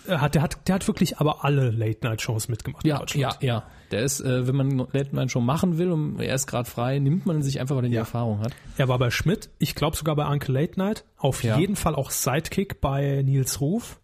Äh, 0.08 0.18
hat, 0.18 0.36
der, 0.36 0.42
hat, 0.42 0.68
der 0.68 0.76
hat 0.76 0.88
wirklich 0.88 1.20
aber 1.20 1.44
alle 1.46 1.70
Late-Night-Shows 1.70 2.48
mitgemacht. 2.48 2.84
in 2.86 2.90
Ja, 2.90 3.00
Deutschland. 3.00 3.38
ja, 3.42 3.48
ja. 3.48 3.64
Der 3.92 4.02
ist, 4.02 4.20
äh, 4.22 4.48
wenn 4.48 4.56
man 4.56 4.78
Late 4.92 5.14
Night 5.16 5.32
schon 5.32 5.46
machen 5.46 5.78
will 5.78 5.92
und 5.92 6.20
er 6.20 6.34
ist 6.36 6.48
gerade 6.48 6.70
frei, 6.70 7.00
nimmt 7.00 7.26
man 7.26 7.38
ihn 7.38 7.42
sich 7.44 7.60
einfach, 7.62 7.76
weil 7.76 7.84
er 7.86 7.90
die 7.90 7.96
Erfahrung 7.98 8.40
hat. 8.40 8.52
Er 8.78 8.88
war 8.90 8.98
bei 9.00 9.12
Schmidt, 9.12 9.50
ich 9.60 9.76
glaube 9.76 9.96
sogar 9.96 10.16
bei 10.16 10.26
Uncle 10.28 10.54
Late 10.54 10.78
Night, 10.80 11.06
auf 11.18 11.44
Ja. 11.44 11.58
jeden 11.58 11.76
Fall 11.78 11.96
auch 11.96 12.10
Sidekick 12.12 12.82
bei 12.82 13.22
Nils 13.24 13.62
Ruf 13.62 14.00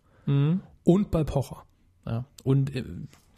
und 0.84 1.12
bei 1.12 1.24
Pocher. 1.24 1.64
Ja. 2.06 2.26
Und 2.44 2.76
äh, 2.76 2.84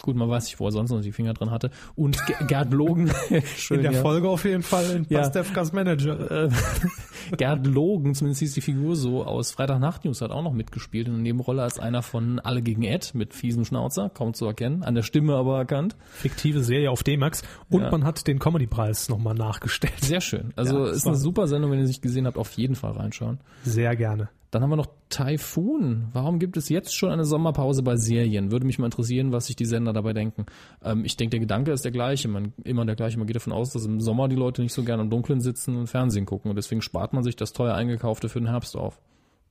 gut, 0.02 0.16
man 0.16 0.28
weiß 0.30 0.46
nicht, 0.46 0.60
wo 0.60 0.66
er 0.68 0.72
sonst 0.72 0.90
noch 0.92 1.02
die 1.02 1.12
Finger 1.12 1.34
drin 1.34 1.52
hatte. 1.52 1.70
Und 1.96 2.18
Ge- 2.26 2.36
Gerd 2.48 2.74
Logen, 2.74 3.12
schön, 3.58 3.84
ja. 3.84 3.92
Folge 3.94 4.28
auf 4.30 4.44
jeden 4.46 4.64
Fall 4.64 4.90
in 4.92 5.06
Ja. 5.10 5.20
Pastewkas 5.22 5.72
Manager. 5.72 6.46
äh, 6.46 6.50
Gerd 7.38 7.66
Logen, 7.66 8.14
zumindest 8.14 8.40
hieß 8.40 8.54
die 8.54 8.62
Figur 8.62 8.96
so, 8.96 9.24
aus 9.24 9.52
Freitagnacht 9.52 10.06
News 10.06 10.22
hat 10.22 10.30
auch 10.32 10.44
noch 10.44 10.54
mitgespielt 10.54 11.08
in 11.08 11.14
der 11.14 11.22
Nebenrolle 11.24 11.64
als 11.64 11.80
einer 11.80 12.02
von 12.04 12.40
Alle 12.40 12.62
gegen 12.62 12.84
Ed 12.84 13.16
mit 13.16 13.34
fiesem 13.34 13.66
Schnauzer, 13.66 14.10
kaum 14.10 14.34
zu 14.36 14.46
erkennen, 14.46 14.84
an 14.84 14.94
der 14.96 15.02
Stimme 15.04 15.34
aber 15.36 15.58
erkannt. 15.58 15.96
Fiktive 16.14 16.64
Serie 16.64 16.92
auf 16.92 17.02
D-Max. 17.04 17.42
Und 17.70 17.82
Ja. 17.82 17.90
man 17.92 18.04
hat 18.04 18.28
den 18.28 18.38
Comedy-Preis 18.40 19.10
nochmal 19.10 19.34
nachgestellt. 19.34 20.00
Sehr 20.02 20.22
schön. 20.22 20.54
Also 20.56 20.86
Ja, 20.86 20.92
ist 20.92 21.08
eine 21.08 21.16
super 21.16 21.48
Sendung, 21.48 21.72
wenn 21.72 21.80
ihr 21.80 21.86
sie 21.86 21.92
nicht 21.92 22.02
gesehen 22.04 22.28
habt, 22.28 22.38
auf 22.38 22.52
jeden 22.54 22.76
Fall 22.76 22.92
reinschauen. 22.92 23.40
Sehr 23.64 23.96
gerne. 23.96 24.30
Dann 24.56 24.64
haben 24.64 24.70
wir 24.70 24.78
noch 24.78 24.88
Typhoon. 25.10 26.08
Warum 26.14 26.40
gibt 26.40 26.56
es 26.56 26.70
jetzt 26.70 26.96
schon 26.96 27.10
eine 27.10 27.26
Sommerpause 27.26 27.84
bei 27.84 27.98
Serien? 27.98 28.52
Würde 28.52 28.66
mich 28.66 28.80
mal 28.80 28.86
interessieren, 28.86 29.34
was 29.34 29.48
sich 29.48 29.58
die 29.58 29.66
Sender 29.66 29.92
dabei 29.92 30.14
denken. 30.14 30.46
Ähm, 30.82 31.04
ich 31.04 31.18
denke, 31.18 31.32
der 31.32 31.40
Gedanke 31.42 31.74
ist 31.74 31.84
der 31.84 31.92
gleiche. 31.92 32.30
Man, 32.30 32.54
immer 32.64 32.86
der 32.86 32.96
gleiche. 32.96 33.18
Man 33.18 33.28
geht 33.28 33.36
davon 33.36 33.52
aus, 33.52 33.74
dass 33.74 33.84
im 33.84 34.00
Sommer 34.00 34.30
die 34.30 34.38
Leute 34.38 34.62
nicht 34.62 34.72
so 34.72 34.86
gerne 34.86 35.04
im 35.04 35.10
Dunkeln 35.10 35.42
sitzen 35.42 35.76
und 35.76 35.88
Fernsehen 35.88 36.26
gucken. 36.26 36.52
Und 36.52 36.56
deswegen 36.56 36.82
spart 36.82 37.12
man 37.12 37.22
sich 37.22 37.36
das 37.36 37.52
teuer 37.52 37.76
eingekaufte 37.76 38.30
für 38.30 38.40
den 38.40 38.48
Herbst 38.48 38.78
auf. 38.78 38.98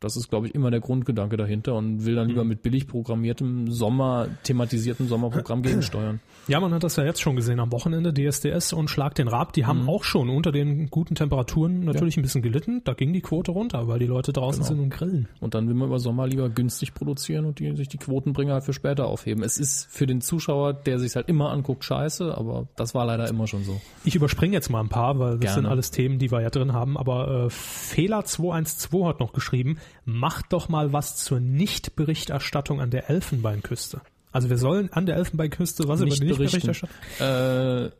Das 0.01 0.17
ist, 0.17 0.29
glaube 0.29 0.49
ich, 0.49 0.55
immer 0.55 0.71
der 0.71 0.81
Grundgedanke 0.81 1.37
dahinter 1.39 1.75
und 1.77 2.05
will 2.05 2.15
dann 2.15 2.29
lieber 2.29 2.45
mit 2.45 2.61
billig 2.63 2.87
programmiertem 2.87 3.71
Sommer, 3.71 4.29
thematisiertem 4.43 5.09
Sommerprogramm 5.09 5.63
gegensteuern. 5.63 6.21
Ja, 6.47 6.61
man 6.61 6.75
hat 6.75 6.85
das 6.85 6.97
ja 6.97 7.05
jetzt 7.05 7.23
schon 7.23 7.37
gesehen 7.37 7.59
am 7.59 7.73
Wochenende, 7.73 8.13
DSDS 8.13 8.75
und 8.75 8.91
Schlag 8.91 9.15
den 9.15 9.29
Rab, 9.29 9.55
die 9.55 9.63
Mhm. 9.63 9.67
haben 9.67 9.89
auch 9.89 10.05
schon 10.05 10.29
unter 10.29 10.53
den 10.53 10.91
guten 10.91 11.15
Temperaturen 11.15 11.81
natürlich 11.85 12.19
ein 12.19 12.23
bisschen 12.23 12.43
gelitten. 12.43 12.83
Da 12.85 12.93
ging 12.93 13.15
die 13.15 13.23
Quote 13.23 13.53
runter, 13.53 13.89
weil 13.89 13.99
die 13.99 14.05
Leute 14.07 14.33
draußen 14.35 14.63
Genau. 14.63 14.75
sind 14.75 14.81
und 14.81 14.91
grillen. 14.91 15.29
Und 15.41 15.55
dann 15.55 15.69
will 15.69 15.75
man 15.75 15.89
über 15.89 15.99
Sommer 15.99 16.27
lieber 16.27 16.51
günstig 16.51 16.93
produzieren 16.93 17.47
und 17.47 17.59
die, 17.59 17.75
sich 17.75 17.89
die 17.89 17.97
Quotenbringer 17.97 18.53
halt 18.55 18.65
für 18.65 18.75
später 18.75 19.07
aufheben. 19.07 19.43
Es 19.43 19.57
ist 19.59 19.87
für 19.91 20.07
den 20.07 20.21
Zuschauer, 20.21 20.75
der 20.75 20.99
sich 20.99 21.17
halt 21.17 21.29
immer 21.31 21.51
anguckt, 21.51 21.83
scheiße, 21.83 22.37
aber 22.37 22.69
das 22.77 22.95
war 22.95 23.07
leider 23.07 23.27
immer 23.31 23.47
schon 23.47 23.65
so. 23.65 23.81
Ich 24.05 24.15
überspringe 24.15 24.53
jetzt 24.53 24.69
mal 24.69 24.81
ein 24.81 24.91
paar, 24.91 25.19
weil 25.19 25.33
das 25.39 25.41
Gerne. 25.41 25.55
sind 25.55 25.67
alles 25.67 25.91
Themen, 25.93 26.19
die 26.19 26.31
wir 26.31 26.43
ja 26.43 26.51
drin 26.51 26.75
haben. 26.75 26.99
Aber 26.99 27.47
äh, 27.47 27.51
Fehler 27.51 28.25
212 28.25 29.07
hat 29.07 29.21
noch 29.21 29.33
geschrieben, 29.33 29.79
macht 30.05 30.53
doch 30.53 30.69
mal 30.69 30.93
was 30.93 31.17
zur 31.17 31.41
Nichtberichterstattung 31.41 32.81
an 32.81 32.91
der 32.91 33.11
Elfenbeinküste. 33.11 34.01
Also 34.33 34.51
wir 34.51 34.59
sollen 34.59 34.93
an 34.93 35.07
der 35.07 35.17
Elfenbeinküste 35.17 35.87
was 35.89 36.01
Nicht 36.01 36.23
über 36.23 36.35
die. 36.35 36.43
Nichtberichterstattung? 36.43 36.97
Äh, 37.21 37.91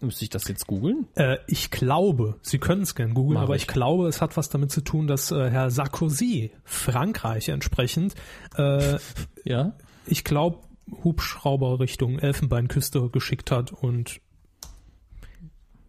müsste 0.00 0.24
ich 0.24 0.30
das 0.30 0.46
jetzt 0.48 0.66
googeln? 0.66 1.06
Äh, 1.14 1.38
ich 1.46 1.70
glaube, 1.70 2.36
Sie 2.42 2.58
können 2.58 2.82
es 2.82 2.94
gerne 2.94 3.14
googeln, 3.14 3.38
aber 3.38 3.56
ich. 3.56 3.62
ich 3.62 3.68
glaube, 3.68 4.08
es 4.08 4.20
hat 4.20 4.36
was 4.36 4.50
damit 4.50 4.70
zu 4.70 4.82
tun, 4.82 5.06
dass 5.06 5.30
äh, 5.30 5.50
Herr 5.50 5.70
Sarkozy 5.70 6.50
Frankreich 6.64 7.48
entsprechend, 7.48 8.14
äh, 8.56 8.98
Ja. 9.44 9.72
ich 10.06 10.24
glaube, 10.24 10.58
Hubschrauber 11.02 11.80
Richtung 11.80 12.18
Elfenbeinküste 12.18 13.08
geschickt 13.10 13.50
hat 13.50 13.72
und 13.72 14.20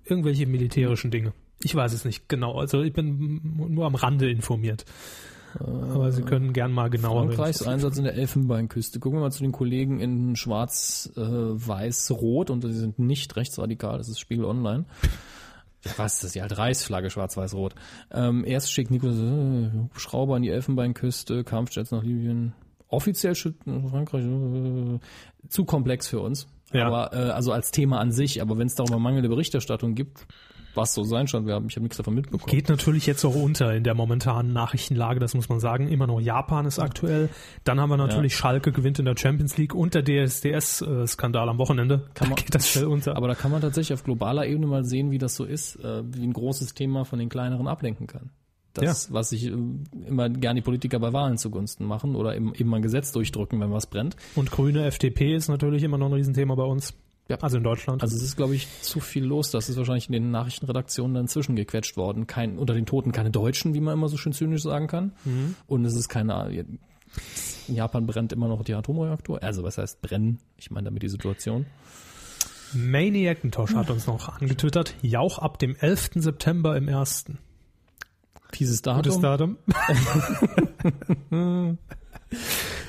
irgendwelche 0.06 0.48
militärischen 0.48 1.11
Dinge. 1.11 1.34
Ich 1.61 1.73
weiß 1.73 1.93
es 1.93 2.05
nicht 2.05 2.29
genau. 2.29 2.57
Also 2.57 2.81
ich 2.81 2.93
bin 2.93 3.69
nur 3.69 3.85
am 3.85 3.95
Rande 3.95 4.29
informiert. 4.29 4.85
Aber 5.59 6.11
Sie 6.11 6.21
können 6.21 6.53
gern 6.53 6.71
mal 6.71 6.89
genauer. 6.89 7.25
Frankreichs 7.25 7.65
Einsatz 7.65 7.97
in 7.97 8.03
der 8.03 8.15
Elfenbeinküste. 8.15 8.99
Gucken 8.99 9.19
wir 9.19 9.23
mal 9.23 9.31
zu 9.31 9.41
den 9.41 9.51
Kollegen 9.51 9.99
in 9.99 10.35
Schwarz, 10.35 11.11
äh, 11.15 11.19
und 11.19 12.61
sie 12.61 12.73
sind 12.73 12.99
nicht 12.99 13.35
rechtsradikal, 13.35 13.97
das 13.97 14.09
ist 14.09 14.19
Spiegel 14.19 14.45
Online. 14.45 14.85
Was 15.95 16.15
ist 16.15 16.23
das? 16.23 16.31
Die 16.34 16.41
alte 16.41 16.57
Reichsflagge, 16.57 17.09
schwarz, 17.09 17.38
weiß, 17.38 17.53
rot. 17.53 17.75
Ähm, 18.11 18.43
erst 18.45 18.71
schickt 18.71 18.91
Nico 18.91 19.07
äh, 19.07 19.71
Hubschrauber 19.71 20.35
an 20.35 20.41
die 20.41 20.49
Elfenbeinküste, 20.49 21.43
Kampfjets 21.43 21.91
nach 21.91 22.03
Libyen. 22.03 22.53
Offiziell 22.89 23.35
schickt 23.35 23.63
Frankreich 23.63 24.25
äh, 24.25 24.99
zu 25.47 25.65
komplex 25.65 26.07
für 26.07 26.19
uns. 26.19 26.47
Ja. 26.73 26.88
Aber 26.88 27.13
äh, 27.13 27.31
also 27.31 27.51
als 27.51 27.71
Thema 27.71 27.99
an 27.99 28.11
sich, 28.11 28.41
aber 28.41 28.57
wenn 28.57 28.67
es 28.67 28.75
darüber 28.75 28.99
mangelnde 28.99 29.29
Berichterstattung 29.29 29.95
gibt, 29.95 30.27
was 30.78 30.94
so 30.94 31.04
sein 31.04 31.28
schon, 31.28 31.45
wir 31.45 31.56
haben, 31.56 31.68
ich 31.68 31.76
habe 31.76 31.84
nichts 31.84 31.98
davon 31.98 32.14
mitbekommen. 32.14 32.49
Geht 32.49 32.70
natürlich 32.70 33.06
jetzt 33.06 33.26
auch 33.26 33.36
unter 33.36 33.74
in 33.74 33.84
der 33.84 33.94
momentanen 33.95 34.54
Nachrichtenlage, 34.54 35.20
das 35.20 35.34
muss 35.34 35.49
man 35.49 35.60
sagen. 35.60 35.90
Immer 35.90 36.08
noch 36.08 36.22
Japan 36.22 36.66
ist 36.66 36.80
aktuell. 36.80 37.30
Dann 37.66 37.80
haben 37.82 37.90
wir 37.90 37.98
natürlich 37.98 38.36
Schalke 38.36 38.72
gewinnt 38.72 38.99
in 38.99 39.06
der 39.06 39.18
Champions 39.18 39.58
League 39.58 39.76
und 39.76 39.94
der 39.94 40.04
DSDS-Skandal 40.04 41.49
am 41.49 41.58
Wochenende. 41.58 42.06
Kann 42.14 42.14
da 42.30 42.30
man- 42.30 42.36
geht 42.36 42.56
das 42.56 42.70
schnell 42.70 42.86
unter. 42.86 43.18
Aber 43.18 43.28
da 43.28 43.36
kann 43.36 43.52
man 43.52 43.62
tatsächlich 43.62 43.94
auf 43.94 44.04
globaler 44.04 44.45
Ebene 44.48 44.68
mal 44.68 44.86
sehen, 44.86 45.12
wie 45.12 45.18
das 45.18 45.36
so 45.36 45.44
ist, 45.44 45.76
äh, 45.84 46.04
wie 46.06 46.24
ein 46.26 46.34
großes 46.34 46.74
Thema 46.74 47.04
von 47.04 47.20
den 47.20 47.30
kleineren 47.30 47.68
ablenken 47.68 48.08
kann. 48.08 48.30
Das, 48.74 49.12
was 49.12 49.30
sich 49.30 49.48
äh, 49.48 49.56
immer 50.08 50.30
gern 50.30 50.56
die 50.56 50.62
Politiker 50.62 50.99
bei 50.99 51.12
Wahlen 51.12 51.38
zugunsten 51.40 51.86
machen 51.86 52.16
oder 52.16 52.36
eben, 52.36 52.54
eben 52.54 52.70
mal 52.70 52.76
ein 52.78 52.84
Gesetz 52.84 53.12
durchdrücken, 53.12 53.60
wenn 53.60 53.72
was 53.72 53.88
brennt. 53.88 54.16
Und 54.36 54.52
grüne 54.52 54.86
FDP 54.86 55.36
ist 55.36 55.48
natürlich 55.48 55.82
immer 55.82 55.98
noch 55.98 56.08
ein 56.08 56.14
Riesenthema 56.14 56.54
bei 56.54 56.64
uns. 56.64 56.94
Ja. 57.30 57.38
Also 57.41 57.58
in 57.58 57.64
Deutschland. 57.64 58.02
Also 58.02 58.16
es 58.16 58.24
ist, 58.24 58.38
glaube 58.38 58.56
ich, 58.56 58.68
zu 58.82 58.99
viel 58.99 59.26
los. 59.26 59.52
Das 59.52 59.70
ist 59.70 59.78
wahrscheinlich 59.78 60.08
in 60.08 60.14
den 60.14 60.32
Nachrichtenredaktionen 60.32 61.14
dann 61.14 61.28
zwischengequetscht 61.28 61.98
worden. 61.98 62.28
Kein, 62.28 62.58
unter 62.58 62.74
den 62.74 62.86
Toten 62.86 63.12
keine 63.12 63.32
Deutschen, 63.32 63.74
wie 63.74 63.82
man 63.82 63.94
immer 63.94 64.08
so 64.08 64.18
schön 64.18 64.34
zynisch 64.34 64.64
sagen 64.64 64.88
kann. 64.88 65.12
Und 65.68 65.86
es 65.86 65.95
ist 65.95 66.10
keine, 66.10 66.49
in 67.68 67.76
Japan 67.76 68.06
brennt 68.06 68.32
immer 68.34 68.48
noch 68.48 68.64
die 68.64 68.74
Atomreaktor. 68.74 69.44
Also 69.44 69.64
was 69.64 69.78
heißt 69.78 70.02
brennen? 70.02 70.40
Ich 70.58 70.72
meine 70.72 70.86
damit 70.86 71.04
die 71.04 71.10
Situation. 71.10 71.66
Maniac 72.74 73.40
Tosh 73.52 73.76
hat 73.76 73.90
uns 73.90 74.08
noch 74.08 74.30
angetwittert. 74.30 74.94
Jauch 75.02 75.40
ab 75.40 75.58
dem 75.60 75.76
11. 75.76 76.12
September 76.16 76.76
im 76.76 76.90
1. 76.90 77.26
Fieses 78.52 78.82
Datum. 78.82 79.04
Gutes 79.04 79.20
Datum. 79.22 79.58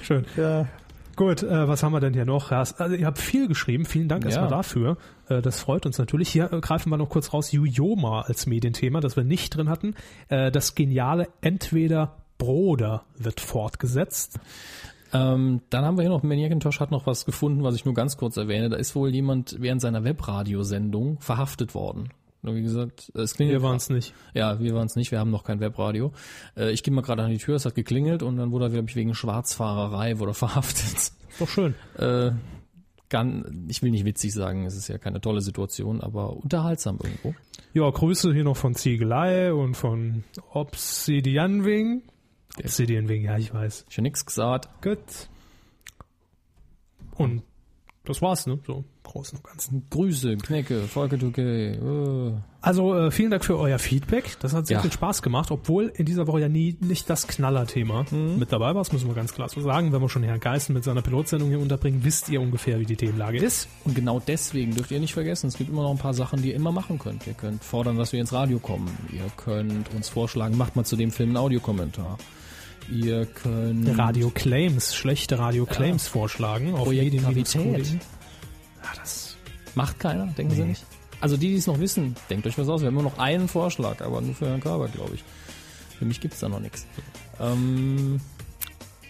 Schön. 0.03 0.25
Ja. 0.37 0.69
Gut, 1.19 1.43
äh, 1.43 1.67
was 1.67 1.83
haben 1.83 1.91
wir 1.93 1.99
denn 1.99 2.15
hier 2.15 2.25
noch? 2.25 2.53
Also 2.53 2.95
ihr 2.95 3.05
habt 3.05 3.19
viel 3.19 3.49
geschrieben, 3.49 3.87
vielen 3.87 4.07
Dank 4.07 4.25
erstmal 4.25 4.49
Ja. 4.51 4.57
dafür. 4.57 4.99
Äh, 5.29 5.43
das 5.43 5.59
freut 5.59 5.85
uns 5.85 5.99
natürlich. 5.99 6.29
Hier 6.29 6.53
äh, 6.53 6.61
greifen 6.61 6.91
wir 6.91 6.97
noch 6.97 7.09
kurz 7.09 7.33
raus, 7.33 7.51
Jujoma 7.51 8.21
als 8.21 8.47
Medienthema, 8.47 9.01
das 9.01 9.17
wir 9.17 9.25
nicht 9.25 9.57
drin 9.57 9.69
hatten. 9.69 9.97
Äh, 10.29 10.53
das 10.53 10.77
geniale 10.77 11.27
Entweder 11.41 12.19
Broder 12.39 13.03
wird 13.17 13.41
fortgesetzt. 13.41 14.39
Ähm, 15.13 15.61
dann 15.71 15.85
haben 15.85 15.97
wir 15.97 16.03
hier 16.03 16.11
noch, 16.11 16.23
Macintosh 16.23 16.79
hat 16.79 16.93
noch 16.93 17.05
was 17.09 17.25
gefunden, 17.25 17.65
was 17.65 17.75
ich 17.75 17.85
nur 17.85 17.95
ganz 17.95 18.17
kurz 18.17 18.37
erwähne. 18.37 18.69
Da 18.69 18.77
ist 18.77 18.95
wohl 18.95 19.09
jemand 19.13 19.57
während 19.59 19.81
seiner 19.81 20.05
Webradiosendung 20.05 21.19
verhaftet 21.19 21.75
worden. 21.75 22.11
Nur 22.43 22.55
Wie 22.55 22.63
gesagt, 22.63 23.11
es 23.15 23.35
klingelt. 23.35 23.61
Wir 23.61 23.63
waren 23.67 23.77
es 23.77 23.91
nicht. 23.91 24.15
Ja, 24.33 24.61
wir 24.61 24.75
waren 24.75 24.87
es 24.87 24.95
nicht, 24.95 25.11
wir 25.11 25.19
haben 25.19 25.31
noch 25.31 25.43
kein 25.43 25.61
Webradio. 25.61 26.13
Äh, 26.57 26.71
ich 26.71 26.83
gehe 26.83 26.95
mal 26.95 27.03
gerade 27.03 27.23
an 27.23 27.31
die 27.31 27.39
Tür, 27.39 27.57
es 27.57 27.65
hat 27.65 27.75
geklingelt 27.75 28.23
und 28.23 28.37
dann 28.37 28.53
wurde 28.53 28.67
er, 28.67 28.71
glaube 28.71 28.89
ich, 28.89 28.97
wegen 28.97 29.15
Schwarzfahrerei 29.15 30.19
wurde 30.19 30.31
er 30.33 30.35
verhaftet. 30.35 31.13
Doch 31.39 31.49
schön. 31.49 31.75
Äh, 31.97 32.31
kann, 33.09 33.67
ich 33.69 33.83
will 33.83 33.91
nicht 33.91 34.05
witzig 34.05 34.35
sagen, 34.35 34.67
es 34.67 34.77
ist 34.77 34.89
ja 34.89 34.99
keine 34.99 35.21
tolle 35.21 35.41
Situation, 35.41 36.01
aber 36.01 36.37
unterhaltsam 36.37 36.99
irgendwo. 37.03 37.35
Ja, 37.73 37.89
Grüße 37.91 38.33
hier 38.33 38.45
noch 38.45 38.57
von 38.57 38.75
Ziegelei 38.75 39.53
und 39.53 39.77
von 39.77 40.25
Obsidianwing. 40.53 42.03
Obsidianwing, 42.59 43.25
ja, 43.25 43.37
ich 43.39 43.53
weiß. 43.53 43.87
Ich 43.89 43.97
habe 43.97 44.03
nichts 44.03 44.27
gesagt. 44.27 44.69
Gut. 44.83 45.29
Und 47.17 47.43
das 48.09 48.21
war's, 48.23 48.47
ne? 48.47 48.59
So 48.67 48.85
Großen 49.05 49.39
und 49.39 49.45
Ganzen. 49.45 49.87
Grüße, 49.91 50.37
Knecke, 50.37 50.83
Volker 50.83 51.19
Tukey. 51.19 51.73
Äh. 51.77 52.33
Also 52.61 52.95
äh, 52.95 53.11
vielen 53.11 53.31
Dank 53.31 53.45
für 53.45 53.59
euer 53.59 53.79
Feedback. 53.79 54.37
Das 54.41 54.53
hat 54.53 54.67
sehr 54.67 54.77
Ja. 54.79 54.83
viel 54.83 54.93
Spaß 54.93 55.23
gemacht, 55.23 55.51
obwohl 55.51 55.93
in 55.95 56.05
dieser 56.05 56.27
Woche 56.27 56.41
ja 56.41 56.49
nie 56.49 56.77
nicht 56.81 57.09
das 57.09 57.27
Knallerthema 57.27 58.05
Mhm. 58.11 58.39
mit 58.39 58.53
dabei 58.53 58.67
war. 58.75 58.75
Das 58.83 58.93
müssen 58.93 59.07
wir 59.09 59.15
ganz 59.15 59.33
klar 59.33 59.49
so 59.49 59.61
sagen. 59.63 59.93
Wenn 59.93 60.03
wir 60.03 60.09
schon 60.11 60.25
Herrn 60.25 60.41
Geißen 60.41 60.75
mit 60.75 60.85
seiner 60.85 61.01
Pilotsendung 61.03 61.49
hier 61.49 61.61
unterbringen, 61.61 62.01
wisst 62.05 62.29
ihr 62.29 62.41
ungefähr, 62.41 62.81
wie 62.81 62.85
die 62.87 62.97
Themenlage 62.97 63.39
ist. 63.39 63.69
Und 63.85 63.95
genau 63.95 64.21
deswegen 64.21 64.75
dürft 64.75 64.91
ihr 64.91 65.01
nicht 65.01 65.15
vergessen, 65.15 65.47
es 65.47 65.57
gibt 65.57 65.71
immer 65.71 65.83
noch 65.85 65.93
ein 65.93 65.99
paar 65.99 66.15
Sachen, 66.15 66.43
die 66.43 66.49
ihr 66.51 66.57
immer 66.57 66.73
machen 66.73 66.99
könnt. 66.99 67.27
Ihr 67.27 67.35
könnt 67.35 67.65
fordern, 67.65 67.97
dass 67.97 68.13
wir 68.13 68.21
ins 68.21 68.33
Radio 68.33 68.59
kommen. 68.59 68.89
Ihr 69.13 69.25
könnt 69.37 69.95
uns 69.95 70.09
vorschlagen, 70.09 70.57
macht 70.59 70.77
mal 70.77 70.85
zu 70.85 70.97
dem 70.97 71.11
Film 71.13 71.31
einen 71.31 71.37
Audiokommentar. 71.39 72.19
Ihr 72.91 73.27
könnt 73.27 73.99
Radio 73.99 74.31
Claims, 74.31 74.95
schlechte 74.95 75.39
Radio 75.39 75.67
Claims 75.67 76.09
vorschlagen 76.09 76.75
auf. 76.75 76.89
Gravität. 76.89 77.87
Ja, 78.83 78.91
das 78.97 79.37
Macht 79.75 80.01
keiner, 80.01 80.27
denken 80.27 80.55
Sie 80.55 80.63
nicht? 80.63 80.85
Also 81.21 81.37
die, 81.37 81.49
die 81.49 81.57
es 81.57 81.67
noch 81.67 81.79
wissen, 81.79 82.17
denkt 82.31 82.47
euch 82.47 82.57
was 82.59 82.69
aus. 82.69 82.81
Wir 82.81 82.89
haben 82.89 82.95
nur 82.95 83.03
noch 83.03 83.19
einen 83.19 83.49
Vorschlag, 83.49 84.01
aber 84.01 84.21
nur 84.21 84.35
für 84.35 84.47
Herrn 84.47 84.61
Körber, 84.61 84.89
glaube 84.89 85.15
ich. 85.15 85.25
Für 85.99 86.05
mich 86.05 86.21
gibt's 86.21 86.41
da 86.41 86.49
noch 86.49 86.61
nichts. 86.61 86.87
Ähm, 87.41 88.21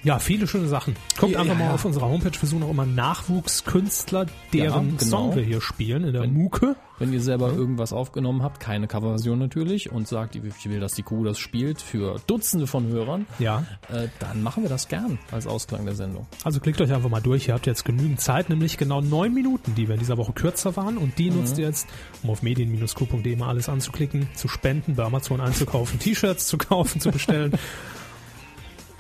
Ja, 0.05 0.19
viele 0.19 0.47
schöne 0.47 0.69
Sachen. 0.69 0.95
Guckt 1.19 1.33
Ja, 1.33 1.41
einfach 1.41 1.55
ja, 1.55 1.59
mal 1.59 1.65
ja. 1.69 1.75
auf 1.75 1.85
unserer 1.85 2.07
Homepage. 2.09 2.31
Wir 2.41 2.49
suchen 2.49 2.63
auch 2.63 2.71
immer 2.71 2.87
Nachwuchskünstler, 2.87 4.27
deren 4.53 4.97
genau. 4.97 5.11
Song 5.11 5.37
wir 5.37 5.43
hier 5.43 5.61
spielen 5.61 6.05
in 6.05 6.13
der 6.13 6.27
Muke. 6.29 6.77
wenn 6.99 7.13
ihr 7.13 7.21
selber 7.21 7.53
irgendwas 7.53 7.93
aufgenommen 7.93 8.43
habt, 8.43 8.61
keine 8.61 8.87
Coverversion 8.89 9.39
natürlich, 9.39 9.91
und 9.93 10.09
sagt, 10.09 10.35
ich 10.37 10.43
will, 10.69 10.81
dass 10.81 10.93
die 10.93 11.03
Crew 11.03 11.25
das 11.25 11.39
spielt 11.39 11.81
für 11.81 12.17
Dutzende 12.27 12.67
von 12.67 12.87
Hörern, 12.89 13.27
Ja, 13.39 13.65
äh, 13.89 14.09
dann 14.19 14.43
machen 14.43 14.63
wir 14.65 14.71
das 14.71 14.89
gern 14.89 15.19
als 15.31 15.47
Ausklang 15.47 15.85
der 15.85 15.95
Sendung. 15.95 16.27
also 16.45 16.61
klickt 16.61 16.81
euch 16.81 16.93
einfach 16.93 17.09
mal 17.11 17.21
durch. 17.21 17.49
Ihr 17.49 17.55
habt 17.55 17.67
jetzt 17.67 17.85
genügend 17.85 18.21
Zeit, 18.21 18.49
nämlich 18.51 18.79
genau 18.79 19.01
neun 19.01 19.33
Minuten, 19.35 19.75
die 19.75 19.87
wir 19.89 19.95
in 19.95 20.01
dieser 20.01 20.17
Woche 20.17 20.33
kürzer 20.33 20.77
waren. 20.77 20.97
Und 20.99 21.19
die 21.19 21.31
nutzt 21.31 21.59
ihr 21.59 21.67
jetzt, 21.67 21.89
um 22.23 22.31
auf 22.31 22.43
medien-q.de 22.43 23.37
mal 23.37 23.49
alles 23.49 23.69
anzuklicken, 23.69 24.29
zu 24.35 24.49
spenden, 24.49 24.95
bei 24.97 25.05
Amazon 25.05 25.41
einzukaufen, 25.41 25.99
T-Shirts 25.99 26.47
zu 26.47 26.59
kaufen, 26.59 27.01
zu 27.01 27.11
bestellen. 27.11 27.53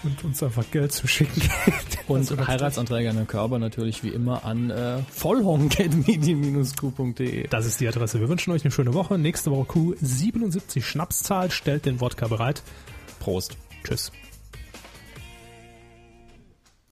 Und 0.05 0.23
uns 0.25 0.43
einfach 0.43 0.71
Geld 0.71 0.93
zu 0.93 1.09
schicken. 1.09 1.43
Und 2.07 2.31
Heiratsanträge 2.47 3.09
an 3.11 3.17
den 3.17 3.27
Körper 3.27 3.59
natürlich 3.59 4.05
wie 4.05 4.11
immer 4.11 4.45
an 4.45 4.71
äh, 4.71 4.99
vollhonk.medien-q.de. 5.11 7.49
Das 7.49 7.67
ist 7.67 7.81
die 7.81 7.89
Adresse. 7.89 8.21
Wir 8.21 8.29
wünschen 8.29 8.53
euch 8.53 8.65
eine 8.65 8.71
schöne 8.71 8.95
Woche. 8.95 9.19
Nächste 9.19 9.51
Woche 9.51 9.73
Q77 9.73 10.83
Schnapszahl. 10.83 11.51
Stellt 11.51 11.85
den 11.85 12.01
Wodka 12.01 12.29
bereit. 12.29 12.63
Prost. 13.19 13.57
Tschüss. 13.85 14.13